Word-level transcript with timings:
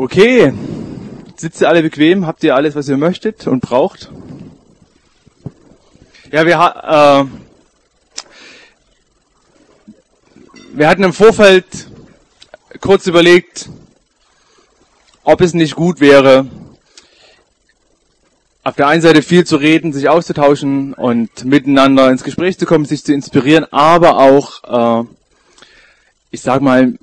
Okay, 0.00 0.52
sitzt 1.34 1.60
ihr 1.60 1.68
alle 1.68 1.82
bequem? 1.82 2.24
Habt 2.24 2.44
ihr 2.44 2.54
alles, 2.54 2.76
was 2.76 2.88
ihr 2.88 2.96
möchtet 2.96 3.48
und 3.48 3.62
braucht? 3.62 4.12
Ja, 6.30 6.46
wir, 6.46 6.54
äh, 6.54 7.24
wir 10.72 10.88
hatten 10.88 11.02
im 11.02 11.12
Vorfeld 11.12 11.66
kurz 12.80 13.08
überlegt, 13.08 13.70
ob 15.24 15.40
es 15.40 15.52
nicht 15.52 15.74
gut 15.74 15.98
wäre, 15.98 16.46
auf 18.62 18.76
der 18.76 18.86
einen 18.86 19.02
Seite 19.02 19.22
viel 19.22 19.44
zu 19.44 19.56
reden, 19.56 19.92
sich 19.92 20.08
auszutauschen 20.08 20.94
und 20.94 21.44
miteinander 21.44 22.08
ins 22.08 22.22
Gespräch 22.22 22.56
zu 22.56 22.66
kommen, 22.66 22.84
sich 22.84 23.02
zu 23.02 23.12
inspirieren, 23.12 23.66
aber 23.72 24.18
auch, 24.18 25.02
äh, 25.02 25.08
ich 26.30 26.40
sag 26.40 26.62
mal, 26.62 26.96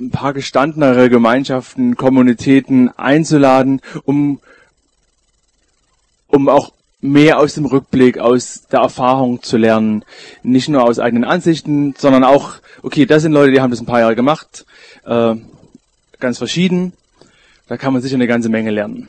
ein 0.00 0.10
paar 0.10 0.32
gestandenere 0.32 1.10
Gemeinschaften, 1.10 1.96
Kommunitäten 1.96 2.88
einzuladen, 2.96 3.80
um, 4.04 4.40
um 6.28 6.48
auch 6.48 6.72
mehr 7.00 7.38
aus 7.38 7.54
dem 7.54 7.66
Rückblick, 7.66 8.18
aus 8.18 8.66
der 8.70 8.80
Erfahrung 8.80 9.42
zu 9.42 9.56
lernen. 9.56 10.04
Nicht 10.42 10.68
nur 10.68 10.84
aus 10.84 10.98
eigenen 10.98 11.24
Ansichten, 11.24 11.94
sondern 11.96 12.24
auch, 12.24 12.54
okay, 12.82 13.06
das 13.06 13.22
sind 13.22 13.32
Leute, 13.32 13.52
die 13.52 13.60
haben 13.60 13.70
das 13.70 13.80
ein 13.80 13.86
paar 13.86 14.00
Jahre 14.00 14.16
gemacht, 14.16 14.66
äh, 15.04 15.34
ganz 16.18 16.38
verschieden. 16.38 16.92
Da 17.68 17.76
kann 17.76 17.92
man 17.92 18.02
sicher 18.02 18.16
eine 18.16 18.26
ganze 18.26 18.48
Menge 18.48 18.70
lernen. 18.70 19.08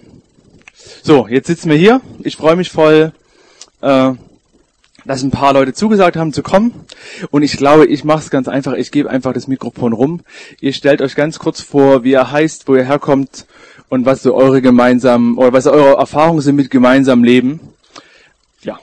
So, 1.03 1.27
jetzt 1.27 1.47
sitzen 1.47 1.69
wir 1.69 1.77
hier. 1.77 2.01
Ich 2.19 2.37
freue 2.37 2.55
mich 2.55 2.69
voll, 2.69 3.11
äh, 3.81 4.13
dass 5.05 5.23
ein 5.23 5.31
paar 5.31 5.53
Leute 5.53 5.73
zugesagt 5.73 6.15
haben 6.15 6.33
zu 6.33 6.43
kommen. 6.43 6.73
Und 7.31 7.43
ich 7.43 7.57
glaube, 7.57 7.85
ich 7.85 8.03
mache 8.03 8.19
es 8.19 8.29
ganz 8.29 8.47
einfach. 8.47 8.73
Ich 8.73 8.91
gebe 8.91 9.09
einfach 9.09 9.33
das 9.33 9.47
Mikrofon 9.47 9.93
rum. 9.93 10.21
Ihr 10.59 10.73
stellt 10.73 11.01
euch 11.01 11.15
ganz 11.15 11.39
kurz 11.39 11.61
vor, 11.61 12.03
wie 12.03 12.11
ihr 12.11 12.31
heißt, 12.31 12.67
wo 12.67 12.75
ihr 12.75 12.85
herkommt 12.85 13.45
und 13.89 14.05
was 14.05 14.23
so 14.23 14.35
eure 14.35 14.61
gemeinsamen 14.61 15.37
oder 15.37 15.53
was 15.53 15.67
eure 15.67 15.97
Erfahrungen 15.97 16.41
sind 16.41 16.55
mit 16.55 16.71
gemeinsamem 16.71 17.23
Leben. 17.23 17.59
Ja. 18.61 18.79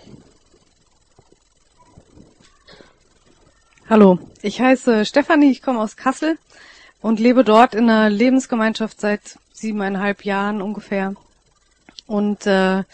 Hallo, 3.89 4.19
ich 4.43 4.61
heiße 4.61 5.07
Stefanie, 5.07 5.51
ich 5.51 5.63
komme 5.63 5.81
aus 5.81 5.97
Kassel 5.97 6.37
und 7.01 7.21
lebe 7.21 7.45
dort 7.45 7.75
in 7.75 7.89
einer 7.89 8.11
Lebensgemeinschaft 8.11 9.01
seit 9.01 9.39
siebeneinhalb 9.53 10.25
Jahren 10.25 10.63
ungefähr. 10.63 11.15
Und 12.07 12.47
äh, 12.47 12.85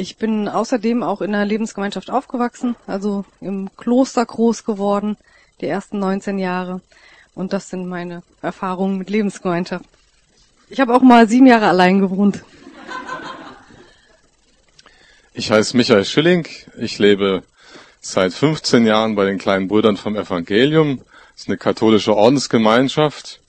ich 0.00 0.16
bin 0.16 0.48
außerdem 0.48 1.02
auch 1.02 1.20
in 1.20 1.34
einer 1.34 1.44
Lebensgemeinschaft 1.44 2.10
aufgewachsen, 2.10 2.74
also 2.86 3.24
im 3.40 3.68
Kloster 3.76 4.24
groß 4.24 4.64
geworden, 4.64 5.18
die 5.60 5.66
ersten 5.66 5.98
19 5.98 6.38
Jahre. 6.38 6.80
Und 7.34 7.52
das 7.52 7.68
sind 7.68 7.86
meine 7.86 8.22
Erfahrungen 8.40 8.96
mit 8.96 9.10
Lebensgemeinschaft. 9.10 9.84
Ich 10.70 10.80
habe 10.80 10.94
auch 10.94 11.02
mal 11.02 11.28
sieben 11.28 11.46
Jahre 11.46 11.68
allein 11.68 12.00
gewohnt. 12.00 12.42
Ich 15.34 15.50
heiße 15.50 15.76
Michael 15.76 16.04
Schilling. 16.04 16.46
Ich 16.78 16.98
lebe 16.98 17.42
seit 18.00 18.32
15 18.32 18.86
Jahren 18.86 19.14
bei 19.14 19.26
den 19.26 19.38
kleinen 19.38 19.68
Brüdern 19.68 19.96
vom 19.96 20.16
Evangelium. 20.16 21.02
Das 21.32 21.42
ist 21.42 21.48
eine 21.48 21.58
katholische 21.58 22.16
Ordensgemeinschaft. 22.16 23.40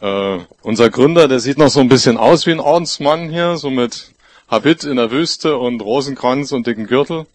Äh, 0.00 0.38
unser 0.62 0.90
Gründer, 0.90 1.28
der 1.28 1.40
sieht 1.40 1.58
noch 1.58 1.70
so 1.70 1.80
ein 1.80 1.88
bisschen 1.88 2.16
aus 2.16 2.46
wie 2.46 2.52
ein 2.52 2.60
Ordensmann 2.60 3.30
hier, 3.30 3.56
so 3.56 3.70
mit 3.70 4.15
Habit 4.48 4.84
in 4.84 4.96
der 4.96 5.10
Wüste 5.10 5.56
und 5.56 5.80
Rosenkranz 5.80 6.52
und 6.52 6.68
dicken 6.68 6.86
Gürtel. 6.86 7.26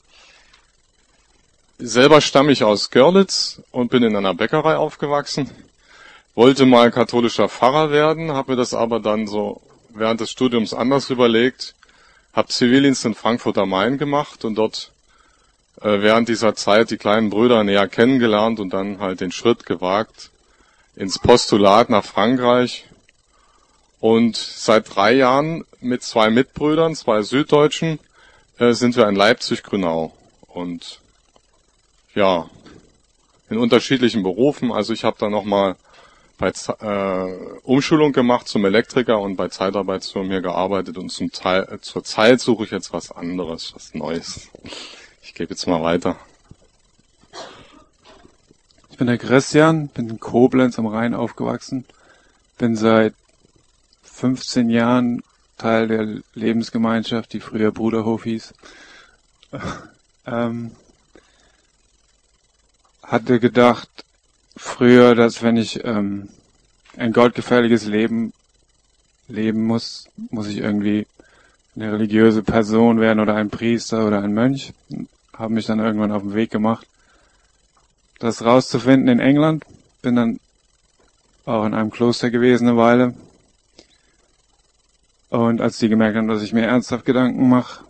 Selber 1.78 2.22
stamme 2.22 2.54
ich 2.54 2.64
aus 2.64 2.90
Görlitz 2.90 3.62
und 3.72 3.92
bin 3.92 4.04
in 4.04 4.16
einer 4.16 4.34
Bäckerei 4.34 4.78
aufgewachsen. 4.78 5.50
Wollte 6.36 6.66
mal 6.66 6.90
katholischer 6.90 7.50
Pfarrer 7.50 7.92
werden, 7.92 8.32
habe 8.32 8.52
mir 8.52 8.58
das 8.58 8.74
aber 8.74 9.02
dann 9.02 9.28
so 9.28 9.62
während 9.90 10.22
des 10.22 10.32
Studiums 10.32 10.74
anders 10.74 11.10
überlegt. 11.10 11.76
Habe 12.32 12.48
Zivildienst 12.48 13.04
in 13.04 13.14
Frankfurt 13.14 13.58
am 13.58 13.72
Main 13.72 13.98
gemacht 13.98 14.46
und 14.46 14.56
dort 14.56 14.94
äh, 15.82 16.02
während 16.02 16.30
dieser 16.30 16.56
Zeit 16.56 16.92
die 16.92 16.98
kleinen 16.98 17.30
Brüder 17.30 17.66
näher 17.66 17.90
kennengelernt 17.90 18.62
und 18.62 18.72
dann 18.72 19.00
halt 19.00 19.20
den 19.20 19.34
Schritt 19.34 19.66
gewagt 19.66 20.32
ins 20.96 21.20
Postulat 21.20 21.90
nach 21.90 22.06
Frankreich 22.06 22.86
und 24.02 24.36
seit 24.36 24.94
drei 24.94 25.14
Jahren 25.14 25.64
mit 25.80 26.02
zwei 26.02 26.32
Mitbrüdern, 26.32 26.96
zwei 26.96 27.22
Süddeutschen, 27.22 28.00
äh, 28.58 28.74
sind 28.74 28.98
wir 28.98 29.08
in 29.08 29.16
Leipzig-Grünau. 29.16 30.12
Und 30.48 31.00
ja, 32.16 32.50
in 33.50 33.60
unterschiedlichen 33.60 34.24
Berufen. 34.24 34.72
Also 34.72 34.92
ich 34.92 35.04
habe 35.04 35.18
da 35.20 35.30
nochmal 35.30 35.76
bei 36.40 36.52
äh, 36.80 37.60
Umschulung 37.62 38.12
gemacht 38.12 38.48
zum 38.48 38.66
Elektriker 38.66 39.20
und 39.20 39.36
bei 39.36 39.50
Zeitarbeitsfirmen 39.50 40.42
gearbeitet 40.42 40.98
und 40.98 41.10
zum 41.12 41.32
Teil, 41.32 41.68
äh, 41.72 41.80
zur 41.80 42.04
Zeit 42.04 42.42
suche 42.42 42.64
ich 42.64 42.72
jetzt 42.72 42.94
was 42.94 43.12
anderes, 43.12 43.74
was 43.76 43.94
Neues. 43.94 44.50
Ich 45.22 45.36
gebe 45.36 45.52
jetzt 45.52 45.68
mal 45.68 45.84
weiter. 45.84 46.16
Ich 48.90 48.98
bin 48.98 49.06
der 49.06 49.20
Christian, 49.20 49.90
bin 49.90 50.10
in 50.10 50.20
Koblenz 50.20 50.80
am 50.80 50.88
Rhein 50.88 51.14
aufgewachsen, 51.14 51.86
bin 52.58 52.76
seit 52.76 53.14
15 54.22 54.70
Jahren 54.70 55.24
Teil 55.58 55.88
der 55.88 56.22
Lebensgemeinschaft, 56.36 57.34
die 57.34 57.40
früher 57.40 57.72
Bruderhof 57.72 58.24
hieß. 58.26 58.54
ähm, 60.28 60.72
hatte 63.02 63.40
gedacht 63.40 63.90
früher, 64.56 65.16
dass 65.16 65.42
wenn 65.42 65.58
ich 65.58 65.84
ähm, 65.84 66.30
ein 66.98 67.14
gottgefährliches 67.14 67.88
Leben 67.88 68.32
leben 69.28 69.66
muss, 69.66 70.08
muss 70.30 70.48
ich 70.48 70.60
irgendwie 70.60 71.08
eine 71.76 71.92
religiöse 71.92 72.44
Person 72.44 73.00
werden 73.00 73.20
oder 73.20 73.34
ein 73.34 73.50
Priester 73.50 74.06
oder 74.06 74.22
ein 74.22 74.36
Mönch. 74.36 74.72
Habe 75.34 75.56
mich 75.56 75.66
dann 75.66 75.80
irgendwann 75.80 76.12
auf 76.12 76.22
den 76.22 76.36
Weg 76.36 76.52
gemacht, 76.52 76.86
das 78.20 78.46
rauszufinden 78.46 79.08
in 79.08 79.20
England. 79.20 79.66
Bin 80.04 80.16
dann 80.16 80.40
auch 81.46 81.66
in 81.66 81.74
einem 81.74 81.90
Kloster 81.90 82.30
gewesen 82.30 82.68
eine 82.68 82.78
Weile, 82.78 83.16
und 85.32 85.62
als 85.62 85.78
die 85.78 85.88
gemerkt 85.88 86.18
haben, 86.18 86.28
dass 86.28 86.44
ich 86.44 86.52
mir 86.52 86.66
ernsthaft 86.66 87.06
Gedanken 87.06 87.48
mache, 87.48 87.86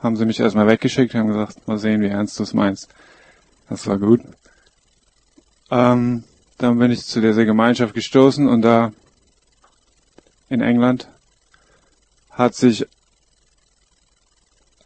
haben 0.00 0.16
sie 0.16 0.26
mich 0.26 0.38
erstmal 0.38 0.66
weggeschickt, 0.66 1.14
haben 1.14 1.28
gesagt, 1.28 1.66
mal 1.66 1.78
sehen, 1.78 2.02
wie 2.02 2.08
ernst 2.08 2.38
du 2.38 2.42
es 2.42 2.52
meinst. 2.52 2.90
Das 3.70 3.86
war 3.86 3.98
gut. 3.98 4.20
Ähm, 5.70 6.24
dann 6.58 6.78
bin 6.78 6.90
ich 6.90 7.06
zu 7.06 7.22
dieser 7.22 7.46
Gemeinschaft 7.46 7.94
gestoßen 7.94 8.46
und 8.46 8.60
da 8.60 8.92
in 10.50 10.60
England 10.60 11.08
hat 12.30 12.54
sich 12.54 12.86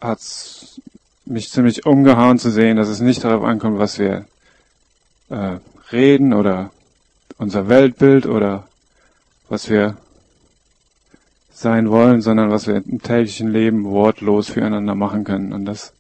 hat's 0.01 0.81
mich 1.25 1.51
ziemlich 1.51 1.85
umgehauen 1.85 2.39
zu 2.39 2.53
sehen, 2.53 2.77
dass 2.77 2.89
es 2.89 3.01
nicht 3.01 3.25
darauf 3.25 3.43
ankommt, 3.43 3.81
was 3.81 3.99
wir 3.99 4.25
äh, 5.31 5.59
reden 5.91 6.33
oder 6.33 6.71
unser 7.39 7.69
Weltbild 7.69 8.27
oder 8.27 8.69
was 9.49 9.69
wir 9.69 9.97
sein 11.61 11.91
wollen, 11.91 12.21
sondern 12.21 12.51
was 12.51 12.67
wir 12.67 12.77
im 12.77 13.03
täglichen 13.03 13.51
Leben 13.51 13.85
wortlos 13.85 14.49
füreinander 14.49 14.95
machen 14.95 15.25
können. 15.25 15.53
Und 15.53 15.65
das 15.65 15.93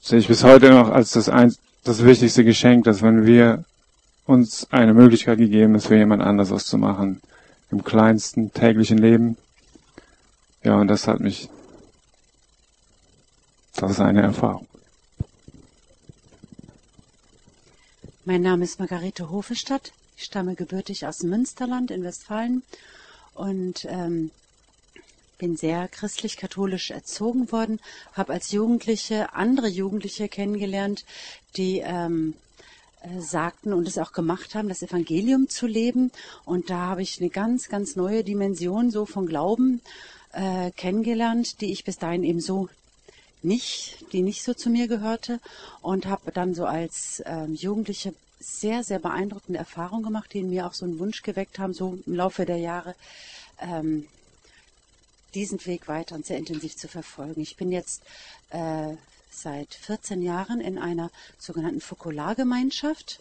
sehe 0.00 0.18
ich 0.18 0.28
bis 0.28 0.44
heute 0.44 0.70
noch 0.70 0.90
als 0.90 1.10
das, 1.12 1.28
ein, 1.28 1.54
das 1.84 2.04
wichtigste 2.04 2.44
Geschenk, 2.44 2.84
dass 2.84 3.02
wenn 3.02 3.26
wir 3.26 3.64
uns 4.26 4.68
eine 4.70 4.94
Möglichkeit 4.94 5.38
gegeben 5.38 5.74
ist, 5.74 5.88
für 5.88 5.96
jemand 5.96 6.22
anders 6.22 6.50
was 6.50 6.66
zu 6.66 6.78
machen, 6.78 7.20
im 7.70 7.82
kleinsten 7.82 8.52
täglichen 8.52 8.98
Leben. 8.98 9.36
Ja, 10.62 10.76
und 10.76 10.88
das 10.88 11.08
hat 11.08 11.20
mich, 11.20 11.48
das 13.74 13.92
ist 13.92 14.00
eine 14.00 14.22
Erfahrung. 14.22 14.66
Mein 18.24 18.42
Name 18.42 18.64
ist 18.64 18.78
Margarete 18.78 19.30
Hofestadt. 19.30 19.92
Ich 20.20 20.26
stamme 20.26 20.54
gebürtig 20.54 21.06
aus 21.06 21.22
Münsterland 21.22 21.90
in 21.90 22.04
Westfalen 22.04 22.62
und 23.32 23.86
ähm, 23.88 24.30
bin 25.38 25.56
sehr 25.56 25.88
christlich-katholisch 25.88 26.90
erzogen 26.90 27.50
worden, 27.50 27.80
habe 28.12 28.34
als 28.34 28.50
Jugendliche 28.52 29.32
andere 29.32 29.68
Jugendliche 29.68 30.28
kennengelernt, 30.28 31.06
die 31.56 31.78
ähm, 31.78 32.34
äh, 33.00 33.18
sagten 33.18 33.72
und 33.72 33.88
es 33.88 33.96
auch 33.96 34.12
gemacht 34.12 34.54
haben, 34.54 34.68
das 34.68 34.82
Evangelium 34.82 35.48
zu 35.48 35.66
leben. 35.66 36.12
Und 36.44 36.68
da 36.68 36.80
habe 36.80 37.00
ich 37.00 37.18
eine 37.18 37.30
ganz, 37.30 37.70
ganz 37.70 37.96
neue 37.96 38.22
Dimension 38.22 38.90
so 38.90 39.06
von 39.06 39.24
Glauben 39.24 39.80
äh, 40.34 40.70
kennengelernt, 40.72 41.62
die 41.62 41.72
ich 41.72 41.84
bis 41.84 41.96
dahin 41.96 42.24
eben 42.24 42.42
so 42.42 42.68
nicht, 43.40 44.04
die 44.12 44.20
nicht 44.20 44.42
so 44.42 44.52
zu 44.52 44.68
mir 44.68 44.86
gehörte 44.86 45.40
und 45.80 46.04
habe 46.04 46.30
dann 46.30 46.52
so 46.54 46.66
als 46.66 47.22
ähm, 47.24 47.54
Jugendliche 47.54 48.12
sehr, 48.40 48.82
sehr 48.82 48.98
beeindruckende 48.98 49.58
Erfahrungen 49.58 50.02
gemacht, 50.02 50.32
die 50.32 50.40
in 50.40 50.50
mir 50.50 50.66
auch 50.66 50.72
so 50.72 50.86
einen 50.86 50.98
Wunsch 50.98 51.22
geweckt 51.22 51.58
haben, 51.58 51.74
so 51.74 51.98
im 52.06 52.14
Laufe 52.14 52.46
der 52.46 52.56
Jahre 52.56 52.94
ähm, 53.60 54.06
diesen 55.34 55.64
Weg 55.66 55.86
weiter 55.86 56.14
und 56.14 56.26
sehr 56.26 56.38
intensiv 56.38 56.76
zu 56.76 56.88
verfolgen. 56.88 57.40
Ich 57.40 57.56
bin 57.56 57.70
jetzt 57.70 58.02
äh, 58.50 58.94
seit 59.30 59.74
14 59.74 60.22
Jahren 60.22 60.60
in 60.60 60.78
einer 60.78 61.10
sogenannten 61.38 61.80
Fokulargemeinschaft. 61.80 63.20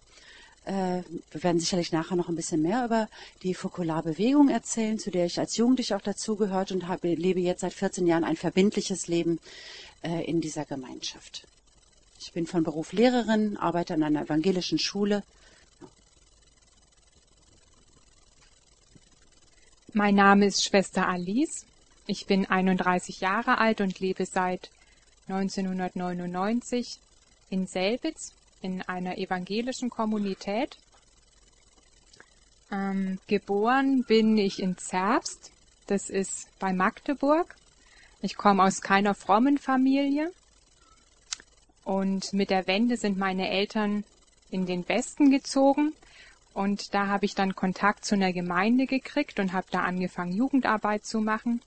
Äh, 0.66 1.04
wir 1.32 1.44
werden 1.44 1.60
sicherlich 1.60 1.92
nachher 1.92 2.16
noch 2.16 2.30
ein 2.30 2.36
bisschen 2.36 2.62
mehr 2.62 2.86
über 2.86 3.10
die 3.44 3.54
Fokularbewegung 3.54 4.50
erzählen, 4.50 5.00
zu 5.00 5.12
der 5.12 5.26
ich 5.26 5.40
als 5.40 5.58
Jugendliche 5.58 5.96
auch 5.96 6.02
dazugehört 6.02 6.72
und 6.72 6.88
habe, 6.88 7.14
lebe 7.14 7.42
jetzt 7.42 7.62
seit 7.62 7.74
14 7.74 8.08
Jahren 8.08 8.24
ein 8.24 8.38
verbindliches 8.38 9.08
Leben 9.08 9.40
äh, 10.02 10.24
in 10.26 10.42
dieser 10.42 10.66
Gemeinschaft. 10.66 11.46
Ich 12.22 12.34
bin 12.34 12.46
von 12.46 12.64
Beruf 12.64 12.92
Lehrerin, 12.92 13.56
arbeite 13.56 13.94
an 13.94 14.04
einer 14.04 14.24
evangelischen 14.24 14.78
Schule. 14.78 15.24
Mein 19.94 20.16
Name 20.16 20.46
ist 20.46 20.66
Schwester 20.66 21.08
Alice. 21.08 21.66
Ich 22.08 22.26
bin 22.26 22.46
31 22.46 23.22
Jahre 23.22 23.58
alt 23.58 23.80
und 23.80 24.02
lebe 24.02 24.26
seit 24.26 24.70
1999 25.30 27.00
in 27.50 27.68
Selbitz 27.68 28.34
in 28.62 28.82
einer 28.82 29.18
evangelischen 29.18 29.90
Kommunität. 29.90 30.78
Ähm, 32.70 33.20
geboren 33.28 34.04
bin 34.04 34.38
ich 34.38 34.62
in 34.62 34.78
Zerbst, 34.78 35.52
das 35.88 36.10
ist 36.10 36.50
bei 36.60 36.74
Magdeburg. 36.74 37.56
Ich 38.22 38.36
komme 38.36 38.64
aus 38.64 38.82
keiner 38.82 39.16
frommen 39.16 39.58
Familie. 39.58 40.34
Und 41.90 42.34
mit 42.34 42.52
der 42.52 42.68
Wende 42.68 42.98
sind 42.98 43.18
meine 43.18 43.50
Eltern 43.50 44.04
in 44.52 44.68
den 44.68 44.88
Westen 44.88 45.32
gezogen. 45.32 45.94
Und 46.54 46.94
da 46.94 47.08
habe 47.08 47.26
ich 47.26 47.34
dann 47.34 47.56
Kontakt 47.56 48.06
zu 48.06 48.14
einer 48.14 48.32
Gemeinde 48.32 48.86
gekriegt 48.86 49.40
und 49.40 49.54
habe 49.54 49.66
da 49.72 49.80
angefangen, 49.80 50.32
Jugendarbeit 50.32 51.04
zu 51.04 51.20
machen. 51.20 51.64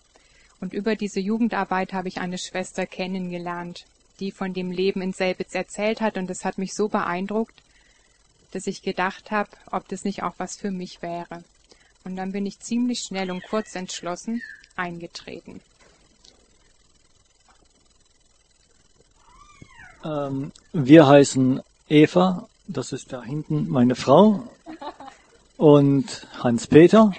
Und 0.60 0.74
über 0.74 0.94
diese 0.94 1.18
Jugendarbeit 1.18 1.92
habe 1.92 2.06
ich 2.06 2.20
eine 2.20 2.38
Schwester 2.38 2.86
kennengelernt, 2.86 3.84
die 4.20 4.30
von 4.30 4.54
dem 4.54 4.70
Leben 4.70 5.02
in 5.02 5.12
Selbitz 5.12 5.56
erzählt 5.56 6.00
hat 6.00 6.16
und 6.16 6.30
das 6.30 6.44
hat 6.44 6.56
mich 6.56 6.72
so 6.72 6.86
beeindruckt, 6.86 7.60
dass 8.52 8.68
ich 8.68 8.82
gedacht 8.82 9.32
habe, 9.32 9.50
ob 9.72 9.88
das 9.88 10.04
nicht 10.04 10.22
auch 10.22 10.34
was 10.38 10.54
für 10.54 10.70
mich 10.70 11.02
wäre. 11.02 11.42
Und 12.04 12.14
dann 12.14 12.30
bin 12.30 12.46
ich 12.46 12.60
ziemlich 12.60 13.00
schnell 13.00 13.32
und 13.32 13.42
kurz 13.42 13.74
entschlossen 13.74 14.40
eingetreten. 14.76 15.60
Ähm, 20.04 20.52
wir 20.72 21.06
heißen 21.06 21.62
Eva, 21.88 22.48
das 22.66 22.92
ist 22.92 23.12
da 23.12 23.22
hinten 23.22 23.68
meine 23.68 23.94
Frau, 23.94 24.42
und 25.56 26.26
Hans-Peter. 26.38 27.12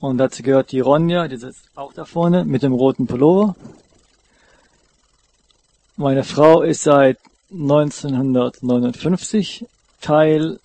Und 0.00 0.18
dazu 0.18 0.42
gehört 0.42 0.72
die 0.72 0.80
Ronja, 0.80 1.28
die 1.28 1.36
sitzt 1.36 1.70
auch 1.74 1.92
da 1.92 2.04
vorne 2.04 2.44
mit 2.44 2.62
dem 2.62 2.72
roten 2.72 3.06
Pullover. 3.06 3.54
Meine 5.96 6.24
Frau 6.24 6.62
ist 6.62 6.82
seit 6.82 7.18
1959 7.50 9.66
Teil 10.00 10.58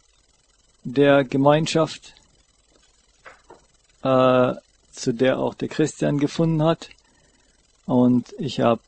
der 0.84 1.24
Gemeinschaft, 1.24 2.16
äh, 4.04 4.54
zu 4.92 5.14
der 5.14 5.40
auch 5.40 5.54
der 5.54 5.70
Christian 5.70 6.18
gefunden 6.18 6.64
hat. 6.64 6.90
Und 7.86 8.34
ich 8.40 8.60
habe 8.60 8.82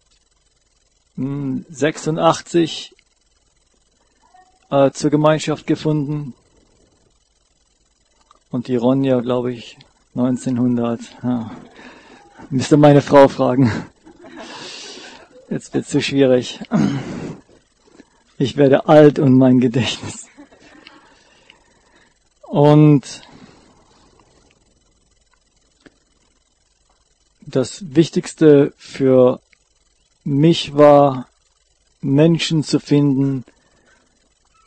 86 1.16 2.96
äh, 4.72 4.92
zur 4.92 5.10
Gemeinschaft 5.12 5.68
gefunden. 5.68 6.34
Und 8.50 8.68
die 8.68 8.76
Ronja, 8.76 9.20
glaube 9.20 9.54
ich, 9.54 9.78
1900. 10.16 11.00
Ja. 11.24 11.52
Müsste 12.50 12.78
meine 12.78 13.02
Frau 13.02 13.28
fragen. 13.28 13.72
Jetzt 15.50 15.74
wird 15.74 15.88
zu 15.88 16.02
schwierig. 16.02 16.60
Ich 18.38 18.58
werde 18.58 18.88
alt 18.88 19.20
und 19.20 19.38
mein 19.38 19.60
Gedächtnis. 19.60 20.28
Und 22.42 23.22
das 27.42 27.96
Wichtigste 27.96 28.74
für 28.78 29.40
mich 30.24 30.76
war, 30.76 31.28
Menschen 32.02 32.64
zu 32.64 32.80
finden, 32.80 33.46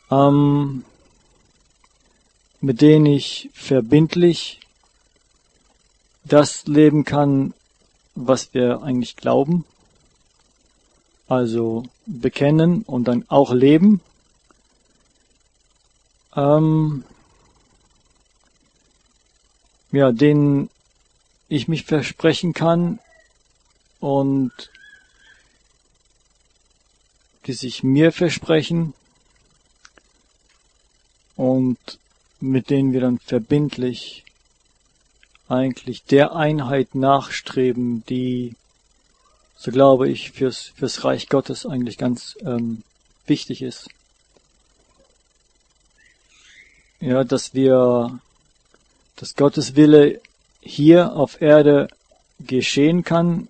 ähm, 0.09 0.83
mit 2.61 2.81
denen 2.81 3.05
ich 3.05 3.49
verbindlich 3.53 4.59
das 6.23 6.65
leben 6.65 7.05
kann, 7.05 7.53
was 8.15 8.53
wir 8.53 8.81
eigentlich 8.81 9.15
glauben 9.15 9.65
also 11.27 11.83
bekennen 12.05 12.83
und 12.83 13.07
dann 13.07 13.25
auch 13.27 13.53
leben. 13.53 14.01
Ähm, 16.35 17.03
ja, 19.91 20.11
denen 20.11 20.69
ich 21.49 21.67
mich 21.67 21.83
versprechen 21.83 22.53
kann 22.53 22.99
und 23.99 24.51
die 27.47 27.53
sich 27.53 27.83
mir 27.83 28.11
versprechen 28.11 28.93
und 31.35 31.77
mit 32.39 32.69
denen 32.69 32.93
wir 32.93 33.01
dann 33.01 33.19
verbindlich 33.19 34.23
eigentlich 35.47 36.03
der 36.03 36.35
Einheit 36.35 36.93
nachstreben, 36.93 38.03
die 38.05 38.55
so 39.57 39.71
glaube 39.71 40.07
ich, 40.07 40.31
fürs, 40.31 40.71
fürs 40.75 41.03
Reich 41.03 41.29
Gottes 41.29 41.65
eigentlich 41.65 41.97
ganz 41.97 42.37
ähm, 42.41 42.83
wichtig 43.25 43.63
ist. 43.63 43.89
Ja, 46.99 47.23
dass 47.23 47.53
wir, 47.53 48.19
dass 49.15 49.35
Gottes 49.35 49.75
Wille 49.75 50.21
hier 50.61 51.13
auf 51.13 51.41
Erde 51.41 51.87
geschehen 52.39 53.03
kann, 53.03 53.47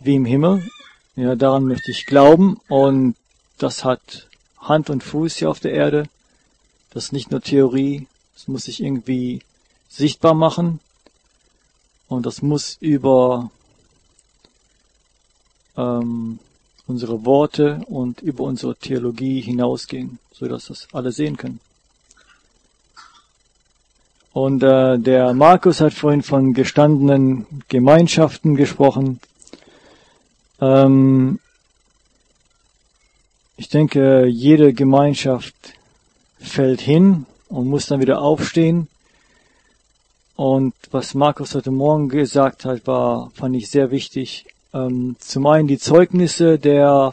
wie 0.00 0.16
im 0.16 0.24
Himmel. 0.24 0.68
Ja, 1.14 1.34
daran 1.34 1.64
möchte 1.64 1.90
ich 1.90 2.06
glauben 2.06 2.58
und 2.68 3.16
das 3.58 3.84
hat 3.84 4.28
Hand 4.58 4.88
und 4.88 5.02
Fuß 5.02 5.36
hier 5.36 5.50
auf 5.50 5.60
der 5.60 5.72
Erde. 5.72 6.04
Das 6.90 7.04
ist 7.04 7.12
nicht 7.12 7.30
nur 7.30 7.42
Theorie, 7.42 8.06
das 8.34 8.48
muss 8.48 8.64
sich 8.64 8.82
irgendwie 8.82 9.42
sichtbar 9.90 10.32
machen 10.34 10.80
und 12.08 12.24
das 12.24 12.40
muss 12.40 12.78
über 12.80 13.50
ähm, 15.76 16.38
unsere 16.86 17.24
Worte 17.26 17.82
und 17.88 18.20
über 18.22 18.44
unsere 18.44 18.74
Theologie 18.74 19.40
hinausgehen, 19.40 20.18
so 20.32 20.48
dass 20.48 20.66
das 20.66 20.88
alle 20.92 21.12
sehen 21.12 21.36
können. 21.36 21.60
Und 24.32 24.62
äh, 24.62 24.98
der 24.98 25.34
Markus 25.34 25.82
hat 25.82 25.92
vorhin 25.92 26.22
von 26.22 26.54
gestandenen 26.54 27.46
Gemeinschaften 27.68 28.56
gesprochen. 28.56 29.20
Ähm, 30.62 31.40
ich 33.56 33.68
denke, 33.68 34.26
jede 34.26 34.72
Gemeinschaft 34.72 35.54
fällt 36.38 36.80
hin 36.80 37.26
und 37.48 37.66
muss 37.66 37.86
dann 37.86 38.00
wieder 38.00 38.22
aufstehen. 38.22 38.86
Und 40.36 40.74
was 40.92 41.14
Markus 41.14 41.54
heute 41.54 41.72
Morgen 41.72 42.08
gesagt 42.08 42.64
hat, 42.64 42.86
war, 42.86 43.30
fand 43.34 43.56
ich 43.56 43.70
sehr 43.70 43.90
wichtig. 43.90 44.46
Ähm, 44.72 45.16
zum 45.18 45.46
einen 45.46 45.66
die 45.66 45.78
Zeugnisse 45.78 46.58
der 46.58 47.12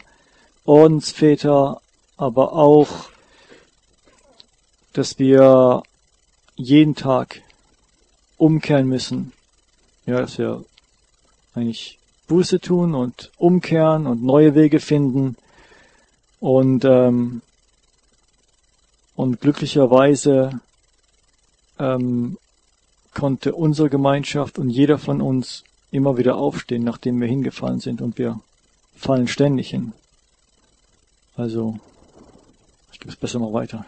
Ordensväter, 0.64 1.80
aber 2.16 2.52
auch, 2.52 3.10
dass 4.92 5.18
wir 5.18 5.82
jeden 6.54 6.94
Tag 6.94 7.42
umkehren 8.38 8.86
müssen. 8.86 9.32
Ja, 10.06 10.20
dass 10.20 10.38
wir 10.38 10.64
eigentlich 11.54 11.99
Buße 12.30 12.60
tun 12.60 12.94
und 12.94 13.32
umkehren 13.38 14.06
und 14.06 14.22
neue 14.22 14.54
Wege 14.54 14.78
finden. 14.78 15.36
Und, 16.38 16.84
ähm, 16.84 17.42
und 19.16 19.40
glücklicherweise 19.40 20.60
ähm, 21.80 22.38
konnte 23.14 23.52
unsere 23.52 23.90
Gemeinschaft 23.90 24.60
und 24.60 24.70
jeder 24.70 24.98
von 24.98 25.20
uns 25.20 25.64
immer 25.90 26.18
wieder 26.18 26.36
aufstehen, 26.36 26.84
nachdem 26.84 27.20
wir 27.20 27.26
hingefallen 27.26 27.80
sind 27.80 28.00
und 28.00 28.16
wir 28.16 28.38
fallen 28.94 29.26
ständig 29.26 29.70
hin. 29.70 29.92
Also, 31.36 31.80
ich 32.92 33.00
gebe 33.00 33.10
es 33.10 33.16
besser 33.16 33.40
mal 33.40 33.52
weiter. 33.52 33.84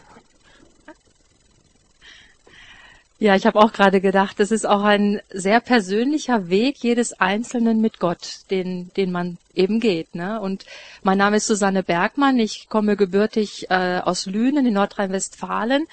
Ja, 3.23 3.37
ich 3.37 3.47
habe 3.47 3.61
auch 3.61 3.73
gerade 3.73 4.01
gedacht, 4.01 4.41
das 4.41 4.51
ist 4.51 4.67
auch 4.67 4.83
ein 4.83 5.21
sehr 5.31 5.61
persönlicher 5.61 6.49
Weg 6.49 6.79
jedes 6.79 7.13
Einzelnen 7.21 7.81
mit 7.81 8.01
Gott, 8.01 8.41
den, 8.51 8.91
den 8.97 9.13
man 9.13 9.39
eben 9.55 9.79
geht. 9.79 10.17
Ne? 10.17 10.41
Und 10.41 10.67
mein 11.05 11.19
Name 11.19 11.37
ist 11.37 11.47
Susanne 11.47 11.85
Bergmann, 11.85 12.41
ich 12.41 12.69
komme 12.69 12.97
gebürtig 12.97 13.71
äh, 13.71 14.01
aus 14.01 14.27
Lünen 14.27 14.67
in 14.67 14.75
Nordrhein-Westfalen 14.75 15.87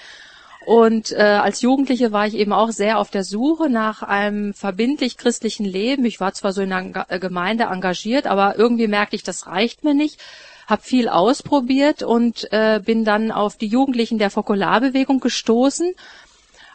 und 0.66 1.12
äh, 1.12 1.20
als 1.20 1.62
Jugendliche 1.62 2.10
war 2.10 2.26
ich 2.26 2.34
eben 2.34 2.52
auch 2.52 2.70
sehr 2.70 2.98
auf 2.98 3.10
der 3.10 3.22
Suche 3.22 3.70
nach 3.70 4.02
einem 4.02 4.52
verbindlich 4.52 5.16
christlichen 5.16 5.64
Leben. 5.64 6.04
Ich 6.06 6.18
war 6.18 6.32
zwar 6.34 6.52
so 6.52 6.62
in 6.62 6.70
der 6.70 7.20
Gemeinde 7.20 7.64
engagiert, 7.70 8.26
aber 8.26 8.58
irgendwie 8.58 8.88
merkte 8.88 9.14
ich, 9.14 9.22
das 9.22 9.46
reicht 9.46 9.84
mir 9.84 9.94
nicht. 9.94 10.20
habe 10.66 10.82
viel 10.82 11.08
ausprobiert 11.08 12.02
und 12.02 12.52
äh, 12.52 12.80
bin 12.84 13.04
dann 13.04 13.30
auf 13.30 13.56
die 13.56 13.68
Jugendlichen 13.68 14.18
der 14.18 14.30
Fokularbewegung 14.30 15.20
gestoßen. 15.20 15.94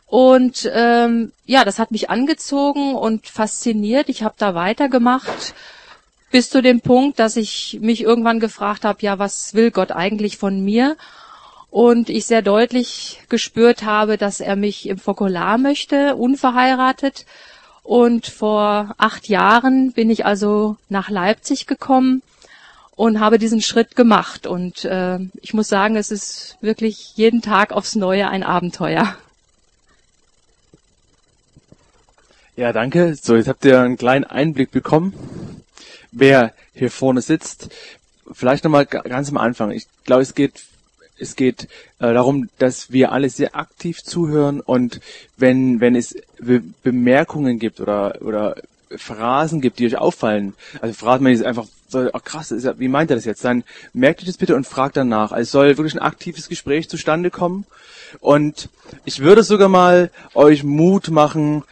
Und 0.07 0.69
ähm, 0.73 1.31
ja, 1.45 1.65
das 1.65 1.79
hat 1.79 1.91
mich 1.91 2.09
angezogen 2.09 2.95
und 2.95 3.27
fasziniert. 3.27 4.09
Ich 4.09 4.23
habe 4.23 4.35
da 4.37 4.53
weitergemacht 4.53 5.55
bis 6.31 6.49
zu 6.49 6.61
dem 6.61 6.81
Punkt, 6.81 7.19
dass 7.19 7.37
ich 7.37 7.79
mich 7.81 8.01
irgendwann 8.01 8.39
gefragt 8.39 8.83
habe, 8.83 9.01
ja, 9.01 9.19
was 9.19 9.53
will 9.53 9.71
Gott 9.71 9.91
eigentlich 9.91 10.37
von 10.37 10.63
mir? 10.63 10.97
Und 11.69 12.09
ich 12.09 12.25
sehr 12.25 12.41
deutlich 12.41 13.21
gespürt 13.29 13.83
habe, 13.83 14.17
dass 14.17 14.39
er 14.39 14.55
mich 14.55 14.87
im 14.87 14.97
Fokular 14.97 15.57
möchte, 15.57 16.15
unverheiratet. 16.15 17.25
Und 17.83 18.27
vor 18.27 18.95
acht 18.97 19.27
Jahren 19.27 19.91
bin 19.91 20.09
ich 20.09 20.25
also 20.25 20.77
nach 20.89 21.09
Leipzig 21.09 21.67
gekommen 21.67 22.21
und 22.95 23.19
habe 23.19 23.39
diesen 23.39 23.61
Schritt 23.61 23.95
gemacht. 23.95 24.47
Und 24.47 24.85
äh, 24.85 25.19
ich 25.41 25.53
muss 25.53 25.67
sagen, 25.67 25.95
es 25.95 26.11
ist 26.11 26.57
wirklich 26.61 27.15
jeden 27.15 27.41
Tag 27.41 27.71
aufs 27.71 27.95
Neue 27.95 28.27
ein 28.29 28.43
Abenteuer. 28.43 29.15
Ja, 32.57 32.71
danke. 32.71 33.15
So, 33.21 33.35
jetzt 33.35 33.49
habt 33.49 33.65
ihr 33.65 33.81
einen 33.81 33.97
kleinen 33.97 34.23
Einblick 34.23 34.71
bekommen, 34.71 35.13
wer 36.13 36.53
hier 36.73 36.89
vorne 36.89 37.19
sitzt. 37.21 37.67
Vielleicht 38.31 38.63
nochmal 38.63 38.85
ganz 38.85 39.29
am 39.29 39.35
Anfang. 39.35 39.71
Ich 39.71 39.87
glaube, 40.05 40.21
es 40.21 40.35
geht 40.35 40.63
es 41.17 41.35
geht 41.35 41.63
äh, 41.99 42.13
darum, 42.13 42.49
dass 42.57 42.91
wir 42.91 43.11
alle 43.11 43.29
sehr 43.29 43.55
aktiv 43.55 44.03
zuhören 44.03 44.61
und 44.61 45.01
wenn 45.37 45.81
wenn 45.81 45.95
es 45.95 46.15
Be 46.39 46.61
Bemerkungen 46.81 47.59
gibt 47.59 47.81
oder 47.81 48.21
oder 48.21 48.55
Phrasen 48.95 49.59
gibt, 49.59 49.79
die 49.79 49.87
euch 49.87 49.97
auffallen, 49.97 50.53
also 50.81 50.93
fragt 50.93 51.21
man 51.21 51.33
jetzt 51.33 51.43
einfach 51.43 51.67
so, 51.89 52.09
ach 52.13 52.23
krass, 52.23 52.53
ja, 52.57 52.79
wie 52.79 52.87
meint 52.87 53.09
er 53.09 53.17
das 53.17 53.25
jetzt? 53.25 53.43
Dann 53.43 53.65
merkt 53.93 54.21
euch 54.21 54.27
das 54.27 54.37
bitte 54.37 54.55
und 54.55 54.65
fragt 54.65 54.95
danach. 54.95 55.31
Also 55.31 55.41
es 55.41 55.51
soll 55.51 55.77
wirklich 55.77 55.95
ein 55.95 55.99
aktives 55.99 56.47
Gespräch 56.49 56.89
zustande 56.89 57.31
kommen. 57.31 57.65
Und 58.21 58.69
ich 59.03 59.19
würde 59.19 59.43
sogar 59.43 59.69
mal 59.69 60.09
euch 60.33 60.63
Mut 60.63 61.09
machen, 61.09 61.63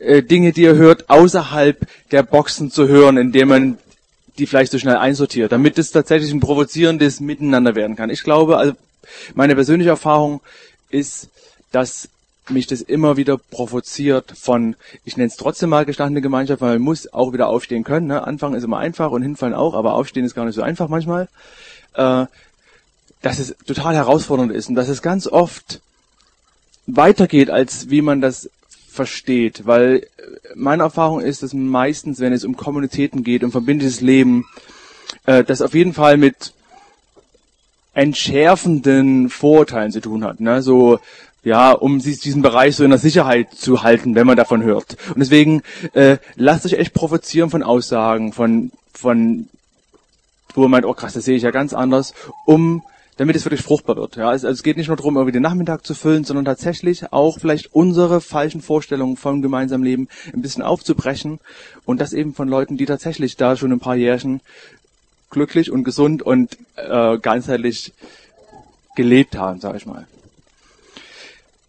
äh, 0.00 0.22
Dinge, 0.22 0.52
die 0.52 0.62
ihr 0.62 0.74
hört, 0.74 1.08
außerhalb 1.08 1.86
der 2.10 2.22
Boxen 2.22 2.70
zu 2.70 2.88
hören, 2.88 3.16
indem 3.16 3.48
man 3.48 3.78
die 4.38 4.46
vielleicht 4.46 4.72
so 4.72 4.78
schnell 4.78 4.96
einsortiert, 4.96 5.52
damit 5.52 5.78
es 5.78 5.90
tatsächlich 5.90 6.32
ein 6.32 6.40
provozierendes 6.40 7.20
Miteinander 7.20 7.74
werden 7.74 7.96
kann. 7.96 8.10
Ich 8.10 8.22
glaube, 8.22 8.56
also 8.56 8.72
meine 9.34 9.54
persönliche 9.54 9.90
Erfahrung 9.90 10.40
ist, 10.88 11.28
dass 11.72 12.08
mich 12.48 12.66
das 12.66 12.80
immer 12.80 13.16
wieder 13.16 13.38
provoziert 13.38 14.32
von, 14.36 14.74
ich 15.04 15.16
nenne 15.16 15.28
es 15.28 15.36
trotzdem 15.36 15.70
mal 15.70 15.84
gestandene 15.84 16.20
Gemeinschaft, 16.20 16.62
weil 16.62 16.74
man 16.74 16.82
muss 16.82 17.12
auch 17.12 17.32
wieder 17.32 17.48
aufstehen 17.48 17.84
können. 17.84 18.08
Ne? 18.08 18.26
Anfangen 18.26 18.54
ist 18.54 18.64
immer 18.64 18.78
einfach 18.78 19.10
und 19.10 19.22
hinfallen 19.22 19.54
auch, 19.54 19.74
aber 19.74 19.94
aufstehen 19.94 20.24
ist 20.24 20.34
gar 20.34 20.46
nicht 20.46 20.56
so 20.56 20.62
einfach 20.62 20.88
manchmal. 20.88 21.28
Äh, 21.94 22.26
dass 23.22 23.38
es 23.38 23.54
total 23.66 23.94
herausfordernd 23.94 24.50
ist 24.50 24.68
und 24.70 24.74
dass 24.74 24.88
es 24.88 25.02
ganz 25.02 25.26
oft 25.26 25.80
weitergeht, 26.86 27.50
als 27.50 27.90
wie 27.90 28.00
man 28.00 28.20
das 28.20 28.48
versteht, 28.90 29.66
weil 29.66 30.06
meine 30.54 30.82
Erfahrung 30.82 31.20
ist, 31.20 31.42
dass 31.42 31.54
meistens, 31.54 32.20
wenn 32.20 32.32
es 32.32 32.44
um 32.44 32.56
Kommunitäten 32.56 33.22
geht, 33.22 33.44
um 33.44 33.52
verbindetes 33.52 34.00
Leben, 34.00 34.46
äh, 35.26 35.44
das 35.44 35.62
auf 35.62 35.74
jeden 35.74 35.94
Fall 35.94 36.16
mit 36.16 36.52
entschärfenden 37.94 39.28
Vorurteilen 39.28 39.92
zu 39.92 40.00
tun 40.00 40.24
hat. 40.24 40.40
Ne? 40.40 40.62
So, 40.62 41.00
ja, 41.42 41.72
um 41.72 42.00
sich 42.00 42.20
diesen 42.20 42.42
Bereich 42.42 42.76
so 42.76 42.84
in 42.84 42.90
der 42.90 42.98
Sicherheit 42.98 43.54
zu 43.54 43.82
halten, 43.82 44.14
wenn 44.14 44.26
man 44.26 44.36
davon 44.36 44.62
hört. 44.62 44.96
Und 45.08 45.20
deswegen 45.20 45.62
äh, 45.94 46.18
lasst 46.36 46.66
euch 46.66 46.74
echt 46.74 46.92
provozieren 46.92 47.50
von 47.50 47.62
Aussagen, 47.62 48.32
von, 48.32 48.72
von 48.92 49.48
wo 50.54 50.62
man 50.62 50.70
meint, 50.72 50.84
oh 50.84 50.94
krass, 50.94 51.14
das 51.14 51.24
sehe 51.24 51.36
ich 51.36 51.42
ja 51.42 51.50
ganz 51.50 51.72
anders, 51.72 52.14
um 52.44 52.82
damit 53.20 53.36
es 53.36 53.44
wirklich 53.44 53.60
fruchtbar 53.60 53.96
wird. 53.96 54.16
Ja, 54.16 54.30
also, 54.30 54.48
es 54.48 54.62
geht 54.62 54.78
nicht 54.78 54.86
nur 54.86 54.96
darum, 54.96 55.16
irgendwie 55.16 55.34
den 55.34 55.42
Nachmittag 55.42 55.84
zu 55.84 55.92
füllen, 55.92 56.24
sondern 56.24 56.46
tatsächlich 56.46 57.12
auch 57.12 57.38
vielleicht 57.38 57.74
unsere 57.74 58.22
falschen 58.22 58.62
Vorstellungen 58.62 59.18
vom 59.18 59.42
gemeinsamen 59.42 59.84
Leben 59.84 60.08
ein 60.32 60.40
bisschen 60.40 60.62
aufzubrechen 60.62 61.38
und 61.84 62.00
das 62.00 62.14
eben 62.14 62.32
von 62.32 62.48
Leuten, 62.48 62.78
die 62.78 62.86
tatsächlich 62.86 63.36
da 63.36 63.58
schon 63.58 63.72
ein 63.72 63.78
paar 63.78 63.94
Jährchen 63.94 64.40
glücklich 65.28 65.70
und 65.70 65.84
gesund 65.84 66.22
und 66.22 66.56
äh, 66.76 67.18
ganzheitlich 67.18 67.92
gelebt 68.96 69.36
haben, 69.36 69.60
sage 69.60 69.76
ich 69.76 69.84
mal. 69.84 70.06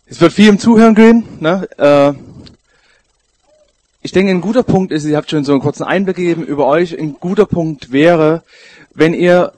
Es 0.06 0.22
wird 0.22 0.32
viel 0.32 0.48
im 0.48 0.58
Zuhören 0.58 0.96
gehen. 0.96 1.26
Ne? 1.42 1.68
Äh, 1.78 2.14
ich 4.02 4.14
denke, 4.14 4.32
ein 4.32 4.40
guter 4.40 4.64
Punkt 4.64 4.94
ist, 4.94 5.04
ihr 5.04 5.18
habt 5.18 5.30
schon 5.30 5.44
so 5.44 5.52
einen 5.52 5.62
kurzen 5.62 5.84
Einblick 5.84 6.16
gegeben 6.16 6.46
über 6.46 6.66
euch, 6.68 6.98
ein 6.98 7.18
guter 7.20 7.46
Punkt 7.46 7.92
wäre, 7.92 8.42
wenn 8.94 9.14
ihr 9.14 9.52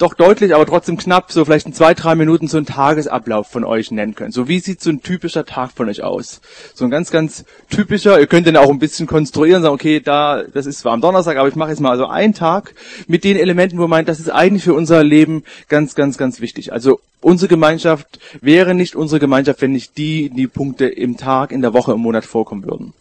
doch 0.00 0.14
deutlich, 0.14 0.54
aber 0.54 0.64
trotzdem 0.64 0.96
knapp, 0.96 1.30
so 1.30 1.44
vielleicht 1.44 1.66
in 1.66 1.74
zwei, 1.74 1.92
drei 1.92 2.14
Minuten 2.14 2.48
so 2.48 2.56
einen 2.56 2.64
Tagesablauf 2.64 3.48
von 3.48 3.64
euch 3.64 3.90
nennen 3.90 4.14
könnt. 4.14 4.32
So 4.32 4.48
wie 4.48 4.58
sieht 4.58 4.80
so 4.80 4.90
ein 4.90 5.02
typischer 5.02 5.44
Tag 5.44 5.72
von 5.72 5.88
euch 5.88 6.02
aus? 6.02 6.40
So 6.74 6.84
ein 6.84 6.90
ganz, 6.90 7.10
ganz 7.10 7.44
typischer, 7.68 8.18
ihr 8.18 8.26
könnt 8.26 8.46
den 8.46 8.56
auch 8.56 8.70
ein 8.70 8.78
bisschen 8.78 9.06
konstruieren, 9.06 9.62
sagen, 9.62 9.74
okay, 9.74 10.00
da, 10.00 10.42
das 10.42 10.64
ist 10.64 10.80
zwar 10.80 10.92
am 10.92 11.02
Donnerstag, 11.02 11.36
aber 11.36 11.48
ich 11.48 11.54
mache 11.54 11.70
jetzt 11.70 11.80
mal 11.80 11.98
so 11.98 12.06
einen 12.06 12.32
Tag 12.32 12.74
mit 13.08 13.24
den 13.24 13.36
Elementen, 13.36 13.76
wo 13.76 13.82
man 13.82 13.90
meint, 13.90 14.08
das 14.08 14.20
ist 14.20 14.30
eigentlich 14.30 14.64
für 14.64 14.74
unser 14.74 15.04
Leben 15.04 15.44
ganz, 15.68 15.94
ganz, 15.94 16.16
ganz 16.16 16.40
wichtig. 16.40 16.72
Also 16.72 17.00
unsere 17.20 17.48
Gemeinschaft 17.48 18.18
wäre 18.40 18.74
nicht 18.74 18.96
unsere 18.96 19.20
Gemeinschaft, 19.20 19.60
wenn 19.60 19.72
nicht 19.72 19.98
die, 19.98 20.30
die 20.30 20.46
Punkte 20.46 20.86
im 20.86 21.18
Tag, 21.18 21.52
in 21.52 21.60
der 21.60 21.74
Woche, 21.74 21.92
im 21.92 22.00
Monat 22.00 22.24
vorkommen 22.24 22.64
würden. 22.64 22.94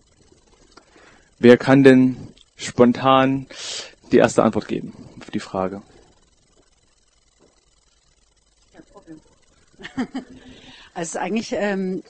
Wer 1.39 1.56
kann 1.56 1.84
denn 1.84 2.18
spontan 2.58 3.46
die 4.12 4.18
erste 4.18 4.44
Antwort 4.44 4.68
geben 4.68 4.91
auf 5.22 5.32
die 5.32 5.39
Frage? 5.39 5.82
Also 10.94 11.20
eigentlich, 11.20 11.53
ähm, 11.53 12.03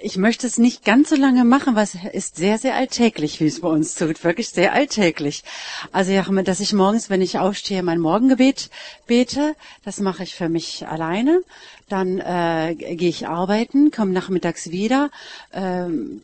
ich 0.00 0.16
möchte 0.18 0.46
es 0.46 0.58
nicht 0.58 0.84
ganz 0.84 1.08
so 1.08 1.16
lange 1.16 1.44
machen, 1.44 1.76
es 1.76 1.94
ist 2.12 2.36
sehr, 2.36 2.58
sehr 2.58 2.74
alltäglich, 2.74 3.40
wie 3.40 3.46
es 3.46 3.60
bei 3.60 3.68
uns 3.68 3.94
tut. 3.94 4.22
Wirklich 4.22 4.50
sehr 4.50 4.72
alltäglich. 4.74 5.44
Also 5.92 6.12
ja, 6.12 6.22
dass 6.42 6.60
ich 6.60 6.72
morgens, 6.72 7.08
wenn 7.08 7.22
ich 7.22 7.38
aufstehe, 7.38 7.82
mein 7.82 8.00
Morgengebet 8.00 8.68
bete, 9.06 9.54
das 9.84 10.00
mache 10.00 10.24
ich 10.24 10.34
für 10.34 10.48
mich 10.48 10.86
alleine. 10.86 11.42
Dann 11.88 12.18
äh, 12.18 12.74
gehe 12.74 13.08
ich 13.08 13.26
arbeiten, 13.28 13.90
komme 13.90 14.12
nachmittags 14.12 14.70
wieder, 14.70 15.10
ähm, 15.52 16.22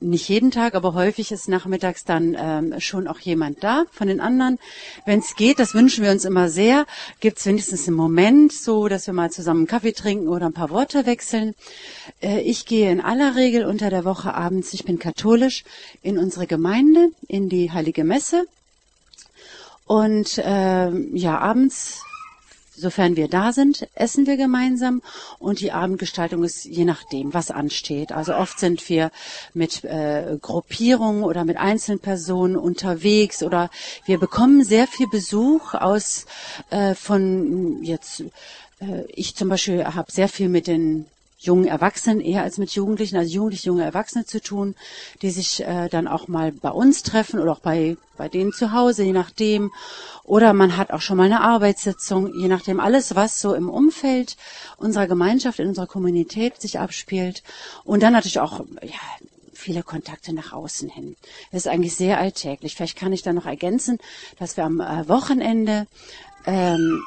nicht 0.00 0.28
jeden 0.28 0.50
Tag, 0.50 0.74
aber 0.74 0.94
häufig 0.94 1.32
ist 1.32 1.48
nachmittags 1.48 2.04
dann 2.04 2.36
ähm, 2.38 2.80
schon 2.80 3.08
auch 3.08 3.18
jemand 3.18 3.62
da 3.64 3.84
von 3.90 4.08
den 4.08 4.20
anderen. 4.20 4.58
Wenn 5.06 5.20
es 5.20 5.34
geht, 5.36 5.58
das 5.58 5.74
wünschen 5.74 6.04
wir 6.04 6.10
uns 6.10 6.24
immer 6.24 6.48
sehr, 6.48 6.86
gibt 7.20 7.38
es 7.38 7.46
wenigstens 7.46 7.86
einen 7.86 7.96
Moment, 7.96 8.52
so 8.52 8.88
dass 8.88 9.06
wir 9.06 9.14
mal 9.14 9.30
zusammen 9.30 9.60
einen 9.60 9.66
Kaffee 9.66 9.92
trinken 9.92 10.28
oder 10.28 10.46
ein 10.46 10.52
paar 10.52 10.70
Worte 10.70 11.06
wechseln. 11.06 11.54
Äh, 12.20 12.40
ich 12.40 12.66
gehe 12.66 12.90
in 12.90 13.00
aller 13.00 13.36
Regel 13.36 13.64
unter 13.64 13.90
der 13.90 14.04
Woche 14.04 14.34
abends, 14.34 14.74
ich 14.74 14.84
bin 14.84 14.98
katholisch, 14.98 15.64
in 16.02 16.18
unsere 16.18 16.46
Gemeinde, 16.46 17.08
in 17.28 17.48
die 17.48 17.72
Heilige 17.72 18.04
Messe. 18.04 18.46
Und 19.86 20.38
äh, 20.38 20.90
ja, 20.90 21.38
abends 21.38 22.02
sofern 22.76 23.16
wir 23.16 23.28
da 23.28 23.52
sind, 23.52 23.88
essen 23.94 24.26
wir 24.26 24.36
gemeinsam 24.36 25.02
und 25.38 25.60
die 25.60 25.72
Abendgestaltung 25.72 26.44
ist 26.44 26.64
je 26.64 26.84
nachdem, 26.84 27.34
was 27.34 27.50
ansteht. 27.50 28.12
Also 28.12 28.34
oft 28.34 28.58
sind 28.58 28.88
wir 28.88 29.10
mit 29.52 29.84
äh, 29.84 30.38
Gruppierungen 30.40 31.24
oder 31.24 31.44
mit 31.44 31.56
einzelnen 31.56 32.00
Personen 32.00 32.56
unterwegs 32.56 33.42
oder 33.42 33.70
wir 34.06 34.18
bekommen 34.18 34.64
sehr 34.64 34.86
viel 34.86 35.08
Besuch 35.08 35.74
aus 35.74 36.26
äh, 36.70 36.94
von 36.94 37.82
jetzt 37.82 38.24
äh, 38.80 39.04
ich 39.08 39.34
zum 39.34 39.48
Beispiel 39.48 39.84
habe 39.84 40.10
sehr 40.10 40.28
viel 40.28 40.48
mit 40.48 40.66
den 40.66 41.06
jungen 41.44 41.66
Erwachsenen 41.66 42.20
eher 42.20 42.42
als 42.42 42.58
mit 42.58 42.70
Jugendlichen, 42.70 43.16
also 43.16 43.32
Jugendliche, 43.32 43.66
junge 43.66 43.84
Erwachsene 43.84 44.24
zu 44.24 44.40
tun, 44.40 44.74
die 45.22 45.30
sich 45.30 45.62
äh, 45.62 45.88
dann 45.88 46.08
auch 46.08 46.28
mal 46.28 46.52
bei 46.52 46.70
uns 46.70 47.02
treffen 47.02 47.40
oder 47.40 47.52
auch 47.52 47.60
bei, 47.60 47.96
bei 48.16 48.28
denen 48.28 48.52
zu 48.52 48.72
Hause, 48.72 49.04
je 49.04 49.12
nachdem. 49.12 49.72
Oder 50.24 50.52
man 50.52 50.76
hat 50.76 50.90
auch 50.90 51.00
schon 51.00 51.16
mal 51.16 51.24
eine 51.24 51.42
Arbeitssitzung, 51.42 52.34
je 52.34 52.48
nachdem 52.48 52.80
alles, 52.80 53.14
was 53.14 53.40
so 53.40 53.54
im 53.54 53.68
Umfeld 53.68 54.36
unserer 54.76 55.06
Gemeinschaft, 55.06 55.58
in 55.58 55.68
unserer 55.68 55.86
Kommunität 55.86 56.60
sich 56.60 56.78
abspielt. 56.78 57.42
Und 57.84 58.02
dann 58.02 58.12
natürlich 58.12 58.40
auch, 58.40 58.60
ja, 58.82 59.26
viele 59.52 59.82
Kontakte 59.82 60.34
nach 60.34 60.52
außen 60.52 60.88
hin. 60.88 61.16
Das 61.50 61.62
ist 61.62 61.68
eigentlich 61.68 61.96
sehr 61.96 62.18
alltäglich. 62.18 62.74
Vielleicht 62.74 62.98
kann 62.98 63.12
ich 63.12 63.22
da 63.22 63.32
noch 63.32 63.46
ergänzen, 63.46 63.98
dass 64.38 64.56
wir 64.56 64.64
am 64.64 64.80
äh, 64.80 65.08
Wochenende, 65.08 65.86
ähm, 66.46 67.02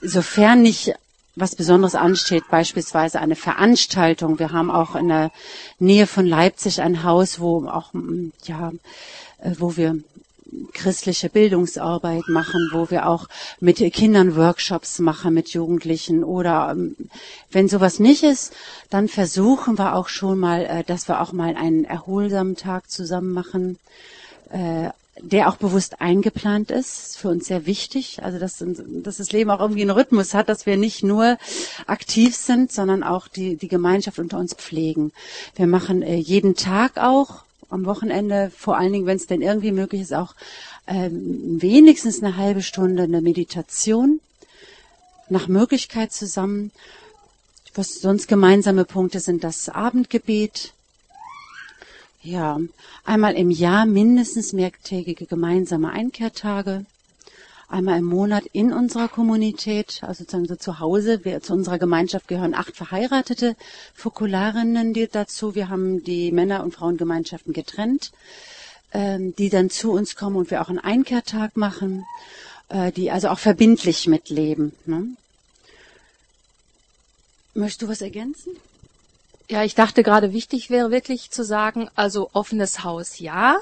sofern 0.00 0.62
nicht 0.62 0.94
was 1.36 1.54
Besonderes 1.54 1.94
ansteht, 1.94 2.44
beispielsweise 2.50 3.20
eine 3.20 3.36
Veranstaltung. 3.36 4.38
Wir 4.38 4.52
haben 4.52 4.70
auch 4.70 4.96
in 4.96 5.08
der 5.08 5.30
Nähe 5.78 6.06
von 6.06 6.26
Leipzig 6.26 6.80
ein 6.80 7.04
Haus, 7.04 7.38
wo 7.38 7.68
auch, 7.68 7.92
mm, 7.92 8.32
ja, 8.44 8.72
äh, 9.38 9.52
wo 9.58 9.76
wir 9.76 9.98
christliche 10.72 11.28
Bildungsarbeit 11.28 12.28
machen, 12.28 12.70
wo 12.72 12.88
wir 12.90 13.08
auch 13.08 13.28
mit 13.60 13.78
Kindern 13.92 14.36
Workshops 14.36 14.98
machen, 14.98 15.34
mit 15.34 15.50
Jugendlichen 15.50 16.24
oder 16.24 16.70
ähm, 16.70 16.96
wenn 17.50 17.68
sowas 17.68 17.98
nicht 17.98 18.22
ist, 18.22 18.54
dann 18.88 19.08
versuchen 19.08 19.78
wir 19.78 19.94
auch 19.94 20.08
schon 20.08 20.38
mal, 20.38 20.64
äh, 20.64 20.84
dass 20.84 21.08
wir 21.08 21.20
auch 21.20 21.32
mal 21.32 21.54
einen 21.56 21.84
erholsamen 21.84 22.56
Tag 22.56 22.90
zusammen 22.90 23.32
machen. 23.32 23.78
Der 25.20 25.48
auch 25.48 25.56
bewusst 25.56 26.00
eingeplant 26.00 26.70
ist, 26.70 27.06
ist 27.06 27.18
für 27.18 27.28
uns 27.28 27.46
sehr 27.46 27.64
wichtig. 27.64 28.22
Also 28.22 28.38
dass, 28.38 28.62
dass 29.02 29.16
das 29.16 29.32
Leben 29.32 29.50
auch 29.50 29.60
irgendwie 29.60 29.82
einen 29.82 29.90
Rhythmus 29.90 30.34
hat, 30.34 30.48
dass 30.48 30.66
wir 30.66 30.76
nicht 30.76 31.02
nur 31.02 31.38
aktiv 31.86 32.36
sind, 32.36 32.70
sondern 32.70 33.02
auch 33.02 33.26
die, 33.28 33.56
die 33.56 33.68
Gemeinschaft 33.68 34.18
unter 34.18 34.38
uns 34.38 34.54
pflegen. 34.54 35.12
Wir 35.54 35.66
machen 35.66 36.02
äh, 36.02 36.16
jeden 36.16 36.54
Tag 36.54 36.98
auch, 36.98 37.46
am 37.68 37.84
Wochenende, 37.84 38.50
vor 38.56 38.76
allen 38.76 38.92
Dingen, 38.92 39.06
wenn 39.06 39.16
es 39.16 39.26
denn 39.26 39.42
irgendwie 39.42 39.72
möglich 39.72 40.02
ist, 40.02 40.14
auch 40.14 40.34
ähm, 40.86 41.60
wenigstens 41.60 42.22
eine 42.22 42.36
halbe 42.36 42.62
Stunde 42.62 43.04
eine 43.04 43.20
Meditation 43.20 44.20
nach 45.28 45.48
Möglichkeit 45.48 46.12
zusammen. 46.12 46.70
Was 47.74 48.00
sonst 48.00 48.28
gemeinsame 48.28 48.84
Punkte 48.84 49.20
sind, 49.20 49.44
das 49.44 49.68
Abendgebet, 49.68 50.72
ja, 52.26 52.58
einmal 53.04 53.34
im 53.34 53.50
Jahr 53.50 53.86
mindestens 53.86 54.52
mehrtägige 54.52 55.26
gemeinsame 55.26 55.90
Einkehrtage. 55.90 56.84
Einmal 57.68 57.98
im 57.98 58.04
Monat 58.04 58.44
in 58.52 58.72
unserer 58.72 59.08
Kommunität, 59.08 60.00
also 60.02 60.24
sozusagen 60.24 60.46
so 60.46 60.56
zu 60.56 60.78
Hause. 60.78 61.24
Wir, 61.24 61.40
zu 61.40 61.52
unserer 61.52 61.78
Gemeinschaft 61.78 62.28
gehören 62.28 62.54
acht 62.54 62.76
verheiratete 62.76 63.56
Fokularinnen 63.94 64.92
dazu. 65.10 65.54
Wir 65.54 65.68
haben 65.68 66.02
die 66.04 66.30
Männer- 66.32 66.62
und 66.62 66.74
Frauengemeinschaften 66.74 67.52
getrennt, 67.52 68.12
ähm, 68.92 69.34
die 69.36 69.48
dann 69.48 69.70
zu 69.70 69.92
uns 69.92 70.14
kommen 70.16 70.36
und 70.36 70.50
wir 70.50 70.62
auch 70.62 70.68
einen 70.68 70.78
Einkehrtag 70.78 71.56
machen, 71.56 72.04
äh, 72.68 72.92
die 72.92 73.10
also 73.10 73.28
auch 73.28 73.40
verbindlich 73.40 74.06
mitleben. 74.06 74.72
Ne? 74.84 75.08
Möchtest 77.54 77.82
du 77.82 77.88
was 77.88 78.00
ergänzen? 78.00 78.52
Ja, 79.48 79.62
ich 79.62 79.74
dachte 79.74 80.02
gerade, 80.02 80.32
wichtig 80.32 80.70
wäre 80.70 80.90
wirklich 80.90 81.30
zu 81.30 81.44
sagen, 81.44 81.88
also 81.94 82.30
offenes 82.32 82.82
Haus 82.82 83.20
ja, 83.20 83.58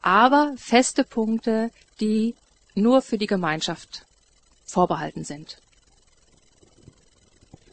aber 0.00 0.54
feste 0.56 1.02
Punkte, 1.02 1.70
die 2.00 2.34
nur 2.74 3.02
für 3.02 3.18
die 3.18 3.26
Gemeinschaft 3.26 4.04
vorbehalten 4.64 5.24
sind. 5.24 5.58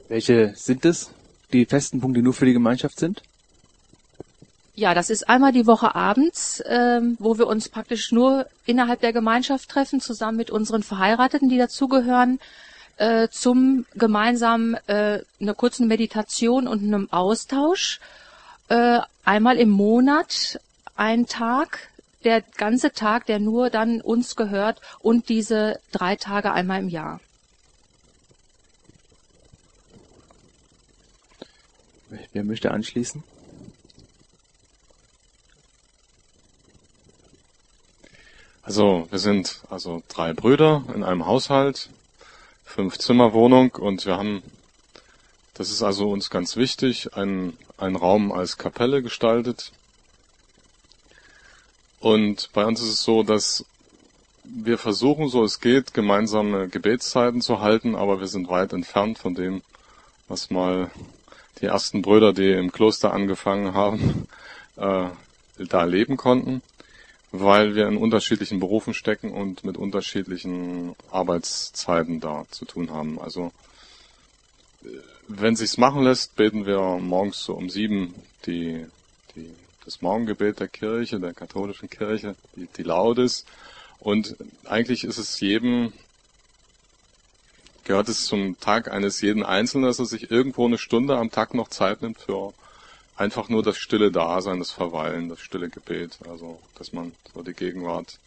Welche 0.08 0.54
sind 0.56 0.86
es, 0.86 1.12
die 1.54 1.66
festen 1.66 2.02
Punkte, 2.02 2.20
die 2.20 2.24
nur 2.24 2.34
für 2.34 2.46
die 2.46 2.54
Gemeinschaft 2.54 3.00
sind? 3.00 3.22
Ja, 4.74 4.94
das 4.94 5.10
ist 5.10 5.30
einmal 5.30 5.52
die 5.52 5.68
Woche 5.68 5.94
abends, 5.94 6.64
ähm, 6.66 7.16
wo 7.20 7.38
wir 7.38 7.46
uns 7.46 7.70
praktisch 7.70 8.12
nur 8.12 8.48
innerhalb 8.66 9.02
der 9.02 9.14
Gemeinschaft 9.14 9.70
treffen, 9.70 10.02
zusammen 10.02 10.38
mit 10.38 10.50
unseren 10.50 10.82
Verheirateten, 10.82 11.50
die 11.50 11.58
dazugehören 11.58 12.40
äh, 13.02 13.30
zum 13.32 13.88
gemeinsamen 13.96 14.76
äh, 14.86 15.24
einer 15.40 15.56
kurzen 15.56 15.88
Meditation 15.88 16.68
und 16.68 16.84
einem 16.84 17.12
Austausch. 17.12 18.00
Äh, 18.70 19.00
einmal 19.26 19.58
im 19.58 19.70
Monat 19.70 20.60
ein 20.96 21.26
Tag, 21.26 21.90
der 22.24 22.42
ganze 22.42 22.92
Tag, 22.92 23.26
der 23.26 23.40
nur 23.40 23.72
dann 23.72 24.02
uns 24.02 24.36
gehört 24.36 24.82
und 25.00 25.30
diese 25.30 25.80
drei 25.92 26.16
Tage 26.16 26.54
einmal 26.54 26.80
im 26.80 26.90
Jahr. 26.90 27.20
Wer 32.34 32.44
möchte 32.44 32.70
anschließen? 32.70 33.24
Also 38.62 39.08
wir 39.10 39.18
sind 39.18 39.62
also 39.72 40.04
drei 40.08 40.34
Brüder 40.34 40.84
in 40.94 41.04
einem 41.04 41.26
Haushalt 41.26 41.90
Fünf-Zimmer-Wohnung 42.82 43.76
und 43.76 44.08
wir 44.08 44.18
haben, 44.18 44.42
das 45.54 45.70
ist 45.70 45.84
also 45.84 46.10
uns 46.10 46.32
ganz 46.32 46.56
wichtig, 46.56 47.14
einen, 47.14 47.56
einen 47.78 47.96
Raum 47.96 48.32
als 48.32 48.58
Kapelle 48.58 49.04
gestaltet. 49.04 49.72
Und 52.00 52.50
bei 52.54 52.66
uns 52.66 52.82
ist 52.82 52.88
es 52.88 53.04
so, 53.04 53.22
dass 53.22 53.66
wir 54.44 54.80
versuchen, 54.80 55.30
so 55.30 55.44
es 55.44 55.60
geht, 55.60 55.94
gemeinsame 55.94 56.70
Gebetszeiten 56.70 57.42
zu 57.42 57.60
halten, 57.60 57.96
aber 57.96 58.20
wir 58.20 58.26
sind 58.26 58.50
weit 58.50 58.74
entfernt 58.74 59.20
von 59.20 59.36
dem, 59.36 59.62
was 60.28 60.50
mal 60.50 60.90
die 61.62 61.66
ersten 61.66 62.02
Brüder, 62.02 62.34
die 62.34 62.52
im 62.52 62.72
Kloster 62.72 63.14
angefangen 63.14 63.76
haben, 63.76 64.28
äh, 64.78 65.06
da 65.60 65.84
leben 65.84 66.18
konnten 66.18 66.64
weil 67.32 67.76
wir 67.76 67.88
in 67.88 67.98
unterschiedlichen 67.98 68.60
Berufen 68.60 68.94
stecken 68.94 69.32
und 69.32 69.64
mit 69.64 69.78
unterschiedlichen 69.78 70.96
Arbeitszeiten 71.12 72.20
da 72.20 72.46
zu 72.52 72.66
tun 72.66 72.92
haben. 72.92 73.20
Also 73.20 73.52
äh, 74.84 74.90
wenn 75.28 75.56
sich's 75.56 75.78
machen 75.78 76.04
lässt, 76.04 76.36
beten 76.36 76.66
wir 76.66 76.80
morgens 77.00 77.44
so 77.44 77.54
um 77.54 77.70
sieben 77.70 78.16
die, 78.46 78.86
die, 79.36 79.50
das 79.86 80.02
Morgengebet 80.02 80.60
der 80.60 80.68
Kirche, 80.68 81.20
der 81.20 81.34
katholischen 81.34 81.90
Kirche, 81.90 82.36
die, 82.56 82.68
die 82.68 82.84
laut 82.84 83.18
ist. 83.18 83.48
Und 84.00 84.36
eigentlich 84.66 85.04
ist 85.06 85.18
es 85.18 85.40
jedem, 85.40 85.94
gehört 87.86 88.10
es 88.10 88.26
zum 88.26 88.60
Tag 88.60 88.92
eines 88.92 89.22
jeden 89.22 89.44
Einzelnen, 89.44 89.86
dass 89.86 90.00
er 90.00 90.06
sich 90.06 90.32
irgendwo 90.32 90.66
eine 90.66 90.78
Stunde 90.78 91.18
am 91.18 91.32
Tag 91.32 91.54
noch 91.54 91.70
Zeit 91.70 92.02
nimmt 92.02 92.20
für 92.20 92.54
einfach 93.22 93.50
nur 93.50 93.62
das 93.62 93.78
stille 93.78 94.12
Dasein, 94.12 94.60
das 94.60 94.72
Verweilen, 94.72 95.30
das 95.30 95.40
stille 95.40 95.70
Gebet. 95.70 96.18
Also, 96.28 96.60
dass 96.76 96.92
man 96.92 97.14
so 97.34 97.44
die 97.44 97.54
Gegenwart 97.54 98.18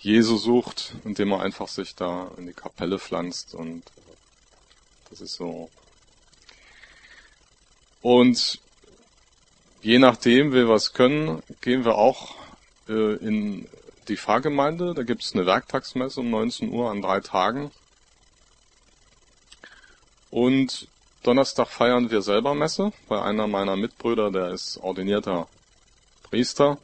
Jesu 0.00 0.36
sucht, 0.36 0.94
indem 1.04 1.30
man 1.30 1.40
einfach 1.40 1.68
sich 1.68 1.96
da 1.96 2.30
in 2.36 2.46
die 2.46 2.52
Kapelle 2.52 2.98
pflanzt 2.98 3.54
und 3.54 3.82
das 5.10 5.20
ist 5.20 5.34
so. 5.34 5.68
Und 8.02 8.60
je 9.82 9.98
nachdem, 9.98 10.52
wie 10.52 10.56
wir 10.56 10.68
was 10.68 10.92
können, 10.92 11.42
gehen 11.60 11.84
wir 11.84 11.96
auch 11.96 12.36
äh, 12.88 13.14
in 13.16 13.66
die 14.08 14.16
Pfarrgemeinde. 14.16 14.94
Da 14.94 15.02
gibt 15.02 15.24
es 15.24 15.32
eine 15.32 15.46
Werktagsmesse 15.46 16.20
um 16.20 16.30
19 16.30 16.70
Uhr 16.70 16.90
an 16.90 17.02
drei 17.02 17.20
Tagen. 17.20 17.70
Und 20.30 20.88
Donnerstag 21.24 21.68
feiern 21.68 22.10
wir 22.10 22.20
selber 22.20 22.54
Messe 22.54 22.92
bei 23.08 23.20
einer 23.22 23.46
meiner 23.46 23.76
Mitbrüder, 23.76 24.30
der 24.30 24.50
ist 24.50 24.76
ordinierter 24.82 25.48
Priester. 26.22 26.76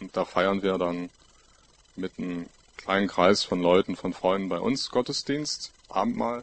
Und 0.00 0.16
da 0.16 0.24
feiern 0.24 0.62
wir 0.62 0.78
dann 0.78 1.10
mit 1.94 2.12
einem 2.18 2.46
kleinen 2.78 3.06
Kreis 3.06 3.44
von 3.44 3.60
Leuten, 3.60 3.94
von 3.94 4.14
Freunden 4.14 4.48
bei 4.48 4.58
uns 4.58 4.90
Gottesdienst, 4.90 5.72
Abendmahl 5.90 6.42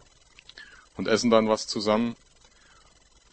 und 0.96 1.08
essen 1.08 1.32
dann 1.32 1.50
was 1.50 1.66
zusammen. 1.66 2.16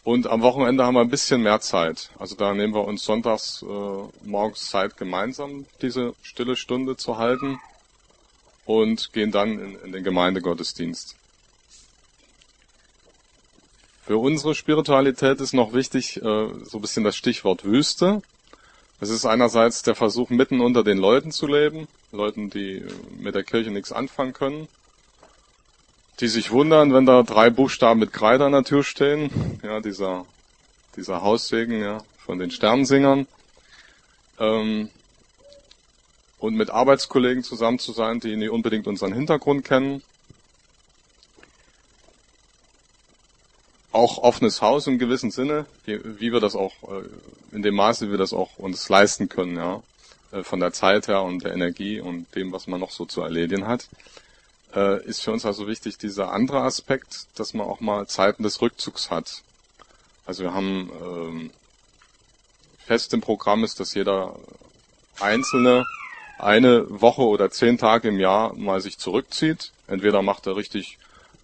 Und 0.03 0.25
am 0.25 0.41
Wochenende 0.41 0.83
haben 0.83 0.95
wir 0.95 1.01
ein 1.01 1.09
bisschen 1.11 1.43
mehr 1.43 1.59
Zeit. 1.59 2.09
Also 2.17 2.35
da 2.35 2.55
nehmen 2.55 2.73
wir 2.73 2.85
uns 2.85 3.05
sonntags 3.05 3.61
äh, 3.61 4.27
morgens 4.27 4.71
Zeit, 4.71 4.97
gemeinsam 4.97 5.67
diese 5.83 6.15
stille 6.23 6.55
Stunde 6.55 6.97
zu 6.97 7.19
halten 7.19 7.59
und 8.65 9.13
gehen 9.13 9.31
dann 9.31 9.59
in, 9.59 9.75
in 9.75 9.91
den 9.91 10.03
Gemeindegottesdienst. 10.03 11.17
Für 14.03 14.17
unsere 14.17 14.55
Spiritualität 14.55 15.39
ist 15.41 15.53
noch 15.53 15.73
wichtig 15.73 16.17
äh, 16.17 16.21
so 16.21 16.77
ein 16.77 16.81
bisschen 16.81 17.03
das 17.03 17.15
Stichwort 17.15 17.65
Wüste. 17.65 18.21
Es 18.99 19.09
ist 19.09 19.25
einerseits 19.25 19.83
der 19.83 19.95
Versuch, 19.95 20.29
mitten 20.29 20.59
unter 20.59 20.83
den 20.83 20.97
Leuten 20.97 21.31
zu 21.31 21.47
leben, 21.47 21.87
Leuten, 22.11 22.49
die 22.49 22.77
äh, 22.77 22.91
mit 23.19 23.35
der 23.35 23.43
Kirche 23.43 23.69
nichts 23.69 23.91
anfangen 23.91 24.33
können, 24.33 24.67
die 26.19 26.27
sich 26.27 26.51
wundern, 26.51 26.93
wenn 26.93 27.05
da 27.05 27.21
drei 27.23 27.49
Buchstaben 27.51 27.99
mit 27.99 28.11
Kreide 28.11 28.45
an 28.45 28.53
der 28.53 28.63
Tür 28.63 28.83
stehen, 28.83 29.59
ja, 29.63 29.79
dieser, 29.79 30.25
dieser 30.95 31.21
Haussegen, 31.21 31.79
ja, 31.79 31.99
von 32.17 32.39
den 32.39 32.49
Sternensingern, 32.49 33.27
ähm, 34.39 34.89
und 36.39 36.55
mit 36.55 36.71
Arbeitskollegen 36.71 37.43
zusammen 37.43 37.77
zu 37.77 37.91
sein, 37.91 38.19
die 38.19 38.35
nicht 38.35 38.49
unbedingt 38.49 38.87
unseren 38.87 39.13
Hintergrund 39.13 39.63
kennen, 39.63 40.01
auch 43.91 44.17
offenes 44.19 44.61
Haus 44.61 44.87
im 44.87 44.99
gewissen 44.99 45.31
Sinne, 45.31 45.65
wie, 45.85 45.99
wie 46.19 46.31
wir 46.31 46.39
das 46.39 46.55
auch, 46.55 46.73
äh, 46.83 47.55
in 47.55 47.61
dem 47.61 47.75
Maße, 47.75 48.07
wie 48.07 48.11
wir 48.11 48.17
das 48.17 48.33
auch 48.33 48.57
uns 48.57 48.87
leisten 48.89 49.29
können, 49.29 49.57
ja, 49.57 49.81
äh, 50.31 50.43
von 50.43 50.59
der 50.59 50.73
Zeit 50.73 51.07
her 51.07 51.23
und 51.23 51.43
der 51.43 51.53
Energie 51.53 51.99
und 51.99 52.33
dem, 52.35 52.51
was 52.51 52.67
man 52.67 52.79
noch 52.79 52.91
so 52.91 53.05
zu 53.05 53.21
erledigen 53.21 53.67
hat, 53.67 53.87
äh, 54.73 55.03
ist 55.05 55.21
für 55.21 55.31
uns 55.31 55.45
also 55.45 55.67
wichtig 55.67 55.97
dieser 55.97 56.31
andere 56.31 56.61
Aspekt, 56.61 57.27
dass 57.35 57.53
man 57.53 57.67
auch 57.67 57.81
mal 57.81 58.07
Zeiten 58.07 58.43
des 58.43 58.61
Rückzugs 58.61 59.11
hat. 59.11 59.41
Also 60.25 60.43
wir 60.43 60.53
haben 60.53 60.89
ähm, 61.03 61.51
fest 62.85 63.13
im 63.13 63.21
Programm 63.21 63.63
ist, 63.63 63.79
dass 63.79 63.93
jeder 63.93 64.35
Einzelne 65.19 65.85
eine 66.37 66.85
Woche 66.89 67.21
oder 67.21 67.51
zehn 67.51 67.77
Tage 67.77 68.07
im 68.07 68.19
Jahr 68.19 68.55
mal 68.55 68.81
sich 68.81 68.97
zurückzieht. 68.97 69.71
Entweder 69.87 70.21
macht 70.21 70.47
er 70.47 70.55
richtig 70.55 70.97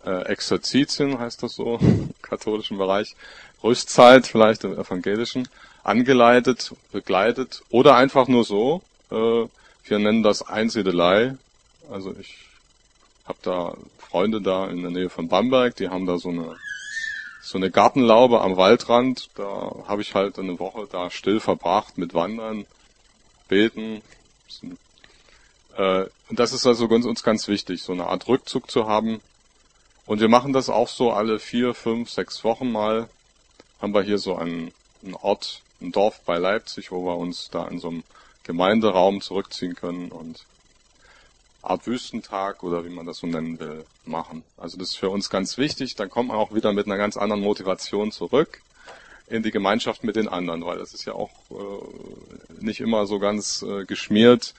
äh, 0.07 0.21
Exerzitien, 0.23 1.19
heißt 1.19 1.43
das 1.43 1.55
so, 1.55 1.77
im 1.81 2.13
katholischen 2.21 2.77
Bereich, 2.77 3.15
Rüstzeit, 3.63 4.27
vielleicht 4.27 4.63
im 4.63 4.79
evangelischen, 4.79 5.47
angeleitet, 5.83 6.73
begleitet 6.91 7.63
oder 7.69 7.95
einfach 7.95 8.27
nur 8.27 8.43
so. 8.43 8.81
Äh, 9.11 9.47
wir 9.85 9.99
nennen 9.99 10.23
das 10.23 10.41
Einsiedelei. 10.41 11.35
Also 11.89 12.15
ich 12.19 12.37
habe 13.25 13.39
da 13.41 13.73
Freunde 13.97 14.41
da 14.41 14.67
in 14.67 14.81
der 14.81 14.91
Nähe 14.91 15.09
von 15.09 15.27
Bamberg, 15.27 15.75
die 15.75 15.89
haben 15.89 16.05
da 16.05 16.17
so 16.17 16.29
eine 16.29 16.55
so 17.41 17.57
eine 17.57 17.71
Gartenlaube 17.71 18.41
am 18.41 18.57
Waldrand. 18.57 19.29
Da 19.35 19.71
habe 19.87 20.01
ich 20.01 20.15
halt 20.15 20.37
eine 20.37 20.59
Woche 20.59 20.87
da 20.91 21.09
still 21.09 21.39
verbracht 21.39 21.97
mit 21.97 22.13
Wandern, 22.13 22.65
Beten, 23.47 24.01
Äh, 25.77 26.05
und 26.29 26.39
das 26.39 26.53
ist 26.53 26.65
also 26.65 26.87
uns, 26.87 27.05
uns 27.05 27.23
ganz 27.23 27.47
wichtig, 27.47 27.83
so 27.83 27.93
eine 27.93 28.07
Art 28.07 28.27
Rückzug 28.27 28.69
zu 28.69 28.87
haben. 28.87 29.21
Und 30.07 30.21
wir 30.21 30.29
machen 30.29 30.53
das 30.53 30.69
auch 30.69 30.87
so 30.87 31.11
alle 31.11 31.37
vier, 31.37 31.73
fünf, 31.73 32.09
sechs 32.09 32.43
Wochen 32.45 32.71
mal. 32.71 33.09
Haben 33.81 33.93
wir 33.93 34.01
hier 34.01 34.17
so 34.17 34.35
einen, 34.35 34.71
einen 35.03 35.13
Ort, 35.13 35.61
ein 35.81 35.91
Dorf 35.91 36.21
bei 36.21 36.37
Leipzig, 36.37 36.91
wo 36.91 37.05
wir 37.05 37.17
uns 37.17 37.49
da 37.51 37.67
in 37.67 37.79
so 37.79 37.89
einem 37.89 38.03
Gemeinderaum 38.43 39.19
zurückziehen 39.21 39.75
können 39.75 40.09
und 40.09 40.45
Art 41.61 41.85
Wüstentag 41.85 42.63
oder 42.63 42.85
wie 42.85 42.89
man 42.89 43.05
das 43.05 43.17
so 43.17 43.27
nennen 43.27 43.59
will, 43.59 43.85
machen. 44.05 44.43
Also 44.55 44.77
das 44.77 44.89
ist 44.89 44.97
für 44.97 45.09
uns 45.09 45.29
ganz 45.29 45.57
wichtig. 45.57 45.95
Dann 45.95 46.09
kommt 46.09 46.29
man 46.29 46.37
auch 46.37 46.53
wieder 46.53 46.71
mit 46.71 46.85
einer 46.85 46.97
ganz 46.97 47.17
anderen 47.17 47.41
Motivation 47.41 48.13
zurück 48.13 48.61
in 49.27 49.43
die 49.43 49.51
Gemeinschaft 49.51 50.05
mit 50.05 50.15
den 50.15 50.29
anderen, 50.29 50.65
weil 50.65 50.77
das 50.77 50.93
ist 50.93 51.03
ja 51.03 51.13
auch 51.13 51.31
äh, 51.51 52.63
nicht 52.63 52.79
immer 52.79 53.05
so 53.05 53.19
ganz 53.19 53.61
äh, 53.61 53.83
geschmiert. 53.83 54.53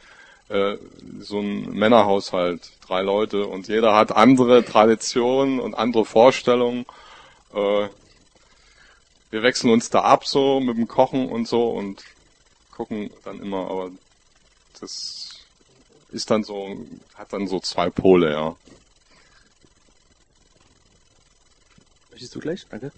Äh, 0.48 0.78
so 1.20 1.40
ein 1.40 1.70
Männerhaushalt, 1.72 2.72
drei 2.86 3.02
Leute 3.02 3.46
und 3.46 3.68
jeder 3.68 3.94
hat 3.94 4.12
andere 4.12 4.64
Traditionen 4.64 5.60
und 5.60 5.74
andere 5.74 6.06
Vorstellungen. 6.06 6.86
Äh, 7.52 7.88
wir 9.30 9.42
wechseln 9.42 9.70
uns 9.70 9.90
da 9.90 10.00
ab 10.02 10.26
so 10.26 10.60
mit 10.60 10.78
dem 10.78 10.88
Kochen 10.88 11.28
und 11.28 11.46
so 11.46 11.68
und 11.70 12.02
gucken 12.70 13.10
dann 13.24 13.40
immer, 13.40 13.68
aber 13.70 13.90
das 14.80 15.46
ist 16.10 16.30
dann 16.30 16.44
so, 16.44 16.78
hat 17.14 17.32
dann 17.32 17.46
so 17.46 17.60
zwei 17.60 17.90
Pole, 17.90 18.32
ja. 18.32 18.56
Möchtest 22.10 22.34
du 22.34 22.40
gleich? 22.40 22.66
Danke. 22.70 22.90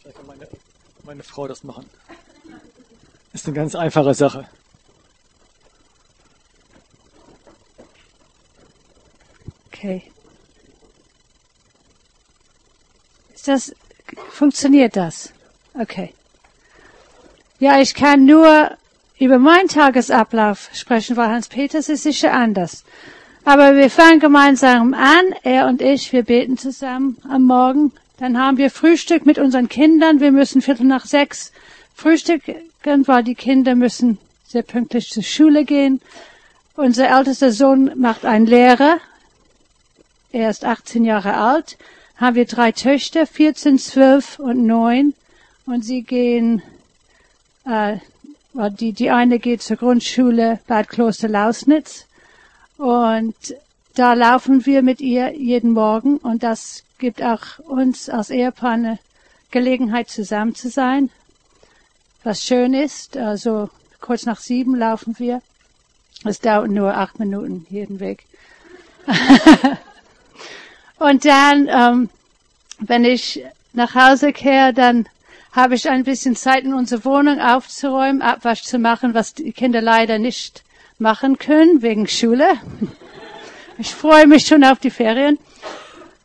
Vielleicht 0.00 0.16
kann 0.16 0.26
meine, 0.26 0.48
meine 1.02 1.22
Frau 1.24 1.48
das 1.48 1.64
machen. 1.64 1.88
Ist 3.32 3.46
eine 3.46 3.56
ganz 3.56 3.74
einfache 3.74 4.14
Sache. 4.14 4.46
Okay. 9.68 10.02
Ist 13.34 13.48
das, 13.48 13.74
funktioniert 14.30 14.96
das? 14.96 15.32
Okay. 15.74 16.12
Ja, 17.58 17.80
ich 17.80 17.94
kann 17.94 18.24
nur 18.24 18.76
über 19.18 19.38
meinen 19.38 19.68
Tagesablauf 19.68 20.68
sprechen, 20.72 21.16
weil 21.16 21.28
Hans 21.28 21.48
Peters 21.48 21.88
ist 21.88 22.02
sicher 22.02 22.32
anders. 22.32 22.84
Aber 23.44 23.74
wir 23.74 23.90
fangen 23.90 24.20
gemeinsam 24.20 24.94
an, 24.94 25.34
er 25.42 25.66
und 25.66 25.80
ich, 25.82 26.12
wir 26.12 26.22
beten 26.22 26.58
zusammen 26.58 27.16
am 27.28 27.44
Morgen. 27.44 27.92
Dann 28.18 28.38
haben 28.38 28.56
wir 28.56 28.70
Frühstück 28.70 29.26
mit 29.26 29.38
unseren 29.38 29.68
Kindern. 29.68 30.20
Wir 30.20 30.30
müssen 30.30 30.62
Viertel 30.62 30.86
nach 30.86 31.06
sechs 31.06 31.52
frühstücken, 31.94 32.56
weil 32.84 33.24
die 33.24 33.34
Kinder 33.34 33.74
müssen 33.74 34.18
sehr 34.46 34.62
pünktlich 34.62 35.10
zur 35.10 35.22
Schule 35.22 35.64
gehen. 35.64 36.00
Unser 36.74 37.08
ältester 37.08 37.52
Sohn 37.52 37.92
macht 37.96 38.24
einen 38.24 38.46
Lehrer. 38.46 38.98
Er 40.30 40.50
ist 40.50 40.64
18 40.64 41.04
Jahre 41.04 41.34
alt. 41.34 41.78
Haben 42.16 42.36
wir 42.36 42.46
drei 42.46 42.72
Töchter, 42.72 43.26
14, 43.26 43.78
12 43.78 44.38
und 44.38 44.64
9. 44.66 45.14
Und 45.66 45.84
sie 45.84 46.02
gehen 46.02 46.62
äh, 47.64 47.98
die, 48.54 48.92
die 48.92 49.10
eine 49.10 49.38
geht 49.38 49.62
zur 49.62 49.76
Grundschule 49.76 50.60
Bad 50.66 50.88
Kloster 50.88 51.28
Lausnitz 51.28 52.06
und 52.76 53.34
da 53.94 54.14
laufen 54.14 54.66
wir 54.66 54.82
mit 54.82 55.00
ihr 55.00 55.32
jeden 55.34 55.72
Morgen 55.72 56.18
und 56.18 56.42
das 56.42 56.84
gibt 56.98 57.22
auch 57.22 57.58
uns 57.60 58.08
als 58.08 58.30
Ehepaar 58.30 58.72
eine 58.72 58.98
Gelegenheit 59.50 60.08
zusammen 60.08 60.54
zu 60.54 60.70
sein. 60.70 61.10
Was 62.24 62.42
schön 62.42 62.72
ist, 62.72 63.16
also 63.16 63.68
kurz 64.00 64.26
nach 64.26 64.38
sieben 64.38 64.76
laufen 64.76 65.18
wir. 65.18 65.42
Es 66.24 66.38
dauert 66.38 66.70
nur 66.70 66.96
acht 66.96 67.18
Minuten 67.18 67.66
jeden 67.68 67.98
Weg. 67.98 68.24
und 70.98 71.24
dann, 71.24 71.68
ähm, 71.68 72.10
wenn 72.78 73.04
ich 73.04 73.44
nach 73.72 73.96
Hause 73.96 74.32
kehre, 74.32 74.72
dann 74.72 75.08
habe 75.50 75.74
ich 75.74 75.90
ein 75.90 76.04
bisschen 76.04 76.36
Zeit 76.36 76.62
in 76.62 76.74
unsere 76.74 77.04
Wohnung 77.04 77.40
aufzuräumen, 77.40 78.22
Abwasch 78.22 78.62
zu 78.62 78.78
machen, 78.78 79.14
was 79.14 79.34
die 79.34 79.52
Kinder 79.52 79.80
leider 79.80 80.18
nicht 80.18 80.62
machen 80.98 81.38
können 81.38 81.82
wegen 81.82 82.06
Schule. 82.06 82.46
Ich 83.78 83.94
freue 83.94 84.26
mich 84.26 84.46
schon 84.46 84.62
auf 84.64 84.78
die 84.78 84.90
Ferien. 84.90 85.38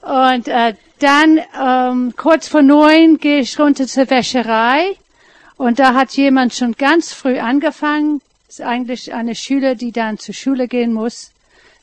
Und 0.01 0.47
äh, 0.49 0.75
dann 0.99 1.39
ähm, 1.59 2.13
kurz 2.15 2.49
vor 2.49 2.61
neun 2.61 3.17
gehe 3.19 3.39
ich 3.39 3.57
runter 3.57 3.87
zur 3.87 4.09
Wäscherei 4.09 4.97
und 5.57 5.79
da 5.79 5.93
hat 5.93 6.11
jemand 6.13 6.53
schon 6.53 6.73
ganz 6.73 7.13
früh 7.13 7.39
angefangen. 7.39 8.21
Ist 8.47 8.61
eigentlich 8.61 9.13
eine 9.13 9.35
Schüler, 9.35 9.75
die 9.75 9.91
dann 9.91 10.17
zur 10.17 10.33
Schule 10.33 10.67
gehen 10.67 10.93
muss. 10.93 11.31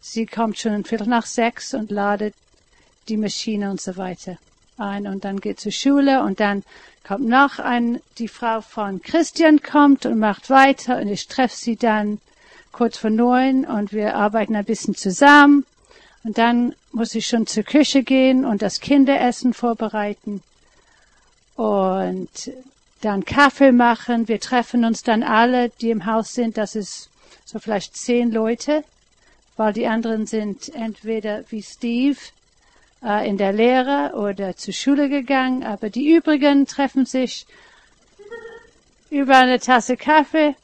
Sie 0.01 0.27
kommt 0.27 0.59
schon 0.59 0.73
ein 0.73 0.85
Viertel 0.85 1.09
nach 1.09 1.27
sechs 1.27 1.75
und 1.75 1.91
ladet 1.91 2.35
die 3.09 3.17
Maschine 3.17 3.71
und 3.71 3.81
so 3.81 3.97
weiter 3.97 4.39
ein 4.79 5.07
und 5.07 5.25
dann 5.25 5.41
geht 5.41 5.61
zur 5.61 5.73
Schule 5.73 6.23
und 6.23 6.41
dann 6.41 6.65
kommt 7.07 7.29
noch 7.29 7.59
ein, 7.59 8.01
die 8.19 8.29
Frau 8.29 8.61
von 8.61 9.03
Christian 9.03 9.63
kommt 9.63 10.07
und 10.07 10.19
macht 10.19 10.51
weiter 10.51 10.99
und 10.99 11.09
ich 11.09 11.29
treffe 11.29 11.57
sie 11.57 11.77
dann 11.77 12.21
kurz 12.73 12.97
vor 12.97 13.11
neun 13.11 13.65
und 13.65 13.93
wir 13.93 14.17
arbeiten 14.17 14.57
ein 14.57 14.65
bisschen 14.65 14.95
zusammen 14.95 15.65
und 16.25 16.39
dann 16.39 16.75
muss 16.93 17.15
ich 17.15 17.27
schon 17.27 17.47
zur 17.47 17.63
Küche 17.63 18.03
gehen 18.03 18.45
und 18.45 18.63
das 18.63 18.81
Kinderessen 18.81 19.55
vorbereiten 19.55 20.43
und 21.57 22.31
dann 23.05 23.25
Kaffee 23.25 23.73
machen. 23.73 24.29
Wir 24.29 24.41
treffen 24.41 24.85
uns 24.85 25.03
dann 25.03 25.23
alle, 25.23 25.69
die 25.69 25.91
im 25.91 26.07
Haus 26.07 26.33
sind. 26.33 26.57
Das 26.57 26.75
ist 26.75 27.11
so 27.45 27.59
vielleicht 27.59 27.97
zehn 27.97 28.31
Leute, 28.31 28.85
weil 29.57 29.73
die 29.73 29.87
anderen 29.87 30.27
sind 30.27 30.75
entweder 30.75 31.45
wie 31.51 31.63
Steve 31.63 32.19
äh, 33.05 33.29
in 33.29 33.37
der 33.37 33.53
Lehre 33.53 34.15
oder 34.17 34.57
zur 34.57 34.75
Schule 34.75 35.09
gegangen, 35.09 35.63
aber 35.65 35.91
die 35.91 36.15
übrigen 36.15 36.67
treffen 36.67 37.05
sich 37.07 37.47
über 39.11 39.37
eine 39.37 39.61
Tasse 39.61 39.97
Kaffee 39.97 40.57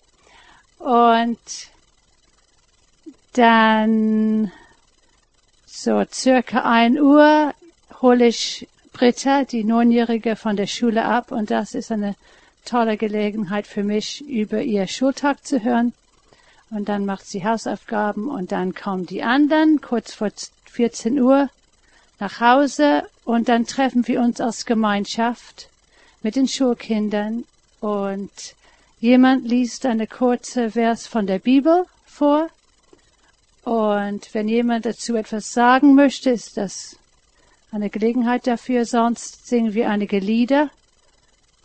und 0.78 1.38
dann 3.34 4.50
so 5.66 6.02
circa 6.10 6.62
ein 6.62 6.98
Uhr 6.98 7.54
hole 8.02 8.26
ich 8.26 8.66
Britta, 8.92 9.44
die 9.44 9.64
Neunjährige, 9.64 10.36
von 10.36 10.56
der 10.56 10.66
Schule 10.66 11.04
ab. 11.04 11.32
Und 11.32 11.50
das 11.50 11.74
ist 11.74 11.90
eine 11.92 12.16
tolle 12.64 12.96
Gelegenheit 12.96 13.66
für 13.66 13.82
mich, 13.82 14.26
über 14.28 14.62
ihr 14.62 14.86
Schultag 14.86 15.46
zu 15.46 15.62
hören. 15.62 15.92
Und 16.70 16.88
dann 16.88 17.04
macht 17.04 17.26
sie 17.26 17.44
Hausaufgaben 17.44 18.28
und 18.28 18.52
dann 18.52 18.74
kommen 18.74 19.06
die 19.06 19.22
anderen 19.22 19.80
kurz 19.80 20.14
vor 20.14 20.30
14 20.66 21.20
Uhr 21.20 21.48
nach 22.20 22.40
Hause. 22.40 23.04
Und 23.24 23.48
dann 23.48 23.66
treffen 23.66 24.06
wir 24.06 24.20
uns 24.20 24.40
als 24.40 24.66
Gemeinschaft 24.66 25.68
mit 26.22 26.36
den 26.36 26.46
Schulkindern. 26.46 27.44
Und 27.80 28.30
jemand 29.00 29.48
liest 29.48 29.86
eine 29.86 30.06
kurze 30.06 30.72
Vers 30.72 31.06
von 31.06 31.26
der 31.26 31.38
Bibel 31.38 31.86
vor. 32.06 32.48
Und 33.64 34.32
wenn 34.32 34.48
jemand 34.48 34.86
dazu 34.86 35.16
etwas 35.16 35.52
sagen 35.52 35.94
möchte, 35.94 36.30
ist 36.30 36.56
das 36.56 36.96
eine 37.70 37.90
Gelegenheit 37.90 38.46
dafür. 38.46 38.84
Sonst 38.84 39.46
singen 39.46 39.74
wir 39.74 39.88
einige 39.88 40.18
Lieder, 40.18 40.70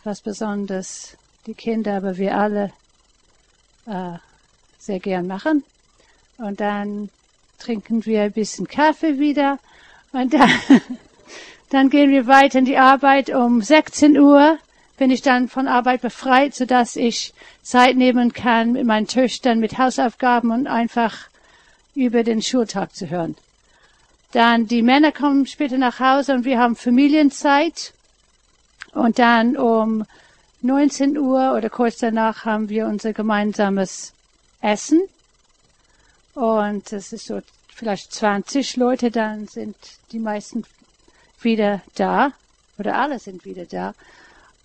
was 0.04 0.20
besonders 0.20 1.16
die 1.46 1.54
Kinder, 1.54 1.96
aber 1.96 2.16
wir 2.16 2.36
alle 2.36 2.72
äh, 3.86 4.18
sehr 4.78 5.00
gern 5.00 5.26
machen. 5.26 5.64
Und 6.38 6.60
dann 6.60 7.08
trinken 7.58 8.04
wir 8.04 8.22
ein 8.22 8.32
bisschen 8.32 8.68
Kaffee 8.68 9.18
wieder 9.18 9.58
und 10.12 10.34
dann, 10.34 10.50
dann 11.70 11.90
gehen 11.90 12.10
wir 12.10 12.26
weiter 12.26 12.58
in 12.58 12.64
die 12.64 12.78
Arbeit. 12.78 13.30
Um 13.30 13.62
16 13.62 14.18
Uhr 14.18 14.58
bin 14.96 15.10
ich 15.10 15.22
dann 15.22 15.48
von 15.48 15.68
Arbeit 15.68 16.02
befreit, 16.02 16.54
sodass 16.54 16.96
ich 16.96 17.34
Zeit 17.62 17.96
nehmen 17.96 18.32
kann, 18.32 18.72
mit 18.72 18.86
meinen 18.86 19.06
Töchtern 19.06 19.58
mit 19.58 19.78
Hausaufgaben 19.78 20.50
und 20.50 20.66
einfach 20.66 21.28
über 21.94 22.22
den 22.22 22.42
Schultag 22.42 22.94
zu 22.94 23.08
hören. 23.08 23.36
Dann 24.36 24.66
die 24.66 24.82
Männer 24.82 25.12
kommen 25.12 25.46
später 25.46 25.78
nach 25.78 25.98
Hause 25.98 26.34
und 26.34 26.44
wir 26.44 26.58
haben 26.58 26.76
Familienzeit. 26.76 27.94
Und 28.92 29.18
dann 29.18 29.56
um 29.56 30.04
19 30.60 31.16
Uhr 31.16 31.54
oder 31.56 31.70
kurz 31.70 31.96
danach 31.96 32.44
haben 32.44 32.68
wir 32.68 32.86
unser 32.86 33.14
gemeinsames 33.14 34.12
Essen. 34.60 35.00
Und 36.34 36.92
das 36.92 37.14
ist 37.14 37.24
so 37.24 37.40
vielleicht 37.74 38.12
20 38.12 38.76
Leute, 38.76 39.10
dann 39.10 39.48
sind 39.48 39.74
die 40.12 40.18
meisten 40.18 40.64
wieder 41.40 41.80
da 41.94 42.32
oder 42.76 42.94
alle 42.96 43.18
sind 43.18 43.46
wieder 43.46 43.64
da. 43.64 43.94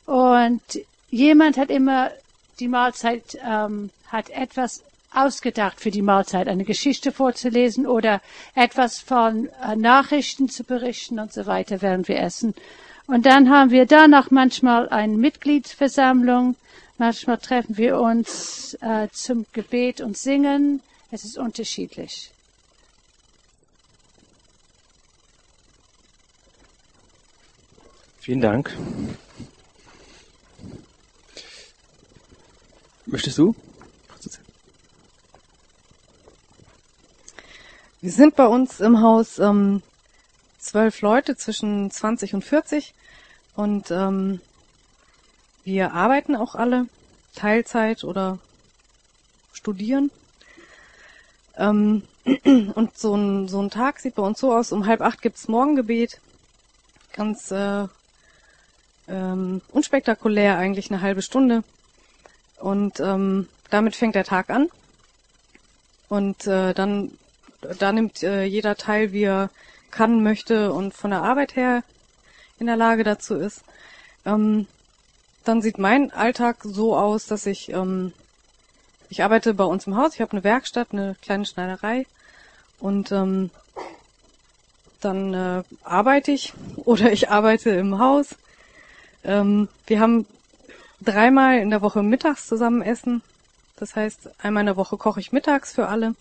Und 0.05 0.61
jemand 1.09 1.55
hat 1.55 1.69
immer 1.69 2.11
die 2.59 2.67
Mahlzeit, 2.67 3.37
ähm, 3.41 3.89
hat 4.07 4.31
etwas 4.31 4.83
ausgedacht 5.11 5.79
für 5.79 5.91
die 5.91 6.01
Mahlzeit, 6.01 6.47
eine 6.47 6.63
Geschichte 6.63 7.11
vorzulesen 7.11 7.85
oder 7.85 8.21
etwas 8.55 8.99
von 8.99 9.49
äh, 9.63 9.75
Nachrichten 9.75 10.49
zu 10.49 10.63
berichten 10.63 11.19
und 11.19 11.33
so 11.33 11.45
weiter, 11.45 11.81
während 11.81 12.07
wir 12.07 12.19
essen. 12.19 12.55
Und 13.07 13.25
dann 13.25 13.49
haben 13.49 13.71
wir 13.71 13.85
danach 13.85 14.31
manchmal 14.31 14.87
eine 14.89 15.17
Mitgliedsversammlung. 15.17 16.55
Manchmal 16.97 17.39
treffen 17.39 17.77
wir 17.77 17.99
uns 17.99 18.77
äh, 18.81 19.09
zum 19.11 19.45
Gebet 19.51 20.01
und 20.01 20.17
Singen. 20.17 20.81
Es 21.11 21.25
ist 21.25 21.37
unterschiedlich. 21.37 22.31
Vielen 28.19 28.39
Dank. 28.39 28.71
Möchtest 33.07 33.39
du? 33.39 33.55
Wir 38.03 38.11
sind 38.11 38.35
bei 38.35 38.47
uns 38.47 38.79
im 38.79 38.99
Haus 39.01 39.37
ähm, 39.37 39.83
zwölf 40.57 41.01
Leute 41.01 41.35
zwischen 41.37 41.91
20 41.91 42.33
und 42.33 42.43
40 42.43 42.95
und 43.55 43.91
ähm, 43.91 44.41
wir 45.63 45.93
arbeiten 45.93 46.35
auch 46.35 46.55
alle 46.55 46.87
Teilzeit 47.35 48.03
oder 48.03 48.39
studieren. 49.53 50.09
Ähm, 51.57 52.01
und 52.73 52.97
so 52.97 53.15
ein, 53.15 53.47
so 53.47 53.61
ein 53.61 53.69
Tag 53.69 53.99
sieht 53.99 54.15
bei 54.15 54.23
uns 54.23 54.39
so 54.39 54.51
aus, 54.51 54.71
um 54.71 54.87
halb 54.87 55.01
acht 55.01 55.21
gibt's 55.21 55.47
Morgengebet. 55.47 56.19
Ganz 57.13 57.51
äh, 57.51 57.85
ähm, 59.07 59.61
unspektakulär, 59.71 60.57
eigentlich 60.57 60.89
eine 60.89 61.01
halbe 61.01 61.21
Stunde. 61.21 61.63
Und 62.57 62.99
ähm, 62.99 63.47
damit 63.69 63.95
fängt 63.95 64.15
der 64.15 64.23
Tag 64.23 64.49
an. 64.49 64.69
Und 66.09 66.47
äh, 66.47 66.73
dann 66.73 67.11
da 67.61 67.91
nimmt 67.91 68.23
äh, 68.23 68.43
jeder 68.43 68.75
teil, 68.75 69.11
wie 69.11 69.23
er 69.23 69.49
kann, 69.89 70.23
möchte 70.23 70.71
und 70.73 70.93
von 70.93 71.11
der 71.11 71.23
Arbeit 71.23 71.55
her 71.55 71.83
in 72.59 72.67
der 72.67 72.77
Lage 72.77 73.03
dazu 73.03 73.35
ist. 73.35 73.63
Ähm, 74.25 74.67
dann 75.43 75.61
sieht 75.61 75.77
mein 75.77 76.11
Alltag 76.11 76.57
so 76.63 76.95
aus, 76.95 77.25
dass 77.25 77.45
ich 77.45 77.71
ähm, 77.71 78.13
ich 79.09 79.23
arbeite 79.23 79.53
bei 79.53 79.65
uns 79.65 79.87
im 79.87 79.97
Haus. 79.97 80.13
Ich 80.13 80.21
habe 80.21 80.31
eine 80.31 80.43
Werkstatt, 80.43 80.89
eine 80.91 81.15
kleine 81.21 81.45
Schneiderei 81.45 82.05
und 82.79 83.11
ähm, 83.11 83.49
dann 85.01 85.33
äh, 85.33 85.63
arbeite 85.83 86.31
ich 86.31 86.53
oder 86.77 87.11
ich 87.11 87.29
arbeite 87.29 87.71
im 87.71 87.99
Haus 87.99 88.35
ähm, 89.23 89.67
wir 89.87 89.99
haben 89.99 90.25
dreimal 90.99 91.59
in 91.59 91.69
der 91.69 91.81
Woche 91.81 92.03
mittags 92.03 92.47
zusammen 92.47 92.81
essen. 92.81 93.21
Das 93.77 93.95
heißt, 93.95 94.29
einmal 94.43 94.61
in 94.61 94.67
der 94.67 94.77
Woche 94.77 94.97
koche 94.97 95.19
ich 95.19 95.31
mittags 95.31 95.73
für 95.73 95.87
alle 95.87 96.15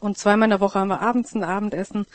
und 0.00 0.18
zweimal 0.18 0.46
in 0.46 0.50
der 0.50 0.60
Woche 0.60 0.78
haben 0.78 0.88
wir 0.88 1.00
abends 1.00 1.34
ein 1.34 1.44
Abendessen. 1.44 2.06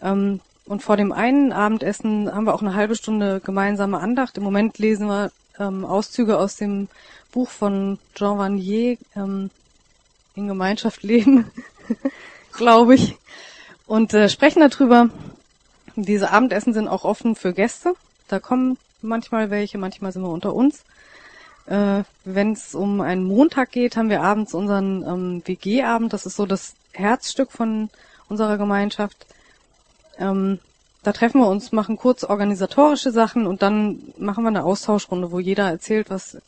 Ähm, 0.00 0.40
und 0.66 0.82
vor 0.82 0.96
dem 0.96 1.12
einen 1.12 1.52
Abendessen 1.52 2.32
haben 2.32 2.44
wir 2.44 2.54
auch 2.54 2.62
eine 2.62 2.74
halbe 2.74 2.94
Stunde 2.94 3.40
gemeinsame 3.40 3.98
Andacht. 3.98 4.36
Im 4.36 4.44
Moment 4.44 4.78
lesen 4.78 5.08
wir 5.08 5.32
ähm, 5.58 5.84
Auszüge 5.84 6.38
aus 6.38 6.56
dem 6.56 6.88
Buch 7.32 7.50
von 7.50 7.98
Jean 8.14 8.38
Vanier, 8.38 8.98
ähm, 9.16 9.50
in 10.34 10.48
Gemeinschaft 10.48 11.02
leben, 11.02 11.50
glaube 12.52 12.94
ich, 12.94 13.16
und 13.86 14.14
äh, 14.14 14.28
sprechen 14.28 14.60
darüber. 14.60 15.10
Diese 15.94 16.30
Abendessen 16.30 16.72
sind 16.72 16.88
auch 16.88 17.04
offen 17.04 17.36
für 17.36 17.52
Gäste. 17.52 17.94
Da 18.28 18.38
kommen 18.38 18.78
manchmal 19.02 19.50
welche, 19.50 19.76
manchmal 19.78 20.12
sind 20.12 20.22
wir 20.22 20.30
unter 20.30 20.54
uns. 20.54 20.84
Äh, 21.66 22.02
Wenn 22.24 22.52
es 22.52 22.74
um 22.74 23.00
einen 23.00 23.24
Montag 23.24 23.70
geht, 23.70 23.96
haben 23.96 24.10
wir 24.10 24.22
abends 24.22 24.54
unseren 24.54 25.02
ähm, 25.02 25.42
WG-Abend. 25.44 26.12
Das 26.12 26.26
ist 26.26 26.36
so 26.36 26.46
das 26.46 26.74
Herzstück 26.92 27.52
von 27.52 27.90
unserer 28.28 28.58
Gemeinschaft. 28.58 29.26
Ähm, 30.18 30.58
da 31.02 31.12
treffen 31.12 31.40
wir 31.40 31.48
uns, 31.48 31.72
machen 31.72 31.96
kurz 31.96 32.24
organisatorische 32.24 33.10
Sachen 33.10 33.46
und 33.46 33.62
dann 33.62 33.98
machen 34.18 34.44
wir 34.44 34.48
eine 34.48 34.64
Austauschrunde, 34.64 35.32
wo 35.32 35.40
jeder 35.40 35.68
erzählt, 35.68 36.10
was 36.10 36.38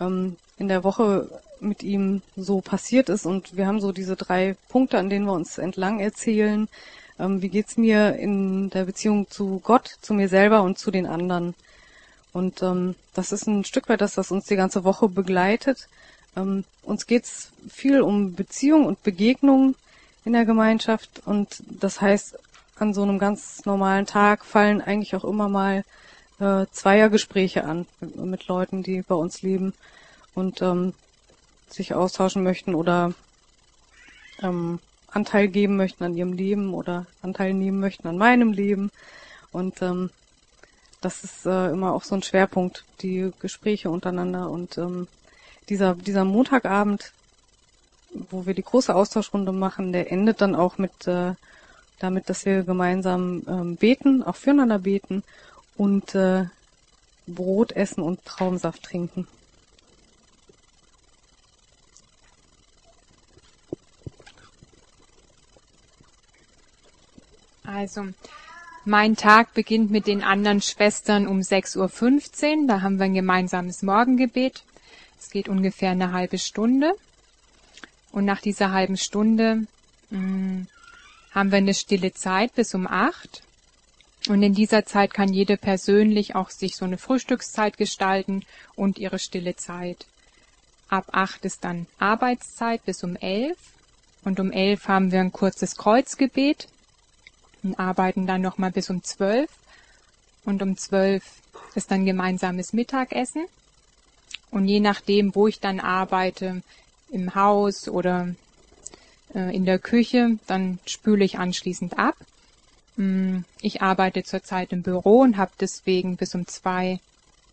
ähm, 0.00 0.36
in 0.58 0.68
der 0.68 0.84
Woche 0.84 1.28
mit 1.60 1.82
ihm 1.82 2.22
so 2.36 2.60
passiert 2.60 3.08
ist. 3.08 3.26
Und 3.26 3.56
wir 3.56 3.66
haben 3.66 3.80
so 3.80 3.92
diese 3.92 4.16
drei 4.16 4.56
Punkte, 4.68 4.98
an 4.98 5.10
denen 5.10 5.26
wir 5.26 5.32
uns 5.32 5.58
entlang 5.58 6.00
erzählen. 6.00 6.68
Ähm, 7.18 7.42
wie 7.42 7.48
geht's 7.48 7.76
mir 7.76 8.16
in 8.16 8.70
der 8.70 8.84
Beziehung 8.84 9.28
zu 9.28 9.60
Gott, 9.62 9.96
zu 10.00 10.14
mir 10.14 10.28
selber 10.28 10.62
und 10.62 10.78
zu 10.78 10.90
den 10.90 11.06
anderen? 11.06 11.54
Und 12.32 12.62
ähm, 12.62 12.94
das 13.14 13.32
ist 13.32 13.46
ein 13.46 13.64
Stück 13.64 13.88
weit 13.88 14.00
das, 14.00 14.16
was 14.16 14.30
uns 14.30 14.46
die 14.46 14.56
ganze 14.56 14.84
Woche 14.84 15.08
begleitet. 15.08 15.88
Ähm, 16.36 16.64
uns 16.82 17.06
geht's 17.06 17.50
viel 17.68 18.00
um 18.02 18.34
Beziehung 18.34 18.86
und 18.86 19.02
Begegnung 19.02 19.74
in 20.24 20.32
der 20.32 20.44
Gemeinschaft 20.44 21.22
und 21.24 21.62
das 21.66 22.00
heißt, 22.00 22.38
an 22.76 22.94
so 22.94 23.02
einem 23.02 23.18
ganz 23.18 23.64
normalen 23.64 24.06
Tag 24.06 24.44
fallen 24.44 24.80
eigentlich 24.80 25.14
auch 25.14 25.24
immer 25.24 25.48
mal 25.48 25.84
äh, 26.38 26.66
Zweiergespräche 26.70 27.64
an 27.64 27.86
mit, 28.00 28.16
mit 28.16 28.46
Leuten, 28.46 28.82
die 28.82 29.02
bei 29.02 29.14
uns 29.14 29.42
leben 29.42 29.74
und 30.34 30.62
ähm, 30.62 30.94
sich 31.68 31.94
austauschen 31.94 32.42
möchten 32.42 32.74
oder 32.74 33.12
ähm, 34.42 34.78
Anteil 35.10 35.48
geben 35.48 35.76
möchten 35.76 36.04
an 36.04 36.16
ihrem 36.16 36.32
Leben 36.32 36.72
oder 36.72 37.06
Anteil 37.22 37.52
nehmen 37.54 37.80
möchten 37.80 38.08
an 38.08 38.16
meinem 38.16 38.52
Leben. 38.52 38.90
Und 39.52 39.82
ähm, 39.82 40.10
das 41.00 41.24
ist 41.24 41.46
äh, 41.46 41.70
immer 41.70 41.92
auch 41.92 42.04
so 42.04 42.14
ein 42.14 42.22
Schwerpunkt, 42.22 42.84
die 43.00 43.30
Gespräche 43.40 43.90
untereinander 43.90 44.50
und 44.50 44.76
ähm, 44.78 45.08
dieser, 45.68 45.94
dieser 45.94 46.24
Montagabend, 46.24 47.12
wo 48.30 48.46
wir 48.46 48.54
die 48.54 48.62
große 48.62 48.94
Austauschrunde 48.94 49.52
machen, 49.52 49.92
der 49.92 50.12
endet 50.12 50.40
dann 50.40 50.54
auch 50.54 50.78
mit 50.78 51.06
äh, 51.06 51.34
damit, 52.00 52.28
dass 52.28 52.44
wir 52.44 52.64
gemeinsam 52.64 53.42
ähm, 53.46 53.76
beten, 53.76 54.22
auch 54.22 54.36
füreinander 54.36 54.80
beten 54.80 55.22
und 55.76 56.14
äh, 56.14 56.46
Brot 57.26 57.72
essen 57.72 58.02
und 58.02 58.24
Traumsaft 58.24 58.82
trinken. 58.82 59.26
Also, 67.62 68.08
mein 68.84 69.16
Tag 69.16 69.52
beginnt 69.52 69.90
mit 69.90 70.06
den 70.06 70.22
anderen 70.22 70.62
Schwestern 70.62 71.26
um 71.26 71.40
6.15 71.40 72.62
Uhr. 72.62 72.66
Da 72.66 72.80
haben 72.80 72.98
wir 72.98 73.04
ein 73.04 73.14
gemeinsames 73.14 73.82
Morgengebet. 73.82 74.62
Es 75.18 75.30
geht 75.30 75.48
ungefähr 75.48 75.90
eine 75.90 76.12
halbe 76.12 76.38
Stunde. 76.38 76.94
Und 78.10 78.24
nach 78.24 78.40
dieser 78.40 78.72
halben 78.72 78.96
Stunde 78.96 79.66
mh, 80.10 80.18
mm, 80.18 80.66
haben 81.32 81.50
wir 81.50 81.58
eine 81.58 81.74
stille 81.74 82.12
Zeit 82.12 82.54
bis 82.54 82.74
um 82.74 82.86
acht. 82.86 83.42
Und 84.28 84.42
in 84.42 84.54
dieser 84.54 84.84
Zeit 84.84 85.14
kann 85.14 85.32
jede 85.32 85.56
persönlich 85.56 86.34
auch 86.34 86.50
sich 86.50 86.76
so 86.76 86.84
eine 86.84 86.98
Frühstückszeit 86.98 87.76
gestalten 87.76 88.44
und 88.76 88.98
ihre 88.98 89.18
stille 89.18 89.56
Zeit. 89.56 90.06
Ab 90.88 91.06
acht 91.12 91.44
ist 91.44 91.64
dann 91.64 91.86
Arbeitszeit 91.98 92.84
bis 92.84 93.04
um 93.04 93.16
elf. 93.16 93.58
Und 94.24 94.40
um 94.40 94.50
elf 94.50 94.88
haben 94.88 95.12
wir 95.12 95.20
ein 95.20 95.32
kurzes 95.32 95.76
Kreuzgebet 95.76 96.66
und 97.62 97.78
arbeiten 97.78 98.26
dann 98.26 98.42
nochmal 98.42 98.70
bis 98.70 98.90
um 98.90 99.02
zwölf. 99.02 99.50
Und 100.44 100.62
um 100.62 100.76
zwölf 100.76 101.24
ist 101.74 101.90
dann 101.90 102.06
gemeinsames 102.06 102.72
Mittagessen. 102.72 103.46
Und 104.50 104.66
je 104.66 104.80
nachdem, 104.80 105.34
wo 105.34 105.46
ich 105.46 105.60
dann 105.60 105.80
arbeite, 105.80 106.62
im 107.10 107.34
Haus 107.34 107.88
oder 107.88 108.34
äh, 109.34 109.54
in 109.54 109.64
der 109.64 109.78
Küche, 109.78 110.38
dann 110.46 110.78
spüle 110.86 111.24
ich 111.24 111.38
anschließend 111.38 111.98
ab. 111.98 112.16
Mm, 112.96 113.40
ich 113.60 113.82
arbeite 113.82 114.22
zurzeit 114.22 114.72
im 114.72 114.82
Büro 114.82 115.20
und 115.20 115.36
habe 115.36 115.52
deswegen 115.60 116.16
bis 116.16 116.34
um 116.34 116.46
zwei 116.46 117.00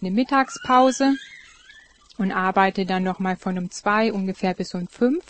eine 0.02 0.12
Mittagspause 0.12 1.16
und 2.18 2.32
arbeite 2.32 2.86
dann 2.86 3.04
nochmal 3.04 3.36
von 3.36 3.58
um 3.58 3.72
zwei 3.72 4.14
ungefähr 4.14 4.54
bis 4.54 4.74
um 4.74 4.88
fünf. 4.88 5.24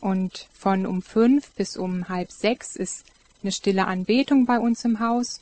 Und 0.00 0.48
von 0.52 0.84
um 0.84 1.00
fünf 1.00 1.50
bis 1.52 1.76
um 1.76 2.08
halb 2.08 2.32
sechs 2.32 2.76
ist 2.76 3.04
eine 3.42 3.52
stille 3.52 3.86
Anbetung 3.86 4.46
bei 4.46 4.58
uns 4.58 4.84
im 4.84 5.00
Haus. 5.00 5.40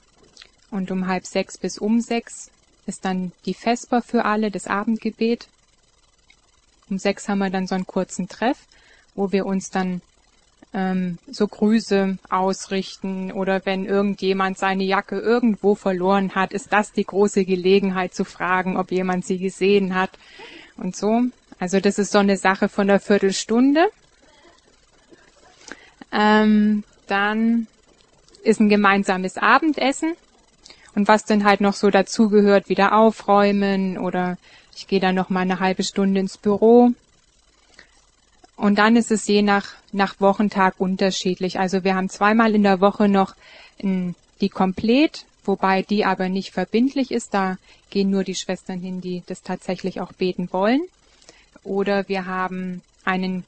Und 0.71 0.91
um 0.91 1.07
halb 1.07 1.27
sechs 1.27 1.59
bis 1.59 1.79
um 1.79 2.01
sechs 2.01 2.51
ist 2.87 3.05
dann 3.05 3.33
die 3.47 3.55
Vesper 3.55 4.03
für 4.03 4.25
alle, 4.25 4.51
das 4.51 4.67
Abendgebet. 4.67 5.49
Um 6.89 6.99
sechs 6.99 7.29
haben 7.29 7.39
wir 7.39 7.51
dann 7.51 7.67
so 7.67 7.75
einen 7.75 7.87
kurzen 7.87 8.29
Treff, 8.29 8.59
wo 9.15 9.33
wir 9.33 9.47
uns 9.47 9.71
dann 9.71 10.01
ähm, 10.73 11.19
so 11.29 11.47
Grüße 11.47 12.19
ausrichten 12.29 13.33
oder 13.33 13.65
wenn 13.65 13.87
irgendjemand 13.87 14.59
seine 14.59 14.85
Jacke 14.85 15.19
irgendwo 15.19 15.75
verloren 15.75 16.35
hat, 16.35 16.53
ist 16.53 16.73
das 16.73 16.93
die 16.93 17.05
große 17.05 17.45
Gelegenheit 17.45 18.15
zu 18.15 18.25
fragen, 18.25 18.77
ob 18.77 18.93
jemand 18.93 19.25
sie 19.25 19.39
gesehen 19.39 19.95
hat 19.95 20.11
und 20.77 20.97
so. 20.97 21.23
Also 21.59 21.81
das 21.81 21.99
ist 21.99 22.13
so 22.13 22.19
eine 22.19 22.37
Sache 22.37 22.69
von 22.69 22.87
der 22.87 23.01
Viertelstunde. 23.01 23.89
Ähm, 26.13 26.85
dann 27.07 27.67
ist 28.43 28.61
ein 28.61 28.69
gemeinsames 28.69 29.37
Abendessen. 29.37 30.15
Und 30.95 31.09
was 31.09 31.25
dann 31.25 31.45
halt 31.45 31.61
noch 31.61 31.75
so 31.75 31.91
dazugehört, 31.91 32.69
wieder 32.69 32.97
aufräumen 32.97 33.97
oder 33.97 34.39
ich 34.77 34.87
gehe 34.89 35.01
dann 35.01 35.15
noch 35.15 35.31
mal 35.31 35.41
eine 35.41 35.61
halbe 35.61 35.85
Stunde 35.85 36.21
ins 36.21 36.37
Büro. 36.37 36.91
Und 38.57 38.79
dann 38.79 38.97
ist 38.97 39.11
es 39.11 39.27
je 39.27 39.43
nach, 39.43 39.69
nach 39.93 40.21
Wochentag 40.21 40.75
unterschiedlich. 40.79 41.59
Also 41.59 41.85
wir 41.85 41.95
haben 41.95 42.09
zweimal 42.09 42.55
in 42.55 42.63
der 42.63 42.81
Woche 42.81 43.09
noch 43.09 43.35
die 43.83 44.49
Komplett, 44.49 45.25
wobei 45.45 45.83
die 45.83 46.05
aber 46.05 46.29
nicht 46.29 46.53
verbindlich 46.53 47.11
ist. 47.11 47.33
Da 47.35 47.57
gehen 47.89 48.11
nur 48.11 48.25
die 48.25 48.35
Schwestern 48.35 48.81
hin, 48.81 49.01
die 49.01 49.23
das 49.27 49.43
tatsächlich 49.43 50.01
auch 50.01 50.13
beten 50.13 50.53
wollen. 50.53 50.83
Oder 51.63 52.09
wir 52.09 52.27
haben 52.27 52.83
einen 53.05 53.45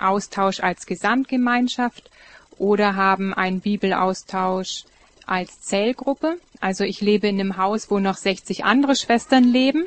Austausch 0.00 0.60
als 0.60 0.86
Gesamtgemeinschaft 0.86 2.10
oder 2.58 2.96
haben 2.96 3.34
einen 3.34 3.60
Bibelaustausch 3.60 4.84
als 5.26 5.60
Zellgruppe. 5.62 6.38
Also 6.60 6.84
ich 6.84 7.00
lebe 7.00 7.28
in 7.28 7.40
einem 7.40 7.56
Haus, 7.56 7.90
wo 7.90 7.98
noch 7.98 8.16
60 8.16 8.64
andere 8.64 8.96
Schwestern 8.96 9.44
leben. 9.44 9.86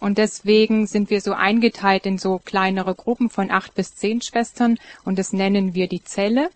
Und 0.00 0.18
deswegen 0.18 0.86
sind 0.86 1.10
wir 1.10 1.20
so 1.20 1.32
eingeteilt 1.32 2.06
in 2.06 2.18
so 2.18 2.40
kleinere 2.44 2.94
Gruppen 2.94 3.30
von 3.30 3.50
acht 3.50 3.74
bis 3.74 3.96
zehn 3.96 4.22
Schwestern 4.22 4.78
und 5.04 5.18
das 5.18 5.32
nennen 5.32 5.74
wir 5.74 5.88
die 5.88 6.04
Zelle. 6.04 6.50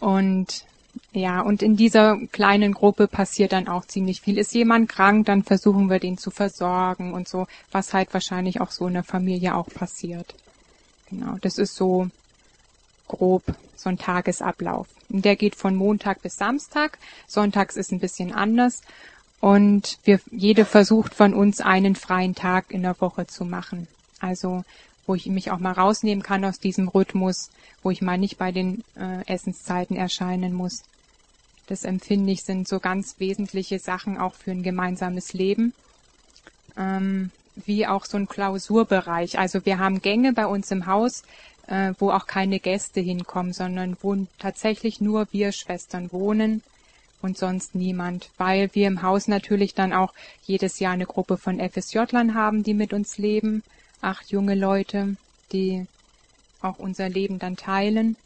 Und 0.00 0.64
ja, 1.12 1.40
und 1.40 1.62
in 1.62 1.76
dieser 1.76 2.18
kleinen 2.32 2.72
Gruppe 2.72 3.06
passiert 3.06 3.52
dann 3.52 3.68
auch 3.68 3.86
ziemlich 3.86 4.20
viel. 4.20 4.38
Ist 4.38 4.54
jemand 4.54 4.88
krank, 4.88 5.26
dann 5.26 5.44
versuchen 5.44 5.88
wir 5.88 6.00
den 6.00 6.18
zu 6.18 6.30
versorgen 6.30 7.12
und 7.12 7.28
so, 7.28 7.46
was 7.70 7.94
halt 7.94 8.12
wahrscheinlich 8.12 8.60
auch 8.60 8.70
so 8.70 8.86
in 8.88 8.94
der 8.94 9.04
Familie 9.04 9.54
auch 9.54 9.68
passiert. 9.68 10.34
Genau, 11.08 11.36
das 11.40 11.58
ist 11.58 11.76
so 11.76 12.08
grob 13.08 13.42
so 13.76 13.88
ein 13.88 13.98
Tagesablauf. 13.98 14.88
Der 15.08 15.36
geht 15.36 15.54
von 15.54 15.76
Montag 15.76 16.22
bis 16.22 16.36
Samstag. 16.36 16.98
Sonntags 17.26 17.76
ist 17.76 17.92
ein 17.92 18.00
bisschen 18.00 18.32
anders. 18.32 18.82
Und 19.40 19.98
wir, 20.04 20.20
jede 20.30 20.64
versucht 20.64 21.14
von 21.14 21.34
uns 21.34 21.60
einen 21.60 21.94
freien 21.94 22.34
Tag 22.34 22.70
in 22.70 22.82
der 22.82 23.00
Woche 23.00 23.26
zu 23.26 23.44
machen. 23.44 23.86
Also, 24.18 24.64
wo 25.06 25.14
ich 25.14 25.26
mich 25.26 25.50
auch 25.50 25.58
mal 25.58 25.72
rausnehmen 25.72 26.22
kann 26.22 26.44
aus 26.44 26.58
diesem 26.58 26.88
Rhythmus, 26.88 27.50
wo 27.82 27.90
ich 27.90 28.02
mal 28.02 28.18
nicht 28.18 28.38
bei 28.38 28.50
den 28.50 28.82
äh, 28.96 29.24
Essenszeiten 29.26 29.96
erscheinen 29.96 30.52
muss. 30.52 30.82
Das 31.68 31.84
empfinde 31.84 32.32
ich 32.32 32.42
sind 32.42 32.66
so 32.66 32.80
ganz 32.80 33.16
wesentliche 33.18 33.78
Sachen 33.78 34.18
auch 34.18 34.34
für 34.34 34.52
ein 34.52 34.62
gemeinsames 34.62 35.32
Leben. 35.32 35.74
Ähm, 36.76 37.30
wie 37.64 37.86
auch 37.86 38.04
so 38.04 38.18
ein 38.18 38.28
Klausurbereich. 38.28 39.38
Also 39.38 39.64
wir 39.64 39.78
haben 39.78 40.02
Gänge 40.02 40.32
bei 40.32 40.46
uns 40.46 40.70
im 40.70 40.86
Haus, 40.86 41.22
äh, 41.66 41.94
wo 41.98 42.10
auch 42.10 42.26
keine 42.26 42.60
Gäste 42.60 43.00
hinkommen, 43.00 43.52
sondern 43.52 43.96
wo 44.00 44.16
tatsächlich 44.38 45.00
nur 45.00 45.26
wir 45.32 45.52
Schwestern 45.52 46.12
wohnen 46.12 46.62
und 47.22 47.38
sonst 47.38 47.74
niemand, 47.74 48.30
weil 48.36 48.70
wir 48.74 48.86
im 48.86 49.02
Haus 49.02 49.28
natürlich 49.28 49.74
dann 49.74 49.92
auch 49.92 50.12
jedes 50.44 50.78
Jahr 50.78 50.92
eine 50.92 51.06
Gruppe 51.06 51.36
von 51.36 51.58
FSJlern 51.58 52.34
haben, 52.34 52.62
die 52.62 52.74
mit 52.74 52.92
uns 52.92 53.18
leben, 53.18 53.62
acht 54.00 54.30
junge 54.30 54.54
Leute, 54.54 55.16
die 55.52 55.86
auch 56.60 56.78
unser 56.78 57.08
Leben 57.08 57.38
dann 57.38 57.56
teilen. 57.56 58.16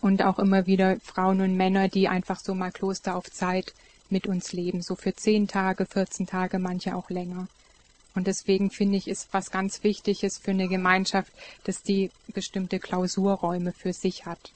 Und 0.00 0.24
auch 0.24 0.40
immer 0.40 0.66
wieder 0.66 0.98
Frauen 1.00 1.40
und 1.40 1.56
Männer, 1.56 1.88
die 1.88 2.08
einfach 2.08 2.40
so 2.40 2.54
mal 2.54 2.72
Kloster 2.72 3.14
auf 3.14 3.30
Zeit 3.30 3.72
mit 4.10 4.26
uns 4.26 4.52
leben, 4.52 4.82
so 4.82 4.96
für 4.96 5.14
zehn 5.14 5.46
Tage, 5.46 5.86
14 5.86 6.26
Tage, 6.26 6.58
manche 6.58 6.96
auch 6.96 7.08
länger. 7.08 7.46
Und 8.14 8.26
deswegen 8.26 8.70
finde 8.70 8.98
ich, 8.98 9.08
ist 9.08 9.28
was 9.32 9.50
ganz 9.50 9.82
Wichtiges 9.84 10.38
für 10.38 10.50
eine 10.50 10.68
Gemeinschaft, 10.68 11.32
dass 11.64 11.82
die 11.82 12.10
bestimmte 12.34 12.78
Klausurräume 12.78 13.72
für 13.72 13.92
sich 13.92 14.26
hat. 14.26 14.52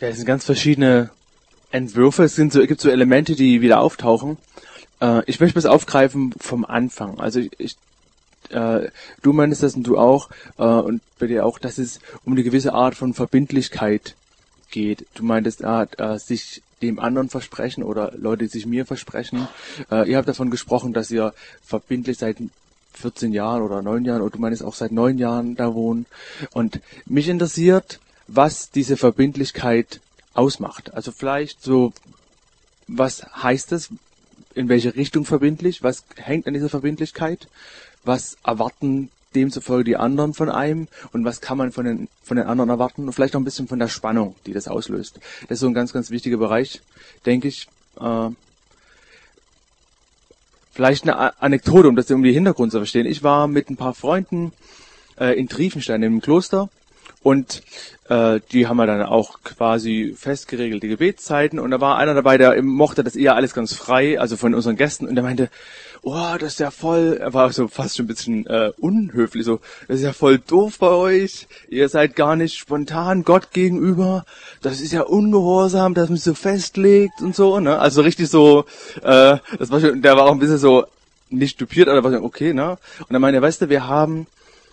Ja, 0.00 0.08
es 0.08 0.16
sind 0.16 0.26
ganz 0.26 0.44
verschiedene 0.44 1.10
Entwürfe. 1.70 2.24
Es 2.24 2.34
sind 2.34 2.52
so, 2.52 2.60
es 2.60 2.68
gibt 2.68 2.80
so 2.80 2.90
Elemente, 2.90 3.34
die 3.34 3.60
wieder 3.60 3.80
auftauchen. 3.80 4.38
Äh, 5.00 5.22
ich 5.26 5.40
möchte 5.40 5.54
das 5.54 5.66
aufgreifen 5.66 6.34
vom 6.38 6.64
Anfang. 6.64 7.20
Also 7.20 7.40
ich, 7.40 7.50
ich 7.58 7.76
äh, 8.50 8.90
du 9.22 9.32
meinst 9.32 9.62
das 9.62 9.74
und 9.74 9.84
du 9.84 9.98
auch 9.98 10.30
äh, 10.58 10.64
und 10.64 11.00
bei 11.18 11.26
dir 11.26 11.46
auch, 11.46 11.58
dass 11.58 11.78
es 11.78 12.00
um 12.24 12.32
eine 12.32 12.42
gewisse 12.42 12.74
Art 12.74 12.94
von 12.94 13.14
Verbindlichkeit 13.14 14.16
geht. 14.70 15.06
Du 15.14 15.24
meintest, 15.24 15.64
ah, 15.64 15.86
äh, 15.98 16.18
sich 16.18 16.62
dem 16.84 16.98
anderen 16.98 17.28
versprechen 17.28 17.82
oder 17.82 18.12
Leute 18.16 18.48
sich 18.48 18.66
mir 18.66 18.86
versprechen. 18.86 19.48
Äh, 19.90 20.10
ihr 20.10 20.16
habt 20.16 20.28
davon 20.28 20.50
gesprochen, 20.50 20.92
dass 20.92 21.10
ihr 21.10 21.34
verbindlich 21.62 22.18
seit 22.18 22.36
14 22.94 23.32
Jahren 23.32 23.62
oder 23.62 23.82
9 23.82 24.04
Jahren, 24.04 24.22
oder 24.22 24.30
du 24.30 24.38
meinst 24.38 24.62
auch 24.62 24.74
seit 24.74 24.92
9 24.92 25.18
Jahren 25.18 25.56
da 25.56 25.74
wohnen. 25.74 26.06
Und 26.52 26.80
mich 27.06 27.28
interessiert, 27.28 28.00
was 28.26 28.70
diese 28.70 28.96
Verbindlichkeit 28.96 30.00
ausmacht. 30.32 30.94
Also 30.94 31.12
vielleicht 31.12 31.62
so, 31.62 31.92
was 32.86 33.24
heißt 33.42 33.72
es? 33.72 33.90
In 34.54 34.68
welche 34.68 34.94
Richtung 34.94 35.24
verbindlich? 35.24 35.82
Was 35.82 36.04
hängt 36.16 36.46
an 36.46 36.54
dieser 36.54 36.68
Verbindlichkeit? 36.68 37.48
Was 38.04 38.36
erwarten 38.44 39.10
demzufolge 39.34 39.84
die 39.84 39.96
anderen 39.96 40.34
von 40.34 40.48
einem 40.48 40.88
und 41.12 41.24
was 41.24 41.40
kann 41.40 41.58
man 41.58 41.72
von 41.72 41.84
den, 41.84 42.08
von 42.22 42.36
den 42.36 42.46
anderen 42.46 42.70
erwarten 42.70 43.06
und 43.06 43.12
vielleicht 43.12 43.36
auch 43.36 43.40
ein 43.40 43.44
bisschen 43.44 43.68
von 43.68 43.78
der 43.78 43.88
Spannung, 43.88 44.36
die 44.46 44.52
das 44.52 44.68
auslöst. 44.68 45.20
Das 45.42 45.56
ist 45.56 45.60
so 45.60 45.66
ein 45.66 45.74
ganz, 45.74 45.92
ganz 45.92 46.10
wichtiger 46.10 46.36
Bereich, 46.36 46.80
denke 47.26 47.48
ich. 47.48 47.68
Äh, 48.00 48.30
vielleicht 50.72 51.04
eine 51.04 51.40
Anekdote, 51.40 51.88
um 51.88 51.96
das 51.96 52.10
um 52.10 52.22
die 52.22 52.32
Hintergrund 52.32 52.72
zu 52.72 52.78
verstehen. 52.78 53.06
Ich 53.06 53.22
war 53.22 53.46
mit 53.46 53.70
ein 53.70 53.76
paar 53.76 53.94
Freunden 53.94 54.52
äh, 55.18 55.38
in 55.38 55.48
Triefenstein 55.48 56.02
im 56.02 56.20
Kloster 56.20 56.68
und 57.22 57.62
äh, 58.08 58.40
die 58.52 58.66
haben 58.66 58.76
wir 58.76 58.86
dann 58.86 59.02
auch 59.02 59.42
quasi 59.44 60.14
festgeregelte 60.16 60.88
Gebetszeiten 60.88 61.58
und 61.58 61.70
da 61.70 61.80
war 61.80 61.96
einer 61.96 62.14
dabei, 62.14 62.36
der 62.36 62.60
mochte 62.62 63.02
das 63.02 63.16
eher 63.16 63.34
alles 63.34 63.54
ganz 63.54 63.72
frei, 63.72 64.20
also 64.20 64.36
von 64.36 64.54
unseren 64.54 64.76
Gästen 64.76 65.08
und 65.08 65.14
der 65.14 65.24
meinte, 65.24 65.48
oh, 66.02 66.34
das 66.38 66.54
ist 66.54 66.60
ja 66.60 66.70
voll, 66.70 67.18
er 67.20 67.34
war 67.34 67.52
so 67.52 67.68
fast 67.68 67.96
schon 67.96 68.04
ein 68.04 68.08
bisschen 68.08 68.46
äh, 68.46 68.72
unhöflich, 68.78 69.44
so, 69.44 69.60
das 69.88 69.98
ist 69.98 70.04
ja 70.04 70.12
voll 70.12 70.38
doof 70.38 70.78
bei 70.78 70.90
euch, 70.90 71.46
ihr 71.68 71.88
seid 71.88 72.16
gar 72.16 72.36
nicht 72.36 72.56
spontan 72.56 73.24
Gott 73.24 73.52
gegenüber, 73.52 74.24
das 74.62 74.80
ist 74.80 74.92
ja 74.92 75.02
ungehorsam, 75.02 75.94
dass 75.94 76.08
man 76.08 76.16
sich 76.16 76.24
so 76.24 76.34
festlegt 76.34 77.20
und 77.20 77.34
so, 77.34 77.60
ne, 77.60 77.78
also 77.78 78.02
richtig 78.02 78.28
so, 78.28 78.64
äh, 79.02 79.38
das 79.58 79.70
war 79.70 79.80
schon, 79.80 80.02
der 80.02 80.16
war 80.16 80.26
auch 80.26 80.32
ein 80.32 80.38
bisschen 80.38 80.58
so, 80.58 80.84
nicht 81.30 81.52
stupiert, 81.52 81.88
aber 81.88 82.04
war 82.04 82.10
so, 82.10 82.24
okay, 82.24 82.52
ne, 82.52 82.78
und 83.08 83.14
er 83.14 83.20
meinte, 83.20 83.40
weißt 83.40 83.62
du, 83.62 83.68
wir 83.68 83.86
haben, 83.86 84.26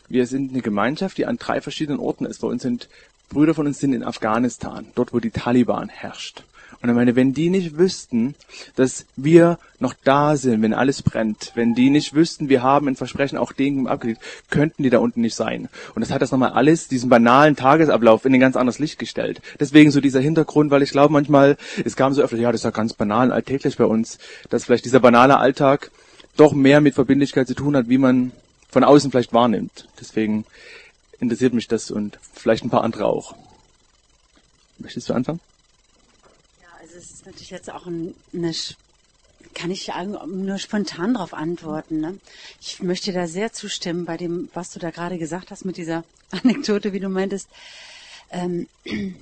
wir 0.09 0.27
sind 0.27 0.51
eine 0.51 0.61
Gemeinschaft, 0.61 1.17
die 1.17 1.25
an 1.25 1.37
drei 1.37 1.61
verschiedenen 1.61 1.99
Orten 1.99 2.25
ist. 2.25 2.41
Bei 2.41 2.47
uns 2.47 2.61
sind 2.63 2.89
Brüder 3.29 3.53
von 3.53 3.65
uns 3.65 3.79
sind 3.79 3.93
in 3.93 4.03
Afghanistan, 4.03 4.87
dort 4.93 5.13
wo 5.13 5.19
die 5.19 5.31
Taliban 5.31 5.87
herrscht. 5.87 6.43
Und 6.81 6.89
er 6.89 6.95
meine, 6.95 7.15
wenn 7.15 7.33
die 7.33 7.51
nicht 7.51 7.77
wüssten, 7.77 8.33
dass 8.75 9.05
wir 9.15 9.59
noch 9.79 9.93
da 10.03 10.35
sind, 10.35 10.63
wenn 10.63 10.73
alles 10.73 11.03
brennt, 11.03 11.51
wenn 11.53 11.75
die 11.75 11.91
nicht 11.91 12.15
wüssten, 12.15 12.49
wir 12.49 12.63
haben 12.63 12.87
ein 12.87 12.95
Versprechen 12.95 13.37
auch 13.37 13.51
denen 13.51 13.87
abgelegt, 13.87 14.21
könnten 14.49 14.81
die 14.81 14.89
da 14.89 14.97
unten 14.97 15.21
nicht 15.21 15.35
sein. 15.35 15.69
Und 15.93 16.01
das 16.01 16.09
hat 16.09 16.23
das 16.23 16.31
nochmal 16.31 16.53
alles, 16.53 16.87
diesen 16.87 17.09
banalen 17.09 17.55
Tagesablauf 17.55 18.25
in 18.25 18.33
ein 18.33 18.39
ganz 18.39 18.55
anderes 18.55 18.79
Licht 18.79 18.97
gestellt. 18.97 19.41
Deswegen 19.59 19.91
so 19.91 20.01
dieser 20.01 20.21
Hintergrund, 20.21 20.71
weil 20.71 20.81
ich 20.81 20.91
glaube 20.91 21.13
manchmal, 21.13 21.55
es 21.85 21.95
kam 21.95 22.13
so 22.13 22.23
öfter, 22.23 22.37
ja, 22.37 22.51
das 22.51 22.61
ist 22.61 22.65
ja 22.65 22.71
ganz 22.71 22.93
banal 22.93 23.31
alltäglich 23.31 23.77
bei 23.77 23.85
uns, 23.85 24.17
dass 24.49 24.65
vielleicht 24.65 24.85
dieser 24.85 24.99
banale 24.99 25.37
Alltag 25.37 25.91
doch 26.35 26.53
mehr 26.53 26.81
mit 26.81 26.95
Verbindlichkeit 26.95 27.47
zu 27.47 27.53
tun 27.53 27.75
hat, 27.75 27.89
wie 27.89 27.99
man 27.99 28.31
von 28.69 28.83
außen 28.83 29.11
vielleicht 29.11 29.33
wahrnimmt. 29.33 29.87
Deswegen 29.99 30.45
interessiert 31.19 31.53
mich 31.53 31.67
das 31.67 31.91
und 31.91 32.17
vielleicht 32.33 32.63
ein 32.63 32.71
paar 32.71 32.83
andere 32.83 33.05
auch. 33.05 33.35
Möchtest 34.79 35.09
du 35.09 35.13
anfangen? 35.13 35.41
Es 37.01 37.09
ist 37.09 37.25
natürlich 37.25 37.49
jetzt 37.49 37.71
auch 37.71 37.87
eine, 37.87 38.13
kann 39.55 39.71
ich 39.71 39.91
nur 40.27 40.59
spontan 40.59 41.15
darauf 41.15 41.33
antworten. 41.33 41.99
Ne? 41.99 42.19
Ich 42.61 42.79
möchte 42.79 43.11
da 43.11 43.25
sehr 43.25 43.51
zustimmen 43.51 44.05
bei 44.05 44.17
dem, 44.17 44.49
was 44.53 44.69
du 44.69 44.77
da 44.77 44.91
gerade 44.91 45.17
gesagt 45.17 45.49
hast 45.49 45.65
mit 45.65 45.77
dieser 45.77 46.03
Anekdote, 46.29 46.93
wie 46.93 46.99
du 46.99 47.09
meintest. 47.09 47.49
Ähm, 48.29 48.67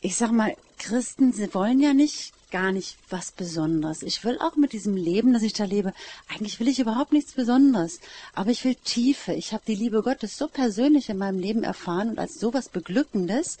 ich 0.00 0.16
sag 0.16 0.32
mal, 0.32 0.56
Christen, 0.78 1.34
sie 1.34 1.52
wollen 1.52 1.80
ja 1.80 1.92
nicht 1.92 2.32
gar 2.50 2.72
nicht 2.72 2.96
was 3.10 3.32
Besonderes. 3.32 4.02
Ich 4.02 4.24
will 4.24 4.38
auch 4.40 4.56
mit 4.56 4.72
diesem 4.72 4.96
Leben, 4.96 5.34
das 5.34 5.42
ich 5.42 5.52
da 5.52 5.64
lebe, 5.64 5.92
eigentlich 6.28 6.60
will 6.60 6.68
ich 6.68 6.78
überhaupt 6.78 7.12
nichts 7.12 7.32
Besonderes. 7.32 8.00
Aber 8.34 8.50
ich 8.52 8.64
will 8.64 8.74
Tiefe. 8.74 9.34
Ich 9.34 9.52
habe 9.52 9.62
die 9.66 9.74
Liebe 9.74 10.02
Gottes 10.02 10.38
so 10.38 10.48
persönlich 10.48 11.10
in 11.10 11.18
meinem 11.18 11.40
Leben 11.40 11.62
erfahren 11.62 12.08
und 12.08 12.18
als 12.18 12.40
sowas 12.40 12.70
Beglückendes, 12.70 13.58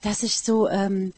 dass 0.00 0.22
ich 0.22 0.40
so 0.40 0.66
ähm, 0.68 1.12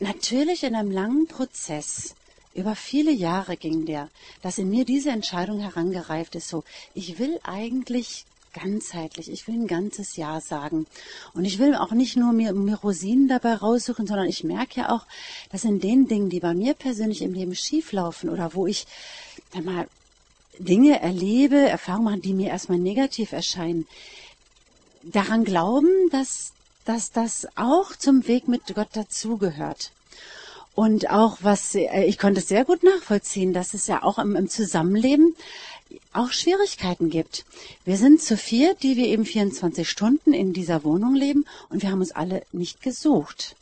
natürlich 0.00 0.64
in 0.64 0.74
einem 0.74 0.90
langen 0.90 1.26
Prozess 1.26 2.14
über 2.54 2.74
viele 2.74 3.12
Jahre 3.12 3.56
ging 3.56 3.86
der, 3.86 4.08
dass 4.42 4.58
in 4.58 4.70
mir 4.70 4.84
diese 4.84 5.10
Entscheidung 5.10 5.60
herangereift 5.60 6.34
ist, 6.34 6.48
so, 6.48 6.64
ich 6.94 7.18
will 7.18 7.38
eigentlich 7.44 8.24
ganzheitlich. 8.52 9.30
Ich 9.30 9.46
will 9.46 9.54
ein 9.54 9.66
ganzes 9.66 10.16
Jahr 10.16 10.40
sagen. 10.40 10.86
Und 11.34 11.44
ich 11.44 11.58
will 11.58 11.74
auch 11.74 11.92
nicht 11.92 12.16
nur 12.16 12.32
mir, 12.32 12.52
mir 12.52 12.76
Rosinen 12.76 13.28
dabei 13.28 13.54
raussuchen, 13.54 14.06
sondern 14.06 14.26
ich 14.26 14.44
merke 14.44 14.80
ja 14.80 14.90
auch, 14.90 15.06
dass 15.50 15.64
in 15.64 15.80
den 15.80 16.08
Dingen, 16.08 16.30
die 16.30 16.40
bei 16.40 16.54
mir 16.54 16.74
persönlich 16.74 17.22
im 17.22 17.34
Leben 17.34 17.54
schieflaufen 17.54 18.30
oder 18.30 18.54
wo 18.54 18.66
ich 18.66 18.86
dann 19.52 19.64
mal 19.64 19.86
Dinge 20.58 21.00
erlebe, 21.00 21.56
Erfahrungen 21.56 22.04
mache, 22.04 22.18
die 22.20 22.34
mir 22.34 22.48
erstmal 22.48 22.78
negativ 22.78 23.32
erscheinen, 23.32 23.86
daran 25.02 25.44
glauben, 25.44 25.88
dass, 26.10 26.52
dass 26.88 27.12
das 27.12 27.46
auch 27.54 27.94
zum 27.94 28.26
Weg 28.26 28.48
mit 28.48 28.74
Gott 28.74 28.88
dazugehört. 28.94 29.90
Und 30.74 31.10
auch 31.10 31.38
was, 31.42 31.74
äh, 31.74 32.04
ich 32.04 32.18
konnte 32.18 32.40
es 32.40 32.48
sehr 32.48 32.64
gut 32.64 32.82
nachvollziehen, 32.82 33.52
dass 33.52 33.74
es 33.74 33.88
ja 33.88 34.02
auch 34.02 34.18
im, 34.18 34.36
im 34.36 34.48
Zusammenleben 34.48 35.36
auch 36.14 36.32
Schwierigkeiten 36.32 37.10
gibt. 37.10 37.44
Wir 37.84 37.98
sind 37.98 38.22
zu 38.22 38.38
vier, 38.38 38.74
die 38.74 38.96
wir 38.96 39.06
eben 39.06 39.26
24 39.26 39.88
Stunden 39.88 40.32
in 40.32 40.54
dieser 40.54 40.82
Wohnung 40.82 41.14
leben 41.14 41.44
und 41.68 41.82
wir 41.82 41.90
haben 41.90 42.00
uns 42.00 42.12
alle 42.12 42.42
nicht 42.52 42.80
gesucht. 42.80 43.54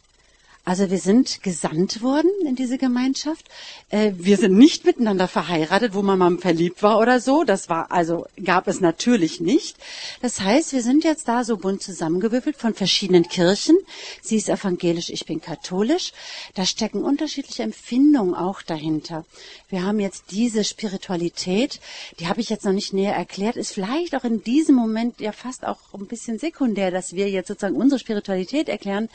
Also 0.68 0.90
wir 0.90 0.98
sind 0.98 1.44
gesandt 1.44 2.02
worden 2.02 2.28
in 2.44 2.56
diese 2.56 2.76
Gemeinschaft. 2.76 3.46
Äh, 3.90 4.14
wir 4.16 4.36
sind 4.36 4.58
nicht 4.58 4.84
miteinander 4.84 5.28
verheiratet, 5.28 5.94
wo 5.94 6.02
man 6.02 6.18
mal 6.18 6.38
verliebt 6.38 6.82
war 6.82 6.98
oder 6.98 7.20
so. 7.20 7.44
Das 7.44 7.68
war 7.68 7.92
also 7.92 8.26
gab 8.44 8.66
es 8.66 8.80
natürlich 8.80 9.40
nicht. 9.40 9.76
Das 10.22 10.40
heißt, 10.40 10.72
wir 10.72 10.82
sind 10.82 11.04
jetzt 11.04 11.28
da 11.28 11.44
so 11.44 11.56
bunt 11.56 11.84
zusammengewürfelt 11.84 12.56
von 12.56 12.74
verschiedenen 12.74 13.28
Kirchen. 13.28 13.78
Sie 14.20 14.34
ist 14.34 14.48
evangelisch, 14.48 15.10
ich 15.10 15.24
bin 15.24 15.40
katholisch. 15.40 16.12
Da 16.56 16.66
stecken 16.66 17.04
unterschiedliche 17.04 17.62
Empfindungen 17.62 18.34
auch 18.34 18.60
dahinter. 18.60 19.24
Wir 19.68 19.84
haben 19.84 20.00
jetzt 20.00 20.32
diese 20.32 20.64
Spiritualität, 20.64 21.78
die 22.18 22.26
habe 22.26 22.40
ich 22.40 22.48
jetzt 22.48 22.64
noch 22.64 22.72
nicht 22.72 22.92
näher 22.92 23.14
erklärt, 23.14 23.54
ist 23.54 23.72
vielleicht 23.72 24.16
auch 24.16 24.24
in 24.24 24.42
diesem 24.42 24.74
Moment 24.74 25.20
ja 25.20 25.30
fast 25.30 25.64
auch 25.64 25.78
ein 25.94 26.08
bisschen 26.08 26.40
sekundär, 26.40 26.90
dass 26.90 27.12
wir 27.12 27.30
jetzt 27.30 27.46
sozusagen 27.46 27.76
unsere 27.76 28.00
Spiritualität 28.00 28.68
erklären. 28.68 29.08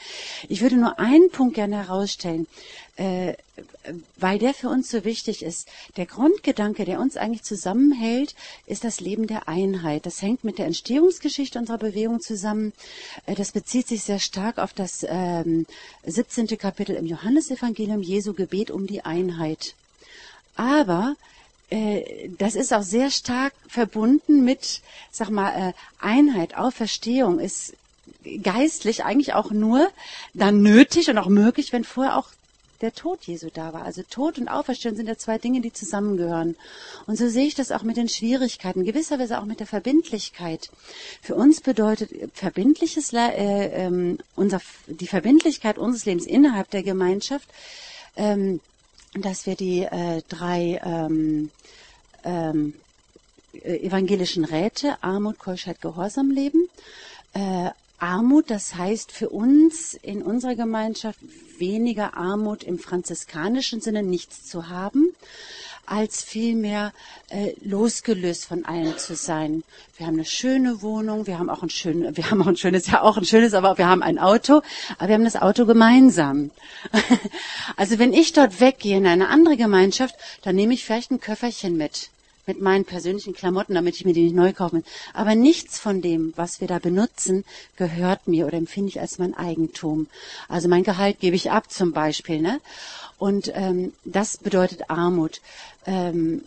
Ich 0.47 0.61
würde 0.61 0.77
nur 0.77 0.97
einen 0.97 1.29
Punkt 1.29 1.40
gerne 1.49 1.77
herausstellen, 1.77 2.47
äh, 2.95 3.33
weil 4.17 4.37
der 4.37 4.53
für 4.53 4.69
uns 4.69 4.89
so 4.89 5.03
wichtig 5.03 5.43
ist. 5.43 5.67
Der 5.97 6.05
Grundgedanke, 6.05 6.85
der 6.85 6.99
uns 6.99 7.17
eigentlich 7.17 7.43
zusammenhält, 7.43 8.35
ist 8.67 8.83
das 8.83 9.01
Leben 9.01 9.27
der 9.27 9.47
Einheit. 9.47 10.05
Das 10.05 10.21
hängt 10.21 10.43
mit 10.43 10.59
der 10.59 10.67
Entstehungsgeschichte 10.67 11.57
unserer 11.57 11.79
Bewegung 11.79 12.21
zusammen. 12.21 12.73
Äh, 13.25 13.35
das 13.35 13.51
bezieht 13.51 13.87
sich 13.87 14.03
sehr 14.03 14.19
stark 14.19 14.59
auf 14.59 14.73
das 14.73 15.05
ähm, 15.07 15.65
17. 16.05 16.47
Kapitel 16.57 16.95
im 16.95 17.07
Johannesevangelium 17.07 18.01
Jesu 18.01 18.33
Gebet 18.33 18.69
um 18.69 18.85
die 18.85 19.03
Einheit. 19.03 19.75
Aber 20.55 21.15
äh, 21.71 22.29
das 22.37 22.55
ist 22.55 22.73
auch 22.73 22.83
sehr 22.83 23.09
stark 23.09 23.53
verbunden 23.67 24.43
mit, 24.43 24.81
sag 25.09 25.29
mal, 25.29 25.69
äh, 25.69 25.73
Einheit, 25.99 26.55
Auferstehung 26.57 27.39
ist 27.39 27.73
geistlich 28.43 29.03
eigentlich 29.03 29.33
auch 29.33 29.51
nur 29.51 29.89
dann 30.33 30.61
nötig 30.61 31.09
und 31.09 31.17
auch 31.17 31.27
möglich, 31.27 31.73
wenn 31.73 31.83
vorher 31.83 32.17
auch 32.17 32.29
der 32.81 32.93
Tod 32.93 33.23
Jesu 33.25 33.49
da 33.53 33.73
war. 33.73 33.83
Also 33.83 34.01
Tod 34.03 34.39
und 34.39 34.47
Auferstehung 34.47 34.95
sind 34.95 35.07
ja 35.07 35.17
zwei 35.17 35.37
Dinge, 35.37 35.61
die 35.61 35.71
zusammengehören. 35.71 36.55
Und 37.05 37.17
so 37.17 37.29
sehe 37.29 37.45
ich 37.45 37.55
das 37.55 37.71
auch 37.71 37.83
mit 37.83 37.97
den 37.97 38.09
Schwierigkeiten, 38.09 38.83
gewisserweise 38.83 39.39
auch 39.39 39.45
mit 39.45 39.59
der 39.59 39.67
Verbindlichkeit. 39.67 40.69
Für 41.21 41.35
uns 41.35 41.61
bedeutet 41.61 42.11
verbindliches, 42.33 43.13
äh, 43.13 43.87
äh, 43.87 44.17
unser, 44.35 44.61
die 44.87 45.07
Verbindlichkeit 45.07 45.77
unseres 45.77 46.05
Lebens 46.05 46.25
innerhalb 46.25 46.69
der 46.71 46.83
Gemeinschaft, 46.83 47.47
ähm, 48.15 48.59
dass 49.13 49.45
wir 49.45 49.55
die 49.55 49.83
äh, 49.83 50.21
drei 50.27 50.81
ähm, 50.83 51.51
ähm, 52.23 52.73
evangelischen 53.53 54.45
Räte 54.45 54.97
Armut, 55.01 55.37
Keuschheit, 55.37 55.81
Gehorsam 55.81 56.31
leben. 56.31 56.69
Äh, 57.33 57.69
Armut, 58.01 58.49
das 58.49 58.75
heißt 58.75 59.11
für 59.11 59.29
uns 59.29 59.93
in 59.93 60.23
unserer 60.23 60.55
Gemeinschaft 60.55 61.19
weniger 61.59 62.17
Armut 62.17 62.63
im 62.63 62.79
franziskanischen 62.79 63.79
Sinne 63.79 64.01
nichts 64.01 64.45
zu 64.47 64.69
haben, 64.69 65.13
als 65.85 66.23
vielmehr 66.23 66.93
äh, 67.29 67.53
losgelöst 67.61 68.45
von 68.45 68.65
allem 68.65 68.97
zu 68.97 69.15
sein. 69.15 69.63
Wir 69.97 70.07
haben 70.07 70.15
eine 70.15 70.25
schöne 70.25 70.81
Wohnung, 70.81 71.27
wir 71.27 71.37
haben 71.37 71.49
auch 71.49 71.61
ein 71.61 71.69
schönes, 71.69 72.17
wir 72.17 72.31
haben 72.31 72.41
auch 72.41 72.47
ein 72.47 72.57
schönes, 72.57 72.87
ja 72.87 73.01
auch 73.01 73.17
ein 73.17 73.25
schönes, 73.25 73.53
aber 73.53 73.77
wir 73.77 73.87
haben 73.87 74.01
ein 74.01 74.17
Auto, 74.17 74.61
aber 74.97 75.07
wir 75.09 75.15
haben 75.15 75.23
das 75.23 75.35
Auto 75.35 75.67
gemeinsam. 75.67 76.49
also 77.77 77.99
wenn 77.99 78.13
ich 78.13 78.33
dort 78.33 78.59
weggehe 78.59 78.97
in 78.97 79.05
eine 79.05 79.29
andere 79.29 79.57
Gemeinschaft, 79.57 80.15
dann 80.41 80.55
nehme 80.55 80.73
ich 80.73 80.85
vielleicht 80.85 81.11
ein 81.11 81.19
Köfferchen 81.19 81.77
mit 81.77 82.09
mit 82.45 82.61
meinen 82.61 82.85
persönlichen 82.85 83.33
Klamotten, 83.33 83.73
damit 83.73 83.95
ich 83.95 84.05
mir 84.05 84.13
die 84.13 84.23
nicht 84.23 84.35
neu 84.35 84.53
kaufen 84.53 84.83
Aber 85.13 85.35
nichts 85.35 85.79
von 85.79 86.01
dem, 86.01 86.33
was 86.35 86.61
wir 86.61 86.67
da 86.67 86.79
benutzen, 86.79 87.45
gehört 87.77 88.27
mir 88.27 88.47
oder 88.47 88.57
empfinde 88.57 88.89
ich 88.89 88.99
als 88.99 89.19
mein 89.19 89.35
Eigentum. 89.35 90.07
Also 90.47 90.67
mein 90.67 90.83
Gehalt 90.83 91.19
gebe 91.19 91.35
ich 91.35 91.51
ab 91.51 91.71
zum 91.71 91.91
Beispiel. 91.91 92.41
Ne? 92.41 92.59
Und 93.17 93.51
ähm, 93.53 93.93
das 94.03 94.37
bedeutet 94.37 94.89
Armut. 94.89 95.41
Ähm, 95.85 96.43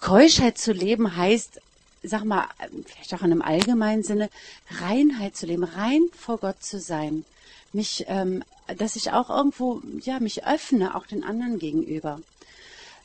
Keuschheit 0.00 0.58
zu 0.58 0.72
leben 0.72 1.16
heißt, 1.16 1.60
sag 2.02 2.24
mal, 2.24 2.46
vielleicht 2.84 3.14
auch 3.14 3.22
in 3.22 3.32
einem 3.32 3.42
allgemeinen 3.42 4.02
Sinne, 4.02 4.28
Reinheit 4.70 5.36
zu 5.36 5.46
leben, 5.46 5.64
rein 5.64 6.08
vor 6.16 6.38
Gott 6.38 6.62
zu 6.62 6.78
sein. 6.78 7.24
Mich, 7.72 8.04
ähm, 8.08 8.44
dass 8.76 8.96
ich 8.96 9.12
auch 9.12 9.30
irgendwo, 9.30 9.82
ja, 10.00 10.20
mich 10.20 10.46
öffne, 10.46 10.94
auch 10.94 11.06
den 11.06 11.24
anderen 11.24 11.58
gegenüber. 11.58 12.20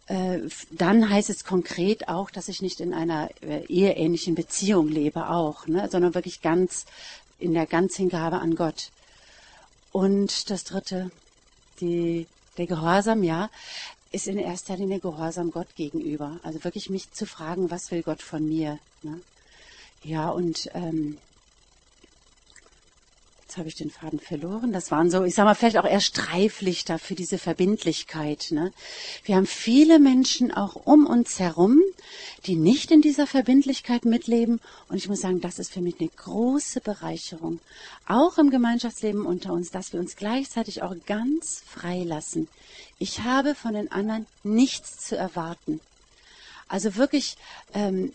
Äh, 0.10 0.50
dann 0.72 1.08
heißt 1.08 1.30
es 1.30 1.46
konkret 1.46 2.10
auch, 2.10 2.32
dass 2.32 2.50
ich 2.50 2.64
nicht 2.64 2.80
in 2.80 2.96
einer 2.96 3.30
äh, 3.42 3.64
eheähnlichen 3.68 4.34
Beziehung 4.34 4.88
lebe 4.88 5.30
auch, 5.30 5.68
ne, 5.68 5.88
sondern 5.90 6.16
wirklich 6.16 6.42
ganz 6.42 6.86
in 7.38 7.54
der 7.54 7.68
Ganzhingabe 7.68 8.40
an 8.40 8.56
Gott. 8.56 8.90
Und 9.92 10.50
das 10.50 10.64
dritte, 10.64 11.12
die, 11.80 12.26
der 12.58 12.66
Gehorsam, 12.66 13.24
ja, 13.24 13.52
ist 14.12 14.28
in 14.28 14.40
erster 14.40 14.78
Linie 14.78 15.00
Gehorsam 15.00 15.52
Gott 15.52 15.76
gegenüber. 15.76 16.40
Also 16.42 16.64
wirklich 16.64 16.90
mich 16.90 17.12
zu 17.12 17.28
fragen, 17.28 17.70
was 17.70 17.92
will 17.92 18.02
Gott 18.02 18.24
von 18.24 18.48
mir. 18.48 18.80
Ne? 19.04 19.22
Ja, 20.04 20.30
und 20.30 20.72
ähm, 20.74 21.20
Jetzt 23.50 23.58
habe 23.58 23.68
ich 23.68 23.74
den 23.74 23.90
Faden 23.90 24.20
verloren. 24.20 24.72
Das 24.74 24.92
waren 24.92 25.10
so, 25.10 25.24
ich 25.24 25.34
sag 25.34 25.46
mal, 25.46 25.56
vielleicht 25.56 25.80
auch 25.80 25.84
eher 25.84 26.02
Streiflichter 26.02 27.00
für 27.00 27.16
diese 27.16 27.40
Verbindlichkeit. 27.40 28.50
Ne? 28.52 28.72
Wir 29.24 29.38
haben 29.38 29.48
viele 29.48 29.98
Menschen 29.98 30.54
auch 30.54 30.76
um 30.86 31.08
uns 31.08 31.40
herum, 31.40 31.82
die 32.46 32.56
nicht 32.56 32.92
in 32.92 33.02
dieser 33.02 33.26
Verbindlichkeit 33.26 34.06
mitleben. 34.06 34.62
Und 34.88 34.98
ich 34.98 35.10
muss 35.10 35.22
sagen, 35.22 35.42
das 35.42 35.58
ist 35.58 35.74
für 35.74 35.82
mich 35.82 36.00
eine 36.00 36.10
große 36.10 36.80
Bereicherung. 36.82 37.60
Auch 38.06 38.38
im 38.38 38.52
Gemeinschaftsleben 38.52 39.26
unter 39.26 39.52
uns, 39.52 39.72
dass 39.72 39.94
wir 39.94 40.00
uns 40.00 40.16
gleichzeitig 40.16 40.84
auch 40.84 40.94
ganz 41.08 41.64
frei 41.66 42.04
lassen. 42.04 42.48
Ich 43.00 43.22
habe 43.22 43.56
von 43.56 43.74
den 43.74 43.92
anderen 43.92 44.28
nichts 44.44 45.00
zu 45.00 45.18
erwarten. 45.18 45.82
Also 46.68 46.98
wirklich, 46.98 47.36
ähm, 47.74 48.14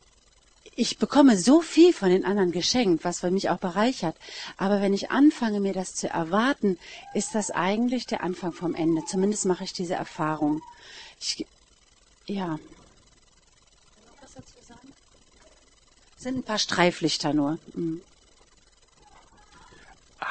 ich 0.76 0.98
bekomme 0.98 1.36
so 1.36 1.60
viel 1.60 1.92
von 1.92 2.10
den 2.10 2.24
anderen 2.24 2.52
geschenkt, 2.52 3.04
was 3.04 3.20
für 3.20 3.30
mich 3.30 3.50
auch 3.50 3.58
bereichert. 3.58 4.16
Aber 4.56 4.80
wenn 4.80 4.94
ich 4.94 5.10
anfange, 5.10 5.60
mir 5.60 5.72
das 5.72 5.94
zu 5.94 6.08
erwarten, 6.08 6.78
ist 7.14 7.34
das 7.34 7.50
eigentlich 7.50 8.06
der 8.06 8.22
Anfang 8.22 8.52
vom 8.52 8.74
Ende. 8.74 9.04
Zumindest 9.04 9.44
mache 9.44 9.64
ich 9.64 9.72
diese 9.72 9.94
Erfahrung. 9.94 10.62
Ich, 11.20 11.46
ja. 12.26 12.58
Sind 16.16 16.38
ein 16.38 16.42
paar 16.42 16.58
Streiflichter 16.58 17.34
nur. 17.34 17.58
Mhm 17.74 18.00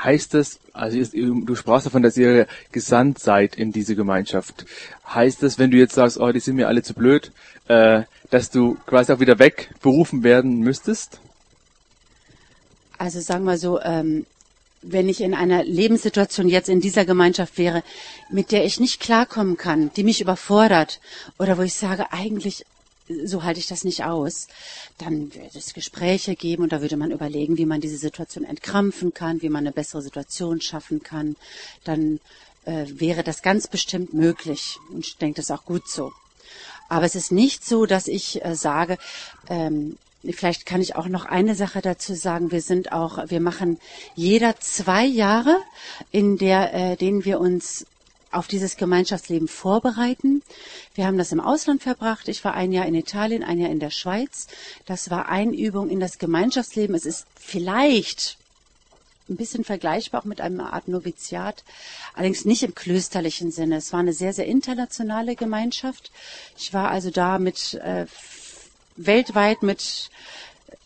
heißt 0.04 0.36
es, 0.36 0.60
also 0.74 0.98
du 0.98 1.56
sprachst 1.56 1.86
davon, 1.86 2.04
dass 2.04 2.18
ihr 2.18 2.48
gesandt 2.72 3.20
seid 3.20 3.56
in 3.56 3.72
diese 3.72 3.96
Gemeinschaft. 3.96 4.66
Heißt 5.08 5.44
es, 5.44 5.60
wenn 5.60 5.72
du 5.72 5.78
jetzt 5.78 5.96
sagst, 5.96 6.20
oh, 6.20 6.32
die 6.32 6.40
sind 6.40 6.56
mir 6.56 6.68
alle 6.68 6.84
zu 6.84 6.94
blöd, 6.94 7.32
äh, 7.68 8.04
dass 8.30 8.50
du 8.50 8.78
quasi 8.86 9.12
auch 9.12 9.20
wieder 9.20 9.40
wegberufen 9.40 10.24
werden 10.24 10.60
müsstest? 10.60 11.20
Also 12.98 13.20
sagen 13.20 13.44
wir 13.44 13.58
so, 13.58 13.82
ähm, 13.82 14.26
wenn 14.82 15.10
ich 15.10 15.22
in 15.22 15.34
einer 15.34 15.64
Lebenssituation 15.64 16.48
jetzt 16.48 16.70
in 16.70 16.82
dieser 16.82 17.06
Gemeinschaft 17.06 17.58
wäre, 17.58 17.84
mit 18.30 18.52
der 18.52 18.66
ich 18.66 18.80
nicht 18.80 19.00
klarkommen 19.00 19.58
kann, 19.58 19.92
die 19.96 20.04
mich 20.04 20.22
überfordert 20.22 21.00
oder 21.40 21.58
wo 21.58 21.62
ich 21.62 21.74
sage, 21.74 22.12
eigentlich 22.12 22.66
so 23.26 23.44
halte 23.44 23.60
ich 23.60 23.68
das 23.68 23.84
nicht 23.84 24.04
aus, 24.04 24.48
dann 24.98 25.34
wird 25.34 25.56
es 25.56 25.74
Gespräche 25.74 26.36
geben 26.36 26.64
und 26.64 26.72
da 26.72 26.82
würde 26.82 26.98
man 26.98 27.12
überlegen, 27.12 27.58
wie 27.58 27.66
man 27.66 27.82
diese 27.82 27.98
Situation 27.98 28.44
entkrampfen 28.44 29.14
kann, 29.14 29.42
wie 29.42 29.50
man 29.50 29.64
eine 29.66 29.72
bessere 29.72 30.02
Situation 30.02 30.62
schaffen 30.62 31.04
kann. 31.04 31.36
Dann 31.84 32.20
äh, 32.66 32.86
wäre 32.88 33.24
das 33.24 33.42
ganz 33.42 33.68
bestimmt 33.68 34.14
möglich 34.14 34.80
und 34.90 35.06
ich 35.06 35.18
denke, 35.18 35.38
das 35.38 35.46
ist 35.46 35.52
auch 35.52 35.66
gut 35.66 35.88
so. 35.88 36.12
Aber 36.90 37.06
es 37.06 37.16
ist 37.16 37.32
nicht 37.32 37.66
so, 37.66 37.86
dass 37.86 38.08
ich 38.08 38.44
äh, 38.44 38.56
sage, 38.56 38.98
ähm, 39.50 39.98
Vielleicht 40.32 40.66
kann 40.66 40.82
ich 40.82 40.96
auch 40.96 41.10
noch 41.10 41.26
eine 41.26 41.54
Sache 41.54 41.82
dazu 41.82 42.14
sagen. 42.14 42.50
Wir 42.52 42.62
sind 42.62 42.94
auch, 42.94 43.30
wir 43.30 43.42
machen 43.42 43.78
jeder 44.16 44.58
zwei 44.62 45.04
Jahre, 45.04 45.58
in 46.12 46.38
der, 46.38 46.74
äh, 46.74 46.96
denen 46.96 47.26
wir 47.26 47.42
uns 47.42 47.86
auf 48.34 48.48
dieses 48.48 48.78
Gemeinschaftsleben 48.78 49.48
vorbereiten. 49.48 50.42
Wir 50.96 51.06
haben 51.06 51.18
das 51.18 51.32
im 51.32 51.40
Ausland 51.40 51.84
verbracht. 51.84 52.28
Ich 52.28 52.44
war 52.44 52.54
ein 52.54 52.72
Jahr 52.72 52.86
in 52.86 52.96
Italien, 52.96 53.44
ein 53.44 53.60
Jahr 53.60 53.72
in 53.72 53.80
der 53.80 53.92
Schweiz. 53.92 54.48
Das 54.86 55.10
war 55.10 55.30
Einübung 55.30 55.90
in 55.90 56.00
das 56.00 56.18
Gemeinschaftsleben. 56.18 56.96
Es 56.96 57.06
ist 57.06 57.26
vielleicht 57.36 58.38
ein 59.30 59.38
bisschen 59.38 59.64
vergleichbar 59.64 60.22
auch 60.22 60.26
mit 60.26 60.42
einer 60.42 60.74
Art 60.74 60.88
Noviziat, 60.88 61.64
allerdings 62.14 62.46
nicht 62.46 62.64
im 62.64 62.76
klösterlichen 62.76 63.52
Sinne. 63.52 63.78
Es 63.78 63.94
war 63.94 64.02
eine 64.02 64.14
sehr, 64.14 64.34
sehr 64.34 64.46
internationale 64.46 65.36
Gemeinschaft. 65.36 66.12
Ich 66.58 66.74
war 66.74 66.90
also 66.90 67.10
da 67.10 67.40
mit 67.40 67.76
äh, 67.76 68.06
weltweit 68.96 69.64
mit 69.64 70.10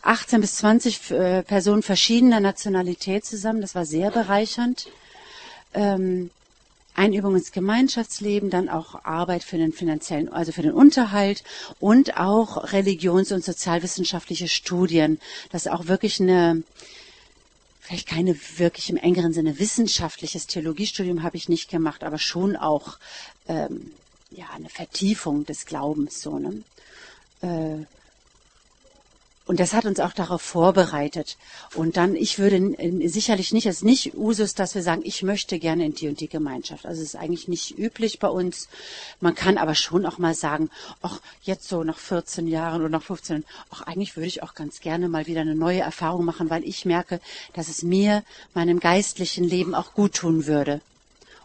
18 0.02 0.40
bis 0.40 0.56
20 0.56 1.10
äh, 1.10 1.42
Personen 1.42 1.82
verschiedener 1.82 2.40
Nationalität 2.40 3.24
zusammen. 3.24 3.60
Das 3.60 3.74
war 3.74 3.84
sehr 3.84 4.10
bereichernd. 4.10 4.88
Ähm, 5.74 6.30
Einübung 6.98 7.36
ins 7.36 7.52
Gemeinschaftsleben, 7.52 8.50
dann 8.50 8.68
auch 8.68 9.04
Arbeit 9.04 9.44
für 9.44 9.56
den 9.56 9.72
finanziellen, 9.72 10.28
also 10.28 10.52
für 10.52 10.62
den 10.62 10.72
Unterhalt 10.72 11.44
und 11.78 12.16
auch 12.16 12.72
religions- 12.72 13.32
und 13.32 13.44
sozialwissenschaftliche 13.44 14.48
Studien. 14.48 15.20
Das 15.50 15.66
ist 15.66 15.72
auch 15.72 15.86
wirklich 15.86 16.20
eine, 16.20 16.62
vielleicht 17.80 18.08
keine 18.08 18.36
wirklich 18.56 18.90
im 18.90 18.96
engeren 18.96 19.32
Sinne 19.32 19.58
wissenschaftliches 19.58 20.46
Theologiestudium 20.48 21.22
habe 21.22 21.36
ich 21.36 21.48
nicht 21.48 21.70
gemacht, 21.70 22.02
aber 22.02 22.18
schon 22.18 22.56
auch 22.56 22.98
ähm, 23.46 23.92
ja 24.30 24.46
eine 24.54 24.68
Vertiefung 24.68 25.46
des 25.46 25.66
Glaubens 25.66 26.20
so. 26.20 26.38
Ne? 26.38 26.62
Äh, 27.40 27.97
und 29.48 29.60
das 29.60 29.72
hat 29.72 29.86
uns 29.86 29.98
auch 29.98 30.12
darauf 30.12 30.42
vorbereitet. 30.42 31.38
Und 31.74 31.96
dann, 31.96 32.14
ich 32.14 32.38
würde 32.38 32.76
sicherlich 33.08 33.54
nicht, 33.54 33.64
es 33.64 33.76
ist 33.76 33.82
nicht 33.82 34.14
Usus, 34.14 34.52
dass 34.54 34.74
wir 34.74 34.82
sagen, 34.82 35.00
ich 35.04 35.22
möchte 35.22 35.58
gerne 35.58 35.86
in 35.86 35.94
die 35.94 36.06
und 36.06 36.20
die 36.20 36.28
Gemeinschaft. 36.28 36.84
Also 36.84 37.00
es 37.00 37.14
ist 37.14 37.16
eigentlich 37.16 37.48
nicht 37.48 37.78
üblich 37.78 38.18
bei 38.18 38.28
uns. 38.28 38.68
Man 39.20 39.34
kann 39.34 39.56
aber 39.56 39.74
schon 39.74 40.04
auch 40.04 40.18
mal 40.18 40.34
sagen, 40.34 40.68
ach, 41.00 41.20
jetzt 41.42 41.66
so 41.66 41.82
nach 41.82 41.96
14 41.96 42.46
Jahren 42.46 42.82
oder 42.82 42.90
nach 42.90 43.02
15, 43.02 43.42
ach, 43.70 43.80
eigentlich 43.84 44.16
würde 44.16 44.26
ich 44.26 44.42
auch 44.42 44.54
ganz 44.54 44.80
gerne 44.80 45.08
mal 45.08 45.26
wieder 45.26 45.40
eine 45.40 45.54
neue 45.54 45.80
Erfahrung 45.80 46.26
machen, 46.26 46.50
weil 46.50 46.62
ich 46.62 46.84
merke, 46.84 47.18
dass 47.54 47.68
es 47.68 47.82
mir, 47.82 48.24
meinem 48.52 48.80
geistlichen 48.80 49.44
Leben 49.44 49.74
auch 49.74 49.94
gut 49.94 50.14
tun 50.14 50.44
würde. 50.44 50.82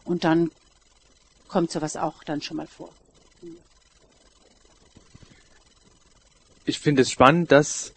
Und 0.03 0.25
dann 0.25 0.51
kommt 1.47 1.71
sowas 1.71 1.95
auch 1.95 2.25
dann 2.25 2.41
schon 2.41 2.57
mal 2.57 2.67
vor. 2.67 2.89
Ich 6.65 6.79
finde 6.79 7.01
es 7.01 7.11
spannend, 7.11 7.51
dass 7.51 7.93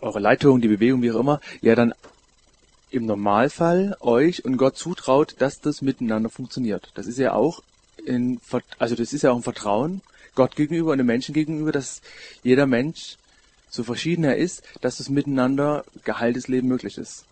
eure 0.00 0.20
Leitung, 0.20 0.60
die 0.60 0.68
Bewegung, 0.68 1.02
wie 1.02 1.12
auch 1.12 1.20
immer, 1.20 1.40
ja 1.60 1.74
dann 1.74 1.94
im 2.90 3.06
Normalfall 3.06 3.96
euch 4.00 4.44
und 4.44 4.56
Gott 4.56 4.76
zutraut, 4.76 5.36
dass 5.38 5.60
das 5.60 5.82
miteinander 5.82 6.30
funktioniert. 6.30 6.90
Das 6.94 7.06
ist 7.06 7.18
ja 7.18 7.34
auch 7.34 7.62
in, 8.04 8.40
also 8.78 8.96
das 8.96 9.12
ist 9.12 9.22
ja 9.22 9.30
auch 9.30 9.36
ein 9.36 9.42
Vertrauen 9.42 10.00
Gott 10.34 10.56
gegenüber 10.56 10.92
und 10.92 10.98
dem 10.98 11.06
Menschen 11.06 11.34
gegenüber, 11.34 11.72
dass 11.72 12.00
jeder 12.42 12.66
Mensch, 12.66 13.16
so 13.68 13.84
verschieden 13.84 14.24
er 14.24 14.36
ist, 14.36 14.62
dass 14.80 14.96
das 14.96 15.08
miteinander 15.08 15.84
geheiltes 16.04 16.48
Leben 16.48 16.68
möglich 16.68 16.98
ist. 16.98 17.24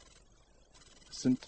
Das 1.09 1.23
sind 1.23 1.39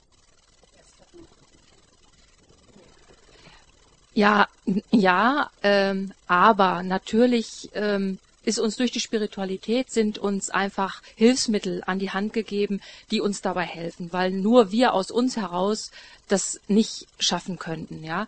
Ja, 4.13 4.49
ja, 4.91 5.51
ähm, 5.63 6.13
aber 6.27 6.83
natürlich 6.83 7.71
ähm, 7.75 8.19
ist 8.45 8.59
uns 8.59 8.77
durch 8.77 8.91
die 8.91 9.01
Spiritualität 9.01 9.91
sind 9.91 10.19
uns 10.19 10.51
einfach 10.51 11.03
Hilfsmittel 11.15 11.83
an 11.87 11.99
die 11.99 12.11
Hand 12.11 12.33
gegeben, 12.33 12.81
die 13.11 13.21
uns 13.21 13.43
dabei 13.43 13.65
helfen, 13.65 14.13
weil 14.13 14.31
nur 14.33 14.73
wir 14.73 14.95
aus 14.95 15.11
uns 15.11 15.37
heraus 15.37 15.91
das 16.29 16.61
nicht 16.69 17.07
schaffen 17.19 17.59
könnten, 17.59 18.03
ja. 18.03 18.27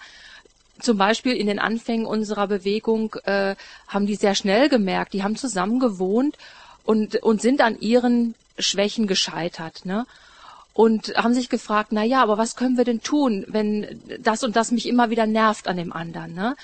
Zum 0.80 0.98
Beispiel 0.98 1.34
in 1.34 1.46
den 1.46 1.58
Anfängen 1.58 2.06
unserer 2.06 2.48
Bewegung 2.48 3.14
äh, 3.24 3.54
haben 3.88 4.06
die 4.06 4.16
sehr 4.16 4.34
schnell 4.34 4.68
gemerkt, 4.68 5.12
die 5.12 5.22
haben 5.22 5.36
zusammen 5.36 5.78
gewohnt 5.78 6.36
und, 6.84 7.16
und 7.16 7.40
sind 7.40 7.60
an 7.60 7.78
ihren 7.78 8.34
Schwächen 8.58 9.06
gescheitert, 9.06 9.84
ne? 9.84 10.06
Und 10.74 11.14
haben 11.16 11.34
sich 11.34 11.48
gefragt, 11.48 11.90
na 11.92 12.04
ja, 12.04 12.22
aber 12.22 12.38
was 12.38 12.56
können 12.56 12.76
wir 12.76 12.84
denn 12.84 13.02
tun, 13.02 13.44
wenn 13.48 14.00
das 14.20 14.42
und 14.42 14.56
das 14.56 14.70
mich 14.70 14.88
immer 14.88 15.10
wieder 15.10 15.26
nervt 15.26 15.68
an 15.68 15.76
dem 15.76 15.92
anderen, 15.92 16.34
ne? 16.34 16.56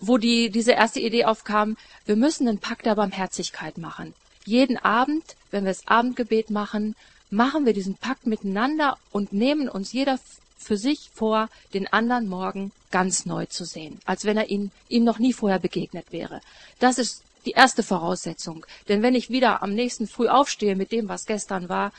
Wo 0.00 0.16
die, 0.16 0.50
diese 0.50 0.72
erste 0.72 1.00
Idee 1.00 1.24
aufkam, 1.24 1.76
wir 2.06 2.14
müssen 2.14 2.46
einen 2.46 2.58
Pakt 2.58 2.86
der 2.86 2.94
Barmherzigkeit 2.94 3.78
machen. 3.78 4.14
Jeden 4.44 4.76
Abend, 4.76 5.24
wenn 5.50 5.64
wir 5.64 5.72
das 5.72 5.88
Abendgebet 5.88 6.50
machen, 6.50 6.94
machen 7.30 7.66
wir 7.66 7.72
diesen 7.72 7.96
Pakt 7.96 8.26
miteinander 8.26 8.96
und 9.10 9.32
nehmen 9.32 9.68
uns 9.68 9.92
jeder 9.92 10.18
für 10.56 10.76
sich 10.76 11.10
vor, 11.12 11.48
den 11.74 11.86
anderen 11.92 12.28
morgen 12.28 12.72
ganz 12.90 13.26
neu 13.26 13.46
zu 13.46 13.64
sehen, 13.64 14.00
als 14.04 14.24
wenn 14.24 14.36
er 14.36 14.50
ihn, 14.50 14.70
ihm 14.88 15.04
noch 15.04 15.18
nie 15.18 15.32
vorher 15.32 15.58
begegnet 15.58 16.12
wäre. 16.12 16.40
Das 16.78 16.98
ist 16.98 17.22
die 17.44 17.52
erste 17.52 17.82
Voraussetzung. 17.82 18.66
Denn 18.88 19.02
wenn 19.02 19.14
ich 19.14 19.30
wieder 19.30 19.62
am 19.62 19.74
nächsten 19.74 20.06
Früh 20.06 20.28
aufstehe 20.28 20.76
mit 20.76 20.92
dem, 20.92 21.08
was 21.08 21.26
gestern 21.26 21.68
war, 21.68 21.92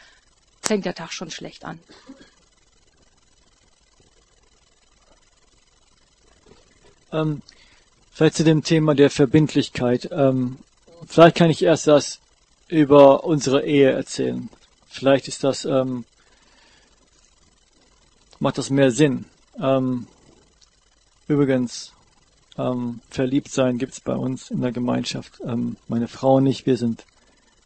fängt 0.69 0.85
der 0.85 0.93
Tag 0.93 1.11
schon 1.11 1.31
schlecht 1.31 1.65
an. 1.65 1.79
Ähm, 7.11 7.41
vielleicht 8.11 8.35
zu 8.35 8.43
dem 8.43 8.63
Thema 8.63 8.93
der 8.93 9.09
Verbindlichkeit. 9.09 10.09
Ähm, 10.11 10.59
vielleicht 11.07 11.35
kann 11.37 11.49
ich 11.49 11.63
erst 11.63 11.87
das 11.87 12.19
über 12.67 13.23
unsere 13.23 13.65
Ehe 13.65 13.89
erzählen. 13.89 14.47
Vielleicht 14.87 15.27
ist 15.27 15.43
das, 15.43 15.65
ähm, 15.65 16.05
macht 18.37 18.59
das 18.59 18.69
mehr 18.69 18.91
Sinn. 18.91 19.25
Ähm, 19.59 20.05
übrigens, 21.27 21.93
ähm, 22.59 22.99
verliebt 23.09 23.49
sein 23.49 23.79
gibt's 23.79 24.01
bei 24.01 24.13
uns 24.13 24.51
in 24.51 24.61
der 24.61 24.71
Gemeinschaft. 24.71 25.41
Ähm, 25.43 25.77
meine 25.87 26.07
Frau 26.07 26.35
und 26.35 26.45
ich, 26.45 26.67
wir 26.67 26.77
sind 26.77 27.05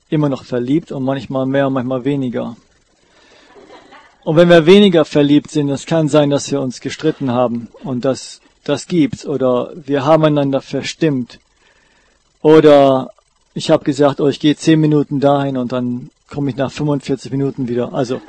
immer 0.07 0.29
noch 0.29 0.45
verliebt 0.45 0.93
und 0.93 1.03
manchmal 1.03 1.45
mehr 1.45 1.69
manchmal 1.69 2.05
weniger. 2.05 2.55
Und 4.23 4.37
wenn 4.37 4.49
wir 4.49 4.65
weniger 4.65 5.03
verliebt 5.03 5.51
sind, 5.51 5.69
es 5.69 5.85
kann 5.85 6.07
sein, 6.07 6.29
dass 6.29 6.49
wir 6.51 6.61
uns 6.61 6.79
gestritten 6.79 7.31
haben 7.31 7.67
und 7.83 8.05
das, 8.05 8.39
das 8.63 8.87
gibt's 8.87 9.25
oder 9.25 9.71
wir 9.75 10.05
haben 10.05 10.23
einander 10.23 10.61
verstimmt 10.61 11.39
oder 12.41 13.09
ich 13.53 13.69
habe 13.69 13.83
gesagt, 13.83 14.21
oh, 14.21 14.27
ich 14.27 14.39
gehe 14.39 14.55
zehn 14.55 14.79
Minuten 14.79 15.19
dahin 15.19 15.57
und 15.57 15.71
dann 15.71 16.09
komme 16.29 16.49
ich 16.49 16.55
nach 16.55 16.71
45 16.71 17.31
Minuten 17.31 17.67
wieder. 17.67 17.93
Also 17.93 18.21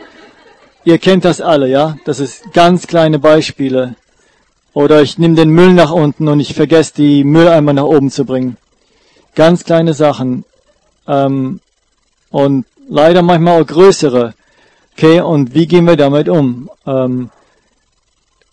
ihr 0.84 0.98
kennt 0.98 1.24
das 1.24 1.40
alle, 1.40 1.68
ja? 1.68 1.96
Das 2.04 2.20
ist 2.20 2.52
ganz 2.52 2.86
kleine 2.86 3.18
Beispiele. 3.18 3.94
Oder 4.74 5.02
ich 5.02 5.18
nehme 5.18 5.36
den 5.36 5.50
Müll 5.50 5.72
nach 5.72 5.92
unten 5.92 6.28
und 6.28 6.40
ich 6.40 6.54
vergesse 6.54 6.94
die 6.96 7.24
Mülleimer 7.24 7.72
nach 7.72 7.84
oben 7.84 8.10
zu 8.10 8.24
bringen. 8.24 8.56
Ganz 9.34 9.64
kleine 9.64 9.94
Sachen. 9.94 10.44
Ähm, 11.06 11.60
und 12.30 12.66
leider 12.88 13.22
manchmal 13.22 13.62
auch 13.62 13.66
größere. 13.66 14.34
Okay, 14.96 15.20
und 15.20 15.54
wie 15.54 15.66
gehen 15.66 15.86
wir 15.86 15.96
damit 15.96 16.28
um? 16.28 16.70
Ähm, 16.86 17.30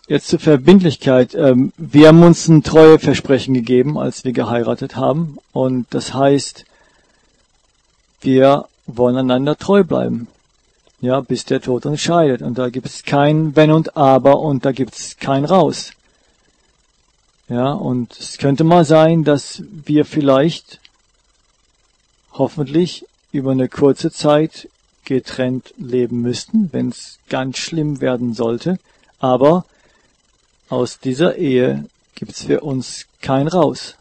jetzt 0.08 0.28
zur 0.28 0.40
Verbindlichkeit. 0.40 1.36
Ähm, 1.36 1.72
wir 1.78 2.08
haben 2.08 2.24
uns 2.24 2.48
ein 2.48 2.64
Treueversprechen 2.64 3.54
gegeben, 3.54 4.00
als 4.00 4.26
wir 4.26 4.34
geheiratet 4.34 4.96
haben. 4.96 5.38
Und 5.54 5.86
das 5.92 6.16
heißt, 6.16 6.66
wir 8.22 8.66
wollen 8.88 9.18
einander 9.18 9.56
treu 9.56 9.84
bleiben. 9.84 10.28
Ja, 11.00 11.22
bis 11.22 11.46
der 11.46 11.62
Tod 11.62 11.86
uns 11.86 12.02
scheidet. 12.02 12.42
Und 12.42 12.58
da 12.58 12.70
gibt 12.70 12.88
es 12.88 13.04
kein 13.04 13.56
Wenn 13.56 13.72
und 13.72 13.96
Aber 13.96 14.40
und 14.40 14.66
da 14.66 14.72
gibt 14.72 14.96
es 14.96 15.18
kein 15.18 15.46
Raus. 15.46 15.92
Ja, 17.50 17.72
und 17.72 18.18
es 18.20 18.40
könnte 18.40 18.64
mal 18.64 18.84
sein, 18.84 19.24
dass 19.24 19.62
wir 19.70 20.06
vielleicht 20.06 20.80
hoffentlich 22.34 23.06
über 23.32 23.52
eine 23.52 23.70
kurze 23.70 24.10
Zeit 24.10 24.68
getrennt 25.12 25.74
leben 25.78 26.22
müssten, 26.22 26.70
wenn 26.72 26.88
es 26.88 27.20
ganz 27.28 27.58
schlimm 27.58 28.00
werden 28.00 28.34
sollte. 28.34 28.80
Aber 29.20 29.66
aus 30.70 31.00
dieser 31.00 31.36
Ehe 31.36 31.86
gibt's 32.16 32.44
für 32.44 32.62
uns 32.62 33.08
kein 33.22 33.50
Raus. 33.50 33.96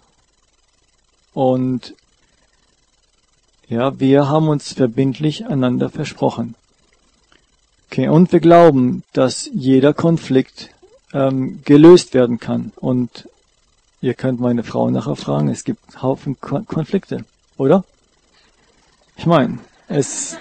Und 1.35 1.95
ja, 3.69 3.99
wir 3.99 4.29
haben 4.29 4.47
uns 4.47 4.73
verbindlich 4.73 5.47
einander 5.47 5.91
versprochen. 5.91 6.55
Okay, 7.89 8.09
und 8.09 8.31
wir 8.31 8.39
glauben, 8.39 9.03
dass 9.13 9.51
jeder 9.53 9.93
Konflikt 9.95 10.71
ähm, 11.13 11.61
gelöst 11.65 12.15
werden 12.15 12.39
kann. 12.39 12.71
Und 12.77 13.29
ihr 14.01 14.15
könnt 14.15 14.39
meine 14.39 14.63
Frau 14.63 14.91
nachher 14.91 15.17
fragen, 15.17 15.49
es 15.49 15.65
gibt 15.65 16.01
Haufen 16.03 16.41
Konflikte, 16.41 17.25
oder? 17.57 17.85
Ich 19.17 19.27
meine, 19.27 19.59
es 19.89 20.37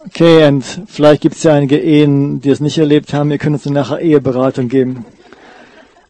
Okay, 0.00 0.46
und 0.46 0.64
vielleicht 0.86 1.22
gibt 1.22 1.34
es 1.34 1.42
ja 1.42 1.54
einige 1.54 1.78
Ehen, 1.78 2.40
die 2.40 2.50
es 2.50 2.60
nicht 2.60 2.78
erlebt 2.78 3.12
haben. 3.12 3.30
Ihr 3.32 3.38
könnt 3.38 3.54
uns 3.54 3.66
nachher 3.66 4.00
Eheberatung 4.00 4.68
geben. 4.68 5.04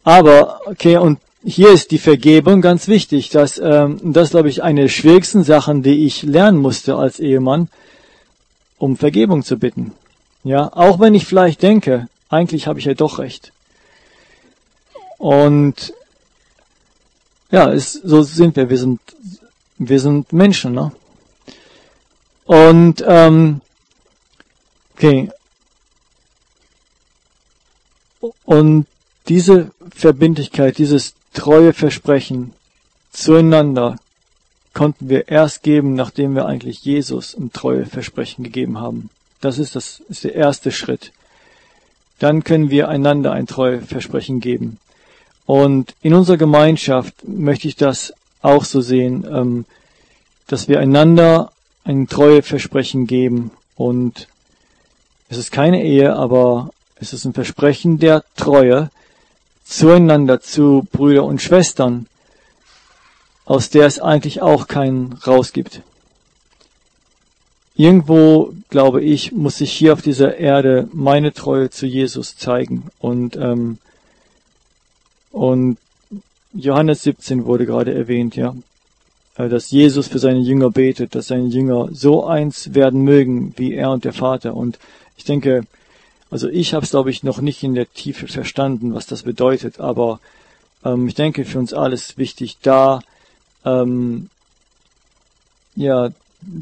Aber, 0.05 0.61
okay, 0.66 0.99
und 0.99 1.18
hier 1.43 1.70
ist 1.70 1.91
die 1.91 1.99
Vergebung 1.99 2.61
ganz 2.61 2.86
wichtig. 2.86 3.30
Dass, 3.30 3.59
ähm, 3.59 3.99
das 4.03 4.30
glaube 4.30 4.51
ich, 4.51 4.62
eine 4.62 4.82
der 4.82 4.89
schwierigsten 4.89 5.43
Sachen, 5.43 5.82
die 5.82 6.05
ich 6.07 6.22
lernen 6.22 6.59
musste 6.59 6.97
als 6.97 7.18
Ehemann, 7.18 7.68
um 8.76 8.97
Vergebung 8.97 9.43
zu 9.43 9.59
bitten. 9.59 9.93
Ja, 10.45 10.70
auch 10.74 11.01
wenn 11.01 11.14
ich 11.14 11.24
vielleicht 11.24 11.62
denke, 11.62 12.09
eigentlich 12.28 12.66
habe 12.66 12.78
ich 12.78 12.84
ja 12.84 12.95
doch 12.95 13.18
recht. 13.18 13.53
Und 15.16 15.95
ja, 17.51 17.72
es, 17.72 17.95
so 17.95 18.22
sind 18.22 18.57
wir. 18.57 18.68
Wir 18.68 18.78
sind, 18.78 19.01
wir 19.78 20.01
sind 20.01 20.32
Menschen, 20.32 20.74
ne? 20.74 20.93
Und 22.45 23.05
ähm, 23.07 23.61
okay. 24.99 25.30
Und 28.44 28.86
diese 29.28 29.70
Verbindlichkeit, 29.94 30.78
dieses 30.78 31.14
treue 31.32 31.72
Versprechen 31.72 32.53
zueinander 33.12 33.96
konnten 34.74 35.09
wir 35.09 35.28
erst 35.28 35.62
geben, 35.62 35.94
nachdem 35.94 36.34
wir 36.34 36.46
eigentlich 36.46 36.84
Jesus 36.84 37.36
ein 37.36 37.53
treue 37.53 37.86
Versprechen 37.86 38.44
gegeben 38.44 38.78
haben. 38.80 39.11
Das 39.40 39.59
ist 39.59 39.76
das 39.76 40.03
ist 40.09 40.24
der 40.24 40.34
erste 40.34 40.72
Schritt. 40.72 41.12
Dann 42.18 42.42
können 42.42 42.70
wir 42.70 42.88
einander 42.88 43.32
ein 43.32 43.46
Treueversprechen 43.46 44.40
geben. 44.40 44.78
Und 45.46 45.94
in 46.03 46.14
unserer 46.14 46.36
Gemeinschaft 46.36 47.14
möchte 47.26 47.68
ich 47.68 47.76
das 47.76 48.12
auch 48.42 48.64
so 48.64 48.80
sehen, 48.80 49.26
ähm, 49.30 49.64
dass 50.49 50.68
wir 50.68 50.80
einander 50.80 51.53
ein 51.84 52.09
Treueversprechen 52.09 53.07
geben. 53.07 53.53
Und 53.76 54.28
es 55.28 55.36
ist 55.36 55.52
keine 55.52 55.84
Ehe, 55.84 56.14
aber 56.14 56.70
es 56.96 57.12
ist 57.12 57.24
ein 57.24 57.34
Versprechen 57.34 57.98
der 57.98 58.24
Treue 58.36 58.90
zueinander, 59.64 60.40
zu 60.40 60.86
Brüder 60.90 61.24
und 61.24 61.42
Schwestern, 61.42 62.06
aus 63.44 63.70
der 63.70 63.86
es 63.86 64.00
eigentlich 64.00 64.40
auch 64.40 64.66
keinen 64.66 65.12
rausgibt. 65.26 65.82
Irgendwo, 67.76 68.54
glaube 68.70 69.02
ich, 69.02 69.32
muss 69.32 69.60
ich 69.60 69.72
hier 69.72 69.92
auf 69.92 70.02
dieser 70.02 70.36
Erde 70.36 70.88
meine 70.92 71.32
Treue 71.32 71.70
zu 71.70 71.86
Jesus 71.86 72.36
zeigen. 72.36 72.88
Und, 72.98 73.36
ähm, 73.36 73.78
und 75.30 75.78
Johannes 76.52 77.04
17 77.04 77.44
wurde 77.44 77.66
gerade 77.66 77.94
erwähnt, 77.94 78.34
ja. 78.34 78.56
Äh, 79.36 79.48
dass 79.48 79.70
Jesus 79.70 80.08
für 80.08 80.18
seine 80.18 80.40
Jünger 80.40 80.70
betet, 80.70 81.14
dass 81.14 81.28
seine 81.28 81.46
Jünger 81.46 81.88
so 81.92 82.26
eins 82.26 82.74
werden 82.74 83.02
mögen 83.02 83.54
wie 83.56 83.74
er 83.74 83.92
und 83.92 84.04
der 84.04 84.12
Vater. 84.12 84.54
Und 84.54 84.78
ich 85.18 85.24
denke, 85.24 85.66
also 86.30 86.48
ich 86.48 86.72
habe 86.72 86.84
es, 86.84 86.90
glaube 86.90 87.10
ich, 87.10 87.22
noch 87.22 87.40
nicht 87.40 87.62
in 87.62 87.74
der 87.74 87.92
Tiefe 87.92 88.28
verstanden, 88.28 88.94
was 88.94 89.06
das 89.06 89.24
bedeutet, 89.24 89.80
aber 89.80 90.20
ähm, 90.84 91.08
ich 91.08 91.14
denke, 91.14 91.44
für 91.44 91.58
uns 91.58 91.74
alles 91.74 92.16
wichtig, 92.16 92.58
da 92.62 93.00
ähm, 93.64 94.30
ja 95.74 96.10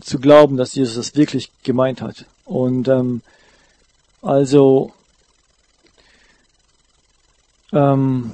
zu 0.01 0.19
glauben, 0.19 0.57
dass 0.57 0.75
Jesus 0.75 0.97
das 0.97 1.17
wirklich 1.17 1.53
gemeint 1.63 2.01
hat. 2.01 2.25
Und 2.45 2.89
ähm, 2.89 3.21
also 4.23 4.93
ähm, 7.73 8.33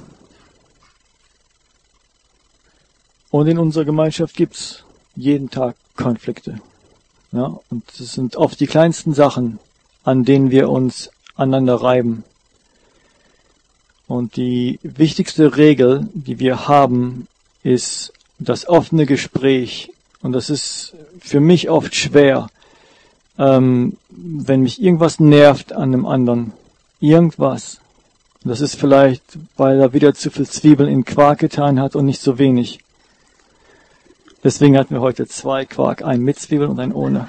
und 3.31 3.47
in 3.49 3.59
unserer 3.59 3.85
Gemeinschaft 3.85 4.37
gibt's 4.37 4.85
jeden 5.17 5.51
Tag 5.51 5.75
Konflikte. 5.97 6.61
Ja, 7.33 7.59
und 7.71 7.85
es 7.99 8.13
sind 8.13 8.37
oft 8.37 8.61
die 8.61 8.67
kleinsten 8.67 9.15
Sachen, 9.15 9.59
an 10.05 10.25
denen 10.25 10.51
wir 10.51 10.69
uns 10.69 11.11
aneinander 11.35 11.77
reiben. 11.77 12.25
Und 14.09 14.37
die 14.37 14.79
wichtigste 14.83 15.57
Regel, 15.57 16.09
die 16.13 16.39
wir 16.39 16.69
haben, 16.69 17.29
ist 17.63 18.13
das 18.39 18.69
offene 18.69 19.07
Gespräch. 19.07 19.91
Und 20.21 20.33
das 20.33 20.51
ist 20.51 20.95
für 21.21 21.41
mich 21.41 21.71
oft 21.71 21.95
schwer, 21.95 22.49
ähm, 23.39 23.97
wenn 24.11 24.61
mich 24.61 24.83
irgendwas 24.83 25.21
nervt 25.21 25.73
an 25.73 25.95
einem 25.95 26.07
anderen. 26.07 26.53
Irgendwas. 27.01 27.81
Das 28.45 28.61
ist 28.61 28.75
vielleicht, 28.75 29.23
weil 29.57 29.81
er 29.81 29.93
wieder 29.93 30.15
zu 30.15 30.31
viel 30.31 30.49
Zwiebeln 30.49 30.91
in 30.91 31.05
Quark 31.05 31.39
getan 31.39 31.81
hat 31.81 31.95
und 31.95 32.07
nicht 32.07 32.21
so 32.21 32.39
wenig. 32.39 32.81
Deswegen 34.45 34.77
hatten 34.77 34.95
wir 34.95 35.01
heute 35.01 35.29
zwei 35.29 35.65
Quark, 35.65 36.03
einen 36.03 36.25
mit 36.25 36.39
Zwiebeln 36.39 36.71
und 36.71 36.81
einen 36.81 36.93
ohne. 36.93 37.29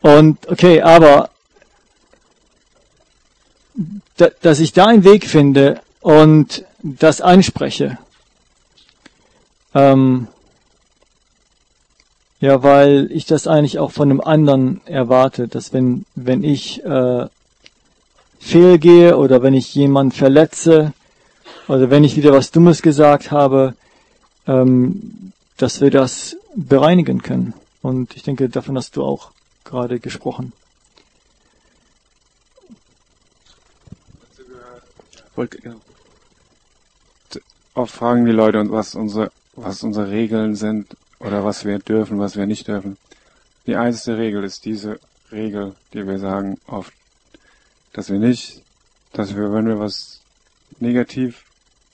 Und 0.00 0.48
okay, 0.48 0.82
aber 0.82 1.30
dass 4.40 4.60
ich 4.60 4.72
da 4.72 4.86
einen 4.86 5.04
Weg 5.04 5.26
finde 5.26 5.80
und 6.00 6.64
das 6.82 7.20
anspreche. 7.20 7.98
Ähm, 9.74 10.28
ja, 12.40 12.62
weil 12.62 13.08
ich 13.10 13.26
das 13.26 13.46
eigentlich 13.46 13.78
auch 13.78 13.90
von 13.90 14.10
einem 14.10 14.20
anderen 14.20 14.80
erwarte, 14.86 15.48
dass 15.48 15.72
wenn, 15.72 16.04
wenn 16.14 16.44
ich 16.44 16.84
äh, 16.84 17.26
fehlgehe 18.38 19.16
oder 19.16 19.42
wenn 19.42 19.54
ich 19.54 19.74
jemanden 19.74 20.12
verletze 20.12 20.92
oder 21.66 21.90
wenn 21.90 22.04
ich 22.04 22.16
wieder 22.16 22.32
was 22.32 22.50
Dummes 22.50 22.82
gesagt 22.82 23.30
habe, 23.30 23.74
ähm, 24.46 25.32
dass 25.56 25.80
wir 25.80 25.90
das 25.90 26.36
bereinigen 26.54 27.22
können. 27.22 27.54
Und 27.82 28.14
ich 28.16 28.22
denke, 28.22 28.48
davon 28.48 28.76
hast 28.76 28.96
du 28.96 29.04
auch 29.04 29.32
gerade 29.68 30.00
gesprochen. 30.00 30.52
Genau. 35.36 35.76
Oft 37.74 37.94
fragen 37.94 38.24
die 38.24 38.32
Leute, 38.32 38.68
was 38.72 38.96
unsere, 38.96 39.30
was 39.54 39.84
unsere 39.84 40.10
Regeln 40.10 40.56
sind 40.56 40.96
oder 41.20 41.44
was 41.44 41.64
wir 41.64 41.78
dürfen, 41.78 42.18
was 42.18 42.36
wir 42.36 42.46
nicht 42.46 42.66
dürfen. 42.66 42.96
Die 43.66 43.76
einzige 43.76 44.18
Regel 44.18 44.42
ist 44.42 44.64
diese 44.64 44.98
Regel, 45.30 45.76
die 45.92 46.04
wir 46.04 46.18
sagen 46.18 46.58
oft, 46.66 46.92
dass 47.92 48.10
wir 48.10 48.18
nicht, 48.18 48.64
dass 49.12 49.36
wir, 49.36 49.52
wenn 49.52 49.68
wir 49.68 49.78
was 49.78 50.22
negativ 50.80 51.44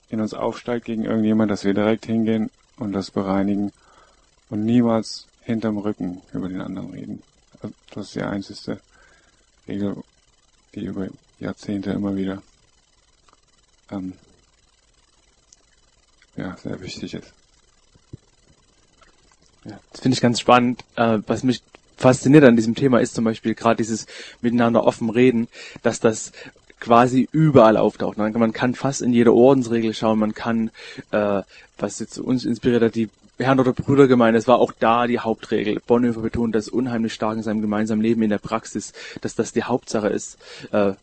in 0.09 0.21
uns 0.21 0.33
aufsteigt 0.33 0.85
gegen 0.85 1.03
irgendjemand, 1.03 1.51
dass 1.51 1.65
wir 1.65 1.73
direkt 1.75 2.07
hingehen 2.07 2.49
und 2.77 2.93
das 2.93 3.11
bereinigen 3.11 3.71
und 4.49 4.65
niemals 4.65 5.27
hinterm 5.41 5.77
Rücken 5.77 6.21
über 6.33 6.47
den 6.47 6.61
anderen 6.61 6.91
reden. 6.91 7.23
Das 7.91 8.07
ist 8.07 8.15
die 8.15 8.21
einzige 8.21 8.79
Regel, 9.67 9.95
die 10.73 10.85
über 10.85 11.07
Jahrzehnte 11.39 11.91
immer 11.91 12.15
wieder 12.15 12.41
ähm, 13.91 14.13
ja, 16.35 16.55
sehr 16.57 16.79
wichtig 16.81 17.13
ist. 17.13 17.33
Ja, 19.63 19.79
das 19.91 20.01
finde 20.01 20.15
ich 20.15 20.21
ganz 20.21 20.39
spannend. 20.39 20.83
Äh, 20.95 21.19
was 21.25 21.43
mich 21.43 21.63
fasziniert 21.97 22.43
an 22.43 22.55
diesem 22.55 22.75
Thema 22.75 22.99
ist 22.99 23.15
zum 23.15 23.23
Beispiel 23.23 23.55
gerade 23.55 23.77
dieses 23.77 24.05
miteinander 24.41 24.83
offen 24.83 25.09
reden, 25.09 25.47
dass 25.81 25.99
das 25.99 26.31
quasi 26.79 27.27
überall 27.31 27.77
auftaucht. 27.77 28.17
Man 28.17 28.53
kann 28.53 28.75
fast 28.75 29.01
in 29.01 29.13
jede 29.13 29.33
Ordensregel 29.33 29.93
schauen, 29.93 30.19
man 30.19 30.33
kann, 30.33 30.71
äh, 31.11 31.41
was 31.77 31.99
jetzt 31.99 32.19
uns 32.19 32.45
inspiriert 32.45 32.83
hat, 32.83 32.95
die 32.95 33.09
Herrn 33.37 33.59
oder 33.59 33.73
Brüdergemeinde, 33.73 34.39
es 34.39 34.47
war 34.47 34.59
auch 34.59 34.71
da 34.71 35.07
die 35.07 35.19
Hauptregel. 35.19 35.81
Bonhoeffer 35.85 36.21
betont 36.21 36.55
das 36.55 36.69
unheimlich 36.69 37.13
stark 37.13 37.35
in 37.35 37.43
seinem 37.43 37.61
gemeinsamen 37.61 38.01
Leben 38.01 38.21
in 38.21 38.29
der 38.29 38.37
Praxis, 38.37 38.93
dass 39.21 39.35
das 39.35 39.51
die 39.51 39.63
Hauptsache 39.63 40.07
ist. 40.07 40.37
Äh, 40.71 40.93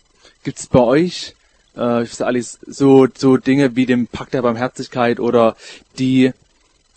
Gibt 0.43 0.59
es 0.59 0.67
bei 0.67 0.81
euch 0.81 1.35
äh, 1.77 2.05
alles 2.21 2.59
so 2.67 3.07
so 3.15 3.37
Dinge 3.37 3.77
wie 3.77 3.87
dem 3.87 4.07
Pakt 4.07 4.35
der 4.35 4.43
Barmherzigkeit 4.43 5.21
oder 5.21 5.57
die 5.99 6.33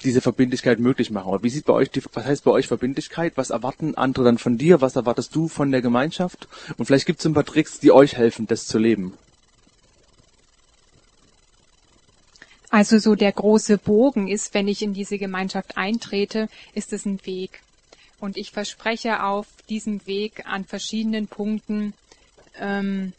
diese 0.04 0.22
Verbindlichkeit 0.22 0.80
möglich 0.80 1.12
machen. 1.12 1.28
Aber 1.28 1.44
wie 1.44 1.50
sieht 1.50 1.66
bei 1.66 1.74
euch 1.74 1.90
die, 1.90 2.04
was 2.14 2.26
heißt 2.26 2.44
bei 2.44 2.52
euch 2.52 2.68
Verbindlichkeit? 2.68 3.34
Was 3.36 3.50
erwarten 3.50 3.96
andere 3.96 4.26
dann 4.26 4.38
von 4.38 4.58
dir? 4.58 4.82
Was 4.82 4.96
erwartest 4.96 5.36
du 5.36 5.48
von 5.48 5.72
der 5.72 5.82
Gemeinschaft? 5.82 6.48
Und 6.78 6.86
vielleicht 6.86 7.06
gibt 7.06 7.20
es 7.20 7.26
ein 7.26 7.34
paar 7.34 7.46
Tricks, 7.46 7.80
die 7.80 7.92
euch 7.92 8.16
helfen, 8.16 8.46
das 8.46 8.68
zu 8.68 8.78
leben. 8.78 9.14
Also 12.76 12.98
so 12.98 13.16
der 13.16 13.32
große 13.32 13.78
Bogen 13.78 14.28
ist, 14.28 14.54
wenn 14.54 14.68
ich 14.68 14.82
in 14.82 14.94
diese 14.94 15.18
Gemeinschaft 15.18 15.78
eintrete, 15.78 16.50
ist 16.74 16.92
es 16.92 17.06
ein 17.06 17.26
Weg. 17.26 17.62
Und 18.20 18.36
ich 18.36 18.52
verspreche 18.52 19.24
auf 19.24 19.48
diesem 19.70 20.06
Weg 20.08 20.46
an 20.46 20.66
verschiedenen 20.66 21.28
Punkten, 21.28 21.94
ähm, 22.60 23.14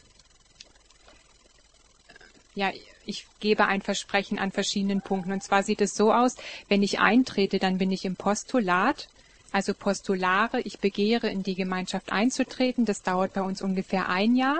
ja, 2.53 2.71
ich 3.07 3.25
gebe 3.39 3.65
ein 3.65 3.81
Versprechen 3.81 4.37
an 4.37 4.51
verschiedenen 4.51 5.01
Punkten. 5.01 5.31
Und 5.31 5.41
zwar 5.41 5.63
sieht 5.63 5.81
es 5.81 5.95
so 5.95 6.13
aus, 6.13 6.35
wenn 6.67 6.83
ich 6.83 6.99
eintrete, 6.99 7.57
dann 7.57 7.79
bin 7.79 7.91
ich 7.91 8.05
im 8.05 8.15
Postulat, 8.15 9.09
also 9.51 9.73
Postulare, 9.73 10.61
ich 10.61 10.77
begehre 10.77 11.31
in 11.31 11.41
die 11.41 11.55
Gemeinschaft 11.55 12.11
einzutreten. 12.11 12.85
Das 12.85 13.01
dauert 13.01 13.33
bei 13.33 13.41
uns 13.41 13.63
ungefähr 13.63 14.07
ein 14.07 14.35
Jahr. 14.35 14.59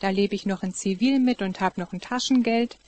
Da 0.00 0.08
lebe 0.08 0.34
ich 0.34 0.46
noch 0.46 0.62
in 0.62 0.72
Zivil 0.72 1.18
mit 1.20 1.42
und 1.42 1.60
habe 1.60 1.78
noch 1.78 1.92
ein 1.92 2.00
Taschengeld. 2.00 2.78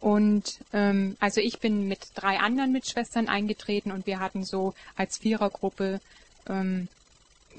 Und 0.00 0.60
ähm, 0.72 1.16
also 1.18 1.40
ich 1.40 1.58
bin 1.58 1.88
mit 1.88 2.00
drei 2.14 2.38
anderen 2.38 2.72
Mitschwestern 2.72 3.28
eingetreten 3.28 3.90
und 3.90 4.06
wir 4.06 4.20
hatten 4.20 4.44
so 4.44 4.74
als 4.96 5.18
Vierergruppe 5.18 6.00
ähm, 6.48 6.88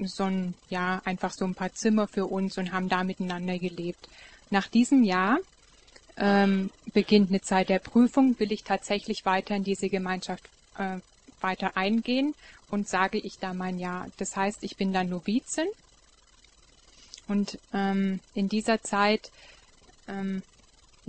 so 0.02 0.24
ein, 0.24 0.54
ja, 0.70 1.02
einfach 1.04 1.32
so 1.32 1.44
ein 1.44 1.54
paar 1.54 1.72
Zimmer 1.74 2.06
für 2.06 2.26
uns 2.26 2.56
und 2.56 2.72
haben 2.72 2.88
da 2.88 3.04
miteinander 3.04 3.58
gelebt. 3.58 4.08
Nach 4.48 4.66
diesem 4.68 5.04
Jahr 5.04 5.38
ähm, 6.16 6.70
beginnt 6.92 7.28
eine 7.28 7.42
Zeit 7.42 7.68
der 7.68 7.78
Prüfung, 7.78 8.38
will 8.38 8.52
ich 8.52 8.64
tatsächlich 8.64 9.24
weiter 9.24 9.54
in 9.54 9.64
diese 9.64 9.88
Gemeinschaft 9.88 10.48
äh, 10.78 10.98
weiter 11.40 11.76
eingehen 11.76 12.34
und 12.70 12.88
sage 12.88 13.18
ich 13.18 13.38
da 13.38 13.54
mein 13.54 13.78
Ja. 13.78 14.06
Das 14.16 14.36
heißt, 14.36 14.62
ich 14.62 14.76
bin 14.76 14.92
dann 14.92 15.08
Novizin 15.08 15.68
und 17.28 17.58
ähm, 17.72 18.20
in 18.34 18.48
dieser 18.48 18.82
Zeit 18.82 19.30
ähm, 20.08 20.42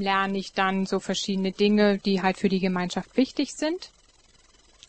lerne 0.01 0.37
ich 0.37 0.53
dann 0.53 0.85
so 0.85 0.99
verschiedene 0.99 1.51
Dinge, 1.51 1.99
die 1.99 2.21
halt 2.21 2.37
für 2.37 2.49
die 2.49 2.59
Gemeinschaft 2.59 3.15
wichtig 3.15 3.53
sind. 3.53 3.89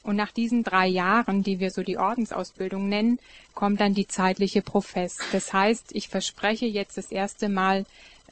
Und 0.02 0.16
nach 0.16 0.32
diesen 0.32 0.64
drei 0.64 0.88
Jahren, 0.88 1.44
die 1.44 1.60
wir 1.60 1.70
so 1.70 1.82
die 1.82 1.98
Ordensausbildung 1.98 2.88
nennen, 2.88 3.20
kommt 3.54 3.80
dann 3.80 3.94
die 3.94 4.08
zeitliche 4.08 4.62
Profess. 4.62 5.18
Das 5.30 5.52
heißt, 5.52 5.94
ich 5.94 6.08
verspreche 6.08 6.66
jetzt 6.66 6.96
das 6.96 7.12
erste 7.12 7.48
Mal 7.48 7.86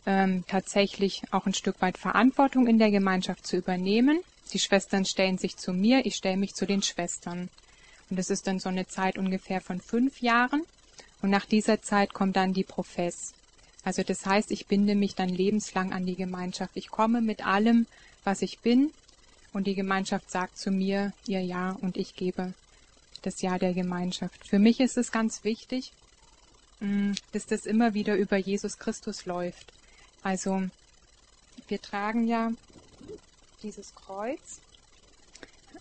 ähm, 0.07 0.45
tatsächlich 0.49 1.23
auch 1.31 1.47
ein 1.47 1.55
Stück 1.55 1.81
weit 1.81 1.99
Verantwortung 1.99 2.67
in 2.67 2.79
der 2.79 2.91
Gemeinschaft 2.91 3.47
zu 3.47 3.57
übernehmen. 3.57 4.21
Die 4.53 4.59
Schwestern 4.59 5.05
stellen 5.05 5.39
sich 5.39 5.57
zu 5.57 5.73
mir, 5.73 6.05
ich 6.07 6.17
stelle 6.17 6.37
mich 6.37 6.55
zu 6.55 6.67
den 6.67 6.83
Schwestern. 6.83 7.49
Und 8.09 8.19
das 8.19 8.31
ist 8.31 8.49
dann 8.49 8.59
so 8.59 8.69
eine 8.69 8.89
Zeit 8.89 9.17
ungefähr 9.17 9.61
von 9.61 9.81
fünf 9.81 10.21
Jahren. 10.21 10.63
Und 11.23 11.31
nach 11.31 11.47
dieser 11.47 11.83
Zeit 11.83 12.13
kommt 12.13 12.35
dann 12.35 12.53
die 12.53 12.65
Profess. 12.65 13.33
Also 13.85 14.03
das 14.03 14.27
heißt, 14.27 14.51
ich 14.51 14.67
binde 14.67 14.95
mich 14.95 15.15
dann 15.15 15.29
lebenslang 15.29 15.93
an 15.93 16.07
die 16.07 16.17
Gemeinschaft. 16.17 16.73
Ich 16.77 16.89
komme 16.89 17.21
mit 17.21 17.47
allem, 17.47 17.87
was 18.25 18.43
ich 18.43 18.59
bin, 18.59 18.93
und 19.53 19.67
die 19.67 19.75
Gemeinschaft 19.75 20.31
sagt 20.31 20.59
zu 20.59 20.71
mir 20.71 21.13
ihr 21.27 21.41
Ja 21.41 21.77
und 21.81 21.97
ich 21.97 22.15
gebe 22.15 22.55
das 23.23 23.43
Ja 23.43 23.59
der 23.59 23.75
Gemeinschaft. 23.75 24.47
Für 24.47 24.59
mich 24.59 24.81
ist 24.81 24.97
es 24.97 25.11
ganz 25.11 25.45
wichtig, 25.45 25.93
mm, 26.81 27.13
dass 27.33 27.47
das 27.47 27.67
immer 27.67 27.95
wieder 27.95 28.17
über 28.17 28.37
Jesus 28.37 28.79
Christus 28.79 29.27
läuft. 29.27 29.73
Also 30.23 30.63
wir 31.69 31.83
tragen 31.83 32.27
ja 32.27 32.53
dieses 33.63 33.95
Kreuz. 33.95 34.61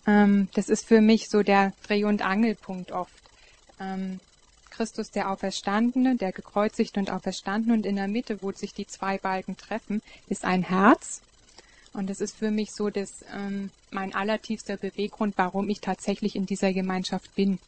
Ähm, 0.06 0.48
das 0.54 0.68
ist 0.68 0.86
für 0.86 1.00
mich 1.00 1.28
so 1.28 1.42
der 1.42 1.72
Dreh- 1.86 2.04
und 2.04 2.22
Angelpunkt 2.22 2.92
oft. 2.92 3.22
Christus 4.70 5.10
der 5.10 5.30
Auferstandene, 5.30 6.16
der 6.16 6.32
gekreuzigt 6.32 6.96
und 6.96 7.10
auferstanden 7.10 7.72
und 7.72 7.86
in 7.86 7.96
der 7.96 8.08
Mitte, 8.08 8.42
wo 8.42 8.52
sich 8.52 8.72
die 8.72 8.86
zwei 8.86 9.18
Balken 9.18 9.56
treffen, 9.56 10.02
ist 10.28 10.44
ein 10.44 10.62
Herz. 10.62 11.22
Und 11.92 12.08
das 12.08 12.20
ist 12.20 12.36
für 12.36 12.50
mich 12.50 12.72
so 12.72 12.88
das, 12.88 13.24
ähm, 13.34 13.70
mein 13.90 14.14
allertiefster 14.14 14.76
Beweggrund, 14.76 15.36
warum 15.36 15.68
ich 15.68 15.80
tatsächlich 15.80 16.36
in 16.36 16.46
dieser 16.46 16.72
Gemeinschaft 16.72 17.34
bin. 17.34 17.58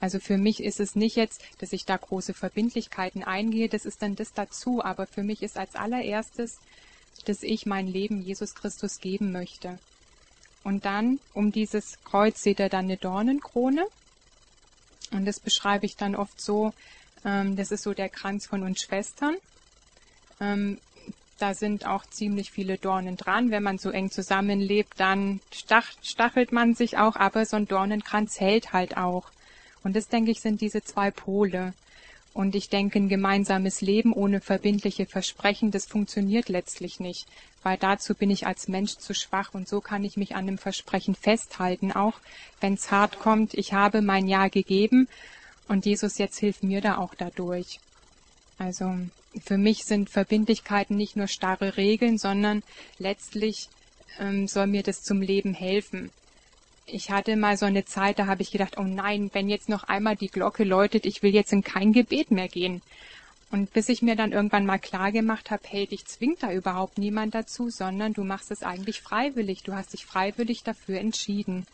Also 0.00 0.20
für 0.20 0.38
mich 0.38 0.62
ist 0.62 0.80
es 0.80 0.94
nicht 0.94 1.16
jetzt, 1.16 1.42
dass 1.58 1.72
ich 1.72 1.84
da 1.84 1.96
große 1.96 2.34
Verbindlichkeiten 2.34 3.24
eingehe, 3.24 3.68
das 3.68 3.84
ist 3.84 4.02
dann 4.02 4.16
das 4.16 4.32
dazu, 4.32 4.84
aber 4.84 5.06
für 5.06 5.22
mich 5.22 5.42
ist 5.42 5.56
als 5.56 5.74
allererstes, 5.74 6.58
dass 7.24 7.42
ich 7.42 7.66
mein 7.66 7.86
Leben 7.86 8.22
Jesus 8.22 8.54
Christus 8.54 9.00
geben 9.00 9.32
möchte. 9.32 9.78
Und 10.62 10.84
dann, 10.84 11.20
um 11.32 11.52
dieses 11.52 11.98
Kreuz 12.04 12.42
seht 12.42 12.58
ihr 12.58 12.68
dann 12.68 12.86
eine 12.86 12.96
Dornenkrone. 12.96 13.86
Und 15.14 15.24
das 15.24 15.40
beschreibe 15.40 15.86
ich 15.86 15.96
dann 15.96 16.16
oft 16.16 16.40
so, 16.40 16.74
ähm, 17.24 17.56
das 17.56 17.70
ist 17.70 17.84
so 17.84 17.94
der 17.94 18.08
Kranz 18.08 18.46
von 18.46 18.62
uns 18.62 18.82
Schwestern. 18.82 19.36
Ähm, 20.40 20.78
da 21.38 21.54
sind 21.54 21.86
auch 21.86 22.04
ziemlich 22.06 22.50
viele 22.50 22.78
Dornen 22.78 23.16
dran. 23.16 23.50
Wenn 23.50 23.62
man 23.62 23.78
so 23.78 23.90
eng 23.90 24.10
zusammenlebt, 24.10 24.94
dann 24.98 25.40
stach, 25.52 25.86
stachelt 26.02 26.52
man 26.52 26.74
sich 26.74 26.98
auch, 26.98 27.16
aber 27.16 27.46
so 27.46 27.56
ein 27.56 27.66
Dornenkranz 27.66 28.40
hält 28.40 28.72
halt 28.72 28.96
auch. 28.96 29.30
Und 29.82 29.96
das, 29.96 30.08
denke 30.08 30.30
ich, 30.30 30.40
sind 30.40 30.60
diese 30.60 30.82
zwei 30.82 31.10
Pole. 31.10 31.74
Und 32.32 32.56
ich 32.56 32.68
denke, 32.68 32.98
ein 32.98 33.08
gemeinsames 33.08 33.80
Leben 33.80 34.12
ohne 34.12 34.40
verbindliche 34.40 35.06
Versprechen, 35.06 35.70
das 35.70 35.86
funktioniert 35.86 36.48
letztlich 36.48 36.98
nicht, 36.98 37.28
weil 37.64 37.78
dazu 37.78 38.14
bin 38.14 38.30
ich 38.30 38.46
als 38.46 38.68
Mensch 38.68 38.96
zu 38.98 39.14
schwach 39.14 39.54
und 39.54 39.66
so 39.66 39.80
kann 39.80 40.04
ich 40.04 40.16
mich 40.16 40.36
an 40.36 40.46
dem 40.46 40.58
Versprechen 40.58 41.14
festhalten, 41.14 41.90
auch 41.92 42.20
wenn 42.60 42.74
es 42.74 42.90
hart 42.90 43.18
kommt. 43.18 43.54
Ich 43.54 43.72
habe 43.72 44.02
mein 44.02 44.28
Ja 44.28 44.48
gegeben 44.48 45.08
und 45.66 45.86
Jesus 45.86 46.18
jetzt 46.18 46.38
hilft 46.38 46.62
mir 46.62 46.80
da 46.80 46.98
auch 46.98 47.14
dadurch. 47.14 47.80
Also 48.58 48.94
für 49.42 49.58
mich 49.58 49.84
sind 49.84 50.10
Verbindlichkeiten 50.10 50.96
nicht 50.96 51.16
nur 51.16 51.26
starre 51.26 51.76
Regeln, 51.76 52.18
sondern 52.18 52.62
letztlich 52.98 53.68
ähm, 54.20 54.46
soll 54.46 54.66
mir 54.66 54.82
das 54.82 55.02
zum 55.02 55.22
Leben 55.22 55.54
helfen. 55.54 56.10
Ich 56.86 57.10
hatte 57.10 57.36
mal 57.36 57.56
so 57.56 57.64
eine 57.64 57.86
Zeit, 57.86 58.18
da 58.18 58.26
habe 58.26 58.42
ich 58.42 58.50
gedacht, 58.50 58.76
oh 58.76 58.82
nein, 58.82 59.30
wenn 59.32 59.48
jetzt 59.48 59.70
noch 59.70 59.84
einmal 59.84 60.16
die 60.16 60.28
Glocke 60.28 60.64
läutet, 60.64 61.06
ich 61.06 61.22
will 61.22 61.34
jetzt 61.34 61.52
in 61.52 61.64
kein 61.64 61.92
Gebet 61.92 62.30
mehr 62.30 62.48
gehen. 62.48 62.82
Und 63.50 63.72
bis 63.72 63.88
ich 63.88 64.02
mir 64.02 64.16
dann 64.16 64.32
irgendwann 64.32 64.66
mal 64.66 64.78
klar 64.78 65.12
gemacht 65.12 65.50
habe, 65.50 65.62
hey, 65.66 65.86
dich 65.86 66.06
zwingt 66.06 66.42
da 66.42 66.52
überhaupt 66.52 66.98
niemand 66.98 67.34
dazu, 67.34 67.70
sondern 67.70 68.12
du 68.12 68.24
machst 68.24 68.50
es 68.50 68.62
eigentlich 68.62 69.00
freiwillig. 69.00 69.62
Du 69.62 69.74
hast 69.74 69.92
dich 69.92 70.06
freiwillig 70.06 70.64
dafür 70.64 70.98
entschieden. 70.98 71.66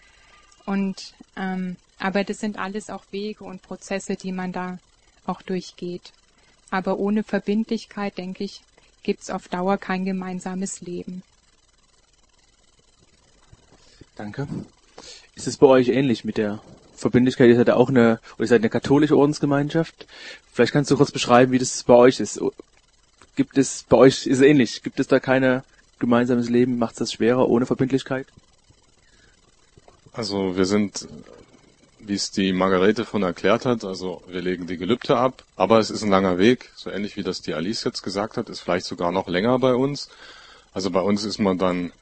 Und 0.67 1.15
ähm, 1.37 1.77
aber 1.99 2.25
das 2.25 2.39
sind 2.39 2.59
alles 2.59 2.91
auch 2.91 3.05
Wege 3.11 3.45
und 3.45 3.63
Prozesse, 3.63 4.17
die 4.17 4.33
man 4.33 4.53
da 4.53 4.79
auch 5.27 5.43
durchgeht. 5.43 6.13
Aber 6.71 6.99
ohne 6.99 7.23
Verbindlichkeit, 7.23 8.17
denke 8.19 8.45
ich, 8.45 8.63
gibt's 9.03 9.31
auf 9.31 9.49
Dauer 9.49 9.77
kein 9.77 10.05
gemeinsames 10.05 10.81
Leben. 10.81 11.23
Danke. 14.17 14.47
Ist 15.35 15.47
es 15.47 15.57
bei 15.57 15.67
euch 15.67 15.89
ähnlich 15.89 16.25
mit 16.25 16.37
der 16.37 16.61
Verbindlichkeit? 17.01 17.49
Ihr 17.49 17.57
seid 17.57 17.69
ja 17.69 17.77
auch 17.77 17.89
eine, 17.89 18.21
oder 18.37 18.45
ihr 18.45 18.49
seid 18.49 18.61
eine 18.61 18.71
katholische 18.71 19.17
Ordensgemeinschaft. 19.17 20.07
Vielleicht 20.53 20.73
kannst 20.73 20.91
du 20.91 20.97
kurz 20.97 21.11
beschreiben, 21.11 21.53
wie 21.53 21.59
das 21.59 21.83
bei 21.85 21.95
euch 21.95 22.21
ist. 22.21 22.41
Gibt 23.37 23.59
es, 23.59 23.85
bei 23.89 23.97
euch 23.97 24.27
ist 24.27 24.39
es 24.39 24.41
ähnlich. 24.41 24.83
Gibt 24.83 25.01
es 25.01 25.07
da 25.07 25.21
keine 25.21 25.65
gemeinsames 25.99 26.49
Leben? 26.49 26.79
Macht 26.79 26.93
es 26.93 26.99
das 26.99 27.13
schwerer 27.13 27.49
ohne 27.49 27.67
Verbindlichkeit? 27.67 28.27
Also 30.13 30.57
wir 30.57 30.65
sind 30.65 31.07
wie 32.01 32.15
es 32.15 32.31
die 32.31 32.53
Margarete 32.53 33.05
von 33.05 33.23
erklärt 33.23 33.67
hat. 33.67 33.85
Also 33.85 34.23
wir 34.27 34.41
legen 34.41 34.67
die 34.67 34.77
Gelübde 34.77 35.17
ab, 35.17 35.45
aber 35.57 35.79
es 35.79 35.91
ist 35.91 36.03
ein 36.03 36.11
langer 36.11 36.39
Weg, 36.39 36.71
so 36.75 36.91
ähnlich 36.91 37.17
wie 37.17 37.23
das 37.23 37.43
die 37.43 37.55
Alice 37.55 37.85
jetzt 37.85 38.03
gesagt 38.03 38.37
hat, 38.37 38.49
ist 38.49 38.61
vielleicht 38.61 38.87
sogar 38.87 39.13
noch 39.13 39.29
länger 39.29 39.59
bei 39.59 39.75
uns. 39.75 40.09
Also 40.73 40.91
bei 40.91 41.01
uns 41.01 41.25
ist 41.25 41.39
man 41.39 41.59
dann 41.59 41.93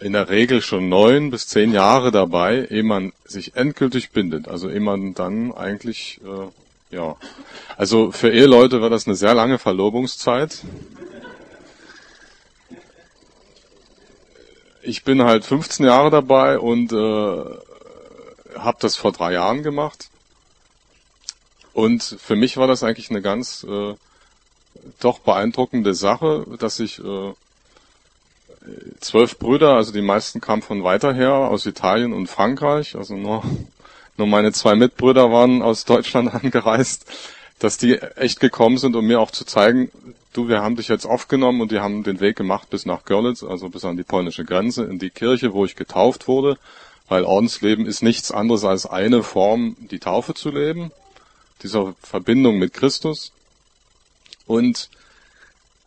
in 0.00 0.12
der 0.12 0.28
Regel 0.28 0.62
schon 0.62 0.88
neun 0.88 1.30
bis 1.30 1.48
zehn 1.48 1.72
Jahre 1.72 2.10
dabei, 2.10 2.66
ehe 2.70 2.82
man 2.82 3.12
sich 3.24 3.56
endgültig 3.56 4.10
bindet. 4.10 4.48
Also 4.48 4.68
ehe 4.68 4.80
man 4.80 5.14
dann 5.14 5.52
eigentlich, 5.52 6.20
äh, 6.24 6.94
ja, 6.94 7.16
also 7.76 8.12
für 8.12 8.30
Eheleute 8.30 8.80
war 8.80 8.90
das 8.90 9.06
eine 9.06 9.16
sehr 9.16 9.34
lange 9.34 9.58
Verlobungszeit. 9.58 10.62
Ich 14.82 15.04
bin 15.04 15.22
halt 15.22 15.44
15 15.44 15.84
Jahre 15.84 16.10
dabei 16.10 16.58
und 16.58 16.92
äh, 16.92 17.44
habe 18.58 18.78
das 18.80 18.96
vor 18.96 19.12
drei 19.12 19.32
Jahren 19.32 19.62
gemacht. 19.62 20.08
Und 21.72 22.02
für 22.02 22.36
mich 22.36 22.56
war 22.56 22.66
das 22.66 22.82
eigentlich 22.82 23.10
eine 23.10 23.22
ganz 23.22 23.64
äh, 23.68 23.94
doch 25.00 25.18
beeindruckende 25.18 25.94
Sache, 25.94 26.44
dass 26.58 26.80
ich 26.80 26.98
äh, 26.98 27.34
zwölf 29.00 29.38
Brüder, 29.38 29.74
also 29.74 29.92
die 29.92 30.02
meisten 30.02 30.40
kamen 30.40 30.62
von 30.62 30.84
weiter 30.84 31.14
her, 31.14 31.32
aus 31.32 31.66
Italien 31.66 32.12
und 32.12 32.28
Frankreich, 32.28 32.96
also 32.96 33.14
nur, 33.14 33.42
nur 34.16 34.26
meine 34.26 34.52
zwei 34.52 34.74
Mitbrüder 34.74 35.30
waren 35.30 35.62
aus 35.62 35.84
Deutschland 35.84 36.32
angereist, 36.34 37.06
dass 37.58 37.78
die 37.78 37.98
echt 37.98 38.40
gekommen 38.40 38.78
sind, 38.78 38.96
um 38.96 39.06
mir 39.06 39.20
auch 39.20 39.30
zu 39.30 39.44
zeigen, 39.44 39.90
du, 40.32 40.48
wir 40.48 40.62
haben 40.62 40.76
dich 40.76 40.88
jetzt 40.88 41.06
aufgenommen 41.06 41.60
und 41.60 41.72
die 41.72 41.80
haben 41.80 42.04
den 42.04 42.20
Weg 42.20 42.36
gemacht 42.36 42.70
bis 42.70 42.86
nach 42.86 43.04
Görlitz, 43.04 43.42
also 43.42 43.68
bis 43.68 43.84
an 43.84 43.96
die 43.96 44.04
polnische 44.04 44.44
Grenze, 44.44 44.84
in 44.84 44.98
die 44.98 45.10
Kirche, 45.10 45.52
wo 45.52 45.64
ich 45.64 45.76
getauft 45.76 46.28
wurde 46.28 46.56
weil 47.08 47.24
Ordensleben 47.24 47.86
ist 47.86 48.02
nichts 48.02 48.30
anderes 48.30 48.64
als 48.64 48.86
eine 48.86 49.22
Form, 49.22 49.76
die 49.80 49.98
Taufe 49.98 50.34
zu 50.34 50.50
leben, 50.50 50.92
dieser 51.62 51.94
Verbindung 52.02 52.58
mit 52.58 52.74
Christus. 52.74 53.32
Und 54.46 54.90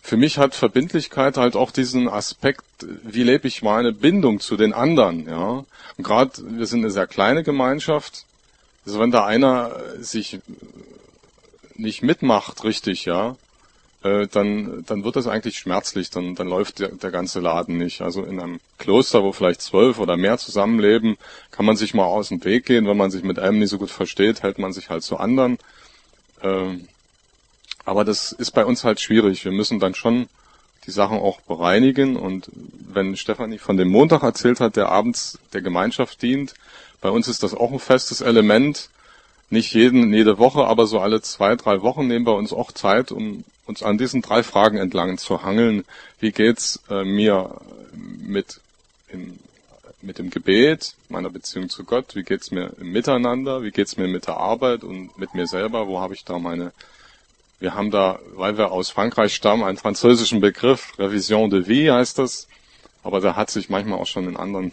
für 0.02 0.18
mich 0.18 0.38
hat 0.38 0.56
Verbindlichkeit 0.56 1.38
halt 1.38 1.56
auch 1.56 1.72
diesen 1.72 2.10
Aspekt, 2.10 2.66
wie 3.04 3.24
lebe 3.24 3.48
ich 3.48 3.62
meine 3.62 3.94
Bindung 3.94 4.40
zu 4.40 4.58
den 4.58 4.74
anderen, 4.74 5.28
ja. 5.28 5.64
Und 5.98 6.04
gerade, 6.04 6.32
wir 6.44 6.66
sind 6.66 6.80
eine 6.80 6.92
sehr 6.92 7.08
kleine 7.08 7.44
Gemeinschaft, 7.44 8.26
also 8.86 9.00
wenn 9.00 9.12
da 9.12 9.26
einer 9.26 9.76
sich 10.00 10.40
nicht 11.76 12.02
mitmacht, 12.02 12.64
richtig, 12.64 13.06
ja, 13.06 13.36
äh, 14.04 14.28
dann, 14.28 14.84
dann 14.86 15.04
wird 15.04 15.16
das 15.16 15.28
eigentlich 15.28 15.60
schmerzlich, 15.60 16.10
dann, 16.10 16.34
dann 16.36 16.48
läuft 16.48 16.80
der, 16.80 16.90
der 16.90 17.12
ganze 17.12 17.40
Laden 17.40 17.78
nicht. 17.78 18.02
Also 18.02 18.24
in 18.24 18.40
einem 18.40 18.60
Kloster, 18.80 19.24
wo 19.24 19.32
vielleicht 19.32 19.62
zwölf 19.62 20.00
oder 20.00 20.18
mehr 20.18 20.38
zusammenleben, 20.38 21.18
kann 21.52 21.66
man 21.66 21.76
sich 21.76 21.94
mal 21.94 22.06
aus 22.06 22.30
dem 22.30 22.44
Weg 22.44 22.66
gehen. 22.66 22.88
Wenn 22.88 22.98
man 22.98 23.12
sich 23.12 23.24
mit 23.24 23.38
einem 23.38 23.60
nicht 23.60 23.70
so 23.70 23.78
gut 23.78 23.92
versteht, 23.92 24.42
hält 24.42 24.58
man 24.58 24.74
sich 24.74 24.90
halt 24.90 25.04
zu 25.04 25.18
anderen. 25.18 25.60
Ähm, 26.42 26.88
aber 27.86 28.06
das 28.06 28.32
ist 28.32 28.52
bei 28.52 28.66
uns 28.66 28.84
halt 28.84 29.00
schwierig. 29.00 29.44
Wir 29.46 29.52
müssen 29.52 29.80
dann 29.80 29.96
schon 29.96 30.28
die 30.86 30.92
Sachen 30.92 31.18
auch 31.18 31.42
bereinigen. 31.42 32.16
Und 32.16 32.50
wenn 32.54 33.16
Stefanie 33.16 33.58
von 33.58 33.78
dem 33.78 33.90
Montag 33.90 34.24
erzählt 34.24 34.60
hat, 34.60 34.76
der 34.76 34.90
abends 34.90 35.40
der 35.54 35.62
Gemeinschaft 35.62 36.22
dient, 36.22 36.54
bei 37.02 37.10
uns 37.10 37.28
ist 37.28 37.44
das 37.44 37.54
auch 37.54 37.72
ein 37.72 37.80
festes 37.80 38.22
Element. 38.22 38.90
Nicht 39.50 39.74
jeden, 39.74 40.14
jede 40.14 40.38
Woche, 40.38 40.66
aber 40.66 40.88
so 40.88 41.00
alle 41.00 41.22
zwei, 41.22 41.56
drei 41.56 41.82
Wochen 41.82 42.08
nehmen 42.08 42.26
wir 42.26 42.36
uns 42.36 42.54
auch 42.54 42.72
Zeit, 42.72 43.12
um 43.12 43.44
uns 43.66 43.84
an 43.84 43.98
diesen 43.98 44.22
drei 44.22 44.44
Fragen 44.44 44.78
entlang 44.78 45.18
zu 45.18 45.44
hangeln. 45.44 45.84
Wie 46.20 46.32
geht's 46.32 46.82
äh, 46.90 47.04
mir 47.04 47.60
mit, 47.94 48.62
in, 49.10 49.40
mit 50.02 50.20
dem 50.20 50.30
Gebet, 50.30 50.96
meiner 51.10 51.30
Beziehung 51.30 51.70
zu 51.70 51.84
Gott? 51.84 52.16
Wie 52.16 52.24
geht's 52.24 52.52
mir 52.52 52.72
im 52.80 52.92
Miteinander? 52.92 53.62
Wie 53.62 53.72
geht's 53.72 53.98
mir 53.98 54.08
mit 54.08 54.28
der 54.28 54.38
Arbeit 54.38 54.84
und 54.84 55.18
mit 55.18 55.34
mir 55.34 55.48
selber? 55.48 55.88
Wo 55.88 56.00
habe 56.00 56.14
ich 56.14 56.24
da 56.24 56.40
meine 56.40 56.72
wir 57.62 57.76
haben 57.76 57.92
da, 57.92 58.20
weil 58.34 58.58
wir 58.58 58.72
aus 58.72 58.90
Frankreich 58.90 59.36
stammen, 59.36 59.64
einen 59.64 59.78
französischen 59.78 60.42
Begriff, 60.42 60.98
Revision 60.98 61.52
de 61.52 61.68
vie 61.68 61.92
heißt 61.92 62.18
das, 62.18 62.48
aber 63.04 63.22
der 63.22 63.36
hat 63.36 63.52
sich 63.52 63.70
manchmal 63.70 64.00
auch 64.00 64.08
schon 64.08 64.28
in 64.28 64.36
anderen 64.36 64.72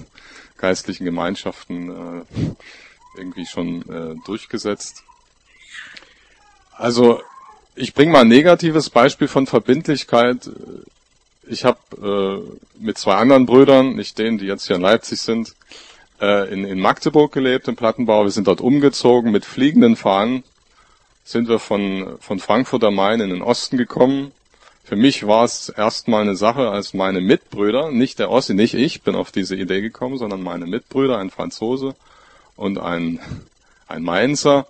geistlichen 0.56 1.04
Gemeinschaften 1.04 1.90
äh, 1.90 3.18
irgendwie 3.18 3.44
schon 3.44 3.82
äh, 3.82 4.16
durchgesetzt. 4.24 5.04
Also 6.72 7.20
ich 7.74 7.92
bringe 7.92 8.12
mal 8.12 8.22
ein 8.22 8.28
negatives 8.28 8.88
Beispiel 8.88 9.28
von 9.28 9.46
Verbindlichkeit. 9.46 10.50
Ich 11.46 11.66
habe 11.66 11.78
äh, 12.80 12.82
mit 12.82 12.96
zwei 12.96 13.16
anderen 13.16 13.44
Brüdern, 13.44 13.96
nicht 13.96 14.18
denen, 14.18 14.38
die 14.38 14.46
jetzt 14.46 14.66
hier 14.66 14.76
in 14.76 14.82
Leipzig 14.82 15.20
sind, 15.20 15.54
äh, 16.22 16.50
in, 16.50 16.64
in 16.64 16.80
Magdeburg 16.80 17.32
gelebt, 17.32 17.68
im 17.68 17.76
Plattenbau. 17.76 18.24
Wir 18.24 18.30
sind 18.30 18.46
dort 18.46 18.62
umgezogen. 18.62 19.30
Mit 19.30 19.44
fliegenden 19.44 19.94
Fahnen 19.94 20.42
sind 21.28 21.46
wir 21.46 21.58
von, 21.58 22.16
von 22.20 22.38
Frankfurt 22.38 22.82
am 22.84 22.94
Main 22.94 23.20
in 23.20 23.28
den 23.28 23.42
Osten 23.42 23.76
gekommen. 23.76 24.32
Für 24.82 24.96
mich 24.96 25.26
war 25.26 25.44
es 25.44 25.68
erstmal 25.68 26.22
eine 26.22 26.36
Sache, 26.36 26.70
als 26.70 26.94
meine 26.94 27.20
Mitbrüder, 27.20 27.90
nicht 27.90 28.18
der 28.18 28.30
Ossi, 28.30 28.54
nicht 28.54 28.72
ich 28.72 29.02
bin 29.02 29.14
auf 29.14 29.30
diese 29.30 29.54
Idee 29.54 29.82
gekommen, 29.82 30.16
sondern 30.16 30.42
meine 30.42 30.66
Mitbrüder, 30.66 31.18
ein 31.18 31.28
Franzose 31.28 31.94
und 32.56 32.78
ein, 32.78 33.20
ein 33.88 34.02
Mainzer, 34.02 34.66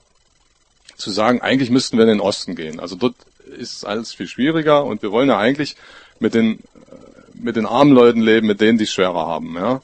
zu 0.96 1.12
sagen, 1.12 1.40
eigentlich 1.42 1.70
müssten 1.70 1.96
wir 1.96 2.02
in 2.02 2.18
den 2.18 2.20
Osten 2.20 2.56
gehen. 2.56 2.80
Also 2.80 2.96
dort 2.96 3.14
ist 3.56 3.86
alles 3.86 4.12
viel 4.12 4.26
schwieriger 4.26 4.84
und 4.84 5.00
wir 5.00 5.12
wollen 5.12 5.28
ja 5.28 5.38
eigentlich 5.38 5.76
mit 6.18 6.34
den, 6.34 6.58
mit 7.34 7.54
den 7.54 7.66
armen 7.66 7.92
Leuten 7.92 8.20
leben, 8.20 8.48
mit 8.48 8.60
denen, 8.60 8.78
die 8.78 8.84
es 8.84 8.92
schwerer 8.92 9.28
haben. 9.28 9.54
Ja? 9.54 9.80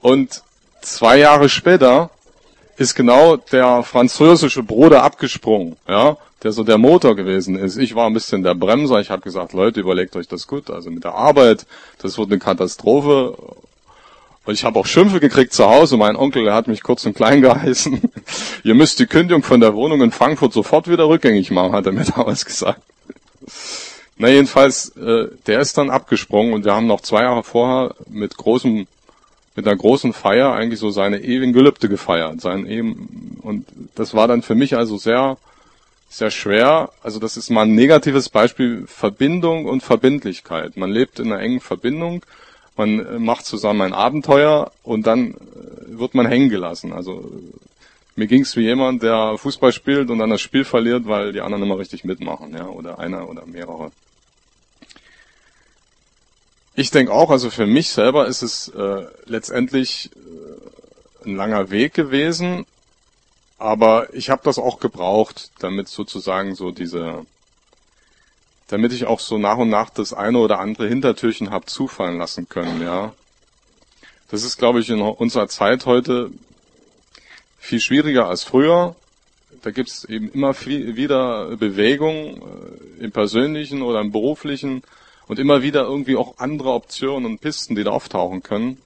Und 0.00 0.44
zwei 0.82 1.16
Jahre 1.16 1.48
später 1.48 2.10
ist 2.76 2.94
genau 2.94 3.36
der 3.36 3.82
französische 3.82 4.62
Bruder 4.62 5.02
abgesprungen, 5.02 5.76
ja, 5.88 6.16
der 6.42 6.52
so 6.52 6.64
der 6.64 6.78
Motor 6.78 7.16
gewesen 7.16 7.56
ist. 7.56 7.76
Ich 7.76 7.94
war 7.94 8.06
ein 8.06 8.14
bisschen 8.14 8.42
der 8.42 8.54
Bremser. 8.54 9.00
Ich 9.00 9.10
habe 9.10 9.22
gesagt, 9.22 9.52
Leute, 9.52 9.80
überlegt 9.80 10.16
euch 10.16 10.28
das 10.28 10.46
gut. 10.46 10.70
Also 10.70 10.90
mit 10.90 11.04
der 11.04 11.14
Arbeit, 11.14 11.66
das 12.02 12.18
wird 12.18 12.30
eine 12.30 12.38
Katastrophe. 12.38 13.36
Und 14.46 14.52
ich 14.52 14.64
habe 14.64 14.78
auch 14.78 14.86
Schimpfe 14.86 15.20
gekriegt 15.20 15.54
zu 15.54 15.64
Hause. 15.64 15.96
Mein 15.96 16.16
Onkel, 16.16 16.52
hat 16.52 16.68
mich 16.68 16.82
kurz 16.82 17.06
und 17.06 17.14
klein 17.14 17.40
geheißen. 17.40 18.00
Ihr 18.62 18.74
müsst 18.74 18.98
die 18.98 19.06
Kündigung 19.06 19.42
von 19.42 19.60
der 19.60 19.74
Wohnung 19.74 20.02
in 20.02 20.10
Frankfurt 20.10 20.52
sofort 20.52 20.88
wieder 20.88 21.08
rückgängig 21.08 21.50
machen, 21.50 21.72
hat 21.72 21.86
er 21.86 21.92
mir 21.92 22.04
damals 22.16 22.44
gesagt. 22.44 22.82
Na 24.16 24.28
jedenfalls, 24.28 24.90
äh, 24.96 25.28
der 25.46 25.60
ist 25.60 25.76
dann 25.76 25.90
abgesprungen 25.90 26.54
und 26.54 26.64
wir 26.64 26.74
haben 26.74 26.86
noch 26.86 27.00
zwei 27.00 27.22
Jahre 27.22 27.42
vorher 27.42 27.94
mit 28.08 28.36
großem 28.36 28.86
mit 29.56 29.66
einer 29.66 29.76
großen 29.76 30.12
Feier 30.12 30.52
eigentlich 30.52 30.80
so 30.80 30.90
seine 30.90 31.20
ewigen 31.20 31.52
Gelübde 31.52 31.88
gefeiert. 31.88 32.40
Sein 32.40 32.66
eben, 32.66 33.38
und 33.42 33.66
das 33.94 34.14
war 34.14 34.26
dann 34.26 34.42
für 34.42 34.54
mich 34.54 34.76
also 34.76 34.96
sehr, 34.96 35.36
sehr 36.08 36.30
schwer. 36.30 36.90
Also 37.02 37.20
das 37.20 37.36
ist 37.36 37.50
mal 37.50 37.62
ein 37.62 37.74
negatives 37.74 38.28
Beispiel 38.28 38.84
Verbindung 38.86 39.66
und 39.66 39.82
Verbindlichkeit. 39.82 40.76
Man 40.76 40.90
lebt 40.90 41.20
in 41.20 41.32
einer 41.32 41.40
engen 41.40 41.60
Verbindung, 41.60 42.24
man 42.76 42.98
äh, 43.04 43.18
macht 43.18 43.46
zusammen 43.46 43.82
ein 43.82 43.92
Abenteuer 43.92 44.72
und 44.82 45.06
dann 45.06 45.34
äh, 45.34 45.98
wird 45.98 46.14
man 46.14 46.26
hängen 46.26 46.48
gelassen. 46.48 46.92
Also 46.92 47.30
mir 48.16 48.26
ging's 48.26 48.56
wie 48.56 48.62
jemand, 48.62 49.02
der 49.02 49.36
Fußball 49.38 49.72
spielt 49.72 50.10
und 50.10 50.18
dann 50.18 50.30
das 50.30 50.40
Spiel 50.40 50.64
verliert, 50.64 51.06
weil 51.06 51.32
die 51.32 51.40
anderen 51.40 51.64
immer 51.64 51.78
richtig 51.78 52.04
mitmachen, 52.04 52.54
ja, 52.54 52.66
oder 52.66 52.98
einer 52.98 53.28
oder 53.28 53.44
mehrere. 53.46 53.90
Ich 56.76 56.90
denke 56.90 57.12
auch, 57.12 57.30
also 57.30 57.50
für 57.50 57.66
mich 57.66 57.90
selber 57.90 58.26
ist 58.26 58.42
es 58.42 58.68
äh, 58.68 59.06
letztendlich 59.26 60.10
äh, 60.16 61.28
ein 61.28 61.36
langer 61.36 61.70
Weg 61.70 61.94
gewesen, 61.94 62.66
aber 63.58 64.12
ich 64.12 64.28
habe 64.28 64.42
das 64.44 64.58
auch 64.58 64.80
gebraucht, 64.80 65.52
damit 65.60 65.88
sozusagen 65.88 66.56
so 66.56 66.72
diese, 66.72 67.24
damit 68.66 68.92
ich 68.92 69.06
auch 69.06 69.20
so 69.20 69.38
nach 69.38 69.58
und 69.58 69.68
nach 69.68 69.88
das 69.88 70.12
eine 70.12 70.38
oder 70.38 70.58
andere 70.58 70.88
Hintertürchen 70.88 71.50
hab 71.50 71.70
zufallen 71.70 72.18
lassen 72.18 72.48
können, 72.48 72.82
ja. 72.82 73.12
Das 74.30 74.42
ist, 74.42 74.58
glaube 74.58 74.80
ich, 74.80 74.90
in 74.90 75.00
unserer 75.00 75.46
Zeit 75.46 75.86
heute 75.86 76.32
viel 77.56 77.78
schwieriger 77.78 78.26
als 78.28 78.42
früher. 78.42 78.96
Da 79.62 79.70
gibt's 79.70 80.04
eben 80.04 80.28
immer 80.32 80.54
viel, 80.54 80.96
wieder 80.96 81.56
Bewegung 81.56 82.42
äh, 82.98 83.04
im 83.04 83.12
persönlichen 83.12 83.80
oder 83.82 84.00
im 84.00 84.10
beruflichen 84.10 84.82
und 85.26 85.38
immer 85.38 85.62
wieder 85.62 85.82
irgendwie 85.82 86.16
auch 86.16 86.38
andere 86.38 86.72
Optionen 86.72 87.26
und 87.26 87.40
Pisten, 87.40 87.74
die 87.74 87.84
da 87.84 87.90
auftauchen 87.90 88.42
können. 88.42 88.78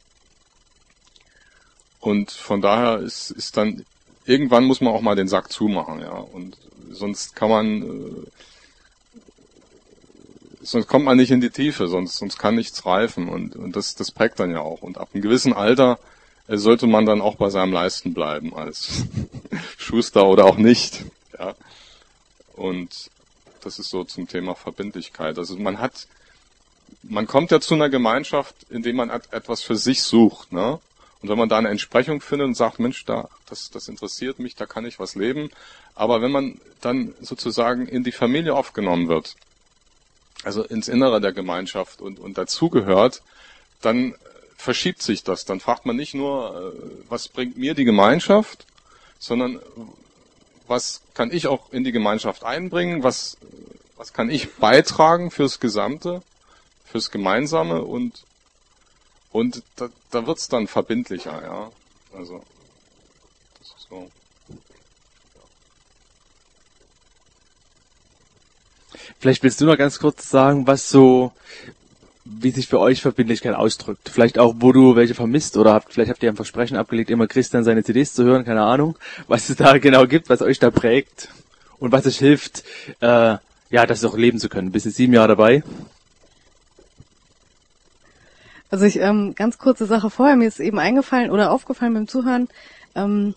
Und 2.00 2.30
von 2.30 2.60
daher 2.60 2.98
ist, 2.98 3.30
ist 3.30 3.56
dann, 3.56 3.84
irgendwann 4.24 4.64
muss 4.64 4.80
man 4.80 4.92
auch 4.92 5.00
mal 5.00 5.16
den 5.16 5.28
Sack 5.28 5.50
zumachen, 5.50 6.00
ja. 6.00 6.12
Und 6.12 6.56
sonst 6.90 7.34
kann 7.34 7.50
man, 7.50 7.82
äh, 7.82 8.26
sonst 10.62 10.86
kommt 10.86 11.04
man 11.04 11.16
nicht 11.16 11.32
in 11.32 11.40
die 11.40 11.50
Tiefe, 11.50 11.88
sonst, 11.88 12.16
sonst 12.16 12.38
kann 12.38 12.54
nichts 12.54 12.86
reifen. 12.86 13.28
Und, 13.28 13.56
und 13.56 13.74
das, 13.74 13.96
das 13.96 14.12
prägt 14.12 14.38
dann 14.38 14.52
ja 14.52 14.60
auch. 14.60 14.82
Und 14.82 14.98
ab 14.98 15.08
einem 15.12 15.22
gewissen 15.22 15.52
Alter 15.52 15.98
äh, 16.46 16.56
sollte 16.56 16.86
man 16.86 17.04
dann 17.04 17.20
auch 17.20 17.34
bei 17.34 17.50
seinem 17.50 17.72
Leisten 17.72 18.14
bleiben, 18.14 18.54
als 18.54 19.04
Schuster 19.76 20.26
oder 20.26 20.44
auch 20.44 20.56
nicht, 20.56 21.04
ja. 21.38 21.54
Und 22.54 23.10
das 23.62 23.78
ist 23.78 23.90
so 23.90 24.04
zum 24.04 24.28
Thema 24.28 24.54
Verbindlichkeit. 24.54 25.38
Also 25.38 25.56
man 25.56 25.78
hat, 25.78 26.06
man 27.02 27.26
kommt 27.26 27.50
ja 27.50 27.60
zu 27.60 27.74
einer 27.74 27.88
Gemeinschaft, 27.88 28.54
indem 28.70 28.96
man 28.96 29.10
etwas 29.10 29.62
für 29.62 29.76
sich 29.76 30.02
sucht, 30.02 30.52
ne? 30.52 30.80
Und 31.20 31.28
wenn 31.28 31.38
man 31.38 31.48
da 31.48 31.58
eine 31.58 31.70
Entsprechung 31.70 32.20
findet 32.20 32.46
und 32.46 32.54
sagt, 32.54 32.78
Mensch, 32.78 33.04
da, 33.04 33.28
das, 33.48 33.70
das 33.70 33.88
interessiert 33.88 34.38
mich, 34.38 34.54
da 34.54 34.66
kann 34.66 34.86
ich 34.86 35.00
was 35.00 35.16
leben. 35.16 35.50
Aber 35.96 36.22
wenn 36.22 36.30
man 36.30 36.60
dann 36.80 37.12
sozusagen 37.20 37.88
in 37.88 38.04
die 38.04 38.12
Familie 38.12 38.54
aufgenommen 38.54 39.08
wird, 39.08 39.34
also 40.44 40.62
ins 40.62 40.86
Innere 40.86 41.20
der 41.20 41.32
Gemeinschaft 41.32 42.00
und, 42.00 42.20
und 42.20 42.38
dazugehört, 42.38 43.22
dann 43.82 44.14
verschiebt 44.56 45.02
sich 45.02 45.24
das. 45.24 45.44
Dann 45.44 45.58
fragt 45.58 45.86
man 45.86 45.96
nicht 45.96 46.14
nur, 46.14 46.72
äh, 46.72 46.80
was 47.08 47.26
bringt 47.26 47.56
mir 47.56 47.74
die 47.74 47.84
Gemeinschaft, 47.84 48.66
sondern 49.18 49.60
was 50.68 51.00
kann 51.14 51.32
ich 51.32 51.48
auch 51.48 51.72
in 51.72 51.82
die 51.82 51.92
Gemeinschaft 51.92 52.44
einbringen, 52.44 53.02
was, 53.02 53.38
was 53.96 54.12
kann 54.12 54.30
ich 54.30 54.54
beitragen 54.54 55.32
fürs 55.32 55.58
Gesamte 55.58 56.22
fürs 56.90 57.10
Gemeinsame 57.10 57.82
und 57.82 58.24
und 59.30 59.62
da, 59.76 59.88
da 60.10 60.26
wird's 60.26 60.48
dann 60.48 60.66
verbindlicher, 60.66 61.42
ja. 61.42 61.70
Also 62.16 62.42
das 63.58 63.68
ist 63.68 63.88
so. 63.88 64.10
Vielleicht 69.20 69.42
willst 69.42 69.60
du 69.60 69.66
noch 69.66 69.76
ganz 69.76 69.98
kurz 69.98 70.30
sagen, 70.30 70.66
was 70.66 70.88
so, 70.88 71.32
wie 72.24 72.50
sich 72.50 72.68
für 72.68 72.78
euch 72.78 73.02
Verbindlichkeit 73.02 73.54
ausdrückt. 73.54 74.08
Vielleicht 74.08 74.38
auch, 74.38 74.54
wo 74.58 74.72
du 74.72 74.96
welche 74.96 75.14
vermisst 75.14 75.56
oder 75.56 75.72
habt, 75.72 75.92
vielleicht 75.92 76.10
habt 76.10 76.22
ihr 76.22 76.30
ein 76.30 76.36
Versprechen 76.36 76.76
abgelegt, 76.76 77.10
immer 77.10 77.26
Christian 77.26 77.64
seine 77.64 77.84
CDs 77.84 78.14
zu 78.14 78.24
hören, 78.24 78.44
keine 78.44 78.62
Ahnung, 78.62 78.96
was 79.26 79.48
es 79.48 79.56
da 79.56 79.76
genau 79.78 80.06
gibt, 80.06 80.28
was 80.28 80.40
euch 80.40 80.58
da 80.58 80.70
prägt 80.70 81.28
und 81.78 81.92
was 81.92 82.06
euch 82.06 82.18
hilft, 82.18 82.64
äh, 83.00 83.36
ja, 83.70 83.86
das 83.86 84.04
auch 84.04 84.16
leben 84.16 84.38
zu 84.38 84.48
können. 84.48 84.72
Bist 84.72 84.86
du 84.86 84.90
sieben 84.90 85.12
Jahre 85.12 85.28
dabei? 85.28 85.62
Also 88.70 88.84
ich, 88.84 88.98
ähm, 89.00 89.34
ganz 89.34 89.58
kurze 89.58 89.86
Sache 89.86 90.10
vorher, 90.10 90.36
mir 90.36 90.48
ist 90.48 90.60
eben 90.60 90.78
eingefallen 90.78 91.30
oder 91.30 91.50
aufgefallen 91.50 91.94
beim 91.94 92.08
Zuhören, 92.08 92.48
ähm, 92.94 93.34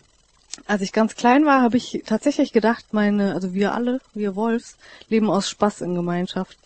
als 0.68 0.82
ich 0.82 0.92
ganz 0.92 1.16
klein 1.16 1.46
war, 1.46 1.62
habe 1.62 1.78
ich 1.78 2.04
tatsächlich 2.06 2.52
gedacht, 2.52 2.86
meine, 2.92 3.34
also 3.34 3.54
wir 3.54 3.74
alle, 3.74 4.02
wir 4.14 4.36
Wolfs, 4.36 4.78
leben 5.08 5.30
aus 5.30 5.50
Spaß 5.50 5.82
in 5.82 5.96
Gemeinschaft. 5.96 6.58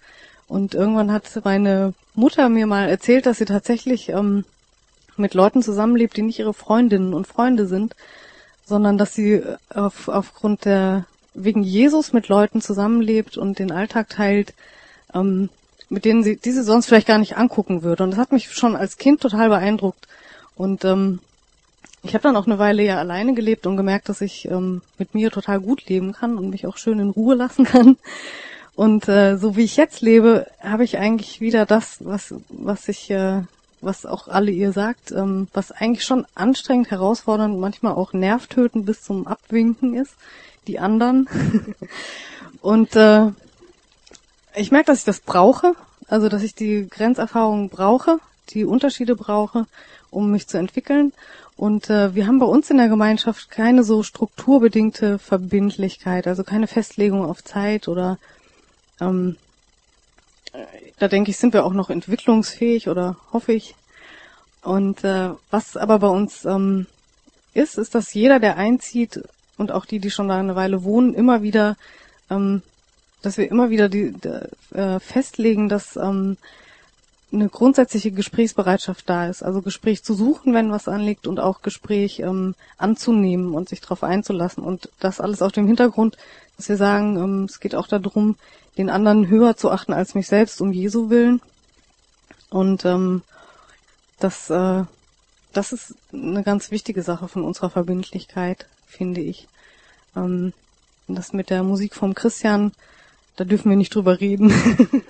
Und 0.47 0.73
irgendwann 0.73 1.11
hat 1.11 1.29
meine 1.43 1.93
Mutter 2.13 2.49
mir 2.49 2.67
mal 2.67 2.89
erzählt, 2.89 3.25
dass 3.25 3.37
sie 3.37 3.45
tatsächlich 3.45 4.09
ähm, 4.09 4.43
mit 5.17 5.33
Leuten 5.33 5.61
zusammenlebt, 5.61 6.17
die 6.17 6.23
nicht 6.23 6.39
ihre 6.39 6.53
Freundinnen 6.53 7.13
und 7.13 7.27
Freunde 7.27 7.67
sind, 7.67 7.95
sondern 8.65 8.97
dass 8.97 9.13
sie 9.13 9.43
auf, 9.69 10.07
aufgrund 10.07 10.65
der 10.65 11.05
wegen 11.33 11.63
Jesus 11.63 12.13
mit 12.13 12.29
Leuten 12.29 12.61
zusammenlebt 12.61 13.37
und 13.37 13.59
den 13.59 13.71
Alltag 13.71 14.09
teilt, 14.09 14.53
ähm, 15.13 15.49
mit 15.89 16.05
denen 16.05 16.23
sie 16.23 16.37
diese 16.37 16.63
sonst 16.63 16.87
vielleicht 16.87 17.07
gar 17.07 17.17
nicht 17.17 17.37
angucken 17.37 17.83
würde. 17.83 18.03
Und 18.03 18.11
das 18.11 18.19
hat 18.19 18.31
mich 18.31 18.51
schon 18.51 18.75
als 18.75 18.97
Kind 18.97 19.21
total 19.21 19.49
beeindruckt. 19.49 20.07
Und 20.55 20.85
ähm, 20.85 21.19
ich 22.03 22.13
habe 22.13 22.23
dann 22.23 22.35
auch 22.35 22.45
eine 22.45 22.59
Weile 22.59 22.83
ja 22.83 22.97
alleine 22.97 23.33
gelebt 23.33 23.65
und 23.65 23.77
gemerkt, 23.77 24.09
dass 24.09 24.21
ich 24.21 24.45
ähm, 24.45 24.81
mit 24.97 25.15
mir 25.15 25.31
total 25.31 25.59
gut 25.59 25.87
leben 25.87 26.13
kann 26.13 26.37
und 26.37 26.49
mich 26.49 26.67
auch 26.67 26.77
schön 26.77 26.99
in 26.99 27.09
Ruhe 27.09 27.35
lassen 27.35 27.65
kann. 27.65 27.97
Und 28.75 29.07
äh, 29.07 29.37
so 29.37 29.55
wie 29.55 29.63
ich 29.63 29.77
jetzt 29.77 30.01
lebe, 30.01 30.47
habe 30.59 30.83
ich 30.83 30.97
eigentlich 30.97 31.39
wieder 31.39 31.65
das, 31.65 31.97
was 32.03 32.35
was 32.49 32.89
ich, 32.89 33.09
äh, 33.09 33.41
was 33.79 34.05
auch 34.05 34.27
alle 34.27 34.51
ihr 34.51 34.73
sagt, 34.73 35.11
ähm, 35.11 35.47
was 35.53 35.71
eigentlich 35.71 36.03
schon 36.03 36.25
anstrengend, 36.35 36.91
herausfordernd, 36.91 37.57
manchmal 37.57 37.93
auch 37.93 38.11
nervtötend 38.11 38.85
bis 38.85 39.01
zum 39.01 39.27
Abwinken 39.27 39.93
ist, 39.93 40.15
die 40.67 40.79
anderen. 40.79 41.29
und 42.61 42.95
äh, 42.97 43.31
ich 44.55 44.71
merke, 44.71 44.87
dass 44.87 44.99
ich 44.99 45.05
das 45.05 45.19
brauche, 45.19 45.75
also 46.07 46.29
dass 46.29 46.43
ich 46.43 46.55
die 46.55 46.87
Grenzerfahrungen 46.89 47.69
brauche, 47.69 48.19
die 48.49 48.65
Unterschiede 48.65 49.15
brauche, 49.15 49.65
um 50.11 50.31
mich 50.31 50.47
zu 50.47 50.57
entwickeln. 50.57 51.13
Und 51.57 51.89
äh, 51.89 52.13
wir 52.15 52.27
haben 52.27 52.39
bei 52.39 52.45
uns 52.45 52.69
in 52.69 52.77
der 52.77 52.89
Gemeinschaft 52.89 53.49
keine 53.49 53.83
so 53.83 54.03
strukturbedingte 54.03 55.19
Verbindlichkeit, 55.19 56.27
also 56.27 56.43
keine 56.43 56.67
Festlegung 56.67 57.25
auf 57.25 57.43
Zeit 57.43 57.87
oder 57.87 58.17
ähm, 58.99 59.37
da 60.99 61.07
denke 61.07 61.31
ich, 61.31 61.37
sind 61.37 61.53
wir 61.53 61.65
auch 61.65 61.73
noch 61.73 61.89
entwicklungsfähig 61.89 62.87
oder 62.87 63.17
hoffe 63.33 63.53
ich. 63.53 63.75
Und 64.63 65.03
äh, 65.03 65.29
was 65.51 65.77
aber 65.77 65.99
bei 65.99 66.07
uns 66.07 66.45
ähm, 66.45 66.87
ist, 67.53 67.77
ist, 67.77 67.95
dass 67.95 68.13
jeder, 68.13 68.39
der 68.39 68.57
einzieht 68.57 69.21
und 69.57 69.71
auch 69.71 69.85
die, 69.85 69.99
die 69.99 70.11
schon 70.11 70.27
da 70.27 70.37
eine 70.37 70.55
Weile 70.55 70.83
wohnen, 70.83 71.13
immer 71.13 71.41
wieder 71.41 71.77
ähm, 72.29 72.61
dass 73.21 73.37
wir 73.37 73.49
immer 73.49 73.69
wieder 73.69 73.89
die, 73.89 74.11
die, 74.11 74.77
äh, 74.77 74.99
festlegen, 74.99 75.69
dass 75.69 75.95
ähm, 75.95 76.37
eine 77.31 77.49
grundsätzliche 77.49 78.11
Gesprächsbereitschaft 78.11 79.09
da 79.09 79.27
ist. 79.27 79.43
Also 79.43 79.61
Gespräch 79.61 80.03
zu 80.03 80.13
suchen, 80.13 80.53
wenn 80.53 80.71
was 80.71 80.87
anliegt 80.87 81.27
und 81.27 81.39
auch 81.39 81.61
Gespräch 81.61 82.19
ähm, 82.19 82.55
anzunehmen 82.77 83.53
und 83.53 83.69
sich 83.69 83.81
darauf 83.81 84.03
einzulassen. 84.03 84.63
Und 84.63 84.89
das 84.99 85.19
alles 85.19 85.41
auf 85.41 85.51
dem 85.51 85.67
Hintergrund, 85.67 86.17
dass 86.57 86.69
wir 86.69 86.77
sagen, 86.77 87.17
ähm, 87.17 87.43
es 87.43 87.59
geht 87.59 87.75
auch 87.75 87.87
darum, 87.87 88.37
den 88.77 88.89
anderen 88.89 89.27
höher 89.27 89.55
zu 89.55 89.71
achten 89.71 89.93
als 89.93 90.15
mich 90.15 90.27
selbst, 90.27 90.61
um 90.61 90.71
Jesu 90.71 91.09
willen. 91.09 91.41
Und 92.49 92.85
ähm, 92.85 93.23
das, 94.19 94.49
äh, 94.49 94.83
das 95.53 95.73
ist 95.73 95.95
eine 96.13 96.43
ganz 96.43 96.71
wichtige 96.71 97.01
Sache 97.01 97.27
von 97.27 97.43
unserer 97.43 97.69
Verbindlichkeit, 97.69 98.67
finde 98.87 99.21
ich. 99.21 99.47
Ähm, 100.15 100.53
das 101.07 101.33
mit 101.33 101.49
der 101.49 101.63
Musik 101.63 101.95
vom 101.95 102.15
Christian, 102.15 102.71
da 103.35 103.43
dürfen 103.43 103.69
wir 103.69 103.77
nicht 103.77 103.93
drüber 103.93 104.19
reden. 104.19 104.53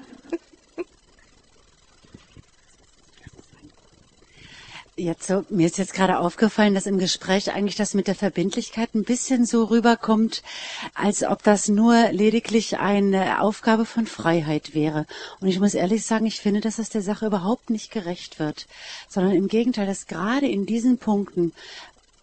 Jetzt 4.97 5.27
so, 5.27 5.43
mir 5.49 5.65
ist 5.67 5.77
jetzt 5.77 5.93
gerade 5.93 6.19
aufgefallen, 6.19 6.73
dass 6.73 6.85
im 6.85 6.97
Gespräch 6.97 7.51
eigentlich 7.51 7.75
das 7.75 7.95
mit 7.95 8.07
der 8.07 8.15
Verbindlichkeit 8.15 8.95
ein 8.95 9.03
bisschen 9.03 9.45
so 9.45 9.65
rüberkommt, 9.65 10.41
als 10.93 11.21
ob 11.21 11.43
das 11.43 11.67
nur 11.67 12.11
lediglich 12.13 12.79
eine 12.79 13.41
Aufgabe 13.41 13.83
von 13.83 14.07
Freiheit 14.07 14.73
wäre. 14.73 15.05
Und 15.41 15.49
ich 15.49 15.59
muss 15.59 15.73
ehrlich 15.73 16.05
sagen, 16.05 16.25
ich 16.25 16.39
finde, 16.39 16.61
dass 16.61 16.77
das 16.77 16.89
der 16.89 17.01
Sache 17.01 17.25
überhaupt 17.25 17.71
nicht 17.71 17.91
gerecht 17.91 18.39
wird, 18.39 18.67
sondern 19.09 19.35
im 19.35 19.49
Gegenteil, 19.49 19.85
dass 19.85 20.07
gerade 20.07 20.47
in 20.47 20.65
diesen 20.65 20.97
Punkten 20.97 21.51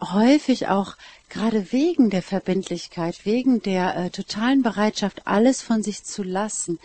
häufig 0.01 0.69
auch 0.69 0.97
gerade 1.33 1.73
wegen 1.73 2.11
der 2.11 2.23
Verbindlichkeit, 2.23 3.25
wegen 3.25 3.63
der 3.63 3.97
äh, 3.97 4.11
totalen 4.11 4.63
Bereitschaft, 4.63 5.27
alles 5.27 5.63
von 5.63 5.83
sich 5.83 6.05
zu 6.05 6.23
lassen, 6.23 6.79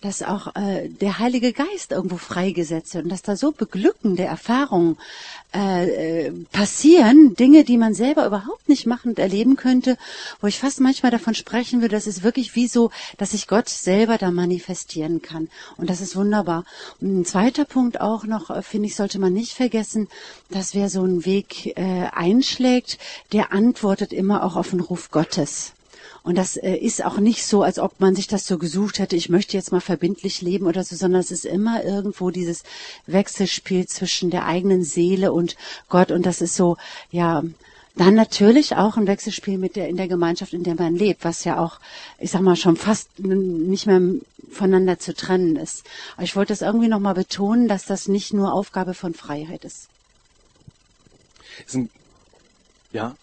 dass 0.00 0.22
auch 0.22 0.56
äh, 0.56 0.88
der 0.88 1.20
Heilige 1.20 1.52
Geist 1.52 1.92
irgendwo 1.92 2.16
freigesetzt 2.16 2.94
wird 2.94 3.04
und 3.04 3.10
dass 3.10 3.22
da 3.22 3.36
so 3.36 3.52
beglückende 3.52 4.24
Erfahrungen 4.24 4.98
äh, 5.54 6.26
äh, 6.26 6.32
passieren, 6.50 7.36
Dinge, 7.36 7.62
die 7.62 7.78
man 7.78 7.94
selber 7.94 8.26
überhaupt 8.26 8.68
nicht 8.68 8.86
machen 8.86 9.10
und 9.10 9.18
erleben 9.20 9.56
könnte, 9.56 9.96
wo 10.40 10.48
ich 10.48 10.58
fast 10.58 10.80
manchmal 10.80 11.12
davon 11.12 11.34
sprechen 11.34 11.80
würde, 11.80 11.94
das 11.94 12.08
ist 12.08 12.24
wirklich 12.24 12.56
wie 12.56 12.66
so, 12.66 12.90
dass 13.18 13.30
sich 13.30 13.46
Gott 13.46 13.68
selber 13.68 14.18
da 14.18 14.30
manifestieren 14.32 15.22
kann. 15.22 15.48
Und 15.76 15.90
das 15.90 16.00
ist 16.00 16.16
wunderbar. 16.16 16.64
Und 17.00 17.20
ein 17.20 17.24
zweiter 17.24 17.64
Punkt 17.64 18.00
auch 18.00 18.24
noch, 18.24 18.50
äh, 18.50 18.62
finde 18.62 18.88
ich, 18.88 18.96
sollte 18.96 19.20
man 19.20 19.32
nicht 19.32 19.52
vergessen, 19.52 20.08
dass 20.50 20.74
wer 20.74 20.90
so 20.90 21.02
einen 21.02 21.24
Weg 21.24 21.78
äh, 21.78 22.08
einschlägt, 22.12 22.98
der 23.32 23.52
antwortet 23.52 23.91
antwortet 23.92 24.18
immer 24.18 24.42
auch 24.42 24.56
auf 24.56 24.70
den 24.70 24.80
Ruf 24.80 25.10
Gottes. 25.10 25.72
Und 26.22 26.38
das 26.38 26.56
äh, 26.56 26.76
ist 26.76 27.04
auch 27.04 27.18
nicht 27.18 27.44
so, 27.44 27.62
als 27.62 27.78
ob 27.78 28.00
man 28.00 28.14
sich 28.14 28.26
das 28.26 28.46
so 28.46 28.56
gesucht 28.56 28.98
hätte, 28.98 29.16
ich 29.16 29.28
möchte 29.28 29.54
jetzt 29.54 29.70
mal 29.70 29.82
verbindlich 29.82 30.40
leben 30.40 30.66
oder 30.66 30.82
so, 30.82 30.96
sondern 30.96 31.20
es 31.20 31.30
ist 31.30 31.44
immer 31.44 31.84
irgendwo 31.84 32.30
dieses 32.30 32.62
Wechselspiel 33.06 33.86
zwischen 33.86 34.30
der 34.30 34.46
eigenen 34.46 34.82
Seele 34.82 35.32
und 35.32 35.56
Gott. 35.90 36.10
Und 36.10 36.24
das 36.24 36.40
ist 36.40 36.56
so, 36.56 36.78
ja, 37.10 37.42
dann 37.94 38.14
natürlich 38.14 38.76
auch 38.76 38.96
ein 38.96 39.06
Wechselspiel 39.06 39.58
mit 39.58 39.76
der, 39.76 39.90
in 39.90 39.98
der 39.98 40.08
Gemeinschaft, 40.08 40.54
in 40.54 40.62
der 40.62 40.76
man 40.76 40.96
lebt, 40.96 41.24
was 41.24 41.44
ja 41.44 41.58
auch, 41.58 41.78
ich 42.18 42.30
sag 42.30 42.40
mal, 42.40 42.56
schon 42.56 42.76
fast 42.76 43.18
nicht 43.18 43.86
mehr 43.86 44.00
voneinander 44.50 44.98
zu 45.00 45.12
trennen 45.12 45.56
ist. 45.56 45.84
Aber 46.14 46.24
ich 46.24 46.34
wollte 46.34 46.54
das 46.54 46.62
irgendwie 46.62 46.88
nochmal 46.88 47.14
betonen, 47.14 47.68
dass 47.68 47.84
das 47.84 48.08
nicht 48.08 48.32
nur 48.32 48.54
Aufgabe 48.54 48.94
von 48.94 49.12
Freiheit 49.12 49.66
ist. 49.66 49.88
Ja, 52.92 53.16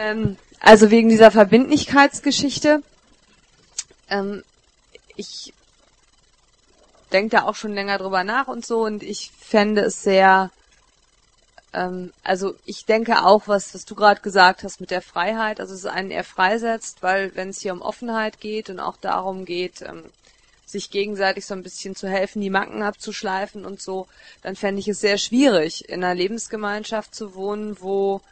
Ähm, 0.00 0.38
also 0.60 0.90
wegen 0.90 1.10
dieser 1.10 1.30
Verbindlichkeitsgeschichte. 1.30 2.82
Ähm, 4.08 4.42
ich 5.16 5.52
denke 7.12 7.36
da 7.36 7.42
auch 7.42 7.54
schon 7.54 7.74
länger 7.74 7.98
drüber 7.98 8.24
nach 8.24 8.48
und 8.48 8.64
so 8.64 8.84
und 8.84 9.02
ich 9.02 9.30
fände 9.38 9.82
es 9.82 10.02
sehr, 10.02 10.50
ähm, 11.74 12.12
also 12.22 12.54
ich 12.64 12.86
denke 12.86 13.24
auch, 13.24 13.46
was, 13.46 13.74
was 13.74 13.84
du 13.84 13.94
gerade 13.94 14.22
gesagt 14.22 14.64
hast 14.64 14.80
mit 14.80 14.90
der 14.90 15.02
Freiheit, 15.02 15.60
also 15.60 15.74
es 15.74 15.84
einen 15.84 16.10
eher 16.10 16.24
freisetzt, 16.24 17.02
weil 17.02 17.34
wenn 17.34 17.50
es 17.50 17.60
hier 17.60 17.72
um 17.72 17.82
Offenheit 17.82 18.40
geht 18.40 18.70
und 18.70 18.80
auch 18.80 18.96
darum 18.96 19.44
geht, 19.44 19.82
ähm, 19.82 20.04
sich 20.64 20.90
gegenseitig 20.90 21.44
so 21.44 21.54
ein 21.54 21.64
bisschen 21.64 21.94
zu 21.96 22.08
helfen, 22.08 22.40
die 22.40 22.48
Macken 22.48 22.82
abzuschleifen 22.82 23.66
und 23.66 23.82
so, 23.82 24.06
dann 24.42 24.56
fände 24.56 24.80
ich 24.80 24.88
es 24.88 25.00
sehr 25.00 25.18
schwierig, 25.18 25.88
in 25.88 26.04
einer 26.04 26.14
Lebensgemeinschaft 26.14 27.14
zu 27.14 27.34
wohnen, 27.34 27.76
wo 27.80 28.22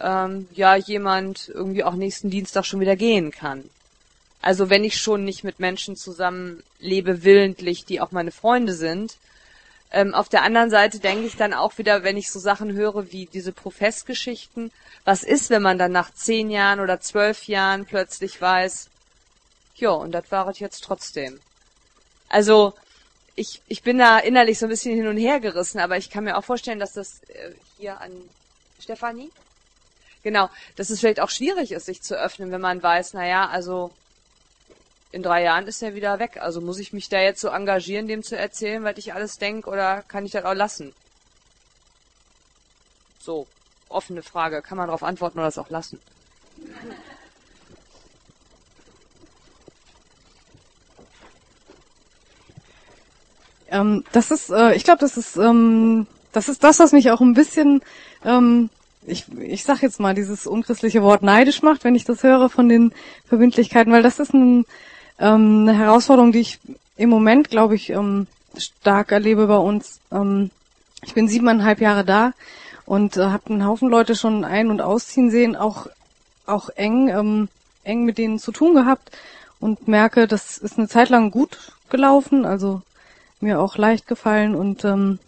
ähm, 0.00 0.48
ja 0.52 0.76
jemand 0.76 1.48
irgendwie 1.48 1.84
auch 1.84 1.94
nächsten 1.94 2.30
Dienstag 2.30 2.64
schon 2.64 2.80
wieder 2.80 2.96
gehen 2.96 3.30
kann. 3.30 3.68
Also 4.40 4.70
wenn 4.70 4.84
ich 4.84 5.00
schon 5.00 5.24
nicht 5.24 5.44
mit 5.44 5.58
Menschen 5.58 5.96
zusammenlebe, 5.96 7.24
willentlich, 7.24 7.84
die 7.84 8.00
auch 8.00 8.12
meine 8.12 8.30
Freunde 8.30 8.72
sind. 8.72 9.16
Ähm, 9.90 10.14
auf 10.14 10.28
der 10.28 10.42
anderen 10.42 10.70
Seite 10.70 11.00
denke 11.00 11.26
ich 11.26 11.36
dann 11.36 11.54
auch 11.54 11.78
wieder, 11.78 12.04
wenn 12.04 12.16
ich 12.16 12.30
so 12.30 12.38
Sachen 12.38 12.74
höre 12.74 13.10
wie 13.10 13.26
diese 13.26 13.52
Professgeschichten, 13.52 14.70
was 15.04 15.22
ist, 15.22 15.48
wenn 15.50 15.62
man 15.62 15.78
dann 15.78 15.92
nach 15.92 16.12
zehn 16.12 16.50
Jahren 16.50 16.80
oder 16.80 17.00
zwölf 17.00 17.48
Jahren 17.48 17.86
plötzlich 17.86 18.40
weiß, 18.40 18.90
ja, 19.76 19.90
und 19.90 20.12
das 20.12 20.30
war 20.30 20.46
es 20.48 20.58
jetzt 20.58 20.84
trotzdem. 20.84 21.40
Also 22.28 22.74
ich, 23.34 23.62
ich 23.66 23.82
bin 23.82 23.98
da 23.98 24.18
innerlich 24.18 24.58
so 24.58 24.66
ein 24.66 24.70
bisschen 24.70 24.94
hin 24.94 25.06
und 25.06 25.16
her 25.16 25.40
gerissen, 25.40 25.78
aber 25.78 25.96
ich 25.96 26.10
kann 26.10 26.24
mir 26.24 26.36
auch 26.36 26.44
vorstellen, 26.44 26.80
dass 26.80 26.92
das 26.92 27.22
äh, 27.28 27.52
hier 27.78 28.00
an 28.00 28.12
Stefanie? 28.80 29.30
Genau, 30.28 30.50
dass 30.76 30.90
es 30.90 31.00
vielleicht 31.00 31.20
auch 31.20 31.30
schwierig 31.30 31.72
ist, 31.72 31.86
sich 31.86 32.02
zu 32.02 32.14
öffnen, 32.14 32.50
wenn 32.50 32.60
man 32.60 32.82
weiß, 32.82 33.14
naja, 33.14 33.48
also 33.48 33.92
in 35.10 35.22
drei 35.22 35.42
Jahren 35.42 35.66
ist 35.66 35.82
er 35.82 35.94
wieder 35.94 36.18
weg. 36.18 36.36
Also 36.38 36.60
muss 36.60 36.78
ich 36.78 36.92
mich 36.92 37.08
da 37.08 37.18
jetzt 37.18 37.40
so 37.40 37.48
engagieren, 37.48 38.08
dem 38.08 38.22
zu 38.22 38.36
erzählen, 38.36 38.84
was 38.84 38.98
ich 38.98 39.14
alles 39.14 39.38
denke, 39.38 39.70
oder 39.70 40.02
kann 40.02 40.26
ich 40.26 40.32
das 40.32 40.44
auch 40.44 40.52
lassen? 40.52 40.94
So, 43.18 43.46
offene 43.88 44.22
Frage. 44.22 44.60
Kann 44.60 44.76
man 44.76 44.88
darauf 44.88 45.02
antworten 45.02 45.38
oder 45.38 45.46
das 45.46 45.56
auch 45.56 45.70
lassen? 45.70 45.98
Ähm, 53.70 54.04
das 54.12 54.30
ist, 54.30 54.50
äh, 54.50 54.74
ich 54.74 54.84
glaube, 54.84 55.00
das 55.00 55.16
ist, 55.16 55.36
ähm, 55.38 56.06
das 56.32 56.50
ist 56.50 56.62
das, 56.62 56.80
was 56.80 56.92
mich 56.92 57.10
auch 57.12 57.22
ein 57.22 57.32
bisschen 57.32 57.80
ähm, 58.26 58.68
ich, 59.08 59.26
ich 59.38 59.64
sag 59.64 59.82
jetzt 59.82 60.00
mal 60.00 60.14
dieses 60.14 60.46
unchristliche 60.46 61.02
Wort 61.02 61.22
neidisch 61.22 61.62
macht, 61.62 61.84
wenn 61.84 61.94
ich 61.94 62.04
das 62.04 62.22
höre 62.22 62.48
von 62.48 62.68
den 62.68 62.92
Verbindlichkeiten, 63.26 63.92
weil 63.92 64.02
das 64.02 64.18
ist 64.18 64.34
ein, 64.34 64.64
ähm, 65.18 65.66
eine 65.68 65.76
Herausforderung, 65.76 66.32
die 66.32 66.40
ich 66.40 66.60
im 66.96 67.10
Moment, 67.10 67.50
glaube 67.50 67.74
ich, 67.74 67.90
ähm, 67.90 68.26
stark 68.56 69.12
erlebe 69.12 69.46
bei 69.46 69.56
uns. 69.56 70.00
Ähm, 70.12 70.50
ich 71.04 71.14
bin 71.14 71.28
siebeneinhalb 71.28 71.80
Jahre 71.80 72.04
da 72.04 72.32
und 72.86 73.16
äh, 73.16 73.26
habe 73.26 73.50
einen 73.50 73.66
Haufen 73.66 73.88
Leute 73.88 74.16
schon 74.16 74.44
ein- 74.44 74.70
und 74.70 74.80
ausziehen 74.80 75.30
sehen, 75.30 75.56
auch 75.56 75.86
auch 76.46 76.70
eng 76.70 77.08
ähm, 77.08 77.48
eng 77.84 78.04
mit 78.04 78.18
denen 78.18 78.38
zu 78.38 78.52
tun 78.52 78.74
gehabt 78.74 79.10
und 79.60 79.88
merke, 79.88 80.26
das 80.26 80.58
ist 80.58 80.78
eine 80.78 80.88
Zeit 80.88 81.08
lang 81.08 81.30
gut 81.30 81.72
gelaufen, 81.90 82.44
also 82.44 82.82
mir 83.40 83.60
auch 83.60 83.76
leicht 83.76 84.06
gefallen 84.06 84.54
und 84.54 84.84
ähm, 84.84 85.18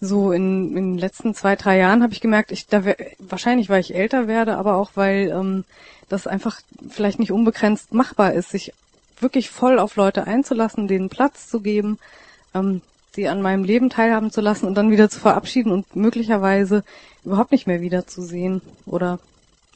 so 0.00 0.32
in, 0.32 0.76
in 0.76 0.92
den 0.92 0.98
letzten 0.98 1.34
zwei, 1.34 1.56
drei 1.56 1.78
Jahren 1.78 2.02
habe 2.02 2.12
ich 2.12 2.20
gemerkt, 2.20 2.52
ich 2.52 2.66
da 2.66 2.82
wahrscheinlich, 3.18 3.68
weil 3.68 3.80
ich 3.80 3.94
älter 3.94 4.26
werde, 4.26 4.56
aber 4.56 4.76
auch 4.76 4.92
weil 4.94 5.30
ähm, 5.30 5.64
das 6.08 6.26
einfach 6.26 6.60
vielleicht 6.88 7.18
nicht 7.18 7.32
unbegrenzt 7.32 7.92
machbar 7.92 8.32
ist, 8.32 8.50
sich 8.50 8.72
wirklich 9.20 9.50
voll 9.50 9.78
auf 9.78 9.96
Leute 9.96 10.26
einzulassen, 10.26 10.88
denen 10.88 11.10
Platz 11.10 11.48
zu 11.48 11.60
geben, 11.60 11.98
ähm, 12.54 12.80
sie 13.14 13.28
an 13.28 13.42
meinem 13.42 13.64
Leben 13.64 13.90
teilhaben 13.90 14.30
zu 14.30 14.40
lassen 14.40 14.66
und 14.66 14.74
dann 14.74 14.90
wieder 14.90 15.10
zu 15.10 15.20
verabschieden 15.20 15.72
und 15.72 15.94
möglicherweise 15.94 16.84
überhaupt 17.24 17.52
nicht 17.52 17.66
mehr 17.66 17.80
wiederzusehen 17.80 18.62
oder 18.86 19.18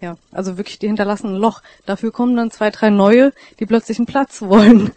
ja, 0.01 0.17
also 0.33 0.57
wirklich 0.57 0.79
die 0.79 0.87
hinterlassen 0.87 1.35
ein 1.35 1.37
Loch. 1.37 1.63
Dafür 1.87 2.13
kommen 2.13 2.37
dann 2.37 2.51
zwei, 2.51 2.71
drei 2.71 2.91
neue, 2.91 3.33
die 3.59 3.67
plötzlich 3.67 3.99
einen 3.99 4.07
Platz 4.07 4.43
wollen. 4.43 4.91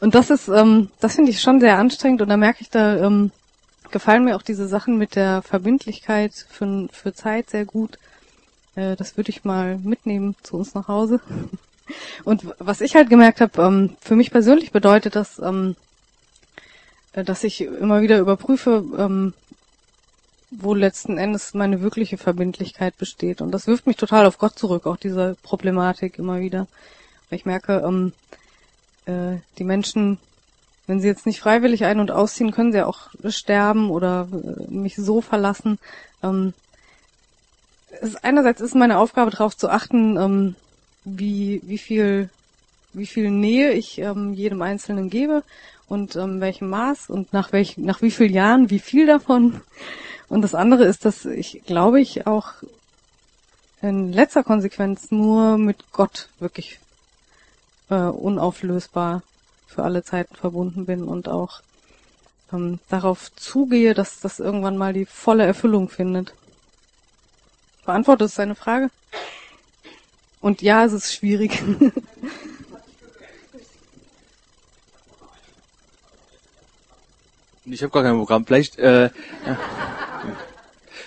Und 0.00 0.14
das 0.14 0.30
ist, 0.30 0.48
ähm, 0.48 0.90
das 1.00 1.14
finde 1.14 1.30
ich 1.30 1.40
schon 1.40 1.60
sehr 1.60 1.78
anstrengend 1.78 2.22
und 2.22 2.28
da 2.28 2.36
merke 2.36 2.60
ich 2.60 2.70
da, 2.70 2.96
ähm, 2.96 3.30
gefallen 3.92 4.24
mir 4.24 4.36
auch 4.36 4.42
diese 4.42 4.68
Sachen 4.68 4.98
mit 4.98 5.16
der 5.16 5.42
Verbindlichkeit 5.42 6.32
für, 6.48 6.88
für 6.92 7.12
Zeit 7.12 7.50
sehr 7.50 7.64
gut. 7.64 7.98
Äh, 8.74 8.96
das 8.96 9.16
würde 9.16 9.30
ich 9.30 9.44
mal 9.44 9.78
mitnehmen 9.78 10.36
zu 10.42 10.56
uns 10.56 10.74
nach 10.74 10.88
Hause. 10.88 11.20
Und 12.24 12.46
was 12.58 12.80
ich 12.80 12.94
halt 12.94 13.10
gemerkt 13.10 13.40
habe, 13.40 13.62
ähm, 13.62 13.96
für 14.00 14.16
mich 14.16 14.30
persönlich 14.30 14.72
bedeutet 14.72 15.16
das, 15.16 15.38
ähm, 15.38 15.76
äh, 17.12 17.24
dass 17.24 17.44
ich 17.44 17.62
immer 17.62 18.02
wieder 18.02 18.18
überprüfe, 18.18 18.84
ähm, 18.96 19.34
wo 20.50 20.74
letzten 20.74 21.18
Endes 21.18 21.54
meine 21.54 21.80
wirkliche 21.80 22.18
Verbindlichkeit 22.18 22.96
besteht. 22.98 23.40
Und 23.40 23.52
das 23.52 23.66
wirft 23.66 23.86
mich 23.86 23.96
total 23.96 24.26
auf 24.26 24.38
Gott 24.38 24.58
zurück, 24.58 24.86
auch 24.86 24.96
diese 24.96 25.36
Problematik 25.42 26.18
immer 26.18 26.40
wieder. 26.40 26.66
Weil 27.28 27.38
ich 27.38 27.46
merke, 27.46 27.82
ähm, 27.86 28.12
äh, 29.06 29.38
die 29.58 29.64
Menschen 29.64 30.18
wenn 30.90 30.98
sie 30.98 31.06
jetzt 31.06 31.24
nicht 31.24 31.38
freiwillig 31.38 31.84
ein- 31.84 32.00
und 32.00 32.10
ausziehen, 32.10 32.50
können 32.50 32.72
sie 32.72 32.84
auch 32.84 33.10
sterben 33.28 33.90
oder 33.90 34.26
äh, 34.32 34.68
mich 34.72 34.96
so 34.96 35.20
verlassen. 35.20 35.78
Ähm, 36.20 36.52
ist, 38.00 38.24
einerseits 38.24 38.60
ist 38.60 38.74
meine 38.74 38.98
Aufgabe 38.98 39.30
darauf 39.30 39.56
zu 39.56 39.68
achten, 39.68 40.16
ähm, 40.16 40.56
wie, 41.04 41.62
wie 41.64 41.78
viel, 41.78 42.28
wie 42.92 43.06
viel 43.06 43.30
Nähe 43.30 43.70
ich 43.72 43.98
ähm, 43.98 44.34
jedem 44.34 44.62
Einzelnen 44.62 45.10
gebe 45.10 45.44
und 45.86 46.16
ähm, 46.16 46.40
welchem 46.40 46.68
Maß 46.70 47.08
und 47.08 47.32
nach 47.32 47.52
welch, 47.52 47.78
nach 47.78 48.02
wie 48.02 48.10
vielen 48.10 48.34
Jahren, 48.34 48.70
wie 48.70 48.80
viel 48.80 49.06
davon. 49.06 49.60
Und 50.28 50.42
das 50.42 50.56
andere 50.56 50.86
ist, 50.86 51.04
dass 51.04 51.24
ich, 51.24 51.62
glaube 51.66 52.00
ich, 52.00 52.26
auch 52.26 52.54
in 53.80 54.12
letzter 54.12 54.42
Konsequenz 54.42 55.12
nur 55.12 55.56
mit 55.56 55.92
Gott 55.92 56.30
wirklich 56.40 56.80
äh, 57.90 57.94
unauflösbar 57.94 59.22
für 59.70 59.84
alle 59.84 60.02
Zeiten 60.02 60.34
verbunden 60.34 60.84
bin 60.84 61.04
und 61.04 61.28
auch 61.28 61.60
ähm, 62.52 62.80
darauf 62.88 63.34
zugehe, 63.36 63.94
dass 63.94 64.20
das 64.20 64.40
irgendwann 64.40 64.76
mal 64.76 64.92
die 64.92 65.06
volle 65.06 65.46
Erfüllung 65.46 65.88
findet. 65.88 66.34
Beantwortet 67.86 68.26
es 68.26 68.34
seine 68.34 68.54
Frage? 68.54 68.90
Und 70.40 70.62
ja, 70.62 70.84
es 70.84 70.92
ist 70.92 71.14
schwierig. 71.14 71.62
Ich 77.72 77.82
habe 77.82 77.92
gar 77.92 78.02
kein 78.02 78.16
Programm. 78.16 78.44
Vielleicht, 78.46 78.78
äh, 78.78 79.10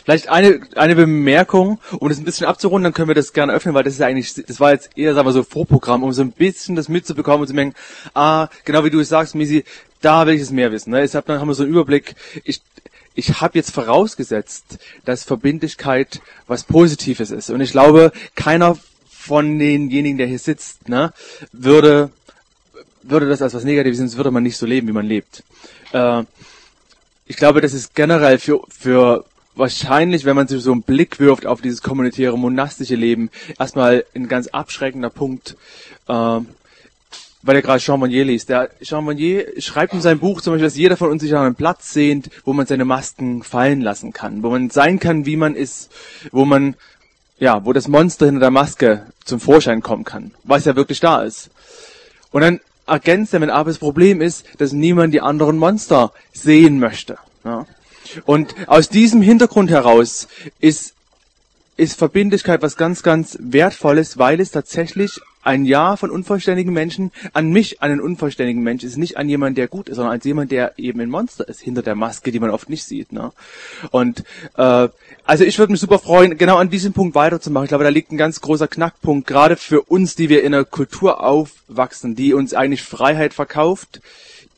vielleicht 0.03 0.29
eine 0.29 0.61
eine 0.75 0.95
Bemerkung, 0.95 1.79
um 1.99 2.09
das 2.09 2.17
ein 2.17 2.25
bisschen 2.25 2.47
abzurunden, 2.47 2.83
dann 2.83 2.93
können 2.93 3.07
wir 3.07 3.15
das 3.15 3.33
gerne 3.33 3.53
öffnen, 3.53 3.73
weil 3.73 3.83
das 3.83 3.93
ist 3.93 4.01
eigentlich, 4.01 4.33
das 4.33 4.59
war 4.59 4.71
jetzt 4.71 4.91
eher, 4.95 5.13
sagen 5.13 5.27
wir 5.27 5.31
so, 5.31 5.43
Vorprogramm, 5.43 6.03
um 6.03 6.13
so 6.13 6.21
ein 6.21 6.31
bisschen 6.31 6.75
das 6.75 6.89
mitzubekommen 6.89 7.41
und 7.41 7.47
zu 7.47 7.53
merken, 7.53 7.73
ah, 8.13 8.47
genau 8.65 8.83
wie 8.83 8.89
du 8.89 8.99
es 8.99 9.09
sagst, 9.09 9.35
Misi, 9.35 9.63
da 10.01 10.27
will 10.27 10.35
ich 10.35 10.41
es 10.41 10.51
mehr 10.51 10.71
wissen. 10.71 10.91
Ne? 10.91 11.01
Jetzt 11.01 11.15
dann 11.15 11.39
haben 11.39 11.47
wir 11.47 11.55
so 11.55 11.63
einen 11.63 11.71
Überblick. 11.71 12.15
Ich, 12.43 12.61
ich 13.15 13.41
habe 13.41 13.57
jetzt 13.57 13.71
vorausgesetzt, 13.71 14.79
dass 15.05 15.23
Verbindlichkeit 15.23 16.21
was 16.47 16.63
Positives 16.63 17.31
ist. 17.31 17.49
Und 17.49 17.61
ich 17.61 17.71
glaube, 17.71 18.11
keiner 18.35 18.77
von 19.07 19.57
denjenigen, 19.57 20.17
der 20.17 20.27
hier 20.27 20.39
sitzt, 20.39 20.89
ne, 20.89 21.13
würde, 21.53 22.11
würde 23.03 23.29
das 23.29 23.41
als 23.41 23.53
was 23.53 23.63
Negatives 23.63 23.97
sehen, 23.97 24.07
sonst 24.07 24.17
würde 24.17 24.31
man 24.31 24.43
nicht 24.43 24.57
so 24.57 24.65
leben, 24.65 24.87
wie 24.87 24.93
man 24.93 25.05
lebt. 25.05 25.43
Äh, 25.93 26.23
ich 27.25 27.37
glaube, 27.37 27.61
das 27.61 27.73
ist 27.73 27.95
generell 27.95 28.37
für, 28.37 28.61
für 28.67 29.23
wahrscheinlich, 29.55 30.25
wenn 30.25 30.35
man 30.35 30.47
sich 30.47 30.61
so 30.61 30.71
einen 30.71 30.83
Blick 30.83 31.19
wirft 31.19 31.45
auf 31.45 31.61
dieses 31.61 31.81
kommunitäre, 31.81 32.37
monastische 32.37 32.95
Leben, 32.95 33.29
erstmal 33.59 34.05
ein 34.15 34.27
ganz 34.27 34.47
abschreckender 34.47 35.09
Punkt, 35.09 35.55
äh, 36.07 36.39
weil 37.45 37.55
er 37.55 37.61
gerade 37.61 37.79
Jean 37.79 37.99
Monnier 37.99 38.25
liest. 38.25 38.49
Der 38.49 38.69
Jean 38.81 39.03
Monnier 39.03 39.61
schreibt 39.61 39.93
in 39.93 40.01
seinem 40.01 40.19
Buch 40.19 40.41
zum 40.41 40.53
Beispiel, 40.53 40.67
dass 40.67 40.77
jeder 40.77 40.97
von 40.97 41.09
uns 41.09 41.21
sich 41.21 41.35
an 41.35 41.45
einem 41.45 41.55
Platz 41.55 41.91
sehnt, 41.93 42.29
wo 42.45 42.53
man 42.53 42.65
seine 42.65 42.85
Masken 42.85 43.43
fallen 43.43 43.81
lassen 43.81 44.13
kann, 44.13 44.43
wo 44.43 44.49
man 44.49 44.69
sein 44.69 44.99
kann, 44.99 45.25
wie 45.25 45.35
man 45.35 45.55
ist, 45.55 45.91
wo 46.31 46.45
man, 46.45 46.75
ja, 47.37 47.65
wo 47.65 47.73
das 47.73 47.87
Monster 47.87 48.25
hinter 48.25 48.39
der 48.39 48.51
Maske 48.51 49.07
zum 49.25 49.39
Vorschein 49.39 49.81
kommen 49.81 50.05
kann, 50.05 50.31
was 50.43 50.65
ja 50.65 50.75
wirklich 50.75 51.01
da 51.01 51.21
ist. 51.21 51.51
Und 52.31 52.41
dann 52.41 52.61
ergänzt 52.87 53.33
er 53.33 53.39
mit, 53.41 53.49
aber 53.49 53.69
das 53.69 53.77
Problem 53.77 54.21
ist, 54.21 54.45
dass 54.57 54.71
niemand 54.71 55.13
die 55.13 55.21
anderen 55.21 55.57
Monster 55.57 56.13
sehen 56.31 56.79
möchte. 56.79 57.17
Ja. 57.43 57.65
Und 58.25 58.55
aus 58.67 58.89
diesem 58.89 59.21
Hintergrund 59.21 59.69
heraus 59.69 60.27
ist, 60.59 60.93
ist 61.75 61.97
Verbindlichkeit 61.97 62.61
was 62.61 62.77
ganz, 62.77 63.03
ganz 63.03 63.37
Wertvolles, 63.39 64.17
weil 64.17 64.39
es 64.39 64.51
tatsächlich 64.51 65.19
ein 65.43 65.65
Ja 65.65 65.97
von 65.97 66.09
unvollständigen 66.09 66.73
Menschen 66.73 67.11
an 67.33 67.51
mich, 67.51 67.81
an 67.81 67.91
einen 67.91 68.01
unvollständigen 68.01 68.63
Mensch, 68.63 68.83
ist 68.83 68.97
nicht 68.97 69.17
an 69.17 69.27
jemand, 69.27 69.57
der 69.57 69.67
gut 69.67 69.89
ist, 69.89 69.97
sondern 69.97 70.13
als 70.13 70.23
jemand, 70.23 70.51
der 70.51 70.73
eben 70.77 71.01
ein 71.01 71.09
Monster 71.09 71.47
ist, 71.47 71.61
hinter 71.61 71.81
der 71.81 71.95
Maske, 71.95 72.31
die 72.31 72.39
man 72.39 72.49
oft 72.49 72.69
nicht 72.69 72.85
sieht. 72.85 73.11
Ne? 73.11 73.31
Und 73.91 74.23
äh, 74.55 74.87
also 75.25 75.43
ich 75.43 75.59
würde 75.59 75.71
mich 75.71 75.81
super 75.81 75.99
freuen, 75.99 76.37
genau 76.37 76.57
an 76.57 76.69
diesem 76.69 76.93
Punkt 76.93 77.15
weiterzumachen. 77.15 77.65
Ich 77.65 77.69
glaube, 77.69 77.83
da 77.83 77.89
liegt 77.89 78.11
ein 78.11 78.17
ganz 78.17 78.41
großer 78.41 78.67
Knackpunkt, 78.67 79.27
gerade 79.27 79.57
für 79.57 79.81
uns, 79.81 80.15
die 80.15 80.29
wir 80.29 80.43
in 80.43 80.53
einer 80.53 80.65
Kultur 80.65 81.23
aufwachsen, 81.23 82.15
die 82.15 82.33
uns 82.33 82.53
eigentlich 82.53 82.83
Freiheit 82.83 83.33
verkauft, 83.33 84.01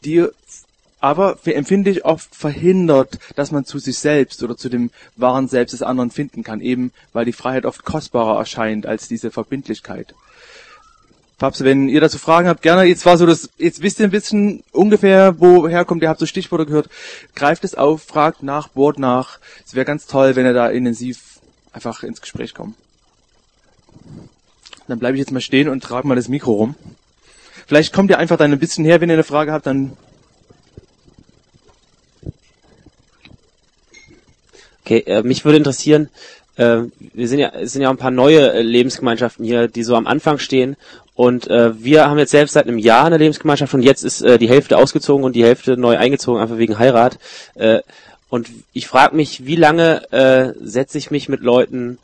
die 0.04 0.26
aber 1.00 1.38
empfinde 1.46 1.92
ich 1.92 2.06
oft 2.06 2.36
verhindert, 2.36 3.20
dass 3.36 3.52
man 3.52 3.66
zu 3.66 3.80
sich 3.80 3.98
selbst 3.98 4.42
oder 4.44 4.58
zu 4.58 4.70
dem 4.70 4.92
wahren 5.16 5.48
Selbst 5.48 5.74
des 5.74 5.82
anderen 5.82 6.12
finden 6.12 6.44
kann, 6.44 6.62
eben 6.62 6.92
weil 7.14 7.26
die 7.26 7.34
Freiheit 7.34 7.66
oft 7.66 7.86
kostbarer 7.86 8.38
erscheint 8.38 8.86
als 8.86 9.08
diese 9.08 9.32
Verbindlichkeit. 9.32 10.16
Papst, 11.38 11.66
wenn 11.66 11.90
ihr 11.90 12.00
dazu 12.00 12.18
Fragen 12.18 12.48
habt, 12.48 12.62
gerne. 12.62 12.86
Jetzt 12.86 13.06
war 13.06 13.18
so 13.18 13.26
das, 13.26 13.50
jetzt 13.58 13.82
wisst 13.82 14.00
ihr 14.00 14.06
ein 14.06 14.12
bisschen 14.12 14.64
ungefähr, 14.72 15.36
woher 15.40 15.84
kommt. 15.84 16.02
Ihr 16.02 16.08
habt 16.08 16.20
so 16.20 16.26
Stichworte 16.26 16.66
gehört. 16.66 16.90
Greift 17.36 17.66
es 17.66 17.76
auf, 17.76 18.04
fragt 18.04 18.42
nach, 18.42 18.70
bohrt 18.70 19.00
nach. 19.00 19.40
Es 19.66 19.76
wäre 19.76 19.86
ganz 19.86 20.06
toll, 20.06 20.38
wenn 20.38 20.46
ihr 20.46 20.54
da 20.54 20.70
intensiv 20.70 21.42
einfach 21.74 22.04
ins 22.04 22.22
Gespräch 22.22 22.54
kommt. 22.54 22.76
Dann 24.88 25.00
bleibe 25.00 25.18
ich 25.18 25.20
jetzt 25.20 25.32
mal 25.32 25.42
stehen 25.42 25.68
und 25.68 25.84
trage 25.84 26.08
mal 26.08 26.16
das 26.16 26.30
Mikro 26.30 26.54
rum. 26.54 26.76
Vielleicht 27.68 27.94
kommt 27.94 28.10
ihr 28.12 28.20
einfach 28.20 28.38
dann 28.38 28.54
ein 28.54 28.60
bisschen 28.60 28.86
her, 28.86 29.02
wenn 29.02 29.10
ihr 29.10 29.16
eine 29.16 29.24
Frage 29.24 29.52
habt, 29.52 29.66
dann. 29.66 29.94
Okay, 34.86 35.04
äh, 35.08 35.24
mich 35.24 35.44
würde 35.44 35.58
interessieren, 35.58 36.10
äh, 36.58 36.82
wir 37.14 37.28
sind 37.28 37.40
ja, 37.40 37.50
es 37.50 37.74
sind 37.74 37.82
ja 37.82 37.88
auch 37.88 37.94
ein 37.94 37.98
paar 37.98 38.12
neue 38.12 38.54
äh, 38.54 38.62
Lebensgemeinschaften 38.62 39.44
hier, 39.44 39.68
die 39.68 39.84
so 39.84 39.96
am 39.96 40.06
Anfang 40.06 40.38
stehen 40.38 40.78
und 41.16 41.48
äh, 41.48 41.84
wir 41.84 42.08
haben 42.08 42.20
jetzt 42.20 42.32
selbst 42.32 42.54
seit 42.54 42.68
einem 42.68 42.78
Jahr 42.78 43.06
eine 43.06 43.18
Lebensgemeinschaft 43.18 43.74
und 43.74 43.82
jetzt 43.82 44.04
ist 44.04 44.22
äh, 44.22 44.38
die 44.38 44.48
Hälfte 44.48 44.78
ausgezogen 44.78 45.26
und 45.26 45.36
die 45.36 45.44
Hälfte 45.44 45.76
neu 45.76 45.98
eingezogen, 45.98 46.40
einfach 46.40 46.58
wegen 46.58 46.78
Heirat. 46.78 47.18
Äh, 47.56 47.80
und 48.30 48.50
ich 48.74 48.88
frage 48.88 49.16
mich, 49.16 49.46
wie 49.46 49.56
lange 49.56 50.12
äh, 50.12 50.54
setze 50.62 50.98
ich 50.98 51.10
mich 51.10 51.30
mit 51.30 51.42
Leuten 51.42 51.98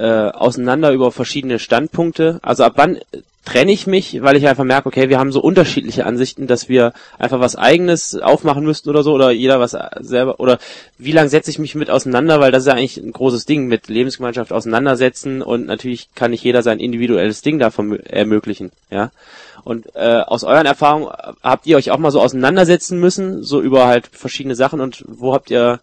äh, 0.00 0.30
auseinander 0.30 0.92
über 0.92 1.12
verschiedene 1.12 1.58
Standpunkte? 1.58 2.38
Also 2.42 2.64
ab 2.64 2.72
wann 2.76 2.98
trenne 3.44 3.72
ich 3.72 3.86
mich, 3.86 4.22
weil 4.22 4.36
ich 4.36 4.46
einfach 4.46 4.64
merke, 4.64 4.88
okay, 4.88 5.08
wir 5.08 5.18
haben 5.18 5.32
so 5.32 5.40
unterschiedliche 5.40 6.06
Ansichten, 6.06 6.46
dass 6.46 6.68
wir 6.68 6.92
einfach 7.18 7.40
was 7.40 7.56
eigenes 7.56 8.14
aufmachen 8.16 8.64
müssten 8.64 8.90
oder 8.90 9.02
so, 9.02 9.12
oder 9.12 9.30
jeder 9.30 9.60
was 9.60 9.76
selber, 10.00 10.40
oder 10.40 10.58
wie 10.98 11.12
lange 11.12 11.30
setze 11.30 11.50
ich 11.50 11.58
mich 11.58 11.74
mit 11.74 11.90
auseinander, 11.90 12.40
weil 12.40 12.52
das 12.52 12.62
ist 12.62 12.68
ja 12.68 12.74
eigentlich 12.74 12.98
ein 12.98 13.12
großes 13.12 13.46
Ding 13.46 13.66
mit 13.66 13.88
Lebensgemeinschaft 13.88 14.52
auseinandersetzen 14.52 15.42
und 15.42 15.66
natürlich 15.66 16.10
kann 16.14 16.32
nicht 16.32 16.44
jeder 16.44 16.62
sein 16.62 16.80
individuelles 16.80 17.42
Ding 17.42 17.58
davon 17.58 17.98
ermöglichen, 18.00 18.72
ja. 18.90 19.10
Und 19.64 19.94
äh, 19.94 20.20
aus 20.26 20.44
euren 20.44 20.64
Erfahrungen 20.64 21.08
habt 21.42 21.66
ihr 21.66 21.76
euch 21.76 21.90
auch 21.90 21.98
mal 21.98 22.10
so 22.10 22.20
auseinandersetzen 22.20 22.98
müssen, 22.98 23.42
so 23.42 23.60
über 23.60 23.86
halt 23.86 24.06
verschiedene 24.10 24.54
Sachen 24.54 24.80
und 24.80 25.04
wo 25.06 25.34
habt 25.34 25.50
ihr 25.50 25.80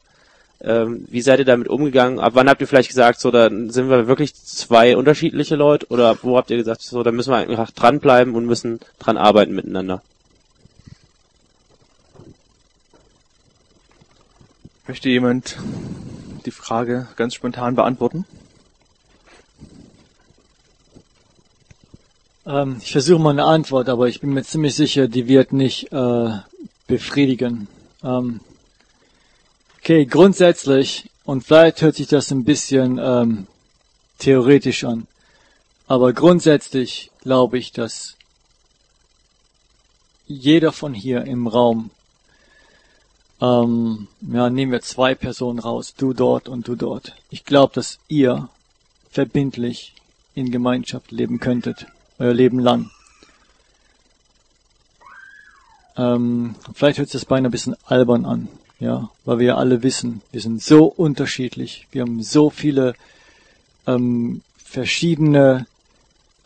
ähm, 0.62 1.06
wie 1.10 1.22
seid 1.22 1.40
ihr 1.40 1.46
damit 1.46 1.68
umgegangen? 1.68 2.20
Ab 2.20 2.34
wann 2.36 2.50
habt 2.50 2.62
ihr 2.62 2.68
vielleicht 2.68 2.90
gesagt, 2.90 3.20
so, 3.20 3.30
da 3.30 3.50
sind 3.50 3.90
wir 3.90 4.08
wirklich 4.08 4.34
zwei 4.34 4.98
unterschiedliche 4.98 5.56
Leute? 5.56 5.88
Oder 5.90 6.18
wo 6.24 6.38
habt 6.38 6.50
ihr 6.50 6.58
gesagt, 6.58 6.82
so, 6.82 7.04
da 7.04 7.12
müssen 7.12 7.32
wir 7.32 7.38
einfach 7.38 7.72
dranbleiben 7.72 8.34
und 8.36 8.46
müssen 8.46 8.80
dran 8.98 9.18
arbeiten 9.18 9.54
miteinander? 9.54 10.02
Möchte 14.88 15.10
jemand 15.10 15.58
die 16.46 16.52
Frage 16.52 17.08
ganz 17.18 17.36
spontan 17.36 17.76
beantworten? 17.76 18.26
Ähm, 22.48 22.78
ich 22.82 22.94
versuche 22.94 23.22
mal 23.22 23.32
eine 23.32 23.44
Antwort, 23.44 23.90
aber 23.90 24.08
ich 24.08 24.22
bin 24.22 24.32
mir 24.32 24.44
ziemlich 24.44 24.74
sicher, 24.74 25.08
die 25.08 25.28
wird 25.28 25.52
nicht 25.52 25.92
äh, 25.92 26.30
befriedigen. 26.88 27.68
Ähm, 28.04 28.40
Okay, 29.88 30.06
grundsätzlich, 30.06 31.10
und 31.24 31.46
vielleicht 31.46 31.82
hört 31.82 31.96
sich 31.96 32.08
das 32.08 32.30
ein 32.32 32.44
bisschen 32.44 33.00
ähm, 33.02 33.48
theoretisch 34.18 34.84
an, 34.84 35.08
aber 35.88 36.12
grundsätzlich 36.12 37.10
glaube 37.22 37.58
ich, 37.58 37.72
dass 37.72 38.18
jeder 40.26 40.74
von 40.74 40.94
hier 40.94 41.24
im 41.24 41.48
Raum, 41.48 41.90
ähm, 43.40 44.10
ja, 44.30 44.50
nehmen 44.50 44.74
wir 44.74 44.82
zwei 44.82 45.16
Personen 45.16 45.60
raus, 45.60 45.94
du 45.98 46.12
dort 46.12 46.50
und 46.50 46.68
du 46.68 46.76
dort. 46.76 47.16
Ich 47.30 47.46
glaube, 47.46 47.74
dass 47.74 47.98
ihr 48.10 48.50
verbindlich 49.10 49.96
in 50.36 50.52
Gemeinschaft 50.52 51.12
leben 51.14 51.40
könntet, 51.40 51.86
euer 52.20 52.34
Leben 52.34 52.60
lang. 52.60 52.92
Ähm, 55.96 56.56
vielleicht 56.74 57.00
hört 57.00 57.08
sich 57.08 57.22
das 57.22 57.26
beinahe 57.26 57.48
ein 57.48 57.52
bisschen 57.52 57.78
albern 57.86 58.26
an, 58.26 58.50
ja, 58.80 59.10
weil 59.26 59.40
wir 59.40 59.58
alle 59.58 59.84
wissen, 59.84 60.22
wir 60.32 60.42
sind 60.42 60.62
so 60.62 60.86
unterschiedlich, 60.86 61.88
wir 61.92 62.04
haben 62.04 62.22
so 62.22 62.50
viele 62.50 62.94
ähm, 63.88 64.42
verschiedene 64.58 65.66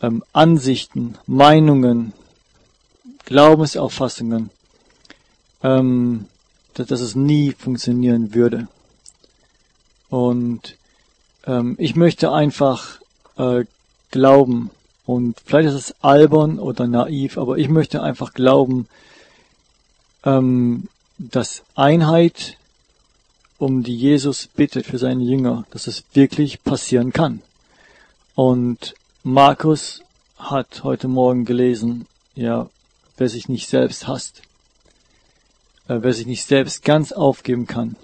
ähm, 0.00 0.24
Ansichten, 0.32 1.18
Meinungen, 1.26 2.12
Glaubensauffassungen, 3.26 4.50
ähm, 5.62 6.26
dass, 6.74 6.86
dass 6.86 7.00
es 7.00 7.14
nie 7.14 7.52
funktionieren 7.52 8.34
würde. 8.34 8.68
Und 10.08 10.76
ähm, 11.46 11.76
ich 11.78 11.96
möchte 11.96 12.32
einfach 12.32 13.00
äh, 13.36 13.64
glauben, 14.10 14.70
und 15.04 15.40
vielleicht 15.44 15.68
ist 15.68 15.74
es 15.74 15.94
albern 16.02 16.58
oder 16.58 16.86
naiv, 16.86 17.36
aber 17.36 17.58
ich 17.58 17.68
möchte 17.68 18.02
einfach 18.02 18.34
glauben, 18.34 18.86
ähm, 20.24 20.88
dass 21.30 21.62
Einheit 21.74 22.56
um 23.58 23.84
die 23.84 23.96
Jesus 23.96 24.48
bittet 24.48 24.86
für 24.86 24.98
seine 24.98 25.22
Jünger, 25.22 25.64
dass 25.70 25.86
es 25.86 26.02
wirklich 26.14 26.64
passieren 26.64 27.12
kann. 27.12 27.42
Und 28.34 28.94
Markus 29.22 30.02
hat 30.36 30.82
heute 30.82 31.06
Morgen 31.06 31.44
gelesen, 31.44 32.06
ja, 32.34 32.68
wer 33.16 33.28
sich 33.28 33.48
nicht 33.48 33.68
selbst 33.68 34.08
hasst, 34.08 34.42
äh, 35.86 35.98
wer 36.00 36.12
sich 36.12 36.26
nicht 36.26 36.44
selbst 36.44 36.84
ganz 36.84 37.12
aufgeben 37.12 37.68
kann, 37.68 37.94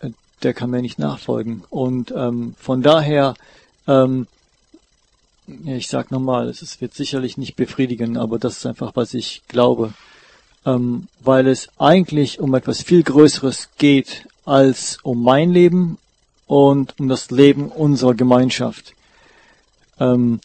äh, 0.00 0.10
der 0.42 0.52
kann 0.52 0.70
mir 0.70 0.82
nicht 0.82 0.98
nachfolgen. 0.98 1.62
Und 1.70 2.12
ähm, 2.16 2.56
von 2.58 2.82
daher, 2.82 3.34
ähm, 3.86 4.26
ich 5.46 5.86
sag 5.86 6.10
nochmal, 6.10 6.48
es 6.48 6.80
wird 6.80 6.94
sicherlich 6.94 7.36
nicht 7.36 7.54
befriedigen, 7.54 8.16
aber 8.16 8.40
das 8.40 8.58
ist 8.58 8.66
einfach, 8.66 8.96
was 8.96 9.14
ich 9.14 9.42
glaube, 9.46 9.94
ähm, 10.66 11.08
weil 11.22 11.46
es 11.46 11.68
eigentlich 11.78 12.40
um 12.40 12.54
etwas 12.54 12.82
viel 12.82 13.02
Größeres 13.02 13.70
geht 13.78 14.26
als 14.44 14.98
um 15.02 15.22
mein 15.22 15.50
Leben 15.50 15.98
und 16.46 16.98
um 16.98 17.08
das 17.08 17.30
Leben 17.30 17.68
unserer 17.68 18.14
Gemeinschaft. 18.14 18.94
Ähm, 19.98 20.40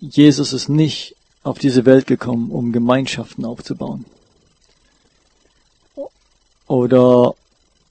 Jesus 0.00 0.52
ist 0.52 0.68
nicht 0.68 1.16
auf 1.42 1.58
diese 1.58 1.84
Welt 1.86 2.06
gekommen, 2.06 2.50
um 2.50 2.72
Gemeinschaften 2.72 3.44
aufzubauen. 3.44 4.04
Oder 6.66 7.34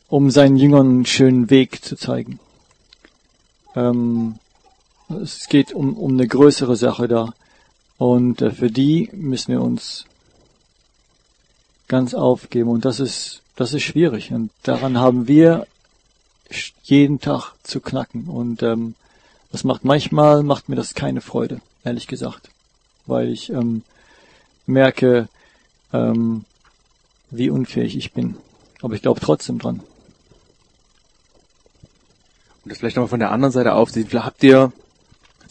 um 0.08 0.32
seinen 0.32 0.58
Jüngern 0.58 0.88
einen 0.88 1.06
schönen 1.06 1.50
Weg 1.50 1.84
zu 1.84 1.98
zeigen. 1.98 2.40
Ähm, 3.76 4.36
es 5.10 5.48
geht 5.50 5.74
um, 5.74 5.98
um 5.98 6.14
eine 6.14 6.28
größere 6.28 6.76
Sache 6.76 7.08
da. 7.08 7.34
Und 7.98 8.42
äh, 8.42 8.52
für 8.52 8.72
die 8.72 9.10
müssen 9.14 9.52
wir 9.52 9.62
uns 9.62 10.06
ganz 11.88 12.14
aufgeben. 12.14 12.70
Und 12.70 12.86
das 12.86 13.00
ist, 13.00 13.42
das 13.56 13.74
ist 13.74 13.84
schwierig. 13.84 14.32
Und 14.32 14.52
daran 14.64 15.00
haben 15.00 15.28
wir 15.28 15.68
jeden 16.84 17.20
Tag 17.20 17.54
zu 17.64 17.80
knacken. 17.80 18.28
Und 18.28 18.64
ähm, 18.64 18.96
das 19.52 19.64
macht 19.64 19.86
manchmal 19.86 20.44
macht 20.44 20.70
mir 20.70 20.76
das 20.76 20.94
keine 20.94 21.22
Freude, 21.22 21.62
ehrlich 21.84 22.08
gesagt, 22.08 22.50
weil 23.06 23.30
ich 23.30 23.50
ähm, 23.50 23.84
merke, 24.66 25.30
ähm, 25.94 26.46
wie 27.32 27.50
unfähig 27.50 27.96
ich 27.98 28.14
bin. 28.14 28.36
Aber 28.82 28.94
ich 28.94 29.02
glaube 29.02 29.20
trotzdem 29.20 29.60
dran. 29.60 29.82
Und 32.64 32.72
das 32.72 32.80
vielleicht 32.80 32.98
nochmal 32.98 33.10
von 33.10 33.20
der 33.20 33.32
anderen 33.32 33.54
Seite 33.54 33.74
aufsieht. 33.74 34.14
Habt 34.14 34.44
ihr 34.44 34.72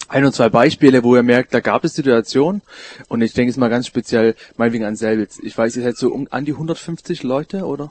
ein 0.09 0.23
oder 0.23 0.33
zwei 0.33 0.49
Beispiele, 0.49 1.03
wo 1.03 1.17
ihr 1.17 1.23
merkt, 1.23 1.53
da 1.55 1.61
gab 1.61 1.85
es 1.85 1.95
Situationen 1.95 2.63
und 3.09 3.23
ich 3.23 3.33
denke 3.33 3.51
es 3.51 3.57
mal 3.57 3.69
ganz 3.69 3.87
speziell 3.87 4.35
meinetwegen 4.57 4.85
an 4.85 4.97
Selbitz. 4.97 5.39
Ich 5.43 5.57
weiß, 5.57 5.77
ihr 5.77 5.83
seid 5.83 5.97
so 5.97 6.11
um, 6.11 6.29
an 6.31 6.45
die 6.45 6.53
150 6.53 7.23
Leute 7.23 7.65
oder 7.65 7.91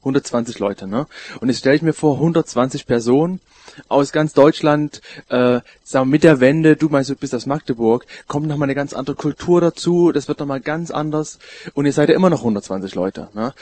120 0.00 0.58
Leute, 0.58 0.86
ne? 0.86 1.06
Und 1.40 1.48
jetzt 1.48 1.60
stelle 1.60 1.76
ich 1.76 1.82
mir 1.82 1.94
vor, 1.94 2.16
120 2.16 2.86
Personen 2.86 3.40
aus 3.88 4.12
ganz 4.12 4.34
Deutschland, 4.34 5.00
äh, 5.28 5.60
sagen 5.82 5.92
wir, 5.92 6.04
mit 6.04 6.24
der 6.24 6.40
Wende, 6.40 6.76
du 6.76 6.90
meinst, 6.90 7.08
du 7.08 7.16
bist 7.16 7.34
aus 7.34 7.46
Magdeburg, 7.46 8.04
kommt 8.28 8.46
nochmal 8.46 8.66
eine 8.66 8.74
ganz 8.74 8.92
andere 8.92 9.16
Kultur 9.16 9.62
dazu, 9.62 10.12
das 10.12 10.28
wird 10.28 10.40
nochmal 10.40 10.60
ganz 10.60 10.90
anders 10.90 11.38
und 11.72 11.86
ihr 11.86 11.92
seid 11.92 12.10
ja 12.10 12.14
immer 12.14 12.30
noch 12.30 12.40
120 12.40 12.94
Leute, 12.94 13.28
ne? 13.34 13.54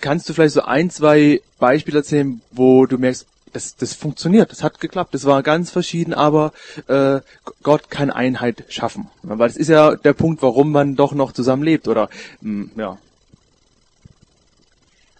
Kannst 0.00 0.28
du 0.28 0.34
vielleicht 0.34 0.54
so 0.54 0.62
ein, 0.62 0.90
zwei 0.90 1.40
Beispiele 1.58 1.98
erzählen, 1.98 2.40
wo 2.50 2.86
du 2.86 2.98
merkst, 2.98 3.26
das, 3.54 3.76
das 3.76 3.94
funktioniert, 3.94 4.50
das 4.50 4.62
hat 4.62 4.80
geklappt, 4.80 5.14
das 5.14 5.24
war 5.24 5.42
ganz 5.42 5.70
verschieden, 5.70 6.12
aber 6.12 6.52
äh, 6.88 7.20
Gott 7.62 7.90
kann 7.90 8.10
Einheit 8.10 8.64
schaffen. 8.68 9.08
Weil 9.22 9.48
das 9.48 9.56
ist 9.56 9.68
ja 9.68 9.96
der 9.96 10.12
Punkt, 10.12 10.42
warum 10.42 10.72
man 10.72 10.96
doch 10.96 11.12
noch 11.12 11.32
zusammen 11.32 11.62
lebt, 11.62 11.88
oder 11.88 12.10
mh, 12.40 12.70
ja. 12.76 12.98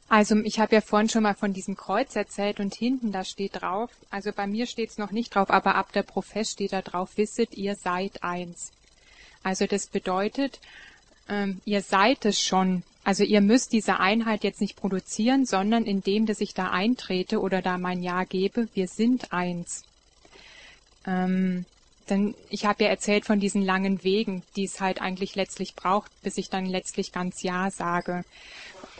Also 0.08 0.36
ich 0.44 0.60
habe 0.60 0.74
ja 0.74 0.80
vorhin 0.80 1.08
schon 1.08 1.22
mal 1.22 1.34
von 1.34 1.52
diesem 1.52 1.76
Kreuz 1.76 2.14
erzählt 2.14 2.60
und 2.60 2.74
hinten 2.74 3.10
da 3.10 3.24
steht 3.24 3.62
drauf, 3.62 3.90
also 4.10 4.30
bei 4.32 4.46
mir 4.46 4.66
steht 4.66 4.90
es 4.90 4.98
noch 4.98 5.10
nicht 5.10 5.34
drauf, 5.34 5.50
aber 5.50 5.74
ab 5.74 5.92
der 5.92 6.02
Profess 6.02 6.50
steht 6.50 6.72
da 6.72 6.82
drauf, 6.82 7.16
wisset, 7.16 7.54
ihr 7.54 7.74
seid 7.74 8.22
eins. 8.22 8.70
Also 9.42 9.66
das 9.66 9.86
bedeutet, 9.86 10.60
ähm, 11.28 11.60
ihr 11.64 11.82
seid 11.82 12.24
es 12.24 12.40
schon. 12.40 12.82
Also 13.04 13.22
ihr 13.22 13.42
müsst 13.42 13.72
diese 13.72 14.00
Einheit 14.00 14.44
jetzt 14.44 14.62
nicht 14.62 14.76
produzieren, 14.76 15.44
sondern 15.44 15.84
indem, 15.84 16.24
dass 16.24 16.40
ich 16.40 16.54
da 16.54 16.70
eintrete 16.70 17.40
oder 17.40 17.60
da 17.60 17.76
mein 17.76 18.02
Ja 18.02 18.24
gebe, 18.24 18.68
wir 18.72 18.88
sind 18.88 19.32
eins. 19.32 19.84
Ähm, 21.06 21.66
denn 22.08 22.34
ich 22.50 22.64
habe 22.64 22.84
ja 22.84 22.90
erzählt 22.90 23.26
von 23.26 23.40
diesen 23.40 23.62
langen 23.62 24.04
Wegen, 24.04 24.42
die 24.56 24.64
es 24.64 24.80
halt 24.80 25.00
eigentlich 25.00 25.34
letztlich 25.34 25.74
braucht, 25.74 26.10
bis 26.22 26.38
ich 26.38 26.48
dann 26.48 26.66
letztlich 26.66 27.12
ganz 27.12 27.42
Ja 27.42 27.70
sage. 27.70 28.24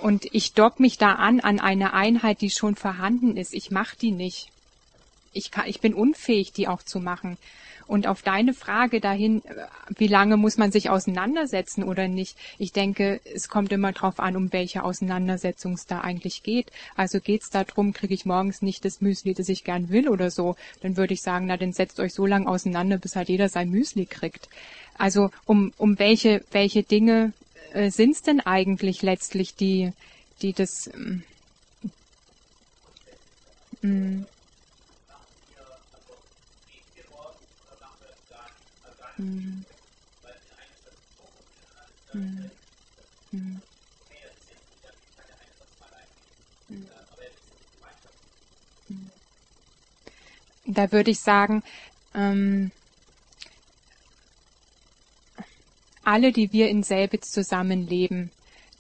Und 0.03 0.27
ich 0.33 0.53
dock 0.53 0.81
mich 0.81 0.99
da 0.99 1.13
an 1.13 1.41
an 1.41 1.61
eine 1.61 1.95
Einheit, 1.95 2.41
die 2.43 2.51
schon 2.51 2.77
vorhanden 2.77 3.37
ist. 3.37 3.55
Ich 3.55 3.71
mache 3.71 3.97
die 3.97 4.11
nicht. 4.11 4.49
Ich, 5.33 5.51
kann, 5.51 5.67
ich 5.67 5.81
bin 5.81 5.95
unfähig, 5.95 6.53
die 6.53 6.69
auch 6.69 6.83
zu 6.83 7.01
machen. 7.01 7.39
Und 7.87 8.07
auf 8.07 8.23
deine 8.23 8.55
Frage 8.55 9.01
dahin, 9.01 9.43
wie 9.97 10.07
lange 10.07 10.37
muss 10.37 10.57
man 10.57 10.73
sich 10.73 10.91
auseinandersetzen 10.91 11.85
oder 11.85 12.09
nicht? 12.09 12.37
Ich 12.59 12.73
denke, 12.73 13.21
es 13.35 13.49
kommt 13.49 13.73
immer 13.73 13.93
darauf 13.93 14.21
an, 14.21 14.37
um 14.37 14.53
welche 14.53 14.85
Auseinandersetzung 14.85 15.75
es 15.75 15.87
da 15.87 16.01
eigentlich 16.01 16.43
geht. 16.43 16.73
Also 16.97 17.21
geht 17.21 17.43
es 17.43 17.51
darum, 17.51 17.93
kriege 17.93 18.15
ich 18.15 18.25
morgens 18.25 18.63
nicht 18.63 18.85
das 18.85 19.01
Müsli, 19.01 19.35
das 19.35 19.49
ich 19.49 19.65
gern 19.65 19.91
will 19.91 20.09
oder 20.09 20.31
so, 20.31 20.57
dann 20.81 20.97
würde 20.97 21.15
ich 21.15 21.23
sagen, 21.23 21.47
na 21.47 21.57
dann 21.57 21.73
setzt 21.73 22.01
euch 22.01 22.15
so 22.15 22.27
lange 22.27 22.49
auseinander, 22.49 22.99
bis 22.99 23.17
halt 23.17 23.29
jeder 23.29 23.49
sein 23.49 23.71
Müsli 23.71 24.07
kriegt. 24.07 24.49
Also 24.97 25.31
um, 25.45 25.73
um 25.77 25.99
welche, 25.99 26.45
welche 26.53 26.83
Dinge 26.83 27.33
äh, 27.73 27.91
sind 27.91 28.13
es 28.13 28.23
denn 28.23 28.41
eigentlich 28.41 29.03
letztlich, 29.03 29.55
die, 29.55 29.93
die 30.43 30.53
das 30.53 30.91
ähm, 33.83 34.27
Da 50.67 50.91
würde 50.91 51.11
ich 51.11 51.21
sagen, 51.21 51.63
ähm, 52.15 52.71
alle, 56.03 56.33
die 56.33 56.53
wir 56.53 56.69
in 56.69 56.83
Selbitz 56.83 57.31
zusammenleben, 57.31 58.31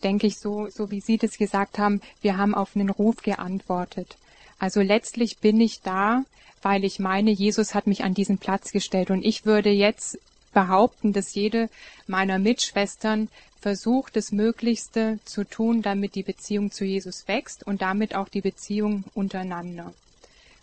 denke 0.02 0.27
ich 0.27 0.39
so, 0.39 0.69
so 0.69 0.90
wie 0.90 1.01
Sie 1.01 1.16
das 1.16 1.39
gesagt 1.39 1.78
haben, 1.78 2.01
wir 2.20 2.36
haben 2.36 2.55
auf 2.55 2.74
einen 2.74 2.90
Ruf 2.90 3.16
geantwortet. 3.16 4.16
Also 4.59 4.81
letztlich 4.81 5.39
bin 5.39 5.61
ich 5.61 5.81
da, 5.81 6.24
weil 6.65 6.82
ich 6.82 6.99
meine, 6.99 7.31
Jesus 7.31 7.74
hat 7.74 7.86
mich 7.86 8.05
an 8.05 8.15
diesen 8.15 8.39
Platz 8.39 8.73
gestellt. 8.73 9.11
Und 9.11 9.23
ich 9.23 9.45
würde 9.45 9.69
jetzt 9.69 10.19
behaupten, 10.55 11.12
dass 11.12 11.35
jede 11.35 11.69
meiner 12.07 12.39
Mitschwestern 12.39 13.28
versucht, 13.61 14.16
das 14.16 14.32
Möglichste 14.32 15.19
zu 15.27 15.45
tun, 15.45 15.82
damit 15.82 16.15
die 16.15 16.23
Beziehung 16.23 16.70
zu 16.70 16.86
Jesus 16.86 17.28
wächst 17.28 17.66
und 17.66 17.82
damit 17.82 18.15
auch 18.15 18.31
die 18.31 18.41
Beziehung 18.41 19.05
untereinander. 19.15 19.93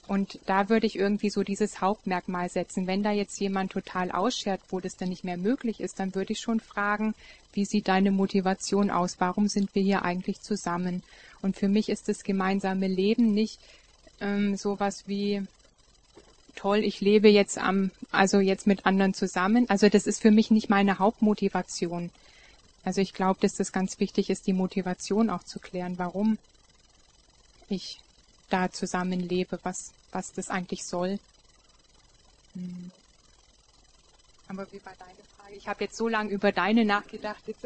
Und 0.07 0.39
da 0.47 0.69
würde 0.69 0.87
ich 0.87 0.97
irgendwie 0.97 1.29
so 1.29 1.43
dieses 1.43 1.81
Hauptmerkmal 1.81 2.49
setzen. 2.49 2.87
Wenn 2.87 3.03
da 3.03 3.11
jetzt 3.11 3.39
jemand 3.39 3.71
total 3.71 4.11
ausschert, 4.11 4.59
wo 4.69 4.79
das 4.79 4.97
dann 4.97 5.09
nicht 5.09 5.23
mehr 5.23 5.37
möglich 5.37 5.79
ist, 5.79 5.99
dann 5.99 6.15
würde 6.15 6.33
ich 6.33 6.39
schon 6.39 6.59
fragen, 6.59 7.13
wie 7.53 7.65
sieht 7.65 7.87
deine 7.87 8.11
Motivation 8.11 8.89
aus? 8.89 9.17
Warum 9.19 9.47
sind 9.47 9.73
wir 9.75 9.83
hier 9.83 10.03
eigentlich 10.03 10.41
zusammen? 10.41 11.03
Und 11.43 11.57
für 11.57 11.69
mich 11.69 11.89
ist 11.89 12.07
das 12.09 12.23
gemeinsame 12.23 12.87
Leben 12.87 13.33
nicht 13.35 13.59
ähm, 14.19 14.57
sowas 14.57 15.03
wie 15.05 15.43
toll, 16.55 16.79
ich 16.79 17.01
lebe 17.01 17.29
jetzt 17.29 17.57
am, 17.57 17.91
also 18.11 18.39
jetzt 18.39 18.67
mit 18.67 18.85
anderen 18.85 19.13
zusammen. 19.13 19.69
Also 19.69 19.89
das 19.89 20.07
ist 20.07 20.21
für 20.21 20.31
mich 20.31 20.51
nicht 20.51 20.69
meine 20.69 20.99
Hauptmotivation. 20.99 22.11
Also 22.83 23.01
ich 23.01 23.13
glaube, 23.13 23.39
dass 23.39 23.55
das 23.55 23.71
ganz 23.71 23.99
wichtig 23.99 24.29
ist, 24.29 24.47
die 24.47 24.53
Motivation 24.53 25.29
auch 25.29 25.43
zu 25.43 25.59
klären, 25.59 25.97
warum 25.97 26.37
ich 27.69 27.99
da 28.49 28.71
zusammenlebe, 28.71 29.59
was, 29.63 29.91
was 30.11 30.33
das 30.33 30.49
eigentlich 30.49 30.85
soll. 30.85 31.19
Hm. 32.53 32.91
Aber 34.47 34.67
wie 34.71 34.83
war 34.85 34.93
deine 34.99 35.23
Frage? 35.37 35.55
Ich 35.55 35.67
habe 35.67 35.83
jetzt 35.83 35.95
so 35.95 36.07
lange 36.07 36.31
über 36.31 36.51
deine 36.51 36.83
nachgedacht. 36.83 37.41
Jetzt. 37.47 37.65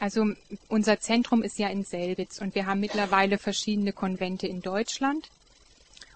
Also 0.00 0.32
unser 0.68 1.00
Zentrum 1.00 1.42
ist 1.42 1.58
ja 1.58 1.68
in 1.68 1.82
Selbitz 1.82 2.40
und 2.40 2.54
wir 2.54 2.66
haben 2.66 2.78
mittlerweile 2.78 3.36
verschiedene 3.36 3.92
Konvente 3.92 4.46
in 4.46 4.62
Deutschland. 4.62 5.28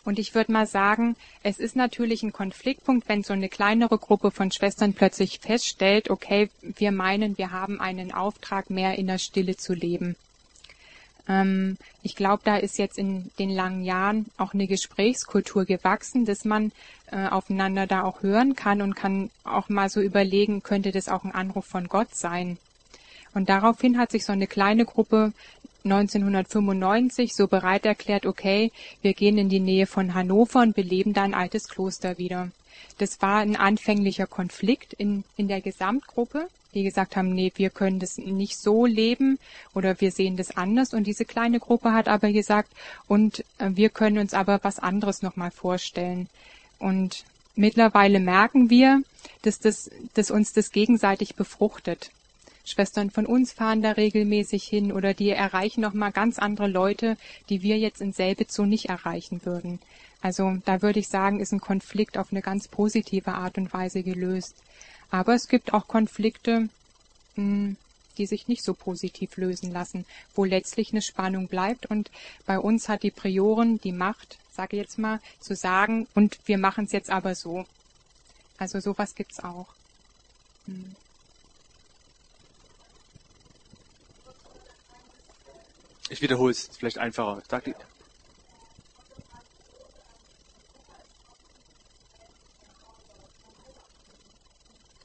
Und 0.04 0.20
ich 0.20 0.34
würde 0.34 0.52
mal 0.52 0.66
sagen, 0.66 1.16
es 1.42 1.58
ist 1.58 1.74
natürlich 1.74 2.22
ein 2.22 2.32
Konfliktpunkt, 2.32 3.08
wenn 3.08 3.24
so 3.24 3.32
eine 3.32 3.48
kleinere 3.48 3.98
Gruppe 3.98 4.30
von 4.30 4.52
Schwestern 4.52 4.94
plötzlich 4.94 5.40
feststellt, 5.40 6.10
okay, 6.10 6.48
wir 6.60 6.92
meinen, 6.92 7.38
wir 7.38 7.50
haben 7.50 7.80
einen 7.80 8.12
Auftrag, 8.12 8.70
mehr 8.70 8.96
in 8.98 9.08
der 9.08 9.18
Stille 9.18 9.56
zu 9.56 9.74
leben. 9.74 10.16
Ähm, 11.28 11.76
ich 12.02 12.16
glaube, 12.16 12.42
da 12.44 12.56
ist 12.56 12.78
jetzt 12.78 12.98
in 12.98 13.30
den 13.38 13.50
langen 13.50 13.84
Jahren 13.84 14.26
auch 14.36 14.54
eine 14.54 14.66
Gesprächskultur 14.66 15.64
gewachsen, 15.64 16.24
dass 16.24 16.44
man 16.44 16.72
äh, 17.10 17.28
aufeinander 17.28 17.86
da 17.86 18.02
auch 18.02 18.22
hören 18.22 18.56
kann 18.56 18.82
und 18.82 18.94
kann 18.94 19.30
auch 19.44 19.68
mal 19.68 19.88
so 19.88 20.00
überlegen, 20.00 20.62
könnte 20.62 20.90
das 20.90 21.08
auch 21.08 21.24
ein 21.24 21.34
Anruf 21.34 21.66
von 21.66 21.88
Gott 21.88 22.14
sein. 22.14 22.58
Und 23.34 23.48
daraufhin 23.48 23.98
hat 23.98 24.10
sich 24.10 24.24
so 24.24 24.32
eine 24.32 24.46
kleine 24.46 24.84
Gruppe 24.84 25.32
1995 25.84 27.34
so 27.34 27.48
bereit 27.48 27.86
erklärt, 27.86 28.26
okay, 28.26 28.70
wir 29.00 29.14
gehen 29.14 29.38
in 29.38 29.48
die 29.48 29.60
Nähe 29.60 29.86
von 29.86 30.14
Hannover 30.14 30.60
und 30.60 30.76
beleben 30.76 31.12
da 31.12 31.22
ein 31.22 31.34
altes 31.34 31.68
Kloster 31.68 32.18
wieder. 32.18 32.50
Das 32.98 33.20
war 33.22 33.38
ein 33.38 33.56
anfänglicher 33.56 34.26
Konflikt 34.26 34.92
in, 34.92 35.24
in 35.36 35.48
der 35.48 35.60
Gesamtgruppe, 35.60 36.48
die 36.74 36.82
gesagt 36.82 37.16
haben, 37.16 37.34
nee, 37.34 37.52
wir 37.56 37.70
können 37.70 37.98
das 37.98 38.18
nicht 38.18 38.58
so 38.58 38.86
leben 38.86 39.38
oder 39.74 40.00
wir 40.00 40.10
sehen 40.10 40.36
das 40.36 40.56
anders. 40.56 40.94
Und 40.94 41.06
diese 41.06 41.24
kleine 41.24 41.60
Gruppe 41.60 41.92
hat 41.92 42.08
aber 42.08 42.32
gesagt, 42.32 42.72
und 43.06 43.44
äh, 43.58 43.70
wir 43.74 43.90
können 43.90 44.18
uns 44.18 44.34
aber 44.34 44.60
was 44.62 44.78
anderes 44.78 45.22
nochmal 45.22 45.50
vorstellen. 45.50 46.28
Und 46.78 47.24
mittlerweile 47.54 48.20
merken 48.20 48.70
wir, 48.70 49.02
dass, 49.42 49.58
das, 49.58 49.90
dass 50.14 50.30
uns 50.30 50.52
das 50.52 50.70
gegenseitig 50.70 51.34
befruchtet. 51.36 52.10
Schwestern 52.64 53.10
von 53.10 53.26
uns 53.26 53.52
fahren 53.52 53.82
da 53.82 53.92
regelmäßig 53.92 54.64
hin 54.64 54.92
oder 54.92 55.14
die 55.14 55.30
erreichen 55.30 55.80
nochmal 55.80 56.12
ganz 56.12 56.38
andere 56.38 56.68
Leute, 56.68 57.16
die 57.48 57.62
wir 57.62 57.76
jetzt 57.76 58.00
in 58.00 58.12
Selbitz 58.12 58.54
so 58.54 58.64
nicht 58.64 58.88
erreichen 58.88 59.44
würden. 59.44 59.80
Also 60.20 60.56
da 60.64 60.80
würde 60.82 61.00
ich 61.00 61.08
sagen, 61.08 61.40
ist 61.40 61.52
ein 61.52 61.60
Konflikt 61.60 62.16
auf 62.16 62.30
eine 62.30 62.40
ganz 62.40 62.68
positive 62.68 63.32
Art 63.32 63.58
und 63.58 63.72
Weise 63.72 64.04
gelöst. 64.04 64.62
Aber 65.12 65.34
es 65.34 65.46
gibt 65.46 65.74
auch 65.74 65.88
Konflikte, 65.88 66.70
hm, 67.34 67.76
die 68.16 68.26
sich 68.26 68.48
nicht 68.48 68.64
so 68.64 68.72
positiv 68.72 69.36
lösen 69.36 69.70
lassen, 69.70 70.06
wo 70.34 70.44
letztlich 70.44 70.90
eine 70.90 71.02
Spannung 71.02 71.48
bleibt. 71.48 71.84
Und 71.84 72.10
bei 72.46 72.58
uns 72.58 72.88
hat 72.88 73.02
die 73.02 73.10
Prioren 73.10 73.78
die 73.78 73.92
Macht, 73.92 74.38
sage 74.52 74.76
ich 74.76 74.82
jetzt 74.82 74.98
mal, 74.98 75.20
zu 75.38 75.54
sagen, 75.54 76.08
und 76.14 76.38
wir 76.46 76.56
machen 76.56 76.86
es 76.86 76.92
jetzt 76.92 77.10
aber 77.10 77.34
so. 77.34 77.66
Also 78.56 78.80
sowas 78.80 79.14
gibt's 79.14 79.38
auch. 79.40 79.68
Hm. 80.64 80.96
Ich 86.08 86.22
wiederhole 86.22 86.52
es, 86.52 86.70
vielleicht 86.74 86.98
einfacher. 86.98 87.42
Sag 87.48 87.64
die. 87.64 87.74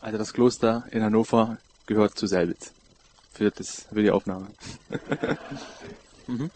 Also 0.08 0.20
das 0.20 0.32
Kloster 0.32 0.86
in 0.92 1.04
Hannover 1.04 1.58
gehört 1.86 2.18
zu 2.18 2.28
Selbitz. 2.28 2.72
Für, 3.34 3.52
das, 3.52 3.88
für 3.92 4.02
die 4.02 4.10
Aufnahme. 4.10 4.48
mhm. 6.28 6.50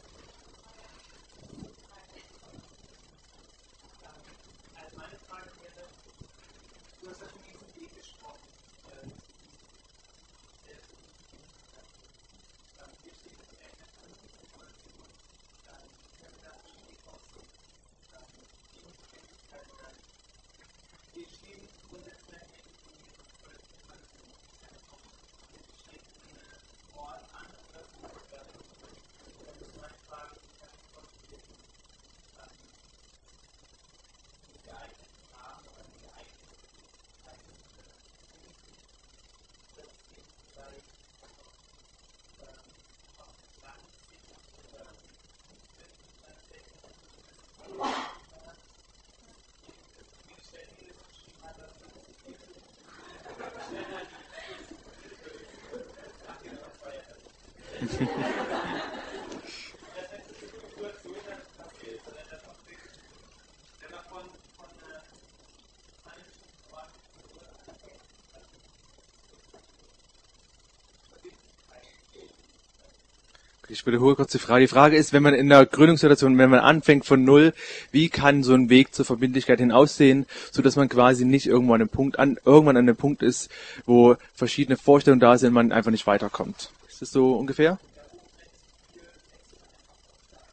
Ich 73.72 73.86
wiederhole 73.86 74.16
kurz 74.16 74.34
die 74.34 74.38
Frage. 74.38 74.66
Die 74.66 74.68
Frage 74.68 74.98
ist, 74.98 75.14
wenn 75.14 75.24
man 75.24 75.34
in 75.34 75.48
der 75.48 75.66
Gründungssituation, 75.66 76.38
wenn 76.38 76.50
man 76.50 76.60
anfängt 76.60 77.06
von 77.06 77.24
Null, 77.24 77.54
wie 77.94 78.10
kann 78.10 78.44
so 78.44 78.54
ein 78.54 78.70
Weg 78.70 78.94
zur 78.94 79.06
Verbindlichkeit 79.06 79.60
hin 79.60 79.72
aussehen, 79.72 80.26
so 80.52 80.62
dass 80.62 80.76
man 80.76 80.90
quasi 80.90 81.24
nicht 81.24 81.48
irgendwann 81.48 81.76
an 81.76 81.82
einem 81.84 81.90
Punkt 81.90 82.20
an, 82.20 82.38
irgendwann 82.44 82.76
an 82.76 82.84
einem 82.84 82.98
Punkt 82.98 83.24
ist, 83.24 83.50
wo 83.86 84.18
verschiedene 84.34 84.76
Vorstellungen 84.76 85.22
da 85.22 85.38
sind, 85.38 85.54
man 85.54 85.72
einfach 85.72 85.92
nicht 85.92 86.06
weiterkommt. 86.06 86.70
Ist 86.90 87.02
das 87.02 87.12
so 87.12 87.36
ungefähr? 87.36 87.80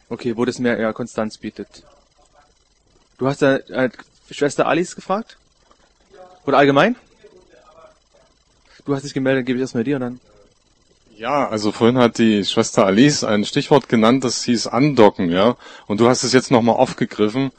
Okay, 0.08 0.36
wo 0.36 0.44
das 0.44 0.60
mehr 0.60 0.78
eher 0.78 0.92
Konstanz 0.92 1.38
bietet. 1.38 1.82
Du 3.18 3.26
hast 3.26 3.42
da 3.42 3.56
äh, 3.56 3.90
Schwester 4.30 4.68
Alice 4.68 4.94
gefragt? 4.94 5.38
Oder 6.46 6.58
allgemein? 6.58 6.94
Du 8.84 8.94
hast 8.94 9.02
dich 9.02 9.12
gemeldet, 9.12 9.44
gebe 9.44 9.58
ich 9.58 9.62
erstmal 9.62 9.82
dir 9.82 9.96
und 9.96 10.02
dann. 10.02 10.20
Ja, 11.18 11.48
also 11.48 11.72
vorhin 11.72 11.98
hat 11.98 12.18
die 12.18 12.44
Schwester 12.44 12.86
Alice 12.86 13.24
ein 13.24 13.44
Stichwort 13.44 13.88
genannt, 13.88 14.22
das 14.22 14.44
hieß 14.44 14.68
andocken, 14.68 15.32
ja. 15.32 15.56
Und 15.88 15.98
du 15.98 16.08
hast 16.08 16.22
es 16.22 16.32
jetzt 16.32 16.52
nochmal 16.52 16.76
aufgegriffen, 16.76 17.50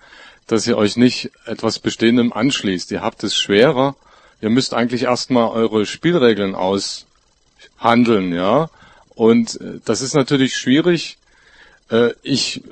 dass 0.48 0.66
ihr 0.66 0.78
euch 0.78 0.96
nicht 0.96 1.32
etwas 1.46 1.80
Bestehendem 1.80 2.32
anschließt. 2.32 2.90
Ihr 2.92 3.02
habt 3.02 3.22
es 3.26 3.36
schwerer. 3.36 3.98
Ihr 4.40 4.50
müsst 4.50 4.74
eigentlich 4.74 5.04
erstmal 5.04 5.50
eure 5.50 5.86
Spielregeln 5.86 6.56
aushandeln, 6.56 8.34
ja. 8.34 8.70
Und 9.14 9.60
äh, 9.60 9.82
das 9.84 10.02
ist 10.02 10.16
natürlich 10.16 10.56
schwierig. 10.56 11.18
Äh, 11.92 12.12
ich, 12.24 12.64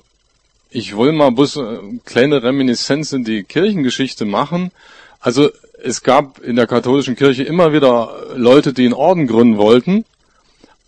ich 0.70 0.98
will 0.98 1.12
mal 1.12 1.32
bloß 1.32 1.58
eine 1.58 2.00
kleine 2.06 2.44
Reminiszenz 2.44 3.12
in 3.12 3.26
die 3.26 3.44
Kirchengeschichte 3.44 4.24
machen. 4.24 4.72
Also 5.20 5.50
es 5.84 6.02
gab 6.02 6.40
in 6.40 6.56
der 6.56 6.66
katholischen 6.66 7.18
Kirche 7.18 7.44
immer 7.44 7.74
wieder 7.74 8.38
Leute, 8.38 8.72
die 8.72 8.86
einen 8.86 8.94
Orden 8.94 9.28
gründen 9.28 9.58
wollten 9.58 10.06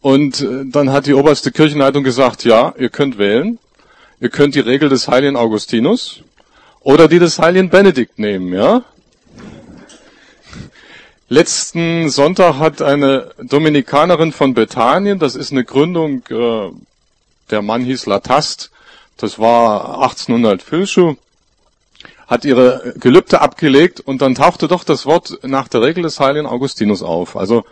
und 0.01 0.41
äh, 0.41 0.65
dann 0.65 0.91
hat 0.91 1.05
die 1.05 1.13
oberste 1.13 1.51
Kirchenleitung 1.51 2.03
gesagt, 2.03 2.43
ja, 2.43 2.73
ihr 2.77 2.89
könnt 2.89 3.17
wählen. 3.17 3.59
Ihr 4.21 4.29
könnt 4.29 4.53
die 4.53 4.59
Regel 4.59 4.89
des 4.89 5.07
heiligen 5.07 5.37
Augustinus 5.37 6.23
oder 6.81 7.07
die 7.07 7.19
des 7.19 7.39
heiligen 7.39 7.69
Benedikt 7.69 8.19
nehmen, 8.19 8.53
ja. 8.53 8.83
Letzten 11.29 12.09
Sonntag 12.09 12.57
hat 12.57 12.81
eine 12.81 13.29
Dominikanerin 13.41 14.31
von 14.31 14.53
Bethanien, 14.53 15.19
das 15.19 15.35
ist 15.35 15.51
eine 15.51 15.63
Gründung, 15.63 16.23
äh, 16.29 16.71
der 17.49 17.61
Mann 17.61 17.83
hieß 17.83 18.07
Latast, 18.07 18.71
das 19.15 19.39
war 19.39 20.01
1800 20.01 20.61
Filschuh, 20.61 21.15
hat 22.27 22.45
ihre 22.45 22.93
Gelübde 22.99 23.41
abgelegt 23.41 23.99
und 23.99 24.21
dann 24.21 24.35
tauchte 24.35 24.67
doch 24.67 24.83
das 24.83 25.05
Wort 25.05 25.39
nach 25.43 25.67
der 25.67 25.81
Regel 25.81 26.03
des 26.03 26.19
heiligen 26.19 26.47
Augustinus 26.47 27.03
auf. 27.03 27.37
Also 27.37 27.63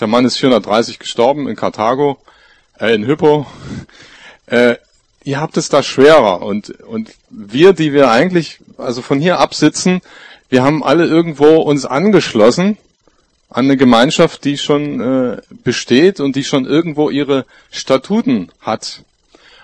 der 0.00 0.06
Mann 0.06 0.24
ist 0.24 0.38
430 0.38 0.98
gestorben 0.98 1.48
in 1.48 1.56
Karthago, 1.56 2.18
äh, 2.78 2.94
in 2.94 3.04
Hippo. 3.04 3.46
Äh, 4.48 4.76
ihr 5.24 5.40
habt 5.40 5.56
es 5.56 5.70
da 5.70 5.82
schwerer 5.82 6.40
und, 6.40 6.70
und 6.82 7.10
wir, 7.30 7.72
die 7.72 7.92
wir 7.92 8.12
eigentlich, 8.12 8.60
also 8.78 9.02
von 9.02 9.18
hier 9.18 9.40
absitzen, 9.40 10.02
wir 10.48 10.62
haben 10.62 10.84
alle 10.84 11.04
irgendwo 11.04 11.56
uns 11.62 11.84
angeschlossen 11.84 12.78
an 13.50 13.64
eine 13.64 13.76
Gemeinschaft, 13.76 14.44
die 14.44 14.56
schon 14.56 15.00
äh, 15.00 15.42
besteht 15.64 16.20
und 16.20 16.36
die 16.36 16.44
schon 16.44 16.64
irgendwo 16.64 17.10
ihre 17.10 17.44
Statuten 17.72 18.52
hat. 18.60 19.02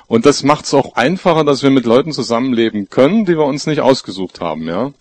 Und 0.09 0.27
das 0.27 0.43
macht 0.43 0.65
es 0.65 0.75
auch 0.75 0.97
einfacher, 0.97 1.45
dass 1.45 1.63
wir 1.63 1.71
mit 1.71 1.87
Leuten 1.87 2.13
zusammenleben 2.13 2.91
können, 2.91 3.25
die 3.25 3.37
wir 3.37 3.45
uns 3.45 3.67
nicht 3.67 3.81
ausgesucht 3.81 4.41
haben, 4.41 4.67
ja. 4.67 4.93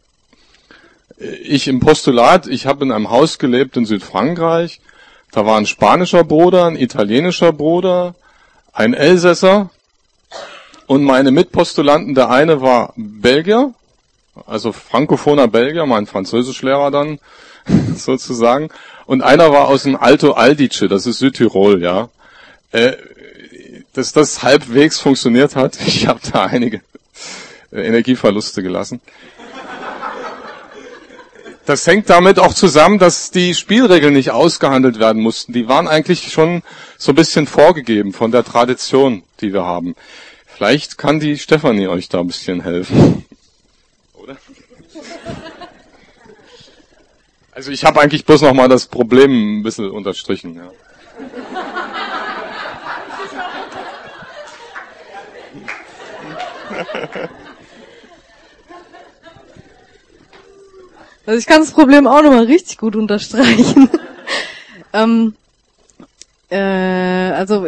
Ich 1.43 1.67
im 1.67 1.79
Postulat, 1.79 2.47
ich 2.47 2.65
habe 2.65 2.85
in 2.85 2.91
einem 2.91 3.09
Haus 3.09 3.37
gelebt 3.37 3.77
in 3.77 3.85
Südfrankreich, 3.85 4.79
da 5.31 5.45
war 5.45 5.57
ein 5.57 5.65
spanischer 5.65 6.23
Bruder, 6.23 6.65
ein 6.65 6.75
italienischer 6.75 7.53
Bruder, 7.53 8.15
ein 8.73 8.93
Elsässer 8.93 9.69
und 10.87 11.03
meine 11.03 11.31
Mitpostulanten, 11.31 12.15
der 12.15 12.29
eine 12.29 12.61
war 12.61 12.93
Belgier, 12.97 13.73
also 14.45 14.71
frankophoner 14.71 15.47
Belgier, 15.47 15.85
mein 15.85 16.05
Französischlehrer 16.05 16.91
dann 16.91 17.19
sozusagen, 17.95 18.69
und 19.05 19.21
einer 19.21 19.51
war 19.51 19.67
aus 19.67 19.83
dem 19.83 19.95
Alto 19.95 20.31
Aldice, 20.31 20.87
das 20.87 21.05
ist 21.05 21.19
Südtirol, 21.19 21.81
ja. 21.81 22.09
Äh, 22.71 22.93
dass 23.93 24.13
das 24.13 24.43
halbwegs 24.43 24.99
funktioniert 24.99 25.55
hat. 25.55 25.77
Ich 25.85 26.07
habe 26.07 26.19
da 26.31 26.45
einige 26.45 26.81
Energieverluste 27.71 28.63
gelassen. 28.63 29.01
Das 31.71 31.87
hängt 31.87 32.09
damit 32.09 32.37
auch 32.37 32.53
zusammen, 32.53 32.99
dass 32.99 33.31
die 33.31 33.55
Spielregeln 33.55 34.13
nicht 34.13 34.31
ausgehandelt 34.31 34.99
werden 34.99 35.21
mussten. 35.21 35.53
Die 35.53 35.69
waren 35.69 35.87
eigentlich 35.87 36.29
schon 36.29 36.63
so 36.97 37.13
ein 37.13 37.15
bisschen 37.15 37.47
vorgegeben 37.47 38.11
von 38.11 38.29
der 38.29 38.43
Tradition, 38.43 39.23
die 39.39 39.53
wir 39.53 39.63
haben. 39.63 39.95
Vielleicht 40.45 40.97
kann 40.97 41.21
die 41.21 41.37
Stefanie 41.37 41.87
euch 41.87 42.09
da 42.09 42.19
ein 42.19 42.27
bisschen 42.27 42.59
helfen. 42.59 43.23
Oder? 44.15 44.35
Also 47.53 47.71
ich 47.71 47.85
habe 47.85 48.01
eigentlich 48.01 48.25
bloß 48.25 48.41
noch 48.41 48.53
mal 48.53 48.67
das 48.67 48.87
Problem 48.87 49.59
ein 49.59 49.63
bisschen 49.63 49.89
unterstrichen. 49.91 50.55
Ja. 50.57 50.71
Also 61.31 61.39
ich 61.39 61.47
kann 61.47 61.61
das 61.61 61.71
Problem 61.71 62.07
auch 62.07 62.21
nochmal 62.21 62.43
richtig 62.43 62.77
gut 62.77 62.97
unterstreichen. 62.97 63.89
ähm, 64.93 65.33
äh, 66.49 66.57
also 66.57 67.67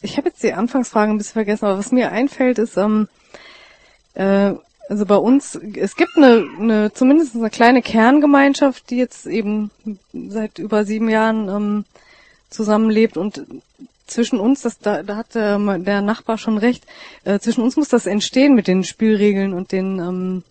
ich 0.00 0.16
habe 0.16 0.28
jetzt 0.28 0.42
die 0.42 0.54
Anfangsfrage 0.54 1.12
ein 1.12 1.18
bisschen 1.18 1.34
vergessen, 1.34 1.66
aber 1.66 1.78
was 1.78 1.92
mir 1.92 2.10
einfällt 2.10 2.58
ist, 2.58 2.76
ähm, 2.76 3.06
äh, 4.14 4.54
also 4.88 5.06
bei 5.06 5.14
uns, 5.14 5.54
es 5.54 5.94
gibt 5.94 6.16
eine, 6.16 6.44
eine 6.58 6.92
zumindest 6.94 7.36
eine 7.36 7.48
kleine 7.48 7.80
Kerngemeinschaft, 7.80 8.90
die 8.90 8.96
jetzt 8.96 9.26
eben 9.26 9.70
seit 10.12 10.58
über 10.58 10.84
sieben 10.84 11.08
Jahren 11.08 11.48
ähm, 11.48 11.84
zusammenlebt 12.50 13.16
und 13.16 13.46
zwischen 14.08 14.40
uns, 14.40 14.62
das 14.62 14.80
da, 14.80 15.04
da 15.04 15.14
hat 15.14 15.36
der, 15.36 15.60
der 15.78 16.02
Nachbar 16.02 16.38
schon 16.38 16.58
recht, 16.58 16.84
äh, 17.22 17.38
zwischen 17.38 17.62
uns 17.62 17.76
muss 17.76 17.88
das 17.88 18.06
entstehen 18.06 18.56
mit 18.56 18.66
den 18.66 18.82
Spielregeln 18.82 19.52
und 19.52 19.70
den 19.70 20.00
ähm, 20.00 20.42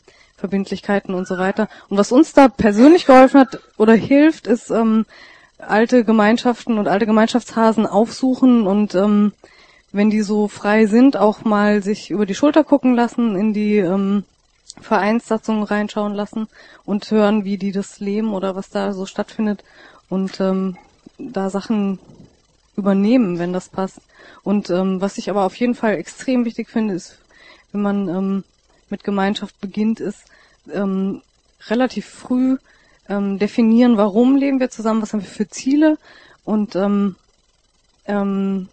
Verbindlichkeiten 0.42 1.14
und 1.14 1.28
so 1.28 1.38
weiter. 1.38 1.70
Und 1.88 1.98
was 1.98 2.12
uns 2.12 2.34
da 2.34 2.50
persönlich 2.50 3.06
geholfen 3.06 3.40
hat 3.40 3.60
oder 3.78 3.94
hilft, 3.94 4.48
ist 4.48 4.70
ähm, 4.72 5.06
alte 5.60 6.04
Gemeinschaften 6.04 6.78
und 6.78 6.88
alte 6.88 7.06
Gemeinschaftshasen 7.06 7.86
aufsuchen 7.86 8.68
und 8.68 8.96
ähm, 8.96 9.32
wenn 9.94 10.10
die 10.10 10.22
so 10.22 10.48
frei 10.48 10.88
sind, 10.88 11.16
auch 11.16 11.44
mal 11.44 11.84
sich 11.84 12.10
über 12.10 12.26
die 12.26 12.36
Schulter 12.36 12.64
gucken 12.64 12.96
lassen, 12.96 13.36
in 13.36 13.54
die 13.54 13.78
ähm, 13.78 14.24
Vereinssatzungen 14.80 15.64
reinschauen 15.64 16.16
lassen 16.16 16.48
und 16.86 17.12
hören, 17.12 17.46
wie 17.46 17.58
die 17.58 17.72
das 17.72 18.00
leben 18.00 18.34
oder 18.34 18.56
was 18.56 18.70
da 18.70 18.94
so 18.94 19.06
stattfindet 19.06 19.64
und 20.10 20.40
ähm, 20.40 20.78
da 21.20 21.50
Sachen 21.50 22.00
übernehmen, 22.76 23.38
wenn 23.38 23.54
das 23.54 23.70
passt. 23.70 24.00
Und 24.44 24.70
ähm, 24.70 25.02
was 25.02 25.18
ich 25.18 25.30
aber 25.30 25.44
auf 25.44 25.56
jeden 25.56 25.76
Fall 25.76 25.96
extrem 25.96 26.46
wichtig 26.46 26.70
finde, 26.70 26.96
ist, 26.96 27.20
wenn 27.72 27.82
man 27.82 28.08
ähm, 28.08 28.44
mit 28.90 29.04
Gemeinschaft 29.04 29.60
beginnt, 29.60 30.00
ist 30.00 30.24
ähm, 30.72 31.22
relativ 31.68 32.06
früh 32.06 32.58
ähm, 33.10 33.40
definieren, 33.40 33.98
warum 33.98 34.36
leben 34.36 34.60
wir 34.60 34.70
zusammen, 34.70 35.02
was 35.02 35.14
haben 35.14 35.22
wir 35.22 35.28
für 35.28 35.48
Ziele 35.48 35.98
und 36.44 36.76
ähm, 36.76 37.16
ähm, 38.06 38.68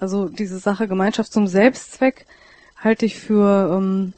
also 0.00 0.28
diese 0.28 0.58
Sache 0.58 0.88
Gemeinschaft 0.88 1.32
zum 1.32 1.46
Selbstzweck 1.46 2.26
halte 2.76 3.06
ich 3.06 3.16
für, 3.18 3.74
ähm, 3.74 4.12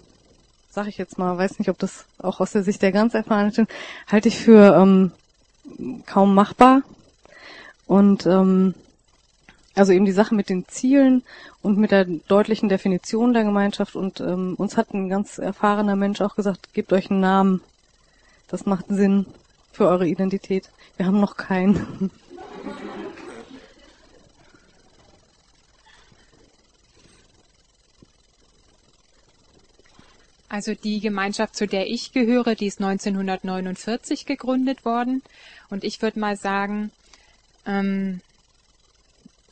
sag 0.70 0.88
ich 0.88 0.98
jetzt 0.98 1.18
mal, 1.18 1.38
weiß 1.38 1.58
nicht, 1.58 1.68
ob 1.68 1.78
das 1.78 2.06
auch 2.18 2.40
aus 2.40 2.52
der 2.52 2.64
Sicht 2.64 2.82
der 2.82 2.92
ganz 2.92 3.14
erfahrenen 3.14 3.50
ist, 3.52 3.60
halte 4.08 4.28
ich 4.28 4.38
für 4.38 4.74
ähm, 4.74 5.12
kaum 6.06 6.34
machbar. 6.34 6.82
Und 7.86 8.26
ähm, 8.26 8.74
also 9.76 9.92
eben 9.92 10.06
die 10.06 10.12
Sache 10.12 10.34
mit 10.34 10.48
den 10.48 10.66
Zielen 10.68 11.22
und 11.62 11.78
mit 11.78 11.90
der 11.90 12.06
deutlichen 12.06 12.68
Definition 12.68 13.34
der 13.34 13.44
Gemeinschaft. 13.44 13.94
Und 13.94 14.20
ähm, 14.20 14.54
uns 14.56 14.76
hat 14.76 14.94
ein 14.94 15.08
ganz 15.08 15.38
erfahrener 15.38 15.96
Mensch 15.96 16.20
auch 16.22 16.34
gesagt, 16.34 16.72
gebt 16.72 16.92
euch 16.92 17.10
einen 17.10 17.20
Namen. 17.20 17.60
Das 18.48 18.64
macht 18.64 18.86
Sinn 18.88 19.26
für 19.72 19.86
eure 19.86 20.08
Identität. 20.08 20.70
Wir 20.96 21.06
haben 21.06 21.20
noch 21.20 21.36
keinen. 21.36 22.10
Also 30.48 30.74
die 30.74 31.00
Gemeinschaft, 31.00 31.54
zu 31.54 31.66
der 31.66 31.88
ich 31.88 32.12
gehöre, 32.12 32.54
die 32.54 32.66
ist 32.66 32.80
1949 32.80 34.24
gegründet 34.24 34.86
worden. 34.86 35.22
Und 35.68 35.84
ich 35.84 36.00
würde 36.00 36.18
mal 36.18 36.36
sagen, 36.36 36.92
ähm, 37.66 38.22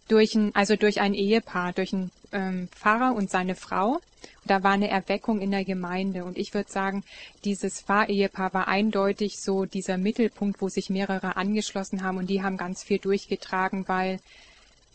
durch 0.08 0.34
ein, 0.34 0.54
also 0.54 0.76
durch 0.76 1.00
ein 1.00 1.14
Ehepaar, 1.14 1.72
durch 1.72 1.92
einen 1.92 2.10
ähm, 2.32 2.68
Pfarrer 2.68 3.14
und 3.14 3.30
seine 3.30 3.54
Frau. 3.54 4.00
Da 4.44 4.62
war 4.62 4.72
eine 4.72 4.88
Erweckung 4.88 5.40
in 5.40 5.50
der 5.50 5.64
Gemeinde. 5.64 6.24
Und 6.24 6.36
ich 6.36 6.52
würde 6.52 6.70
sagen, 6.70 7.04
dieses 7.44 7.80
Pfarrehepaar 7.80 8.52
war 8.52 8.68
eindeutig 8.68 9.38
so 9.38 9.64
dieser 9.64 9.96
Mittelpunkt, 9.96 10.60
wo 10.60 10.68
sich 10.68 10.90
mehrere 10.90 11.36
angeschlossen 11.36 12.02
haben. 12.02 12.18
Und 12.18 12.28
die 12.28 12.42
haben 12.42 12.56
ganz 12.56 12.82
viel 12.82 12.98
durchgetragen, 12.98 13.88
weil 13.88 14.20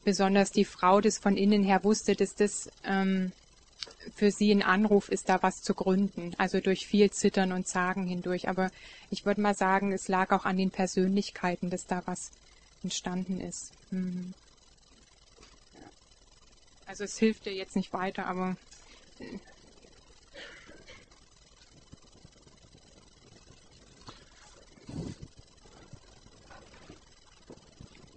besonders 0.03 0.51
die 0.51 0.65
Frau 0.65 1.01
das 1.01 1.17
von 1.17 1.37
innen 1.37 1.63
her 1.63 1.83
wusste, 1.83 2.15
dass 2.15 2.35
das 2.35 2.69
ähm, 2.83 3.31
für 4.15 4.31
sie 4.31 4.51
ein 4.51 4.63
Anruf 4.63 5.09
ist, 5.09 5.29
da 5.29 5.41
was 5.41 5.61
zu 5.61 5.73
gründen. 5.73 6.33
Also 6.37 6.59
durch 6.59 6.85
viel 6.85 7.09
Zittern 7.11 7.51
und 7.51 7.67
Zagen 7.67 8.05
hindurch. 8.05 8.47
Aber 8.47 8.71
ich 9.09 9.25
würde 9.25 9.41
mal 9.41 9.55
sagen, 9.55 9.91
es 9.91 10.07
lag 10.07 10.31
auch 10.31 10.45
an 10.45 10.57
den 10.57 10.69
Persönlichkeiten, 10.69 11.69
dass 11.69 11.87
da 11.87 12.03
was 12.05 12.31
entstanden 12.83 13.41
ist. 13.41 13.71
Mhm. 13.91 14.33
Also 16.89 17.03
es 17.03 17.19
hilft 17.19 17.45
dir 17.45 17.53
jetzt 17.53 17.75
nicht 17.75 17.93
weiter, 17.93 18.25
aber 18.25 18.57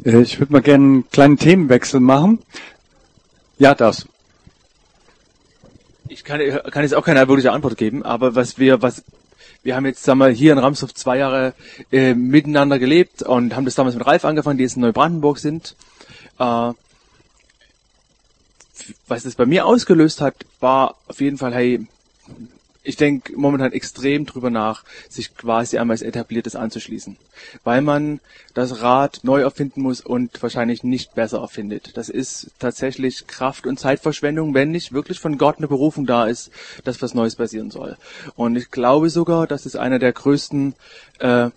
äh, 0.07 0.23
Ich 0.23 0.41
würde 0.41 0.55
mal 0.55 0.63
gerne 0.63 0.85
einen 0.85 1.11
kleinen 1.11 1.37
Themenwechsel 1.37 2.01
machen. 2.01 2.39
Ja, 3.59 3.75
das. 3.75 4.07
Ich 6.09 6.25
kann, 6.25 6.41
kann 6.71 6.83
jetzt 6.83 6.95
auch 6.95 7.05
keine 7.05 7.29
wirkliche 7.29 7.53
Antwort 7.53 7.77
geben, 7.77 8.03
aber 8.03 8.35
was 8.35 8.59
wir, 8.59 8.81
was 8.81 9.05
wir 9.63 9.77
haben 9.77 9.85
jetzt 9.85 10.03
sagen 10.03 10.19
wir, 10.19 10.31
hier 10.31 10.53
in 10.53 10.59
Ramshof 10.59 10.95
zwei 10.95 11.19
Jahre 11.19 11.53
äh, 11.93 12.15
miteinander 12.15 12.79
gelebt 12.79 13.23
und 13.23 13.55
haben 13.55 13.67
das 13.67 13.75
damals 13.75 13.97
mit 13.97 14.07
Ralf 14.07 14.25
angefangen, 14.25 14.57
die 14.57 14.65
jetzt 14.65 14.77
in 14.77 14.83
Neubrandenburg 14.83 15.37
sind. 15.37 15.77
Äh, 16.39 16.73
was 19.07 19.23
das 19.25 19.35
bei 19.35 19.47
mir 19.47 19.67
ausgelöst 19.67 20.21
hat, 20.21 20.35
war 20.61 20.97
auf 21.09 21.21
jeden 21.21 21.39
Fall, 21.39 21.55
hey, 21.55 21.87
ich 22.85 22.97
denke 22.97 23.35
momentan 23.37 23.73
extrem 23.73 24.27
drüber 24.27 24.51
nach, 24.51 24.85
sich 25.09 25.37
quasi 25.37 25.79
einmal 25.79 25.95
als 25.95 26.03
Etabliertes 26.03 26.57
anzuschließen. 26.57 27.17
Weil 27.65 27.81
man 27.81 28.21
das 28.55 28.83
Rad 28.83 29.21
neu 29.23 29.43
erfinden 29.43 29.83
muss 29.83 30.01
und 30.01 30.43
wahrscheinlich 30.43 30.83
nicht 30.83 31.15
besser 31.15 31.39
erfindet. 31.39 31.97
Das 31.97 32.09
ist 32.09 32.51
tatsächlich 32.59 33.27
Kraft- 33.27 33.67
und 33.67 33.79
Zeitverschwendung, 33.79 34.55
wenn 34.55 34.71
nicht 34.71 34.93
wirklich 34.93 35.21
von 35.21 35.39
Gott 35.39 35.59
eine 35.59 35.69
Berufung 35.69 36.07
da 36.07 36.27
ist, 36.27 36.51
dass 36.85 37.01
was 37.03 37.15
Neues 37.15 37.37
passieren 37.37 37.71
soll. 37.71 37.97
Und 38.35 38.57
ich 38.57 38.71
glaube 38.71 39.11
sogar, 39.11 39.47
dass 39.47 39.65
es 39.65 39.77
einer 39.77 39.99
der 39.99 40.13
größten 40.13 40.75
äh, 41.21 41.51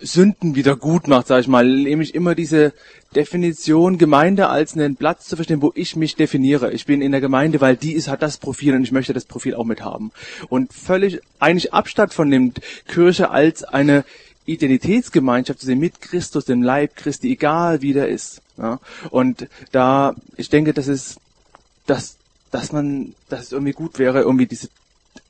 Sünden 0.00 0.54
wieder 0.54 0.76
gut 0.76 1.08
macht, 1.08 1.26
sage 1.26 1.40
ich 1.40 1.48
mal, 1.48 1.66
nämlich 1.66 2.14
immer 2.14 2.34
diese 2.34 2.72
Definition 3.14 3.98
Gemeinde 3.98 4.48
als 4.48 4.74
einen 4.74 4.96
Platz 4.96 5.26
zu 5.26 5.36
verstehen, 5.36 5.62
wo 5.62 5.72
ich 5.74 5.96
mich 5.96 6.14
definiere. 6.14 6.72
Ich 6.72 6.86
bin 6.86 7.02
in 7.02 7.12
der 7.12 7.20
Gemeinde, 7.20 7.60
weil 7.60 7.76
die 7.76 7.92
ist 7.92 8.08
hat 8.08 8.22
das 8.22 8.38
Profil 8.38 8.74
und 8.74 8.82
ich 8.82 8.92
möchte 8.92 9.12
das 9.12 9.24
Profil 9.24 9.54
auch 9.54 9.64
mit 9.64 9.82
haben. 9.82 10.12
Und 10.48 10.72
völlig 10.72 11.20
eigentlich 11.38 11.72
Abstand 11.72 12.14
von 12.14 12.28
nimmt 12.28 12.60
Kirche 12.86 13.30
als 13.30 13.64
eine 13.64 14.04
Identitätsgemeinschaft 14.46 15.60
zu 15.60 15.66
sehen 15.66 15.78
mit 15.78 16.00
Christus, 16.00 16.44
dem 16.44 16.62
Leib 16.62 16.96
Christi, 16.96 17.30
egal 17.32 17.82
wie 17.82 17.92
der 17.92 18.08
ist. 18.08 18.40
Ja? 18.56 18.80
Und 19.10 19.48
da, 19.72 20.14
ich 20.36 20.48
denke, 20.48 20.72
das 20.72 20.88
ist, 20.88 21.18
dass, 21.86 22.16
dass 22.50 22.72
man, 22.72 23.14
dass 23.28 23.44
es 23.44 23.52
irgendwie 23.52 23.72
gut 23.72 23.98
wäre, 23.98 24.20
irgendwie 24.20 24.46
diese, 24.46 24.68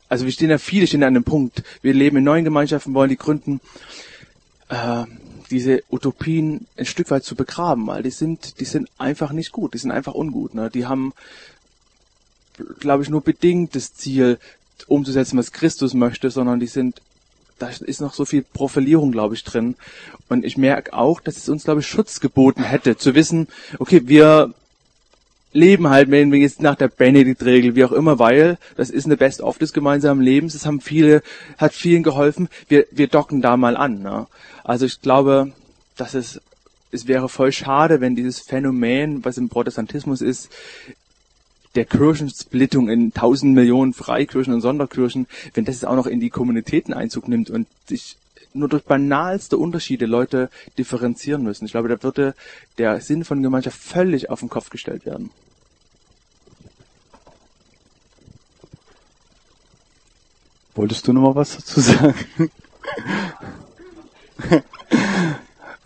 also 0.08 0.24
wir 0.24 0.32
stehen 0.32 0.50
ja 0.50 0.58
viele 0.58 0.86
stehen 0.86 1.02
an 1.02 1.08
einem 1.08 1.24
Punkt. 1.24 1.62
Wir 1.82 1.94
leben 1.94 2.18
in 2.18 2.24
neuen 2.24 2.44
Gemeinschaften, 2.44 2.94
wollen 2.94 3.10
die 3.10 3.16
gründen 3.16 3.60
äh, 4.68 5.04
diese 5.50 5.82
Utopien 5.90 6.66
ein 6.76 6.84
Stück 6.84 7.10
weit 7.10 7.24
zu 7.24 7.34
begraben, 7.34 7.86
weil 7.86 8.02
die 8.02 8.10
sind, 8.10 8.60
die 8.60 8.64
sind 8.64 8.88
einfach 8.98 9.32
nicht 9.32 9.52
gut, 9.52 9.74
die 9.74 9.78
sind 9.78 9.90
einfach 9.90 10.14
ungut. 10.14 10.54
Ne? 10.54 10.70
Die 10.70 10.86
haben, 10.86 11.12
glaube 12.78 13.02
ich, 13.02 13.08
nur 13.08 13.22
bedingt 13.22 13.74
das 13.74 13.94
Ziel, 13.94 14.38
umzusetzen, 14.86 15.38
was 15.38 15.52
Christus 15.52 15.94
möchte, 15.94 16.30
sondern 16.30 16.60
die 16.60 16.66
sind, 16.66 17.02
da 17.58 17.68
ist 17.68 18.00
noch 18.00 18.14
so 18.14 18.24
viel 18.24 18.42
Profilierung, 18.42 19.10
glaube 19.10 19.34
ich, 19.34 19.42
drin. 19.42 19.74
Und 20.28 20.44
ich 20.44 20.56
merke 20.56 20.92
auch, 20.92 21.20
dass 21.20 21.36
es 21.36 21.48
uns, 21.48 21.64
glaube 21.64 21.80
ich, 21.80 21.86
Schutz 21.86 22.20
geboten 22.20 22.62
hätte, 22.62 22.96
zu 22.96 23.14
wissen, 23.14 23.48
okay, 23.78 24.02
wir 24.04 24.54
leben 25.52 25.88
halt 25.88 26.10
wir 26.10 26.24
jetzt 26.38 26.62
nach 26.62 26.74
der 26.74 26.88
Benedikt-Regel, 26.88 27.74
wie 27.74 27.84
auch 27.84 27.92
immer, 27.92 28.18
weil 28.18 28.58
das 28.76 28.90
ist 28.90 29.06
eine 29.06 29.16
Best-of 29.16 29.58
des 29.58 29.72
gemeinsamen 29.72 30.22
Lebens. 30.22 30.52
Das 30.52 30.66
haben 30.66 30.80
viele, 30.80 31.22
hat 31.56 31.72
vielen 31.72 32.02
geholfen. 32.02 32.48
Wir, 32.68 32.86
wir 32.90 33.08
docken 33.08 33.40
da 33.40 33.56
mal 33.56 33.76
an. 33.76 34.02
Ne? 34.02 34.26
Also 34.64 34.86
ich 34.86 35.00
glaube, 35.00 35.52
dass 35.96 36.14
es 36.14 36.40
es 36.90 37.06
wäre 37.06 37.28
voll 37.28 37.52
schade, 37.52 38.00
wenn 38.00 38.16
dieses 38.16 38.40
Phänomen, 38.40 39.24
was 39.24 39.38
im 39.38 39.48
Protestantismus 39.48 40.20
ist, 40.20 40.48
der 41.74 41.84
Kirchensplittung 41.84 42.88
in 42.88 43.12
tausend 43.12 43.54
Millionen 43.54 43.92
Freikirchen 43.92 44.54
und 44.54 44.62
Sonderkirchen, 44.62 45.26
wenn 45.54 45.64
das 45.64 45.76
jetzt 45.76 45.84
auch 45.84 45.96
noch 45.96 46.06
in 46.06 46.20
die 46.20 46.30
Kommunitäten 46.30 46.94
Einzug 46.94 47.28
nimmt 47.28 47.50
und 47.50 47.66
sich 47.86 48.16
nur 48.58 48.68
durch 48.68 48.84
banalste 48.84 49.56
Unterschiede 49.56 50.06
Leute 50.06 50.50
differenzieren 50.76 51.42
müssen. 51.42 51.64
Ich 51.64 51.72
glaube, 51.72 51.88
da 51.88 52.02
würde 52.02 52.34
der 52.78 53.00
Sinn 53.00 53.24
von 53.24 53.42
Gemeinschaft 53.42 53.78
völlig 53.78 54.30
auf 54.30 54.40
den 54.40 54.48
Kopf 54.48 54.70
gestellt 54.70 55.06
werden. 55.06 55.30
Wolltest 60.74 61.08
du 61.08 61.12
noch 61.12 61.22
mal 61.22 61.34
was 61.34 61.56
dazu 61.56 61.80
sagen? 61.80 62.14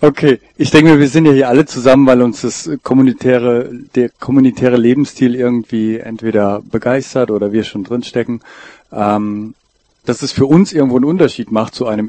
Okay, 0.05 0.41
ich 0.57 0.73
denke, 0.73 0.99
wir 0.99 1.07
sind 1.07 1.27
ja 1.27 1.33
hier 1.33 1.49
alle 1.49 1.65
zusammen, 1.65 2.09
weil 2.09 2.23
uns 2.23 2.41
das 2.41 2.69
kommunitäre, 2.83 3.71
der 3.95 4.09
kommunitäre 4.09 4.77
Lebensstil 4.77 5.37
irgendwie 5.37 5.99
entweder 5.99 6.61
begeistert 6.61 7.31
oder 7.31 7.53
wir 7.53 7.63
schon 7.63 7.85
drinstecken. 7.85 8.41
Ähm, 8.91 9.55
dass 10.05 10.23
es 10.23 10.33
für 10.33 10.47
uns 10.47 10.73
irgendwo 10.73 10.97
einen 10.97 11.05
Unterschied 11.05 11.53
macht 11.53 11.77
zu 11.77 11.87
einem 11.87 12.09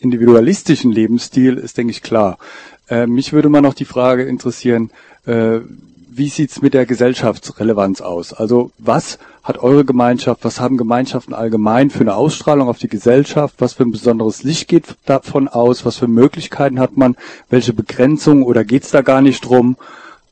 individualistischen 0.00 0.92
Lebensstil, 0.92 1.56
ist, 1.56 1.76
denke 1.78 1.92
ich, 1.92 2.02
klar. 2.02 2.38
Äh, 2.88 3.06
mich 3.06 3.32
würde 3.32 3.48
mal 3.48 3.60
noch 3.60 3.74
die 3.74 3.84
Frage 3.84 4.24
interessieren, 4.24 4.90
äh, 5.26 5.60
wie 6.12 6.28
sieht's 6.28 6.60
mit 6.60 6.74
der 6.74 6.86
Gesellschaftsrelevanz 6.86 8.00
aus? 8.00 8.32
Also 8.32 8.72
was 8.78 9.18
hat 9.44 9.58
eure 9.58 9.84
Gemeinschaft, 9.84 10.44
was 10.44 10.60
haben 10.60 10.76
Gemeinschaften 10.76 11.34
allgemein 11.34 11.88
für 11.88 12.00
eine 12.00 12.14
Ausstrahlung 12.14 12.68
auf 12.68 12.78
die 12.78 12.88
Gesellschaft? 12.88 13.54
Was 13.58 13.74
für 13.74 13.84
ein 13.84 13.92
besonderes 13.92 14.42
Licht 14.42 14.68
geht 14.68 14.96
davon 15.06 15.46
aus? 15.46 15.84
Was 15.84 15.96
für 15.96 16.08
Möglichkeiten 16.08 16.80
hat 16.80 16.96
man? 16.96 17.16
Welche 17.48 17.72
Begrenzungen 17.72 18.42
oder 18.42 18.64
geht's 18.64 18.90
da 18.90 19.02
gar 19.02 19.22
nicht 19.22 19.44
drum? 19.44 19.76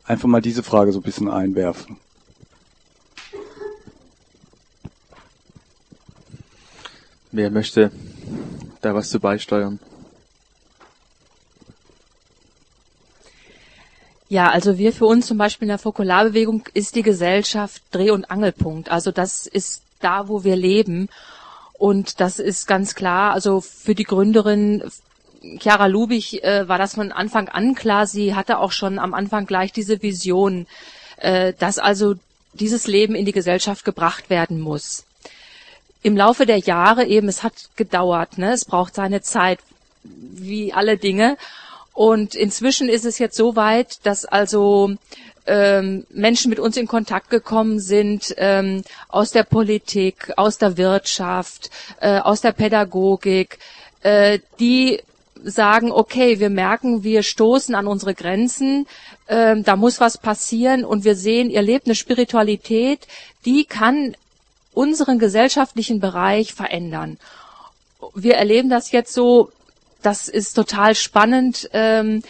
Einfach 0.05 0.29
mal 0.29 0.43
diese 0.43 0.63
Frage 0.63 0.93
so 0.93 0.99
ein 0.99 1.05
bisschen 1.05 1.31
einwerfen. 1.31 1.97
Wer 7.31 7.51
möchte 7.51 7.93
da 8.81 8.95
was 8.95 9.11
zu 9.11 9.21
beisteuern? 9.21 9.79
Ja, 14.31 14.51
also 14.51 14.77
wir 14.77 14.93
für 14.93 15.07
uns 15.07 15.27
zum 15.27 15.39
Beispiel 15.39 15.67
in 15.67 15.71
der 15.71 15.79
Fokularbewegung 15.79 16.65
ist 16.75 16.97
die 16.97 17.03
Gesellschaft 17.03 17.83
Dreh- 17.91 18.11
und 18.11 18.31
Angelpunkt. 18.31 18.91
Also 18.91 19.11
das 19.11 19.47
ist 19.47 19.83
da, 20.01 20.29
wo 20.29 20.45
wir 20.45 20.55
leben. 20.55 21.09
Und 21.79 22.21
das 22.21 22.39
ist 22.39 22.67
ganz 22.67 22.95
klar, 22.95 23.33
also 23.33 23.61
für 23.61 23.95
die 23.95 24.05
Gründerin 24.05 24.83
Chiara 25.61 25.87
Lubich 25.87 26.43
äh, 26.43 26.69
war 26.69 26.79
das 26.79 26.97
von 26.97 27.13
Anfang 27.13 27.49
an 27.49 27.75
klar. 27.75 28.07
Sie 28.07 28.35
hatte 28.35 28.59
auch 28.59 28.73
schon 28.73 28.99
am 28.99 29.15
Anfang 29.15 29.47
gleich 29.47 29.73
diese 29.73 30.03
Vision, 30.03 30.67
äh, 31.17 31.55
dass 31.59 31.79
also 31.79 32.17
dieses 32.53 32.87
Leben 32.87 33.15
in 33.15 33.25
die 33.25 33.33
Gesellschaft 33.33 33.85
gebracht 33.85 34.31
werden 34.31 34.61
muss. 34.61 35.05
Im 36.03 36.17
Laufe 36.17 36.47
der 36.47 36.59
Jahre 36.59 37.07
eben, 37.07 37.29
es 37.29 37.43
hat 37.43 37.55
gedauert, 37.77 38.39
ne? 38.39 38.53
es 38.53 38.65
braucht 38.65 38.95
seine 38.95 39.21
Zeit, 39.21 39.59
wie 40.05 40.73
alle 40.73 40.97
Dinge. 40.97 41.37
Und 41.93 42.35
inzwischen 42.37 42.89
ist 42.89 43.05
es 43.05 43.19
jetzt 43.19 43.37
so 43.37 43.57
weit, 43.57 44.07
dass 44.07 44.25
also 44.25 44.95
ähm, 45.47 46.07
Menschen 46.11 46.51
mit 46.51 46.61
uns 46.61 46.77
in 46.77 46.87
Kontakt 46.87 47.31
gekommen 47.31 47.81
sind 47.81 48.35
ähm, 48.37 48.85
aus 49.09 49.33
der 49.33 49.43
Politik, 49.43 50.33
aus 50.37 50.59
der 50.59 50.77
Wirtschaft, 50.77 51.71
äh, 52.01 52.19
aus 52.19 52.41
der 52.43 52.53
Pädagogik, 52.53 53.59
äh, 54.03 54.39
die 54.61 55.01
sagen, 55.43 55.91
okay, 55.91 56.41
wir 56.41 56.51
merken, 56.51 57.03
wir 57.05 57.23
stoßen 57.23 57.75
an 57.75 57.87
unsere 57.87 58.15
Grenzen, 58.15 58.87
ähm, 59.29 59.65
da 59.65 59.77
muss 59.77 60.01
was 60.01 60.19
passieren 60.19 60.85
und 60.85 61.05
wir 61.05 61.15
sehen, 61.15 61.51
ihr 61.51 61.63
lebt 61.63 61.87
eine 61.87 61.95
Spiritualität, 61.95 63.07
die 63.45 63.65
kann 63.65 64.15
unseren 64.79 65.19
gesellschaftlichen 65.19 65.99
Bereich 65.99 66.55
verändern. 66.55 67.19
Wir 68.15 68.37
erleben 68.37 68.71
das 68.71 68.93
jetzt 68.93 69.13
so 69.13 69.51
das 70.03 70.29
ist 70.29 70.53
total 70.55 70.95
spannend, 70.95 71.69
ähm, 71.73 72.23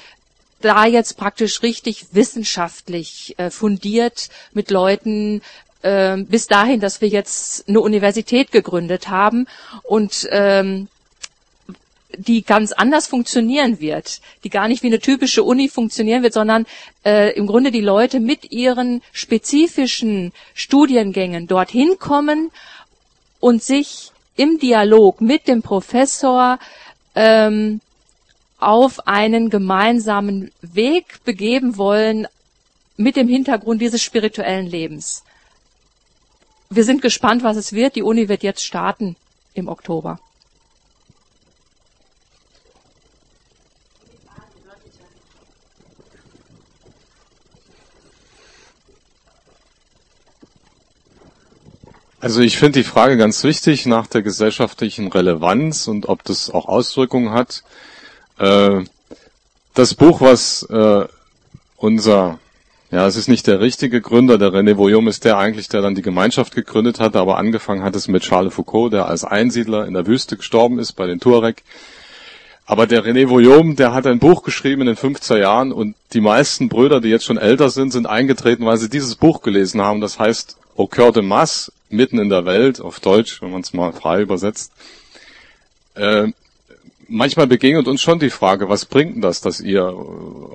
da 0.62 0.86
jetzt 0.86 1.18
praktisch 1.18 1.62
richtig 1.62 2.06
wissenschaftlich 2.12 3.34
äh, 3.38 3.50
fundiert 3.50 4.30
mit 4.54 4.70
Leuten 4.70 5.42
äh, 5.82 6.16
bis 6.16 6.46
dahin, 6.46 6.80
dass 6.80 7.02
wir 7.02 7.08
jetzt 7.08 7.68
eine 7.68 7.80
Universität 7.80 8.50
gegründet 8.50 9.08
haben 9.10 9.46
und 9.82 10.26
ähm, 10.30 10.88
die 12.18 12.42
ganz 12.42 12.72
anders 12.72 13.06
funktionieren 13.06 13.80
wird, 13.80 14.20
die 14.44 14.50
gar 14.50 14.68
nicht 14.68 14.82
wie 14.82 14.88
eine 14.88 14.98
typische 14.98 15.44
Uni 15.44 15.68
funktionieren 15.68 16.22
wird, 16.22 16.34
sondern 16.34 16.66
äh, 17.04 17.32
im 17.34 17.46
Grunde 17.46 17.70
die 17.70 17.80
Leute 17.80 18.20
mit 18.20 18.50
ihren 18.50 19.02
spezifischen 19.12 20.32
Studiengängen 20.52 21.46
dorthin 21.46 21.98
kommen 21.98 22.50
und 23.40 23.62
sich 23.62 24.10
im 24.36 24.58
Dialog 24.58 25.20
mit 25.20 25.46
dem 25.48 25.62
Professor 25.62 26.58
ähm, 27.14 27.80
auf 28.58 29.06
einen 29.06 29.48
gemeinsamen 29.48 30.50
Weg 30.60 31.24
begeben 31.24 31.76
wollen 31.76 32.26
mit 32.96 33.14
dem 33.14 33.28
Hintergrund 33.28 33.80
dieses 33.80 34.02
spirituellen 34.02 34.66
Lebens. 34.66 35.22
Wir 36.68 36.82
sind 36.82 37.00
gespannt, 37.00 37.44
was 37.44 37.56
es 37.56 37.72
wird. 37.72 37.94
Die 37.94 38.02
Uni 38.02 38.28
wird 38.28 38.42
jetzt 38.42 38.64
starten 38.64 39.16
im 39.54 39.68
Oktober. 39.68 40.18
Also 52.20 52.40
ich 52.40 52.58
finde 52.58 52.80
die 52.80 52.84
Frage 52.84 53.16
ganz 53.16 53.44
wichtig 53.44 53.86
nach 53.86 54.08
der 54.08 54.22
gesellschaftlichen 54.22 55.06
Relevanz 55.06 55.86
und 55.86 56.08
ob 56.08 56.24
das 56.24 56.50
auch 56.50 56.66
Auswirkungen 56.66 57.30
hat. 57.30 57.62
Äh, 58.38 58.80
das 59.74 59.94
Buch, 59.94 60.20
was 60.20 60.64
äh, 60.64 61.04
unser, 61.76 62.40
ja, 62.90 63.06
es 63.06 63.14
ist 63.14 63.28
nicht 63.28 63.46
der 63.46 63.60
richtige 63.60 64.00
Gründer, 64.00 64.36
der 64.36 64.48
René 64.48 64.76
Voyom 64.76 65.06
ist 65.06 65.24
der 65.24 65.38
eigentlich, 65.38 65.68
der 65.68 65.80
dann 65.80 65.94
die 65.94 66.02
Gemeinschaft 66.02 66.56
gegründet 66.56 66.98
hat, 66.98 67.14
aber 67.14 67.38
angefangen 67.38 67.84
hat 67.84 67.94
es 67.94 68.08
mit 68.08 68.24
Charles 68.24 68.52
Foucault, 68.52 68.92
der 68.92 69.06
als 69.06 69.22
Einsiedler 69.22 69.86
in 69.86 69.94
der 69.94 70.08
Wüste 70.08 70.36
gestorben 70.36 70.80
ist 70.80 70.94
bei 70.94 71.06
den 71.06 71.20
Tuareg. 71.20 71.62
Aber 72.66 72.88
der 72.88 73.04
René 73.04 73.28
Voyom, 73.28 73.76
der 73.76 73.94
hat 73.94 74.08
ein 74.08 74.18
Buch 74.18 74.42
geschrieben 74.42 74.80
in 74.80 74.88
den 74.88 74.96
50er 74.96 75.38
Jahren 75.38 75.70
und 75.70 75.94
die 76.12 76.20
meisten 76.20 76.68
Brüder, 76.68 77.00
die 77.00 77.10
jetzt 77.10 77.26
schon 77.26 77.38
älter 77.38 77.70
sind, 77.70 77.92
sind 77.92 78.08
eingetreten, 78.08 78.66
weil 78.66 78.76
sie 78.76 78.90
dieses 78.90 79.14
Buch 79.14 79.40
gelesen 79.40 79.80
haben. 79.80 80.00
Das 80.00 80.18
heißt 80.18 80.56
Au 80.76 80.84
cœur 80.84 81.12
de 81.12 81.22
masse, 81.22 81.72
mitten 81.90 82.18
in 82.18 82.28
der 82.28 82.44
Welt, 82.44 82.80
auf 82.80 83.00
Deutsch, 83.00 83.42
wenn 83.42 83.50
man 83.50 83.62
es 83.62 83.72
mal 83.72 83.92
frei 83.92 84.22
übersetzt. 84.22 84.72
Äh, 85.94 86.28
manchmal 87.08 87.46
begegnet 87.46 87.88
uns 87.88 88.02
schon 88.02 88.18
die 88.18 88.30
Frage, 88.30 88.68
was 88.68 88.84
bringt 88.84 89.16
denn 89.16 89.22
das, 89.22 89.40
dass 89.40 89.60
ihr, 89.60 89.82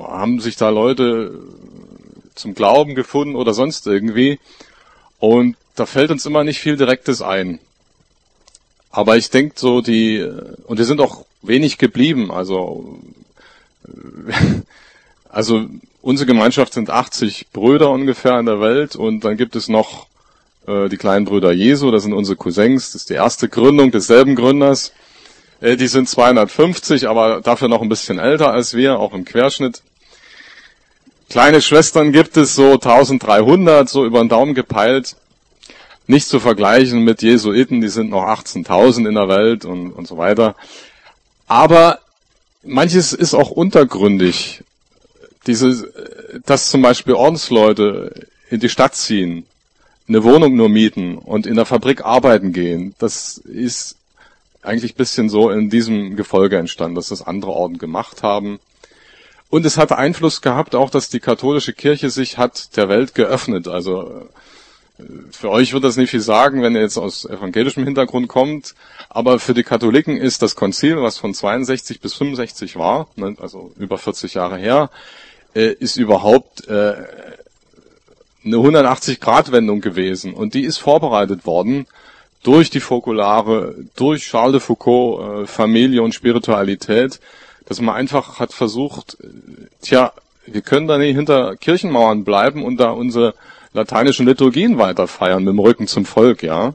haben 0.02 0.40
sich 0.40 0.56
da 0.56 0.70
Leute 0.70 1.40
zum 2.36 2.54
Glauben 2.54 2.96
gefunden 2.96 3.36
oder 3.36 3.54
sonst 3.54 3.86
irgendwie? 3.88 4.40
Und 5.20 5.58
da 5.76 5.86
fällt 5.86 6.12
uns 6.12 6.26
immer 6.26 6.44
nicht 6.44 6.60
viel 6.60 6.78
Direktes 6.78 7.22
ein. 7.22 7.60
Aber 8.92 9.18
ich 9.18 9.32
denke 9.32 9.56
so, 9.58 9.82
die, 9.82 10.24
und 10.66 10.78
die 10.78 10.84
sind 10.84 11.02
auch 11.02 11.26
wenig 11.42 11.78
geblieben, 11.78 12.32
also, 12.32 13.00
also 15.30 15.66
unsere 16.02 16.28
Gemeinschaft 16.28 16.74
sind 16.74 16.90
80 16.90 17.48
Brüder 17.52 17.90
ungefähr 17.90 18.38
in 18.40 18.46
der 18.46 18.62
Welt 18.62 18.96
und 18.96 19.22
dann 19.26 19.36
gibt 19.36 19.56
es 19.56 19.68
noch 19.68 20.08
äh, 20.68 20.90
die 20.90 20.98
kleinen 20.98 21.26
Brüder 21.26 21.52
Jesu, 21.52 21.92
das 21.92 22.04
sind 22.04 22.14
unsere 22.14 22.38
Cousins, 22.38 22.92
das 22.92 23.02
ist 23.02 23.10
die 23.10 23.16
erste 23.16 23.50
Gründung 23.50 23.92
desselben 23.92 24.36
Gründers. 24.36 24.92
Äh, 25.62 25.78
die 25.78 25.88
sind 25.88 26.10
250, 26.10 27.08
aber 27.08 27.42
dafür 27.42 27.68
noch 27.68 27.82
ein 27.82 27.90
bisschen 27.90 28.20
älter 28.20 28.52
als 28.52 28.74
wir, 28.74 29.00
auch 29.00 29.14
im 29.14 29.26
Querschnitt. 29.26 29.82
Kleine 31.30 31.62
Schwestern 31.62 32.12
gibt 32.12 32.38
es 32.38 32.56
so 32.56 32.74
1300, 32.74 33.90
so 33.90 34.06
über 34.06 34.20
den 34.20 34.30
Daumen 34.30 34.54
gepeilt. 34.54 35.16
Nicht 36.06 36.28
zu 36.28 36.40
vergleichen 36.40 37.04
mit 37.04 37.22
Jesuiten, 37.22 37.82
die 37.82 37.88
sind 37.88 38.10
noch 38.10 38.24
18.000 38.24 39.08
in 39.08 39.16
der 39.16 39.30
Welt 39.30 39.64
und, 39.64 39.92
und 39.92 40.08
so 40.08 40.18
weiter. 40.18 40.56
Aber 41.48 42.00
manches 42.62 43.14
ist 43.14 43.34
auch 43.34 43.52
untergründig. 43.52 44.64
Diese, 45.48 45.92
dass 46.46 46.70
zum 46.70 46.82
Beispiel 46.82 47.14
Ordensleute 47.14 48.28
in 48.50 48.60
die 48.60 48.70
Stadt 48.70 48.96
ziehen, 48.96 49.46
eine 50.08 50.24
Wohnung 50.24 50.56
nur 50.56 50.70
mieten 50.70 51.18
und 51.18 51.46
in 51.46 51.56
der 51.56 51.66
Fabrik 51.66 52.04
arbeiten 52.04 52.54
gehen, 52.54 52.94
das 53.00 53.38
ist 53.38 53.96
eigentlich 54.62 54.96
bisschen 54.96 55.30
so 55.30 55.50
in 55.50 55.70
diesem 55.70 56.16
Gefolge 56.16 56.58
entstanden, 56.58 56.96
dass 56.96 57.10
das 57.10 57.22
andere 57.22 57.52
Orden 57.52 57.78
gemacht 57.78 58.24
haben. 58.24 58.60
Und 59.50 59.66
es 59.66 59.78
hatte 59.78 59.98
Einfluss 59.98 60.42
gehabt 60.42 60.74
auch, 60.76 60.90
dass 60.90 61.10
die 61.10 61.20
katholische 61.20 61.74
Kirche 61.74 62.10
sich 62.10 62.38
hat 62.38 62.76
der 62.76 62.90
Welt 62.90 63.14
geöffnet. 63.14 63.68
Also 63.68 64.28
für 65.32 65.50
euch 65.50 65.74
wird 65.74 65.84
das 65.84 65.98
nicht 65.98 66.12
viel 66.12 66.22
sagen, 66.22 66.62
wenn 66.62 66.76
ihr 66.76 66.82
jetzt 66.82 66.98
aus 66.98 67.26
evangelischem 67.26 67.84
Hintergrund 67.84 68.28
kommt, 68.28 68.76
aber 69.10 69.40
für 69.40 69.54
die 69.54 69.64
Katholiken 69.64 70.18
ist 70.18 70.42
das 70.42 70.56
Konzil, 70.56 71.02
was 71.02 71.18
von 71.18 71.34
62 71.34 72.00
bis 72.00 72.14
65 72.14 72.76
war, 72.78 73.08
ne, 73.16 73.36
also 73.40 73.72
über 73.78 73.98
40 73.98 74.36
Jahre 74.36 74.58
her, 74.58 74.90
äh, 75.56 75.74
ist 75.74 75.98
überhaupt 75.98 76.68
äh, 76.68 76.96
eine 78.46 78.58
180-Grad-Wendung 78.58 79.82
gewesen 79.82 80.34
und 80.34 80.54
die 80.54 80.64
ist 80.64 80.78
vorbereitet 80.78 81.46
worden 81.46 81.88
durch 82.44 82.70
die 82.70 82.82
Fokulare, 82.82 83.76
durch 83.96 84.24
Charles 84.24 84.54
de 84.54 84.60
Foucault, 84.60 85.44
äh, 85.44 85.48
Familie 85.48 86.04
und 86.04 86.14
Spiritualität, 86.14 87.20
dass 87.66 87.80
man 87.80 87.96
einfach 87.96 88.40
hat 88.40 88.54
versucht, 88.54 89.18
äh, 89.22 89.28
tja, 89.82 90.12
wir 90.46 90.62
können 90.62 90.88
da 90.88 90.98
nicht 90.98 91.16
hinter 91.16 91.56
Kirchenmauern 91.56 92.26
bleiben 92.26 92.66
und 92.66 92.78
da 92.78 92.92
unsere 92.92 93.34
lateinischen 93.72 94.26
Liturgien 94.26 94.78
weiter 94.78 95.08
feiern 95.08 95.44
mit 95.44 95.54
dem 95.54 95.60
Rücken 95.60 95.88
zum 95.88 96.06
Volk, 96.06 96.44
ja. 96.44 96.74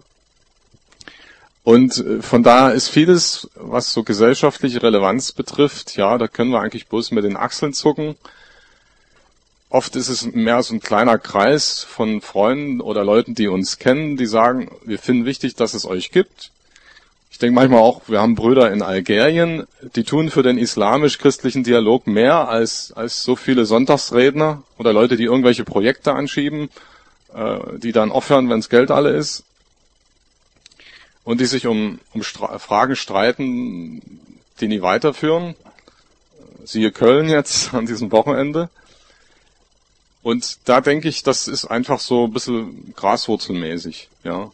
Und 1.65 1.99
äh, 1.99 2.23
von 2.23 2.43
daher 2.43 2.73
ist 2.73 2.89
vieles, 2.89 3.51
was 3.55 3.93
so 3.93 4.03
gesellschaftliche 4.03 4.83
Relevanz 4.83 5.33
betrifft, 5.33 5.97
ja, 5.97 6.17
da 6.17 6.29
können 6.29 6.51
wir 6.51 6.61
eigentlich 6.61 6.89
bloß 6.89 7.11
mit 7.11 7.25
den 7.25 7.37
Achseln 7.37 7.75
zucken. 7.75 8.17
Oft 9.71 9.97
ist 9.97 10.09
es 10.09 10.25
mehr 10.25 10.63
so 10.63 10.75
ein 10.75 10.81
kleiner 10.81 11.19
Kreis 11.19 11.83
von 11.83 12.23
Freunden 12.23 12.81
oder 12.81 13.05
Leuten, 13.05 13.35
die 13.35 13.49
uns 13.49 13.79
kennen, 13.79 14.17
die 14.17 14.27
sagen, 14.27 14.71
wir 14.85 14.99
finden 14.99 15.27
wichtig, 15.27 15.57
dass 15.57 15.75
es 15.75 15.85
euch 15.85 16.11
gibt. 16.11 16.53
Ich 17.31 17.39
denke 17.39 17.55
manchmal 17.55 17.81
auch, 17.81 18.01
wir 18.09 18.21
haben 18.21 18.35
Brüder 18.35 18.73
in 18.73 18.81
Algerien, 18.81 19.67
die 19.95 20.05
tun 20.05 20.31
für 20.31 20.43
den 20.43 20.57
islamisch-christlichen 20.57 21.65
Dialog 21.65 22.07
mehr 22.07 22.49
als, 22.49 22.93
als 22.93 23.23
so 23.23 23.37
viele 23.37 23.67
Sonntagsredner 23.67 24.63
oder 24.79 24.95
Leute, 24.95 25.17
die 25.17 25.25
irgendwelche 25.25 25.65
Projekte 25.65 26.15
anschieben, 26.15 26.71
äh, 27.35 27.59
die 27.77 27.93
dann 27.93 28.11
aufhören, 28.11 28.49
wenns 28.49 28.71
Geld 28.71 28.91
alle 28.91 29.11
ist. 29.11 29.45
Und 31.25 31.43
die 31.43 31.47
sich 31.47 31.67
um, 31.67 32.01
um 32.15 32.23
Stra 32.23 32.59
Fragen 32.59 32.97
streiten, 32.97 34.01
die 34.61 34.69
nie 34.69 34.81
weiterführen. 34.81 35.55
Siehe 36.65 36.91
Köln 36.91 37.29
jetzt 37.29 37.75
an 37.75 37.85
diesem 37.85 38.11
Wochenende. 38.13 38.71
Und 40.29 40.69
da 40.69 40.83
denke 40.83 41.09
ich, 41.09 41.23
das 41.23 41.49
ist 41.49 41.65
einfach 41.65 42.01
so 42.01 42.25
ein 42.25 42.35
bisschen 42.35 42.93
graswurzelmäßig, 42.95 44.11
ja. 44.25 44.51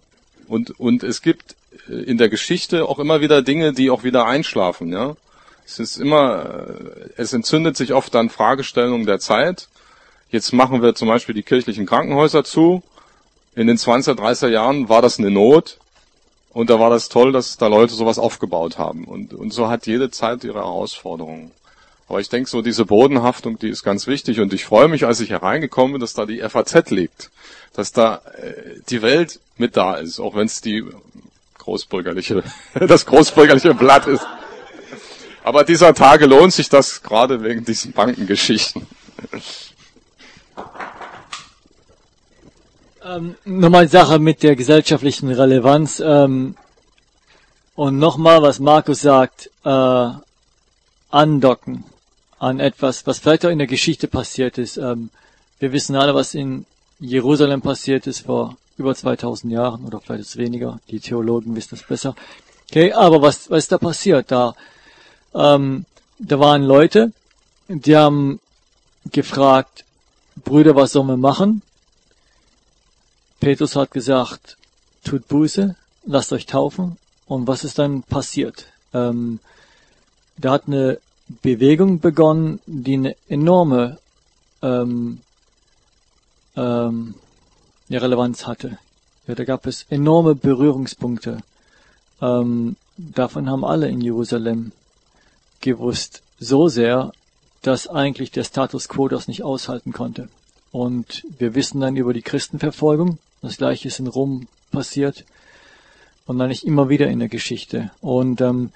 Und, 0.46 0.78
und 0.78 1.02
es 1.02 1.20
gibt 1.20 1.56
in 1.88 2.16
der 2.16 2.28
Geschichte 2.28 2.88
auch 2.88 3.00
immer 3.00 3.20
wieder 3.20 3.42
Dinge, 3.42 3.72
die 3.72 3.90
auch 3.90 4.04
wieder 4.04 4.24
einschlafen, 4.24 4.92
ja. 4.92 5.16
Es 5.66 5.80
ist 5.80 5.96
immer, 5.96 6.68
es 7.16 7.32
entzündet 7.32 7.76
sich 7.76 7.92
oft 7.92 8.14
an 8.14 8.30
Fragestellungen 8.30 9.04
der 9.04 9.18
Zeit. 9.18 9.66
Jetzt 10.30 10.52
machen 10.52 10.80
wir 10.80 10.94
zum 10.94 11.08
Beispiel 11.08 11.34
die 11.34 11.42
kirchlichen 11.42 11.86
Krankenhäuser 11.86 12.44
zu. 12.44 12.84
In 13.56 13.66
den 13.66 13.76
20er, 13.76 14.14
30er 14.16 14.50
Jahren 14.50 14.88
war 14.88 15.02
das 15.02 15.18
eine 15.18 15.32
Not. 15.32 15.78
Und 16.50 16.70
da 16.70 16.78
war 16.78 16.90
das 16.90 17.08
toll, 17.08 17.32
dass 17.32 17.56
da 17.56 17.66
Leute 17.66 17.94
sowas 17.94 18.20
aufgebaut 18.20 18.78
haben. 18.78 19.06
Und, 19.06 19.34
und 19.34 19.52
so 19.52 19.66
hat 19.66 19.88
jede 19.88 20.12
Zeit 20.12 20.44
ihre 20.44 20.60
Herausforderungen. 20.60 21.50
Aber 22.08 22.20
ich 22.20 22.28
denke 22.28 22.50
so, 22.50 22.60
diese 22.60 22.84
Bodenhaftung, 22.84 23.58
die 23.58 23.70
ist 23.70 23.82
ganz 23.82 24.06
wichtig. 24.06 24.40
Und 24.40 24.52
ich 24.52 24.64
freue 24.64 24.88
mich, 24.88 25.06
als 25.06 25.20
ich 25.20 25.30
hereingekommen 25.30 25.92
bin, 25.92 26.00
dass 26.00 26.12
da 26.12 26.26
die 26.26 26.40
FAZ 26.40 26.90
liegt. 26.90 27.30
Dass 27.72 27.92
da 27.92 28.20
äh, 28.36 28.80
die 28.88 29.02
Welt 29.02 29.40
mit 29.56 29.76
da 29.76 29.94
ist, 29.94 30.20
auch 30.20 30.34
wenn 30.34 30.46
es 30.46 30.60
die 30.60 30.84
großbürgerliche, 31.58 32.42
das 32.74 33.06
großbürgerliche 33.06 33.74
Blatt 33.74 34.06
ist. 34.06 34.26
Aber 35.42 35.64
dieser 35.64 35.94
Tage 35.94 36.26
lohnt 36.26 36.52
sich 36.52 36.68
das 36.68 37.02
gerade 37.02 37.42
wegen 37.42 37.64
diesen 37.64 37.92
Bankengeschichten. 37.92 38.86
Ähm, 43.04 43.34
nochmal 43.44 43.88
Sache 43.88 44.18
mit 44.18 44.42
der 44.42 44.56
gesellschaftlichen 44.56 45.30
Relevanz. 45.30 46.00
Ähm, 46.00 46.56
und 47.74 47.98
nochmal, 47.98 48.40
was 48.42 48.60
Markus 48.60 49.00
sagt, 49.00 49.50
äh, 49.64 50.08
andocken 51.10 51.84
an 52.44 52.60
etwas, 52.60 53.06
was 53.06 53.18
vielleicht 53.18 53.46
auch 53.46 53.50
in 53.50 53.58
der 53.58 53.66
Geschichte 53.66 54.06
passiert 54.06 54.58
ist. 54.58 54.76
Ähm, 54.76 55.08
wir 55.58 55.72
wissen 55.72 55.96
alle, 55.96 56.14
was 56.14 56.34
in 56.34 56.66
Jerusalem 57.00 57.62
passiert 57.62 58.06
ist 58.06 58.26
vor 58.26 58.56
über 58.76 58.94
2000 58.94 59.50
Jahren 59.50 59.84
oder 59.86 60.00
vielleicht 60.00 60.22
ist 60.22 60.36
weniger. 60.36 60.78
Die 60.90 61.00
Theologen 61.00 61.56
wissen 61.56 61.70
das 61.76 61.82
besser. 61.82 62.14
Okay, 62.68 62.92
aber 62.92 63.22
was, 63.22 63.50
was 63.50 63.64
ist 63.64 63.72
da 63.72 63.78
passiert? 63.78 64.30
Da, 64.30 64.54
ähm, 65.34 65.86
da 66.18 66.38
waren 66.38 66.62
Leute, 66.62 67.12
die 67.68 67.96
haben 67.96 68.40
gefragt, 69.10 69.84
Brüder, 70.44 70.76
was 70.76 70.92
sollen 70.92 71.06
wir 71.06 71.16
machen? 71.16 71.62
Petrus 73.40 73.74
hat 73.74 73.90
gesagt, 73.90 74.58
tut 75.02 75.28
Buße, 75.28 75.76
lasst 76.04 76.32
euch 76.32 76.44
taufen. 76.44 76.98
Und 77.26 77.46
was 77.46 77.64
ist 77.64 77.78
dann 77.78 78.02
passiert? 78.02 78.66
Ähm, 78.92 79.40
da 80.36 80.52
hat 80.52 80.64
eine 80.66 80.98
Bewegung 81.42 82.00
begonnen, 82.00 82.60
die 82.66 82.94
eine 82.94 83.16
enorme 83.28 83.98
ähm, 84.62 85.20
ähm, 86.56 87.14
eine 87.88 88.02
Relevanz 88.02 88.46
hatte. 88.46 88.78
Ja, 89.26 89.34
da 89.34 89.44
gab 89.44 89.66
es 89.66 89.86
enorme 89.90 90.34
Berührungspunkte. 90.34 91.38
Ähm, 92.20 92.76
davon 92.96 93.50
haben 93.50 93.64
alle 93.64 93.88
in 93.88 94.00
Jerusalem 94.00 94.72
gewusst, 95.60 96.22
so 96.38 96.68
sehr, 96.68 97.12
dass 97.62 97.88
eigentlich 97.88 98.30
der 98.30 98.44
Status 98.44 98.88
quo 98.88 99.08
das 99.08 99.28
nicht 99.28 99.42
aushalten 99.42 99.92
konnte. 99.92 100.28
Und 100.72 101.24
wir 101.38 101.54
wissen 101.54 101.80
dann 101.80 101.96
über 101.96 102.12
die 102.12 102.22
Christenverfolgung, 102.22 103.18
das 103.42 103.56
gleiche 103.58 103.88
ist 103.88 104.00
in 104.00 104.08
Rom 104.08 104.48
passiert 104.70 105.24
und 106.26 106.38
dann 106.38 106.48
nicht 106.48 106.64
immer 106.64 106.88
wieder 106.88 107.08
in 107.08 107.20
der 107.20 107.28
Geschichte. 107.28 107.90
Und 108.00 108.40
ähm, 108.40 108.72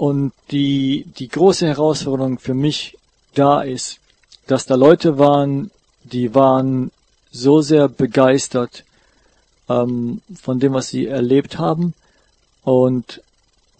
und 0.00 0.32
die 0.50 1.04
die 1.18 1.28
große 1.28 1.66
Herausforderung 1.66 2.38
für 2.38 2.54
mich 2.54 2.96
da 3.34 3.60
ist, 3.60 3.98
dass 4.46 4.64
da 4.64 4.74
Leute 4.74 5.18
waren, 5.18 5.70
die 6.04 6.34
waren 6.34 6.90
so 7.30 7.60
sehr 7.60 7.86
begeistert 7.90 8.84
ähm, 9.68 10.22
von 10.34 10.58
dem, 10.58 10.72
was 10.72 10.88
sie 10.88 11.06
erlebt 11.06 11.58
haben. 11.58 11.92
Und 12.64 13.20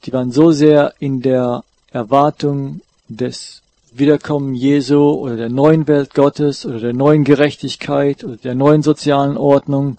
die 0.05 0.13
waren 0.13 0.31
so 0.31 0.53
sehr 0.53 0.93
in 0.99 1.23
der 1.23 1.65
Erwartung 1.91 2.83
des 3.09 3.63
Wiederkommen 3.91 4.55
Jesu 4.55 5.13
oder 5.13 5.37
der 5.37 5.49
neuen 5.49 5.89
Welt 5.89 6.13
Gottes 6.13 6.67
oder 6.67 6.81
der 6.81 6.93
neuen 6.93 7.25
Gerechtigkeit 7.25 8.25
oder 8.25 8.37
der 8.37 8.55
neuen 8.55 8.83
sozialen 8.83 9.39
Ordnung 9.39 9.97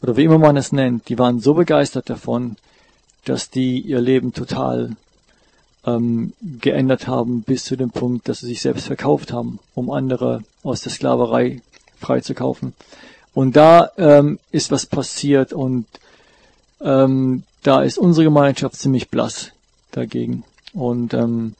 oder 0.00 0.16
wie 0.16 0.24
immer 0.24 0.38
man 0.38 0.56
es 0.56 0.72
nennt, 0.72 1.10
die 1.10 1.18
waren 1.18 1.38
so 1.38 1.52
begeistert 1.52 2.08
davon, 2.08 2.56
dass 3.26 3.50
die 3.50 3.78
ihr 3.80 4.00
Leben 4.00 4.32
total 4.32 4.96
ähm, 5.86 6.32
geändert 6.42 7.06
haben 7.06 7.42
bis 7.42 7.64
zu 7.64 7.76
dem 7.76 7.90
Punkt, 7.90 8.28
dass 8.28 8.40
sie 8.40 8.46
sich 8.46 8.60
selbst 8.60 8.86
verkauft 8.86 9.32
haben, 9.32 9.58
um 9.74 9.90
andere 9.90 10.42
aus 10.62 10.82
der 10.82 10.92
Sklaverei 10.92 11.62
freizukaufen. 11.98 12.74
Und 13.32 13.56
da 13.56 13.90
ähm, 13.96 14.38
ist 14.50 14.70
was 14.70 14.86
passiert 14.86 15.52
und 15.52 15.86
ähm, 16.80 17.44
da 17.62 17.82
ist 17.82 17.98
unsere 17.98 18.24
Gemeinschaft 18.24 18.76
ziemlich 18.76 19.08
blass 19.08 19.52
dagegen. 19.92 20.44
Und 20.72 21.14
ähm, 21.14 21.54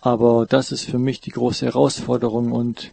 aber 0.00 0.46
das 0.46 0.70
ist 0.70 0.84
für 0.84 0.98
mich 0.98 1.20
die 1.20 1.30
große 1.30 1.66
Herausforderung 1.66 2.52
und 2.52 2.92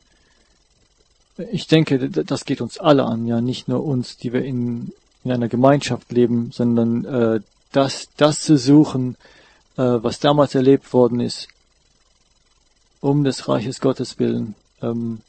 ich 1.52 1.68
denke, 1.68 2.10
das 2.10 2.46
geht 2.46 2.62
uns 2.62 2.80
alle 2.80 3.06
an, 3.06 3.28
ja, 3.28 3.42
nicht 3.42 3.68
nur 3.68 3.84
uns, 3.84 4.18
die 4.18 4.34
wir 4.34 4.44
in, 4.44 4.92
in 5.24 5.32
einer 5.32 5.48
Gemeinschaft 5.48 6.12
leben, 6.12 6.52
sondern 6.52 7.06
äh, 7.06 7.40
das, 7.72 8.10
das 8.18 8.42
zu 8.42 8.58
suchen, 8.58 9.16
was 9.76 10.20
damals 10.20 10.56
erlebt 10.56 10.94
worden 10.94 11.20
ist, 11.20 11.48
um 13.02 13.24
des 13.24 13.48
Reiches 13.48 13.82
Gottes 13.82 14.20
willen. 14.20 14.56
Ähm, 14.82 15.22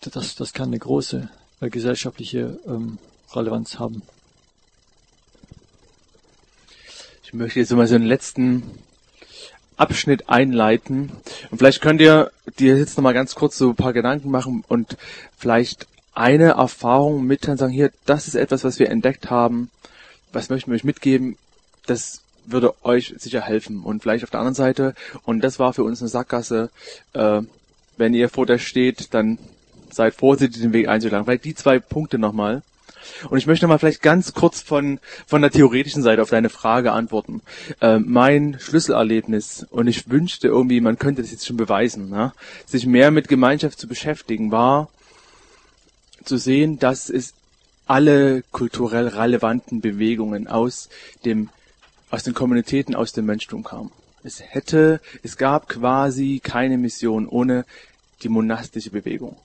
das, 0.00 0.34
das 0.34 0.52
kann 0.52 0.68
eine 0.68 0.78
große 0.78 1.28
äh, 1.60 1.70
gesellschaftliche 1.70 2.58
ähm, 2.66 2.98
Relevanz 3.32 3.78
haben. 3.78 4.02
Ich 7.22 7.34
möchte 7.34 7.60
jetzt 7.60 7.70
mal 7.72 7.86
so 7.86 7.94
einen 7.94 8.06
letzten 8.06 8.64
Abschnitt 9.76 10.28
einleiten. 10.28 11.12
Und 11.50 11.58
vielleicht 11.58 11.80
könnt 11.80 12.00
ihr 12.00 12.30
dir 12.58 12.76
jetzt 12.76 12.96
nochmal 12.96 13.14
ganz 13.14 13.34
kurz 13.34 13.56
so 13.56 13.70
ein 13.70 13.76
paar 13.76 13.92
Gedanken 13.92 14.30
machen 14.30 14.64
und 14.68 14.96
vielleicht 15.36 15.86
eine 16.12 16.50
Erfahrung 16.50 17.24
mitteilen, 17.24 17.56
sagen, 17.56 17.72
hier, 17.72 17.90
das 18.04 18.26
ist 18.26 18.34
etwas, 18.34 18.64
was 18.64 18.78
wir 18.78 18.90
entdeckt 18.90 19.30
haben. 19.30 19.70
Was 20.32 20.48
möchten 20.48 20.70
wir 20.70 20.76
euch 20.76 20.84
mitgeben? 20.84 21.36
Das 21.86 22.22
würde 22.46 22.74
euch 22.84 23.14
sicher 23.18 23.42
helfen. 23.42 23.82
Und 23.82 24.02
vielleicht 24.02 24.24
auf 24.24 24.30
der 24.30 24.40
anderen 24.40 24.54
Seite, 24.54 24.94
und 25.24 25.42
das 25.42 25.58
war 25.58 25.72
für 25.72 25.84
uns 25.84 26.00
eine 26.00 26.08
Sackgasse, 26.08 26.70
äh, 27.12 27.42
wenn 27.96 28.14
ihr 28.14 28.28
vor 28.28 28.46
der 28.46 28.58
steht, 28.58 29.12
dann 29.14 29.38
seid 29.90 30.14
vorsichtig, 30.14 30.62
den 30.62 30.72
Weg 30.72 30.88
einzuschlagen. 30.88 31.26
Vielleicht 31.26 31.44
die 31.44 31.54
zwei 31.54 31.78
Punkte 31.78 32.18
nochmal. 32.18 32.62
Und 33.28 33.38
ich 33.38 33.46
möchte 33.46 33.66
mal 33.66 33.78
vielleicht 33.78 34.02
ganz 34.02 34.32
kurz 34.34 34.60
von, 34.60 35.00
von 35.26 35.42
der 35.42 35.50
theoretischen 35.50 36.02
Seite 36.02 36.22
auf 36.22 36.30
deine 36.30 36.48
Frage 36.48 36.92
antworten. 36.92 37.42
Äh, 37.80 37.98
mein 37.98 38.58
Schlüsselerlebnis, 38.58 39.66
und 39.70 39.86
ich 39.86 40.08
wünschte 40.10 40.48
irgendwie, 40.48 40.80
man 40.80 40.98
könnte 40.98 41.22
das 41.22 41.30
jetzt 41.30 41.46
schon 41.46 41.56
beweisen, 41.56 42.10
ne? 42.10 42.32
sich 42.66 42.86
mehr 42.86 43.10
mit 43.10 43.28
Gemeinschaft 43.28 43.78
zu 43.78 43.88
beschäftigen, 43.88 44.50
war 44.50 44.88
zu 46.24 46.36
sehen, 46.36 46.78
dass 46.78 47.10
es 47.10 47.34
alle 47.86 48.42
kulturell 48.50 49.08
relevanten 49.08 49.80
Bewegungen 49.80 50.46
aus 50.46 50.88
dem, 51.24 51.48
aus 52.10 52.22
den 52.22 52.34
Kommunitäten, 52.34 52.94
aus 52.94 53.12
dem 53.12 53.26
Menschtum 53.26 53.64
kamen. 53.64 53.90
Es 54.22 54.40
hätte, 54.40 55.00
es 55.22 55.36
gab 55.36 55.68
quasi 55.68 56.40
keine 56.42 56.76
Mission 56.76 57.26
ohne 57.26 57.64
die 58.22 58.28
monastische 58.28 58.90
Bewegung. 58.90 59.36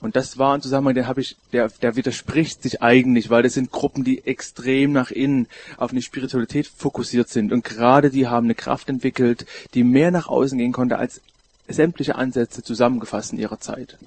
Und 0.00 0.16
das 0.16 0.38
war 0.38 0.54
ein 0.54 0.62
Zusammenhang, 0.62 0.94
den 0.94 1.06
habe 1.06 1.20
ich, 1.20 1.36
der, 1.52 1.68
der 1.68 1.96
widerspricht 1.96 2.62
sich 2.62 2.82
eigentlich, 2.82 3.30
weil 3.30 3.42
das 3.42 3.54
sind 3.54 3.70
Gruppen, 3.70 4.04
die 4.04 4.26
extrem 4.26 4.92
nach 4.92 5.10
innen 5.10 5.48
auf 5.76 5.90
eine 5.90 6.02
Spiritualität 6.02 6.66
fokussiert 6.66 7.28
sind. 7.28 7.52
Und 7.52 7.64
gerade 7.64 8.10
die 8.10 8.26
haben 8.26 8.46
eine 8.46 8.54
Kraft 8.54 8.88
entwickelt, 8.88 9.46
die 9.74 9.84
mehr 9.84 10.10
nach 10.10 10.28
außen 10.28 10.58
gehen 10.58 10.72
konnte 10.72 10.98
als 10.98 11.20
sämtliche 11.68 12.16
Ansätze 12.16 12.62
zusammengefasst 12.62 13.32
in 13.32 13.38
ihrer 13.38 13.58
Zeit. 13.58 13.98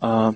Äh, 0.00 0.32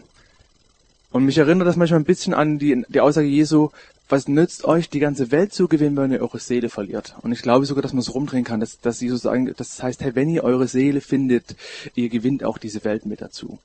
und 1.12 1.24
mich 1.24 1.38
erinnert 1.38 1.68
das 1.68 1.76
manchmal 1.76 2.00
ein 2.00 2.04
bisschen 2.04 2.34
an 2.34 2.58
die, 2.58 2.84
die 2.88 3.00
Aussage 3.00 3.26
Jesu, 3.26 3.70
was 4.08 4.28
nützt 4.28 4.64
euch, 4.64 4.90
die 4.90 4.98
ganze 4.98 5.30
Welt 5.30 5.54
zu 5.54 5.68
gewinnen, 5.68 5.96
wenn 5.96 6.12
ihr 6.12 6.20
eure 6.20 6.38
Seele 6.38 6.68
verliert? 6.68 7.14
Und 7.22 7.32
ich 7.32 7.42
glaube 7.42 7.64
sogar, 7.64 7.82
dass 7.82 7.92
man 7.92 8.00
es 8.00 8.14
rumdrehen 8.14 8.44
kann, 8.44 8.60
dass, 8.60 8.80
dass 8.80 9.00
Jesus 9.00 9.22
sagen, 9.22 9.52
das 9.56 9.82
heißt, 9.82 10.02
hey, 10.02 10.14
wenn 10.14 10.28
ihr 10.28 10.44
eure 10.44 10.68
Seele 10.68 11.00
findet, 11.00 11.56
ihr 11.94 12.08
gewinnt 12.08 12.44
auch 12.44 12.58
diese 12.58 12.84
Welt 12.84 13.06
mit 13.06 13.22
dazu. 13.22 13.58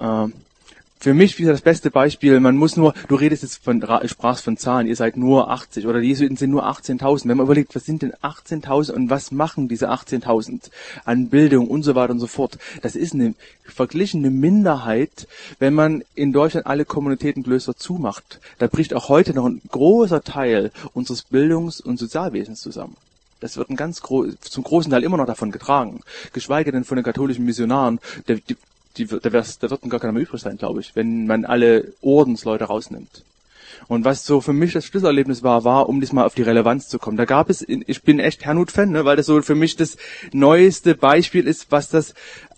Ähm, 0.00 0.32
für 0.98 1.14
mich 1.14 1.38
wieder 1.38 1.52
das 1.52 1.60
beste 1.60 1.90
Beispiel, 1.90 2.40
man 2.40 2.56
muss 2.56 2.76
nur, 2.76 2.94
du 3.08 3.14
redest 3.14 3.42
jetzt 3.42 3.62
von, 3.62 3.82
sprachst 4.06 4.44
von 4.44 4.56
Zahlen, 4.56 4.86
ihr 4.86 4.96
seid 4.96 5.16
nur 5.16 5.50
80 5.50 5.86
oder 5.86 6.00
die 6.00 6.08
Jesuiten 6.08 6.36
sind 6.36 6.50
nur 6.50 6.66
18.000. 6.66 7.28
Wenn 7.28 7.36
man 7.36 7.46
überlegt, 7.46 7.74
was 7.74 7.84
sind 7.84 8.02
denn 8.02 8.12
18.000 8.14 8.92
und 8.92 9.10
was 9.10 9.30
machen 9.30 9.68
diese 9.68 9.90
18.000 9.90 10.70
an 11.04 11.28
Bildung 11.28 11.68
und 11.68 11.82
so 11.82 11.94
weiter 11.94 12.12
und 12.12 12.20
so 12.20 12.26
fort, 12.26 12.58
das 12.82 12.96
ist 12.96 13.14
eine 13.14 13.34
verglichene 13.64 14.30
Minderheit, 14.30 15.28
wenn 15.58 15.74
man 15.74 16.02
in 16.14 16.32
Deutschland 16.32 16.66
alle 16.66 16.84
Kommunitätenklöster 16.84 17.76
zumacht. 17.76 18.40
Da 18.58 18.66
bricht 18.66 18.94
auch 18.94 19.08
heute 19.08 19.34
noch 19.34 19.46
ein 19.46 19.60
großer 19.70 20.22
Teil 20.22 20.72
unseres 20.94 21.22
Bildungs- 21.22 21.80
und 21.80 21.98
Sozialwesens 21.98 22.60
zusammen. 22.60 22.96
Das 23.40 23.56
wird 23.56 23.70
ein 23.70 23.76
ganz 23.76 24.02
gro 24.02 24.26
zum 24.40 24.64
großen 24.64 24.90
Teil 24.90 25.04
immer 25.04 25.16
noch 25.16 25.26
davon 25.26 25.52
getragen. 25.52 26.00
Geschweige 26.32 26.72
denn 26.72 26.84
von 26.84 26.96
den 26.96 27.04
katholischen 27.04 27.44
Missionaren. 27.44 28.00
Der, 28.26 28.38
die, 28.98 29.06
da, 29.06 29.32
wär's, 29.32 29.58
da 29.58 29.70
wird 29.70 29.88
gar 29.88 30.00
keiner 30.00 30.12
mehr 30.12 30.22
übrig 30.22 30.40
sein, 30.40 30.58
glaube 30.58 30.80
ich, 30.80 30.94
wenn 30.96 31.26
man 31.26 31.44
alle 31.44 31.92
Ordensleute 32.00 32.64
rausnimmt. 32.64 33.24
Und 33.86 34.04
was 34.04 34.26
so 34.26 34.40
für 34.40 34.52
mich 34.52 34.72
das 34.72 34.84
Schlüsselerlebnis 34.84 35.42
war, 35.42 35.64
war, 35.64 35.88
um 35.88 36.00
diesmal 36.00 36.26
auf 36.26 36.34
die 36.34 36.42
Relevanz 36.42 36.88
zu 36.88 36.98
kommen. 36.98 37.16
Da 37.16 37.24
gab 37.24 37.48
es, 37.48 37.64
ich 37.66 38.02
bin 38.02 38.18
echt 38.18 38.44
Hernut-Fan, 38.44 38.90
ne, 38.90 39.04
weil 39.04 39.16
das 39.16 39.26
so 39.26 39.40
für 39.40 39.54
mich 39.54 39.76
das 39.76 39.96
neueste 40.32 40.94
Beispiel 40.94 41.46
ist, 41.46 41.70
was 41.70 41.88
das 41.88 42.14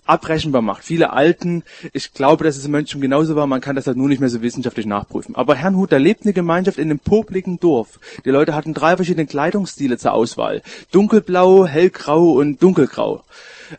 abrechenbar 0.06 0.62
macht. 0.62 0.82
Viele 0.82 1.12
Alten, 1.12 1.62
ich 1.92 2.12
glaube, 2.14 2.44
dass 2.44 2.56
es 2.56 2.64
im 2.64 2.72
Mönchum 2.72 3.00
genauso 3.00 3.36
war, 3.36 3.46
man 3.46 3.60
kann 3.60 3.76
das 3.76 3.86
halt 3.86 3.96
nur 3.96 4.08
nicht 4.08 4.18
mehr 4.18 4.28
so 4.28 4.42
wissenschaftlich 4.42 4.86
nachprüfen. 4.86 5.36
Aber 5.36 5.54
Herrnhut, 5.54 5.92
da 5.92 5.98
lebt 5.98 6.24
eine 6.24 6.32
Gemeinschaft 6.32 6.78
in 6.78 6.90
einem 6.90 6.98
popligen 6.98 7.60
Dorf. 7.60 8.00
Die 8.24 8.30
Leute 8.30 8.54
hatten 8.54 8.74
drei 8.74 8.96
verschiedene 8.96 9.26
Kleidungsstile 9.26 9.98
zur 9.98 10.12
Auswahl. 10.12 10.62
Dunkelblau, 10.90 11.66
hellgrau 11.66 12.32
und 12.32 12.60
dunkelgrau. 12.60 13.22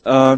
Äh, 0.06 0.38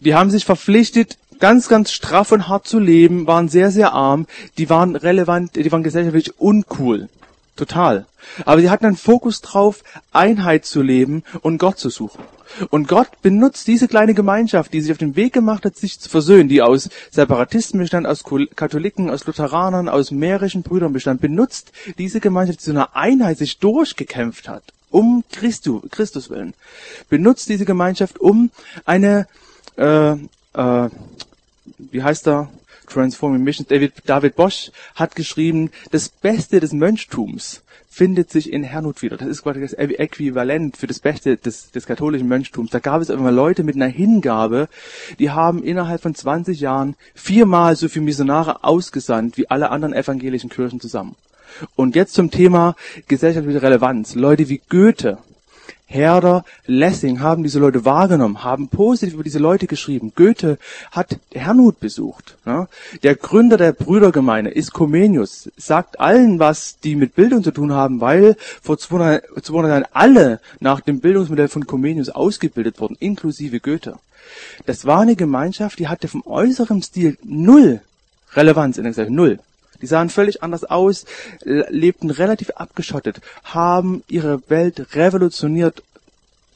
die 0.00 0.14
haben 0.14 0.30
sich 0.30 0.44
verpflichtet, 0.44 1.18
ganz, 1.40 1.68
ganz 1.68 1.90
straff 1.90 2.32
und 2.32 2.48
hart 2.48 2.66
zu 2.66 2.78
leben, 2.78 3.26
waren 3.26 3.48
sehr, 3.48 3.70
sehr 3.70 3.92
arm, 3.92 4.26
die 4.58 4.70
waren 4.70 4.96
relevant, 4.96 5.56
die 5.56 5.72
waren 5.72 5.82
gesellschaftlich 5.82 6.38
uncool. 6.38 7.08
Total. 7.56 8.06
Aber 8.46 8.60
sie 8.60 8.70
hatten 8.70 8.86
einen 8.86 8.96
Fokus 8.96 9.40
drauf, 9.40 9.82
Einheit 10.12 10.64
zu 10.64 10.80
leben 10.82 11.24
und 11.42 11.58
Gott 11.58 11.78
zu 11.78 11.90
suchen. 11.90 12.22
Und 12.70 12.88
Gott 12.88 13.08
benutzt 13.22 13.66
diese 13.68 13.86
kleine 13.86 14.14
Gemeinschaft, 14.14 14.72
die 14.72 14.80
sich 14.80 14.90
auf 14.92 14.98
den 14.98 15.14
Weg 15.14 15.32
gemacht 15.32 15.64
hat, 15.64 15.76
sich 15.76 16.00
zu 16.00 16.08
versöhnen, 16.08 16.48
die 16.48 16.62
aus 16.62 16.88
Separatisten 17.10 17.78
bestand, 17.78 18.06
aus 18.06 18.24
Katholiken, 18.56 19.10
aus 19.10 19.26
Lutheranern, 19.26 19.88
aus 19.88 20.10
mährischen 20.10 20.62
Brüdern 20.62 20.92
bestand, 20.92 21.20
benutzt 21.20 21.72
diese 21.98 22.20
Gemeinschaft, 22.20 22.60
die 22.60 22.64
zu 22.64 22.70
einer 22.70 22.96
Einheit 22.96 23.38
sich 23.38 23.58
durchgekämpft 23.58 24.48
hat, 24.48 24.64
um 24.90 25.22
Christu, 25.30 25.82
Christus 25.90 26.30
willen. 26.30 26.54
Benutzt 27.08 27.48
diese 27.48 27.64
Gemeinschaft, 27.64 28.18
um 28.18 28.50
eine 28.84 29.26
äh, 29.76 30.12
äh, 30.54 30.88
wie 31.90 32.02
heißt 32.02 32.26
er? 32.28 32.50
Transforming 32.86 33.42
Missions. 33.42 33.68
David, 33.68 33.92
David 34.04 34.36
Bosch 34.36 34.70
hat 34.94 35.14
geschrieben, 35.14 35.70
das 35.90 36.08
Beste 36.08 36.60
des 36.60 36.72
Mönchtums 36.72 37.62
findet 37.88 38.30
sich 38.30 38.52
in 38.52 38.62
Hernut 38.62 39.02
wieder. 39.02 39.16
Das 39.16 39.28
ist 39.28 39.42
quasi 39.42 39.60
das 39.60 39.72
Äquivalent 39.72 40.76
für 40.76 40.86
das 40.86 41.00
Beste 41.00 41.36
des, 41.36 41.72
des 41.72 41.86
katholischen 41.86 42.28
Mönchtums. 42.28 42.70
Da 42.70 42.78
gab 42.78 43.02
es 43.02 43.08
immer 43.08 43.32
Leute 43.32 43.64
mit 43.64 43.74
einer 43.74 43.88
Hingabe, 43.88 44.68
die 45.18 45.30
haben 45.30 45.62
innerhalb 45.62 46.00
von 46.00 46.14
20 46.14 46.60
Jahren 46.60 46.94
viermal 47.14 47.74
so 47.76 47.88
viele 47.88 48.04
Missionare 48.04 48.62
ausgesandt 48.62 49.36
wie 49.36 49.50
alle 49.50 49.70
anderen 49.70 49.92
evangelischen 49.92 50.50
Kirchen 50.50 50.80
zusammen. 50.80 51.16
Und 51.74 51.96
jetzt 51.96 52.14
zum 52.14 52.30
Thema 52.30 52.76
gesellschaftliche 53.08 53.60
Relevanz. 53.60 54.14
Leute 54.14 54.48
wie 54.48 54.62
Goethe, 54.68 55.18
Herder, 55.90 56.44
Lessing 56.66 57.18
haben 57.18 57.42
diese 57.42 57.58
Leute 57.58 57.84
wahrgenommen, 57.84 58.44
haben 58.44 58.68
positiv 58.68 59.14
über 59.14 59.24
diese 59.24 59.40
Leute 59.40 59.66
geschrieben. 59.66 60.12
Goethe 60.14 60.56
hat 60.92 61.18
Hernhut 61.34 61.80
besucht. 61.80 62.36
Ja. 62.46 62.68
Der 63.02 63.16
Gründer 63.16 63.56
der 63.56 63.72
Brüdergemeinde 63.72 64.52
ist 64.52 64.72
Comenius, 64.72 65.50
sagt 65.56 65.98
allen 65.98 66.38
was, 66.38 66.78
die 66.78 66.94
mit 66.94 67.16
Bildung 67.16 67.42
zu 67.42 67.50
tun 67.50 67.72
haben, 67.72 68.00
weil 68.00 68.36
vor 68.62 68.78
200, 68.78 69.24
200 69.42 69.68
Jahren 69.68 69.86
alle 69.92 70.40
nach 70.60 70.80
dem 70.80 71.00
Bildungsmodell 71.00 71.48
von 71.48 71.66
Comenius 71.66 72.08
ausgebildet 72.08 72.80
wurden, 72.80 72.96
inklusive 73.00 73.58
Goethe. 73.58 73.98
Das 74.66 74.84
war 74.84 75.00
eine 75.00 75.16
Gemeinschaft, 75.16 75.80
die 75.80 75.88
hatte 75.88 76.06
vom 76.06 76.24
äußeren 76.24 76.82
Stil 76.82 77.18
null 77.24 77.80
Relevanz 78.34 78.78
in 78.78 78.84
der 78.84 78.92
Gesellschaft, 78.92 79.16
null. 79.16 79.40
Die 79.82 79.86
sahen 79.86 80.10
völlig 80.10 80.42
anders 80.42 80.64
aus, 80.64 81.06
lebten 81.42 82.10
relativ 82.10 82.50
abgeschottet, 82.50 83.20
haben 83.44 84.02
ihre 84.08 84.42
Welt 84.48 84.94
revolutioniert, 84.94 85.82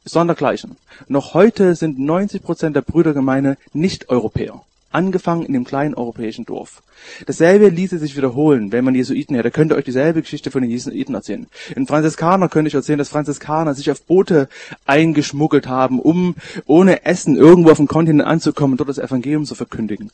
sondergleichen. 0.04 0.76
Noch 1.08 1.34
heute 1.34 1.74
sind 1.74 1.98
90 1.98 2.42
Prozent 2.42 2.76
der 2.76 2.82
Brüdergemeinde 2.82 3.56
nicht 3.72 4.10
Europäer. 4.10 4.62
Angefangen 4.94 5.44
in 5.44 5.52
dem 5.52 5.64
kleinen 5.64 5.94
europäischen 5.94 6.44
Dorf. 6.44 6.82
Dasselbe 7.26 7.68
ließe 7.68 7.98
sich 7.98 8.16
wiederholen, 8.16 8.70
wenn 8.70 8.84
man 8.84 8.94
Jesuiten 8.94 9.34
hätte. 9.34 9.50
Könnt 9.50 9.72
ihr 9.72 9.76
euch 9.76 9.84
dieselbe 9.84 10.22
Geschichte 10.22 10.50
von 10.50 10.62
den 10.62 10.70
Jesuiten 10.70 11.14
erzählen. 11.14 11.46
In 11.74 11.86
Franziskaner 11.86 12.48
könnte 12.48 12.68
ich 12.68 12.74
erzählen, 12.74 12.98
dass 12.98 13.08
Franziskaner 13.08 13.74
sich 13.74 13.90
auf 13.90 14.02
Boote 14.02 14.48
eingeschmuggelt 14.86 15.66
haben, 15.66 15.98
um 15.98 16.36
ohne 16.66 17.04
Essen 17.04 17.36
irgendwo 17.36 17.70
auf 17.70 17.78
dem 17.78 17.88
Kontinent 17.88 18.26
anzukommen 18.26 18.74
und 18.74 18.78
dort 18.78 18.88
das 18.88 18.98
Evangelium 18.98 19.44
zu 19.44 19.54
verkündigen. 19.54 20.12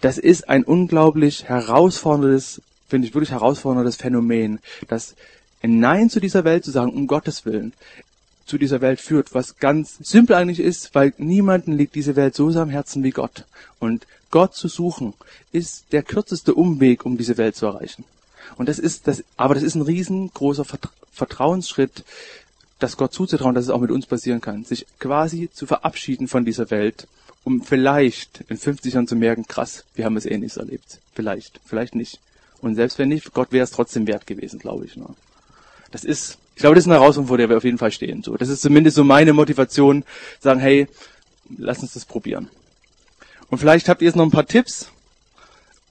Das 0.00 0.18
ist 0.18 0.48
ein 0.48 0.62
unglaublich 0.62 1.48
herausforderndes, 1.48 2.62
finde 2.88 3.08
ich 3.08 3.14
wirklich 3.14 3.32
herausforderndes 3.32 3.96
Phänomen, 3.96 4.60
dass 4.88 5.16
ein 5.62 5.80
Nein 5.80 6.10
zu 6.10 6.20
dieser 6.20 6.44
Welt 6.44 6.64
zu 6.64 6.70
sagen, 6.70 6.92
um 6.92 7.06
Gottes 7.06 7.46
Willen, 7.46 7.72
zu 8.46 8.58
dieser 8.58 8.80
Welt 8.80 9.00
führt, 9.00 9.34
was 9.34 9.56
ganz 9.56 9.96
simpel 10.00 10.36
eigentlich 10.36 10.60
ist, 10.60 10.94
weil 10.94 11.14
niemanden 11.18 11.72
liegt 11.72 11.94
diese 11.94 12.16
Welt 12.16 12.34
so 12.34 12.50
sehr 12.50 12.62
am 12.62 12.70
Herzen 12.70 13.02
wie 13.02 13.10
Gott. 13.10 13.44
Und 13.78 14.06
Gott 14.30 14.54
zu 14.54 14.68
suchen, 14.68 15.14
ist 15.52 15.92
der 15.92 16.02
kürzeste 16.02 16.54
Umweg, 16.54 17.06
um 17.06 17.16
diese 17.16 17.38
Welt 17.38 17.56
zu 17.56 17.66
erreichen. 17.66 18.04
Und 18.56 18.68
das 18.68 18.78
ist 18.78 19.06
das, 19.08 19.24
aber 19.36 19.54
das 19.54 19.62
ist 19.62 19.74
ein 19.74 19.82
riesengroßer 19.82 20.64
Vertrauensschritt, 21.12 22.04
das 22.78 22.96
Gott 22.96 23.12
zuzutrauen, 23.12 23.54
dass 23.54 23.64
es 23.64 23.70
auch 23.70 23.80
mit 23.80 23.90
uns 23.90 24.06
passieren 24.06 24.40
kann. 24.40 24.64
Sich 24.64 24.86
quasi 24.98 25.48
zu 25.52 25.66
verabschieden 25.66 26.28
von 26.28 26.44
dieser 26.44 26.70
Welt, 26.70 27.06
um 27.44 27.62
vielleicht 27.62 28.44
in 28.48 28.56
50 28.56 28.94
Jahren 28.94 29.06
zu 29.06 29.16
merken, 29.16 29.46
krass, 29.46 29.84
wir 29.94 30.04
haben 30.04 30.16
es 30.16 30.26
ähnliches 30.26 30.56
erlebt. 30.56 30.98
Vielleicht, 31.14 31.60
vielleicht 31.64 31.94
nicht. 31.94 32.20
Und 32.60 32.74
selbst 32.74 32.98
wenn 32.98 33.08
nicht, 33.08 33.32
Gott 33.34 33.52
wäre 33.52 33.64
es 33.64 33.70
trotzdem 33.70 34.06
wert 34.06 34.26
gewesen, 34.26 34.58
glaube 34.58 34.84
ich. 34.86 34.96
Ne? 34.96 35.06
Das 35.90 36.04
ist 36.04 36.38
ich 36.54 36.60
glaube, 36.60 36.76
das 36.76 36.84
ist 36.84 36.88
eine 36.88 37.00
Herausforderung, 37.00 37.28
vor 37.28 37.38
der 37.38 37.48
wir 37.48 37.56
auf 37.56 37.64
jeden 37.64 37.78
Fall 37.78 37.90
stehen. 37.90 38.22
So, 38.22 38.36
das 38.36 38.48
ist 38.48 38.62
zumindest 38.62 38.96
so 38.96 39.04
meine 39.04 39.32
Motivation, 39.32 40.04
sagen, 40.40 40.60
hey, 40.60 40.86
lass 41.58 41.80
uns 41.80 41.94
das 41.94 42.04
probieren. 42.04 42.48
Und 43.50 43.58
vielleicht 43.58 43.88
habt 43.88 44.02
ihr 44.02 44.06
jetzt 44.06 44.16
noch 44.16 44.24
ein 44.24 44.30
paar 44.30 44.46
Tipps, 44.46 44.90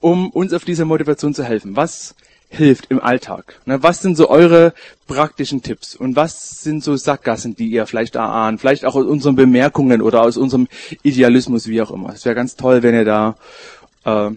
um 0.00 0.30
uns 0.30 0.52
auf 0.52 0.64
diese 0.64 0.84
Motivation 0.84 1.34
zu 1.34 1.44
helfen. 1.44 1.76
Was 1.76 2.14
hilft 2.48 2.90
im 2.90 3.00
Alltag? 3.00 3.60
Was 3.66 4.00
sind 4.00 4.16
so 4.16 4.28
eure 4.28 4.74
praktischen 5.06 5.62
Tipps? 5.62 5.94
Und 5.94 6.16
was 6.16 6.62
sind 6.62 6.82
so 6.82 6.96
Sackgassen, 6.96 7.56
die 7.56 7.68
ihr 7.68 7.86
vielleicht 7.86 8.14
erahnt? 8.14 8.60
Vielleicht 8.60 8.84
auch 8.84 8.94
aus 8.94 9.06
unseren 9.06 9.36
Bemerkungen 9.36 10.02
oder 10.02 10.22
aus 10.22 10.36
unserem 10.36 10.68
Idealismus, 11.02 11.66
wie 11.66 11.82
auch 11.82 11.90
immer. 11.90 12.10
Es 12.10 12.24
wäre 12.24 12.34
ganz 12.34 12.56
toll, 12.56 12.82
wenn 12.82 12.94
ihr 12.94 13.04
da 13.04 13.36
äh, 14.04 14.30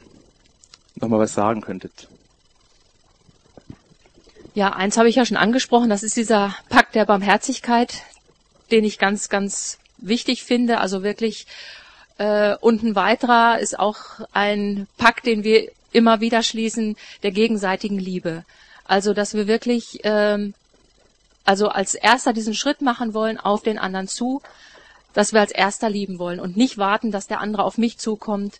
nochmal 0.95 1.19
was 1.19 1.33
sagen 1.33 1.61
könntet. 1.61 2.07
Ja, 4.57 4.73
eins 4.73 4.97
habe 4.97 5.07
ich 5.07 5.17
ja 5.17 5.23
schon 5.23 5.37
angesprochen, 5.37 5.87
das 5.87 6.01
ist 6.01 6.17
dieser 6.17 6.55
Pakt 6.67 6.95
der 6.95 7.05
Barmherzigkeit, 7.05 8.01
den 8.71 8.85
ich 8.85 8.97
ganz, 8.97 9.29
ganz 9.29 9.77
wichtig 9.99 10.43
finde. 10.43 10.79
Also 10.79 11.03
wirklich, 11.03 11.45
äh, 12.17 12.55
und 12.55 12.81
ein 12.81 12.95
weiterer 12.95 13.59
ist 13.59 13.77
auch 13.77 13.99
ein 14.33 14.87
Pakt, 14.97 15.27
den 15.27 15.43
wir 15.43 15.69
immer 15.91 16.21
wieder 16.21 16.41
schließen 16.41 16.97
der 17.21 17.29
gegenseitigen 17.29 17.99
Liebe. 17.99 18.45
Also, 18.83 19.13
dass 19.13 19.35
wir 19.35 19.45
wirklich, 19.45 19.99
ähm, 20.01 20.55
also 21.45 21.67
als 21.67 21.93
erster 21.93 22.33
diesen 22.33 22.55
Schritt 22.55 22.81
machen 22.81 23.13
wollen 23.13 23.39
auf 23.39 23.61
den 23.61 23.77
anderen 23.77 24.07
zu, 24.07 24.41
dass 25.13 25.33
wir 25.33 25.41
als 25.41 25.51
erster 25.51 25.91
lieben 25.91 26.17
wollen 26.17 26.39
und 26.39 26.57
nicht 26.57 26.79
warten, 26.79 27.11
dass 27.11 27.27
der 27.27 27.41
andere 27.41 27.63
auf 27.63 27.77
mich 27.77 27.99
zukommt, 27.99 28.59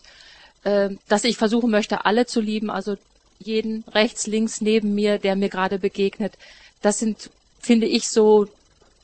äh, 0.62 0.90
dass 1.08 1.24
ich 1.24 1.36
versuchen 1.36 1.72
möchte, 1.72 2.04
alle 2.04 2.24
zu 2.24 2.40
lieben, 2.40 2.70
also 2.70 2.96
jeden 3.38 3.84
rechts, 3.92 4.26
links 4.26 4.60
neben 4.60 4.94
mir, 4.94 5.18
der 5.18 5.36
mir 5.36 5.48
gerade 5.48 5.78
begegnet. 5.78 6.34
Das 6.82 6.98
sind, 6.98 7.30
finde 7.60 7.86
ich, 7.86 8.08
so, 8.08 8.46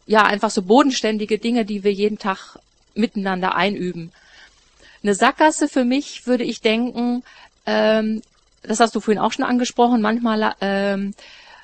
ja, 0.06 0.22
einfach 0.24 0.50
so 0.50 0.62
bodenständige 0.62 1.38
Dinge, 1.38 1.64
die 1.64 1.84
wir 1.84 1.92
jeden 1.92 2.18
Tag 2.18 2.58
miteinander 2.94 3.54
einüben. 3.54 4.12
Eine 5.02 5.14
Sackgasse 5.14 5.68
für 5.68 5.84
mich 5.84 6.26
würde 6.26 6.44
ich 6.44 6.60
denken, 6.60 7.22
ähm, 7.66 8.22
das 8.62 8.80
hast 8.80 8.94
du 8.94 9.00
vorhin 9.00 9.22
auch 9.22 9.32
schon 9.32 9.44
angesprochen, 9.44 10.00
manchmal 10.00 10.54
ähm, 10.60 11.14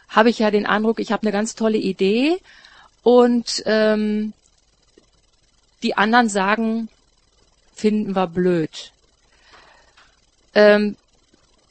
habe 0.09 0.31
ich 0.31 0.39
ja 0.39 0.51
den 0.51 0.67
Eindruck, 0.67 1.01
ich 1.01 1.13
habe 1.13 1.23
eine 1.23 1.33
ganz 1.33 1.55
tolle 1.55 1.79
Idee 1.79 2.39
und 3.03 3.63
ähm, 3.67 4.33
die 5.83 5.97
anderen 5.97 6.29
sagen, 6.29 6.89
finden 7.75 8.15
wir 8.15 8.27
blöd. 8.27 8.93
Ähm, 10.55 10.97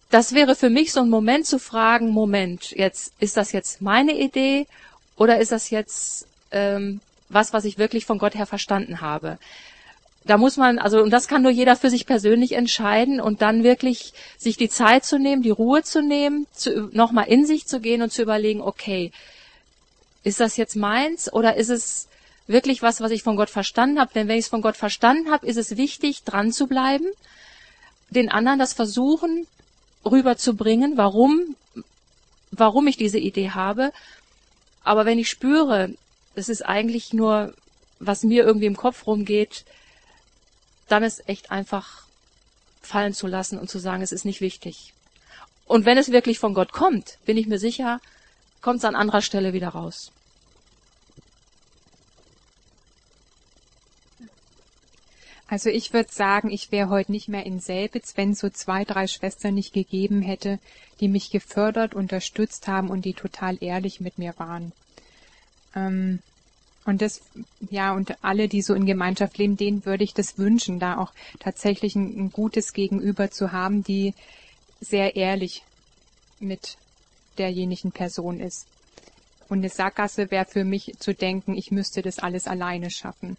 das 0.09 0.33
wäre 0.33 0.55
für 0.55 0.69
mich 0.69 0.91
so 0.91 1.01
ein 1.01 1.09
Moment 1.09 1.45
zu 1.45 1.59
fragen, 1.59 2.09
Moment, 2.09 2.71
jetzt 2.71 3.13
ist 3.19 3.37
das 3.37 3.51
jetzt 3.51 3.81
meine 3.81 4.17
Idee 4.17 4.65
oder 5.15 5.39
ist 5.39 5.51
das 5.51 5.69
jetzt 5.69 6.27
ähm, 6.51 6.99
was, 7.29 7.53
was 7.53 7.65
ich 7.65 7.77
wirklich 7.77 8.05
von 8.05 8.17
Gott 8.17 8.35
her 8.35 8.47
verstanden 8.47 9.01
habe? 9.01 9.37
Da 10.25 10.37
muss 10.37 10.57
man, 10.57 10.79
also, 10.79 11.01
und 11.01 11.11
das 11.11 11.27
kann 11.27 11.43
nur 11.43 11.51
jeder 11.51 11.75
für 11.75 11.89
sich 11.89 12.05
persönlich 12.05 12.53
entscheiden 12.53 13.21
und 13.21 13.41
dann 13.41 13.63
wirklich 13.63 14.13
sich 14.37 14.57
die 14.57 14.69
Zeit 14.69 15.05
zu 15.05 15.17
nehmen, 15.17 15.43
die 15.43 15.49
Ruhe 15.49 15.83
zu 15.83 16.01
nehmen, 16.01 16.45
zu, 16.53 16.89
nochmal 16.91 17.27
in 17.27 17.45
sich 17.45 17.67
zu 17.67 17.79
gehen 17.79 18.01
und 18.01 18.11
zu 18.11 18.23
überlegen, 18.23 18.61
okay, 18.61 19.11
ist 20.23 20.39
das 20.39 20.57
jetzt 20.57 20.75
meins 20.75 21.31
oder 21.31 21.55
ist 21.55 21.69
es 21.69 22.07
wirklich 22.47 22.81
was, 22.81 22.99
was 22.99 23.11
ich 23.11 23.23
von 23.23 23.37
Gott 23.37 23.49
verstanden 23.49 23.99
habe? 23.99 24.11
Denn 24.13 24.27
wenn 24.27 24.37
ich 24.37 24.45
es 24.45 24.49
von 24.49 24.61
Gott 24.61 24.75
verstanden 24.75 25.31
habe, 25.31 25.47
ist 25.47 25.57
es 25.57 25.77
wichtig, 25.77 26.23
dran 26.23 26.51
zu 26.51 26.67
bleiben, 26.67 27.05
den 28.09 28.29
anderen 28.29 28.59
das 28.59 28.73
versuchen 28.73 29.47
rüberzubringen, 30.05 30.97
warum, 30.97 31.55
warum 32.51 32.87
ich 32.87 32.97
diese 32.97 33.19
Idee 33.19 33.51
habe. 33.51 33.91
Aber 34.83 35.05
wenn 35.05 35.19
ich 35.19 35.29
spüre, 35.29 35.93
es 36.35 36.49
ist 36.49 36.61
eigentlich 36.61 37.13
nur, 37.13 37.53
was 37.99 38.23
mir 38.23 38.43
irgendwie 38.43 38.67
im 38.67 38.77
Kopf 38.77 39.07
rumgeht, 39.07 39.65
dann 40.87 41.03
ist 41.03 41.27
echt 41.27 41.51
einfach 41.51 42.03
fallen 42.81 43.13
zu 43.13 43.27
lassen 43.27 43.59
und 43.59 43.69
zu 43.69 43.79
sagen, 43.79 44.01
es 44.01 44.11
ist 44.11 44.25
nicht 44.25 44.41
wichtig. 44.41 44.93
Und 45.65 45.85
wenn 45.85 45.97
es 45.97 46.11
wirklich 46.11 46.39
von 46.39 46.53
Gott 46.53 46.71
kommt, 46.71 47.19
bin 47.25 47.37
ich 47.37 47.45
mir 47.45 47.59
sicher, 47.59 47.99
kommt 48.61 48.79
es 48.79 48.85
an 48.85 48.95
anderer 48.95 49.21
Stelle 49.21 49.53
wieder 49.53 49.69
raus. 49.69 50.11
Also 55.49 55.71
ich 55.71 55.93
würde 55.93 56.11
sagen, 56.11 56.51
ich 56.51 56.71
wäre 56.71 56.89
heute 56.89 57.11
nicht 57.11 57.27
mehr 57.27 57.43
in 57.43 57.59
Selbitz, 57.59 58.15
wenn 58.15 58.35
so 58.35 58.49
zwei, 58.49 58.85
drei 58.85 59.07
Schwestern 59.07 59.55
nicht 59.55 59.73
gegeben 59.73 60.21
hätte, 60.21 60.59
die 60.99 61.07
mich 61.07 61.31
gefördert, 61.31 61.95
unterstützt 61.95 62.67
haben 62.67 62.89
und 62.89 63.03
die 63.03 63.15
total 63.15 63.57
ehrlich 63.59 63.99
mit 63.99 64.19
mir 64.19 64.35
waren. 64.37 64.73
Ähm, 65.75 66.19
und 66.85 67.01
das, 67.01 67.21
ja, 67.71 67.93
und 67.93 68.23
alle, 68.23 68.47
die 68.47 68.61
so 68.61 68.75
in 68.75 68.85
Gemeinschaft 68.85 69.39
leben, 69.39 69.57
denen 69.57 69.85
würde 69.85 70.03
ich 70.03 70.13
das 70.13 70.37
wünschen, 70.37 70.79
da 70.79 70.97
auch 70.97 71.13
tatsächlich 71.39 71.95
ein, 71.95 72.25
ein 72.25 72.31
gutes 72.31 72.73
Gegenüber 72.73 73.31
zu 73.31 73.51
haben, 73.51 73.83
die 73.83 74.13
sehr 74.79 75.15
ehrlich 75.15 75.63
mit 76.39 76.77
derjenigen 77.39 77.91
Person 77.91 78.39
ist. 78.39 78.67
Und 79.49 79.59
eine 79.59 79.69
Sackgasse 79.69 80.29
wäre 80.29 80.45
für 80.45 80.63
mich 80.63 80.93
zu 80.99 81.15
denken, 81.15 81.57
ich 81.57 81.71
müsste 81.71 82.03
das 82.03 82.19
alles 82.19 82.45
alleine 82.47 82.91
schaffen. 82.91 83.35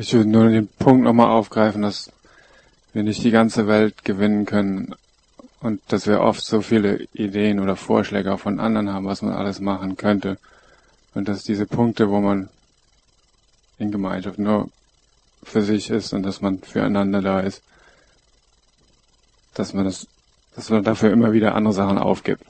Ich 0.00 0.14
würde 0.14 0.30
nur 0.30 0.48
den 0.48 0.66
Punkt 0.66 1.04
nochmal 1.04 1.28
aufgreifen, 1.28 1.82
dass 1.82 2.10
wir 2.94 3.02
nicht 3.02 3.22
die 3.22 3.30
ganze 3.30 3.66
Welt 3.66 4.02
gewinnen 4.02 4.46
können 4.46 4.94
und 5.60 5.82
dass 5.88 6.06
wir 6.06 6.22
oft 6.22 6.42
so 6.42 6.62
viele 6.62 7.06
Ideen 7.12 7.60
oder 7.60 7.76
Vorschläge 7.76 8.32
auch 8.32 8.40
von 8.40 8.60
anderen 8.60 8.90
haben, 8.90 9.04
was 9.04 9.20
man 9.20 9.34
alles 9.34 9.60
machen 9.60 9.98
könnte. 9.98 10.38
Und 11.12 11.28
dass 11.28 11.42
diese 11.42 11.66
Punkte, 11.66 12.08
wo 12.08 12.18
man 12.18 12.48
in 13.78 13.92
Gemeinschaft 13.92 14.38
nur 14.38 14.70
für 15.42 15.60
sich 15.60 15.90
ist 15.90 16.14
und 16.14 16.22
dass 16.22 16.40
man 16.40 16.60
füreinander 16.60 17.20
da 17.20 17.40
ist, 17.40 17.62
dass 19.52 19.74
man 19.74 19.84
das, 19.84 20.06
dass 20.56 20.70
man 20.70 20.82
dafür 20.82 21.12
immer 21.12 21.34
wieder 21.34 21.54
andere 21.54 21.74
Sachen 21.74 21.98
aufgibt. 21.98 22.49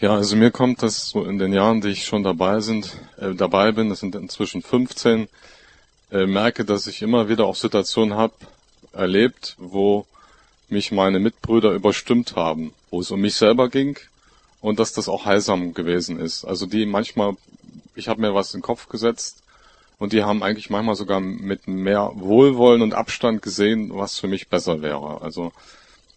Ja, 0.00 0.14
also 0.14 0.34
mir 0.34 0.50
kommt 0.50 0.82
das 0.82 1.10
so 1.10 1.26
in 1.26 1.36
den 1.38 1.52
Jahren, 1.52 1.82
die 1.82 1.90
ich 1.90 2.06
schon 2.06 2.22
dabei 2.22 2.60
sind, 2.60 2.96
äh, 3.18 3.34
dabei 3.34 3.72
bin, 3.72 3.90
das 3.90 4.00
sind 4.00 4.14
inzwischen 4.14 4.62
15, 4.62 5.28
äh, 6.10 6.24
merke, 6.24 6.64
dass 6.64 6.86
ich 6.86 7.02
immer 7.02 7.28
wieder 7.28 7.44
auch 7.44 7.54
Situationen 7.54 8.16
habe 8.16 8.32
erlebt, 8.94 9.56
wo 9.58 10.06
mich 10.70 10.90
meine 10.90 11.18
Mitbrüder 11.18 11.72
überstimmt 11.72 12.34
haben, 12.34 12.72
wo 12.90 13.00
es 13.02 13.10
um 13.10 13.20
mich 13.20 13.34
selber 13.34 13.68
ging 13.68 13.98
und 14.62 14.78
dass 14.78 14.94
das 14.94 15.06
auch 15.06 15.26
heilsam 15.26 15.74
gewesen 15.74 16.18
ist. 16.18 16.46
Also 16.46 16.64
die 16.64 16.86
manchmal, 16.86 17.36
ich 17.94 18.08
habe 18.08 18.22
mir 18.22 18.34
was 18.34 18.54
in 18.54 18.60
den 18.60 18.64
Kopf 18.64 18.88
gesetzt 18.88 19.42
und 19.98 20.14
die 20.14 20.22
haben 20.22 20.42
eigentlich 20.42 20.70
manchmal 20.70 20.94
sogar 20.94 21.20
mit 21.20 21.68
mehr 21.68 22.10
Wohlwollen 22.14 22.80
und 22.80 22.94
Abstand 22.94 23.42
gesehen, 23.42 23.90
was 23.92 24.18
für 24.18 24.28
mich 24.28 24.48
besser 24.48 24.80
wäre. 24.80 25.20
Also 25.20 25.52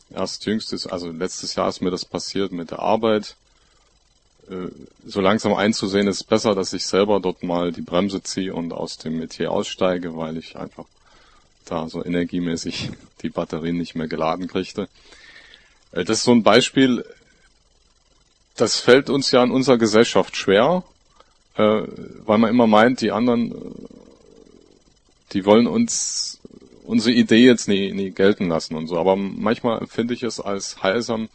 erst 0.09 0.45
jüngstes, 0.45 0.87
also 0.87 1.11
letztes 1.11 1.55
Jahr 1.55 1.67
ist 1.67 1.81
mir 1.81 1.91
das 1.91 2.05
passiert 2.05 2.53
mit 2.53 2.71
der 2.71 2.79
Arbeit 2.79 3.35
so 5.05 5.21
langsam 5.21 5.53
einzusehen, 5.53 6.07
ist 6.07 6.25
besser, 6.25 6.55
dass 6.55 6.73
ich 6.73 6.85
selber 6.85 7.19
dort 7.19 7.43
mal 7.43 7.71
die 7.71 7.81
Bremse 7.81 8.21
ziehe 8.23 8.53
und 8.53 8.73
aus 8.73 8.97
dem 8.97 9.17
Metier 9.17 9.51
aussteige, 9.51 10.15
weil 10.17 10.37
ich 10.37 10.57
einfach 10.57 10.85
da 11.65 11.87
so 11.87 12.03
energiemäßig 12.03 12.91
die 13.21 13.29
Batterien 13.29 13.77
nicht 13.77 13.95
mehr 13.95 14.07
geladen 14.07 14.47
kriegte. 14.47 14.87
Äh, 15.91 16.03
das 16.03 16.19
ist 16.19 16.23
so 16.25 16.31
ein 16.31 16.43
Beispiel, 16.43 17.05
das 18.55 18.79
fällt 18.79 19.09
uns 19.09 19.31
ja 19.31 19.43
in 19.43 19.51
unserer 19.51 19.77
Gesellschaft 19.77 20.35
schwer, 20.35 20.83
äh, 21.55 21.81
weil 22.25 22.37
man 22.37 22.49
immer 22.49 22.67
meint, 22.67 23.01
die 23.01 23.11
anderen, 23.11 23.53
die 25.31 25.45
wollen 25.45 25.67
uns 25.67 26.39
unsere 26.85 27.15
Idee 27.15 27.45
jetzt 27.45 27.67
nie, 27.67 27.91
nie 27.93 28.11
gelten 28.11 28.49
lassen 28.49 28.75
und 28.75 28.87
so. 28.87 28.97
Aber 28.97 29.15
manchmal 29.15 29.79
empfinde 29.79 30.13
ich 30.13 30.23
es 30.23 30.39
als 30.39 30.83
heilsam, 30.83 31.29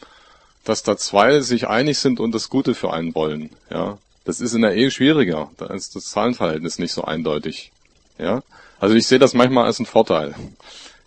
dass 0.64 0.82
da 0.82 0.96
zwei 0.96 1.40
sich 1.40 1.68
einig 1.68 1.98
sind 1.98 2.20
und 2.20 2.34
das 2.34 2.48
Gute 2.48 2.74
für 2.74 2.92
einen 2.92 3.14
wollen. 3.14 3.50
Ja, 3.70 3.98
das 4.24 4.40
ist 4.40 4.54
in 4.54 4.62
der 4.62 4.74
Ehe 4.74 4.90
schwieriger. 4.90 5.50
Da 5.56 5.66
ist 5.66 5.96
das 5.96 6.10
Zahlenverhältnis 6.10 6.78
nicht 6.78 6.92
so 6.92 7.04
eindeutig. 7.04 7.72
Ja, 8.18 8.42
also 8.80 8.94
ich 8.94 9.06
sehe 9.06 9.18
das 9.18 9.34
manchmal 9.34 9.66
als 9.66 9.78
einen 9.78 9.86
Vorteil, 9.86 10.34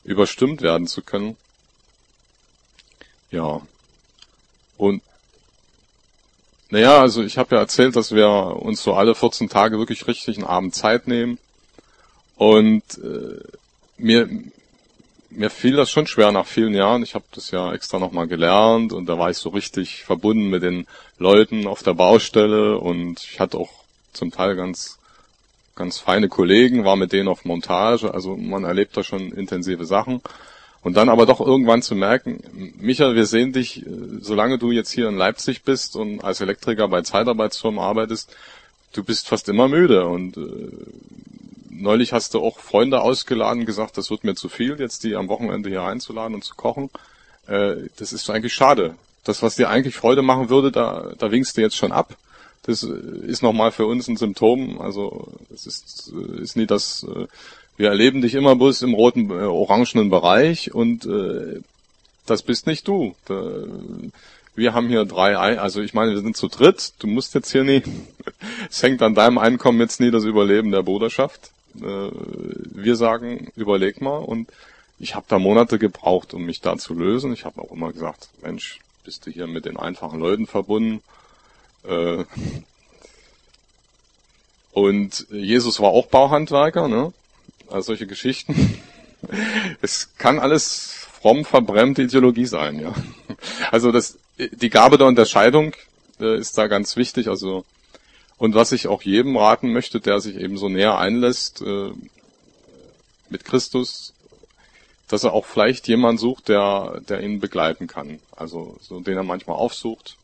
überstimmt 0.03 0.61
werden 0.61 0.87
zu 0.87 1.01
können. 1.01 1.37
Ja, 3.29 3.61
und 4.77 5.01
naja, 6.71 7.01
also 7.01 7.21
ich 7.21 7.37
habe 7.37 7.55
ja 7.55 7.61
erzählt, 7.61 7.97
dass 7.97 8.13
wir 8.15 8.29
uns 8.29 8.81
so 8.81 8.93
alle 8.93 9.13
14 9.13 9.49
Tage 9.49 9.77
wirklich 9.77 10.07
richtig 10.07 10.37
einen 10.37 10.47
Abend 10.47 10.73
Zeit 10.73 11.05
nehmen. 11.05 11.37
Und 12.35 12.83
äh, 12.97 13.43
mir, 13.97 14.29
mir 15.31 15.49
fiel 15.49 15.75
das 15.75 15.89
schon 15.89 16.07
schwer 16.07 16.31
nach 16.31 16.45
vielen 16.45 16.73
Jahren. 16.73 17.03
Ich 17.03 17.15
habe 17.15 17.25
das 17.33 17.51
ja 17.51 17.73
extra 17.73 17.99
nochmal 17.99 18.27
gelernt 18.27 18.93
und 18.93 19.07
da 19.07 19.17
war 19.17 19.29
ich 19.29 19.37
so 19.37 19.49
richtig 19.49 20.03
verbunden 20.03 20.49
mit 20.49 20.63
den 20.63 20.87
Leuten 21.17 21.67
auf 21.67 21.83
der 21.83 21.93
Baustelle 21.93 22.77
und 22.77 23.21
ich 23.23 23.39
hatte 23.39 23.57
auch 23.57 23.71
zum 24.13 24.31
Teil 24.31 24.55
ganz 24.55 24.99
ganz 25.75 25.99
feine 25.99 26.29
Kollegen, 26.29 26.83
war 26.83 26.95
mit 26.95 27.11
denen 27.11 27.27
auf 27.27 27.45
Montage, 27.45 28.13
also 28.13 28.35
man 28.35 28.65
erlebt 28.65 28.95
da 28.95 29.03
schon 29.03 29.31
intensive 29.31 29.85
Sachen. 29.85 30.21
Und 30.83 30.97
dann 30.97 31.09
aber 31.09 31.27
doch 31.27 31.39
irgendwann 31.39 31.83
zu 31.83 31.95
merken, 31.95 32.43
Michael, 32.79 33.15
wir 33.15 33.27
sehen 33.27 33.53
dich, 33.53 33.85
äh, 33.85 33.89
solange 34.19 34.57
du 34.57 34.71
jetzt 34.71 34.91
hier 34.91 35.07
in 35.09 35.15
Leipzig 35.15 35.63
bist 35.63 35.95
und 35.95 36.23
als 36.23 36.41
Elektriker 36.41 36.87
bei 36.87 37.01
Zeitarbeitsfirmen 37.03 37.79
arbeitest, 37.79 38.35
du 38.93 39.03
bist 39.03 39.27
fast 39.27 39.47
immer 39.47 39.67
müde 39.67 40.07
und 40.07 40.37
äh, 40.37 40.71
neulich 41.73 42.13
hast 42.13 42.33
du 42.33 42.41
auch 42.41 42.59
Freunde 42.59 43.01
ausgeladen, 43.01 43.65
gesagt, 43.65 43.97
das 43.97 44.09
wird 44.09 44.23
mir 44.23 44.35
zu 44.35 44.49
viel, 44.49 44.79
jetzt 44.79 45.03
die 45.03 45.15
am 45.15 45.27
Wochenende 45.27 45.69
hier 45.69 45.83
einzuladen 45.83 46.35
und 46.35 46.43
zu 46.43 46.55
kochen. 46.55 46.89
Äh, 47.47 47.75
das 47.97 48.13
ist 48.13 48.29
eigentlich 48.29 48.53
schade. 48.53 48.95
Das, 49.23 49.41
was 49.41 49.55
dir 49.55 49.69
eigentlich 49.69 49.95
Freude 49.95 50.21
machen 50.21 50.49
würde, 50.49 50.71
da, 50.71 51.13
da 51.17 51.31
winkst 51.31 51.55
du 51.55 51.61
jetzt 51.61 51.75
schon 51.75 51.91
ab. 51.91 52.17
Das 52.63 52.83
ist 52.83 53.41
nochmal 53.41 53.71
für 53.71 53.85
uns 53.85 54.07
ein 54.07 54.17
Symptom. 54.17 54.81
Also 54.81 55.27
es 55.53 55.65
ist, 55.65 56.11
ist 56.39 56.55
nie 56.55 56.67
das, 56.67 57.05
wir 57.77 57.89
erleben 57.89 58.21
dich 58.21 58.35
immer 58.35 58.55
bloß 58.55 58.83
im 58.83 58.93
roten, 58.93 59.29
äh, 59.31 59.43
orangenen 59.45 60.09
Bereich 60.09 60.73
und 60.73 61.05
äh, 61.05 61.61
das 62.25 62.43
bist 62.43 62.67
nicht 62.67 62.87
du. 62.87 63.15
Da, 63.25 63.63
wir 64.55 64.73
haben 64.73 64.87
hier 64.87 65.05
drei, 65.05 65.37
Ei 65.37 65.59
also 65.59 65.81
ich 65.81 65.93
meine, 65.93 66.11
wir 66.11 66.21
sind 66.21 66.37
zu 66.37 66.47
dritt, 66.47 66.93
du 66.99 67.07
musst 67.07 67.33
jetzt 67.33 67.51
hier 67.51 67.63
nie, 67.63 67.81
es 68.69 68.83
hängt 68.83 69.01
an 69.01 69.15
deinem 69.15 69.37
Einkommen 69.37 69.79
jetzt 69.79 69.99
nie 69.99 70.11
das 70.11 70.25
Überleben 70.25 70.71
der 70.71 70.83
Bruderschaft. 70.83 71.51
Äh, 71.79 72.11
wir 72.11 72.95
sagen, 72.95 73.51
überleg 73.55 74.01
mal 74.01 74.17
und 74.17 74.49
ich 74.99 75.15
habe 75.15 75.25
da 75.27 75.39
Monate 75.39 75.79
gebraucht, 75.79 76.33
um 76.33 76.43
mich 76.43 76.61
da 76.61 76.77
zu 76.77 76.93
lösen. 76.93 77.33
Ich 77.33 77.45
habe 77.45 77.61
auch 77.61 77.71
immer 77.71 77.91
gesagt, 77.91 78.29
Mensch, 78.43 78.79
bist 79.03 79.25
du 79.25 79.31
hier 79.31 79.47
mit 79.47 79.65
den 79.65 79.77
einfachen 79.77 80.19
Leuten 80.19 80.45
verbunden? 80.45 81.01
Äh, 81.83 82.23
und 84.71 85.27
Jesus 85.31 85.79
war 85.79 85.89
auch 85.89 86.07
Bauhandwerker, 86.07 86.87
ne? 86.87 87.13
Also 87.67 87.87
solche 87.87 88.07
Geschichten. 88.07 88.79
Es 89.81 90.15
kann 90.17 90.39
alles 90.39 91.05
fromm 91.21 91.45
verbrennte 91.45 92.01
Ideologie 92.01 92.47
sein, 92.47 92.79
ja. 92.79 92.91
Also 93.69 93.91
das, 93.91 94.17
die 94.39 94.71
Gabe 94.71 94.97
der 94.97 95.05
Unterscheidung 95.05 95.73
äh, 96.19 96.39
ist 96.39 96.57
da 96.57 96.65
ganz 96.65 96.95
wichtig. 96.95 97.27
Also 97.27 97.63
und 98.41 98.55
was 98.55 98.71
ich 98.71 98.87
auch 98.87 99.03
jedem 99.03 99.37
raten 99.37 99.71
möchte, 99.71 99.99
der 99.99 100.19
sich 100.19 100.35
eben 100.35 100.57
so 100.57 100.67
näher 100.67 100.97
einlässt 100.97 101.61
äh, 101.61 101.91
mit 103.29 103.45
Christus, 103.45 104.15
dass 105.07 105.23
er 105.23 105.33
auch 105.33 105.45
vielleicht 105.45 105.87
jemand 105.87 106.19
sucht, 106.19 106.49
der, 106.49 107.01
der 107.07 107.21
ihn 107.21 107.39
begleiten 107.39 107.85
kann. 107.85 108.17
Also 108.35 108.77
so 108.81 108.99
den 108.99 109.15
er 109.15 109.21
manchmal 109.21 109.57
aufsucht, 109.57 110.17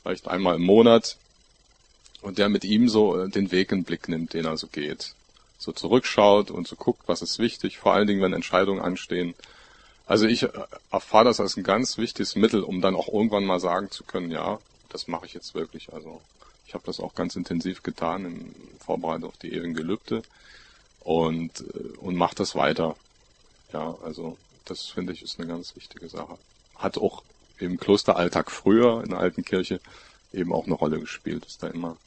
vielleicht 0.00 0.28
einmal 0.28 0.56
im 0.56 0.62
Monat, 0.62 1.18
und 2.22 2.38
der 2.38 2.48
mit 2.48 2.64
ihm 2.64 2.88
so 2.88 3.20
äh, 3.20 3.28
den 3.28 3.52
Weg 3.52 3.70
in 3.70 3.80
den 3.80 3.84
Blick 3.84 4.08
nimmt, 4.08 4.32
den 4.32 4.46
er 4.46 4.56
so 4.56 4.66
geht. 4.68 5.12
So 5.58 5.72
zurückschaut 5.72 6.50
und 6.50 6.66
so 6.66 6.74
guckt, 6.76 7.02
was 7.04 7.20
ist 7.20 7.38
wichtig, 7.38 7.76
vor 7.76 7.92
allen 7.92 8.06
Dingen, 8.06 8.22
wenn 8.22 8.32
Entscheidungen 8.32 8.80
anstehen. 8.80 9.34
Also 10.06 10.26
ich 10.26 10.44
äh, 10.44 10.50
erfahre 10.90 11.26
das 11.26 11.38
als 11.38 11.58
ein 11.58 11.64
ganz 11.64 11.98
wichtiges 11.98 12.34
Mittel, 12.34 12.62
um 12.62 12.80
dann 12.80 12.96
auch 12.96 13.08
irgendwann 13.08 13.44
mal 13.44 13.60
sagen 13.60 13.90
zu 13.90 14.04
können, 14.04 14.30
ja, 14.30 14.58
das 14.88 15.06
mache 15.06 15.26
ich 15.26 15.34
jetzt 15.34 15.54
wirklich. 15.54 15.92
Also 15.92 16.22
ich 16.72 16.74
habe 16.74 16.86
das 16.86 17.00
auch 17.00 17.14
ganz 17.14 17.36
intensiv 17.36 17.82
getan 17.82 18.24
in 18.24 18.54
Vorbereitung 18.78 19.28
auf 19.28 19.36
die 19.36 19.52
ewigen 19.52 19.74
Gelübde 19.74 20.22
und, 21.00 21.60
äh, 21.60 21.98
und 21.98 22.16
mache 22.16 22.34
das 22.34 22.54
weiter. 22.54 22.96
Ja, 23.74 23.94
also 24.02 24.38
das 24.64 24.86
finde 24.86 25.12
ich 25.12 25.20
ist 25.20 25.38
eine 25.38 25.48
ganz 25.48 25.76
wichtige 25.76 26.08
Sache. 26.08 26.38
Hat 26.76 26.96
auch 26.96 27.24
im 27.58 27.78
Klosteralltag 27.78 28.50
früher 28.50 29.02
in 29.04 29.10
der 29.10 29.18
alten 29.18 29.44
Kirche 29.44 29.80
eben 30.32 30.54
auch 30.54 30.64
eine 30.64 30.74
Rolle 30.74 30.98
gespielt, 30.98 31.44
dass 31.44 31.58
da 31.58 31.66
immer 31.66 31.98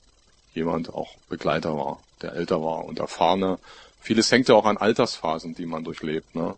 jemand 0.55 0.91
auch 0.91 1.15
Begleiter 1.29 1.77
war, 1.77 2.01
der 2.23 2.33
älter 2.33 2.59
war 2.63 2.85
und 2.85 2.97
erfahrener. 2.97 3.59
Vieles 4.01 4.31
hängt 4.31 4.49
ja 4.49 4.55
auch 4.55 4.65
an 4.65 4.77
Altersphasen, 4.77 5.53
die 5.53 5.67
man 5.67 5.83
durchlebt. 5.83 6.33
Ne? 6.33 6.55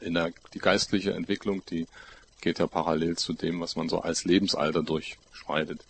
In 0.00 0.14
der, 0.14 0.30
die 0.52 0.60
geistliche 0.60 1.14
Entwicklung, 1.14 1.66
die 1.66 1.88
geht 2.40 2.60
ja 2.60 2.68
parallel 2.68 3.18
zu 3.18 3.32
dem, 3.32 3.58
was 3.58 3.74
man 3.74 3.88
so 3.88 4.02
als 4.02 4.24
Lebensalter 4.24 4.84
durchschreitet. 4.84 5.80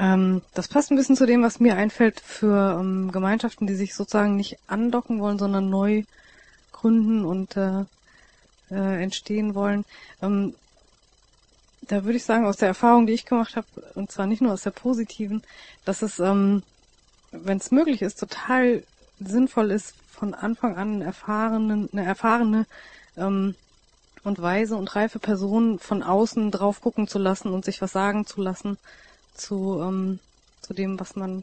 Ähm, 0.00 0.40
das 0.54 0.68
passt 0.68 0.90
ein 0.90 0.96
bisschen 0.96 1.14
zu 1.14 1.26
dem, 1.26 1.42
was 1.42 1.60
mir 1.60 1.76
einfällt 1.76 2.20
für 2.20 2.78
ähm, 2.80 3.12
Gemeinschaften, 3.12 3.66
die 3.66 3.74
sich 3.74 3.94
sozusagen 3.94 4.34
nicht 4.34 4.56
andocken 4.66 5.20
wollen, 5.20 5.38
sondern 5.38 5.68
neu 5.68 6.04
gründen 6.72 7.26
und 7.26 7.54
äh, 7.58 7.84
äh, 8.70 9.02
entstehen 9.02 9.54
wollen. 9.54 9.84
Ähm, 10.22 10.54
da 11.82 12.04
würde 12.04 12.16
ich 12.16 12.24
sagen, 12.24 12.46
aus 12.46 12.56
der 12.56 12.68
Erfahrung, 12.68 13.06
die 13.06 13.12
ich 13.12 13.26
gemacht 13.26 13.56
habe, 13.56 13.66
und 13.94 14.10
zwar 14.10 14.26
nicht 14.26 14.40
nur 14.40 14.54
aus 14.54 14.62
der 14.62 14.70
positiven, 14.70 15.42
dass 15.84 16.00
es, 16.00 16.18
ähm, 16.18 16.62
wenn 17.30 17.58
es 17.58 17.70
möglich 17.70 18.00
ist, 18.00 18.18
total 18.18 18.82
sinnvoll 19.18 19.70
ist, 19.70 19.94
von 20.10 20.32
Anfang 20.32 20.76
an 20.76 20.92
einen 20.92 21.02
erfahrenen, 21.02 21.90
eine 21.92 22.06
erfahrene 22.06 22.64
ähm, 23.18 23.54
und 24.24 24.40
weise 24.40 24.76
und 24.76 24.96
reife 24.96 25.18
Person 25.18 25.78
von 25.78 26.02
außen 26.02 26.50
drauf 26.50 26.80
gucken 26.80 27.06
zu 27.06 27.18
lassen 27.18 27.52
und 27.52 27.66
sich 27.66 27.82
was 27.82 27.92
sagen 27.92 28.24
zu 28.24 28.40
lassen 28.40 28.78
zu, 29.34 29.80
ähm, 29.82 30.18
zu 30.62 30.74
dem, 30.74 30.98
was 31.00 31.16
man 31.16 31.42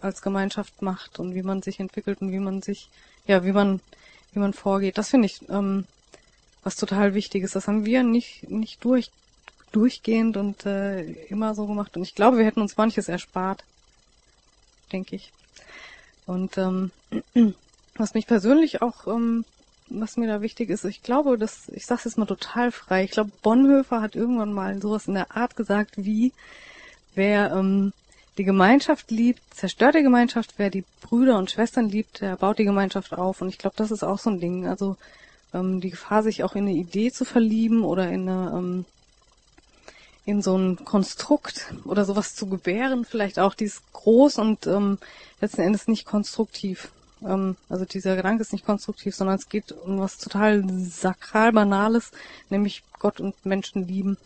als 0.00 0.22
Gemeinschaft 0.22 0.82
macht 0.82 1.18
und 1.18 1.34
wie 1.34 1.42
man 1.42 1.62
sich 1.62 1.80
entwickelt 1.80 2.20
und 2.20 2.32
wie 2.32 2.38
man 2.38 2.62
sich, 2.62 2.88
ja, 3.26 3.44
wie 3.44 3.52
man, 3.52 3.80
wie 4.32 4.38
man 4.38 4.54
vorgeht. 4.54 4.98
Das 4.98 5.10
finde 5.10 5.26
ich 5.26 5.48
ähm, 5.48 5.84
was 6.62 6.76
total 6.76 7.14
wichtig 7.14 7.42
ist. 7.42 7.54
Das 7.56 7.68
haben 7.68 7.86
wir 7.86 8.02
nicht, 8.02 8.50
nicht 8.50 8.84
durch, 8.84 9.10
durchgehend 9.72 10.36
und 10.36 10.66
äh, 10.66 11.02
immer 11.28 11.54
so 11.54 11.66
gemacht. 11.66 11.96
Und 11.96 12.02
ich 12.02 12.14
glaube, 12.14 12.38
wir 12.38 12.44
hätten 12.44 12.60
uns 12.60 12.76
manches 12.76 13.08
erspart, 13.08 13.64
denke 14.92 15.16
ich. 15.16 15.32
Und 16.26 16.58
ähm, 16.58 16.90
was 17.96 18.14
mich 18.14 18.26
persönlich 18.26 18.82
auch, 18.82 19.06
ähm, 19.06 19.44
was 19.88 20.16
mir 20.16 20.28
da 20.28 20.40
wichtig 20.42 20.70
ist, 20.70 20.84
ich 20.84 21.02
glaube, 21.02 21.38
dass, 21.38 21.68
ich 21.70 21.86
sage 21.86 22.02
jetzt 22.04 22.18
mal 22.18 22.26
total 22.26 22.70
frei, 22.70 23.04
ich 23.04 23.10
glaube, 23.10 23.32
Bonhoeffer 23.42 24.00
hat 24.00 24.14
irgendwann 24.14 24.52
mal 24.52 24.80
sowas 24.80 25.08
in 25.08 25.14
der 25.14 25.36
Art 25.36 25.56
gesagt 25.56 25.94
wie, 25.96 26.32
wer 27.14 27.52
ähm, 27.52 27.92
die 28.38 28.44
Gemeinschaft 28.44 29.10
liebt, 29.10 29.42
zerstört 29.54 29.94
die 29.94 30.02
Gemeinschaft, 30.02 30.54
wer 30.56 30.70
die 30.70 30.84
Brüder 31.00 31.38
und 31.38 31.50
Schwestern 31.50 31.88
liebt, 31.88 32.20
der 32.20 32.36
baut 32.36 32.58
die 32.58 32.64
Gemeinschaft 32.64 33.12
auf. 33.12 33.42
Und 33.42 33.48
ich 33.48 33.58
glaube, 33.58 33.76
das 33.76 33.90
ist 33.90 34.02
auch 34.02 34.18
so 34.18 34.30
ein 34.30 34.40
Ding. 34.40 34.66
Also 34.66 34.96
ähm, 35.52 35.80
die 35.80 35.90
Gefahr, 35.90 36.22
sich 36.22 36.44
auch 36.44 36.54
in 36.54 36.66
eine 36.66 36.76
Idee 36.76 37.12
zu 37.12 37.24
verlieben 37.24 37.84
oder 37.84 38.08
in 38.08 38.28
eine 38.28 38.50
ähm, 38.56 38.84
in 40.26 40.42
so 40.42 40.56
ein 40.56 40.84
Konstrukt 40.84 41.72
oder 41.84 42.04
sowas 42.04 42.34
zu 42.34 42.46
gebären, 42.46 43.04
vielleicht 43.04 43.38
auch, 43.38 43.54
die 43.54 43.64
ist 43.64 43.82
groß 43.92 44.38
und 44.38 44.66
ähm, 44.66 44.98
letzten 45.40 45.62
Endes 45.62 45.88
nicht 45.88 46.04
konstruktiv. 46.04 46.90
Ähm, 47.22 47.56
also 47.68 47.84
dieser 47.84 48.16
Gedanke 48.16 48.42
ist 48.42 48.52
nicht 48.52 48.66
konstruktiv, 48.66 49.14
sondern 49.14 49.36
es 49.36 49.48
geht 49.48 49.72
um 49.72 49.98
was 49.98 50.18
total 50.18 50.64
sakral 50.88 51.52
Banales, 51.52 52.12
nämlich 52.48 52.82
Gott 52.98 53.20
und 53.20 53.34
Menschen 53.44 53.86
lieben. 53.86 54.18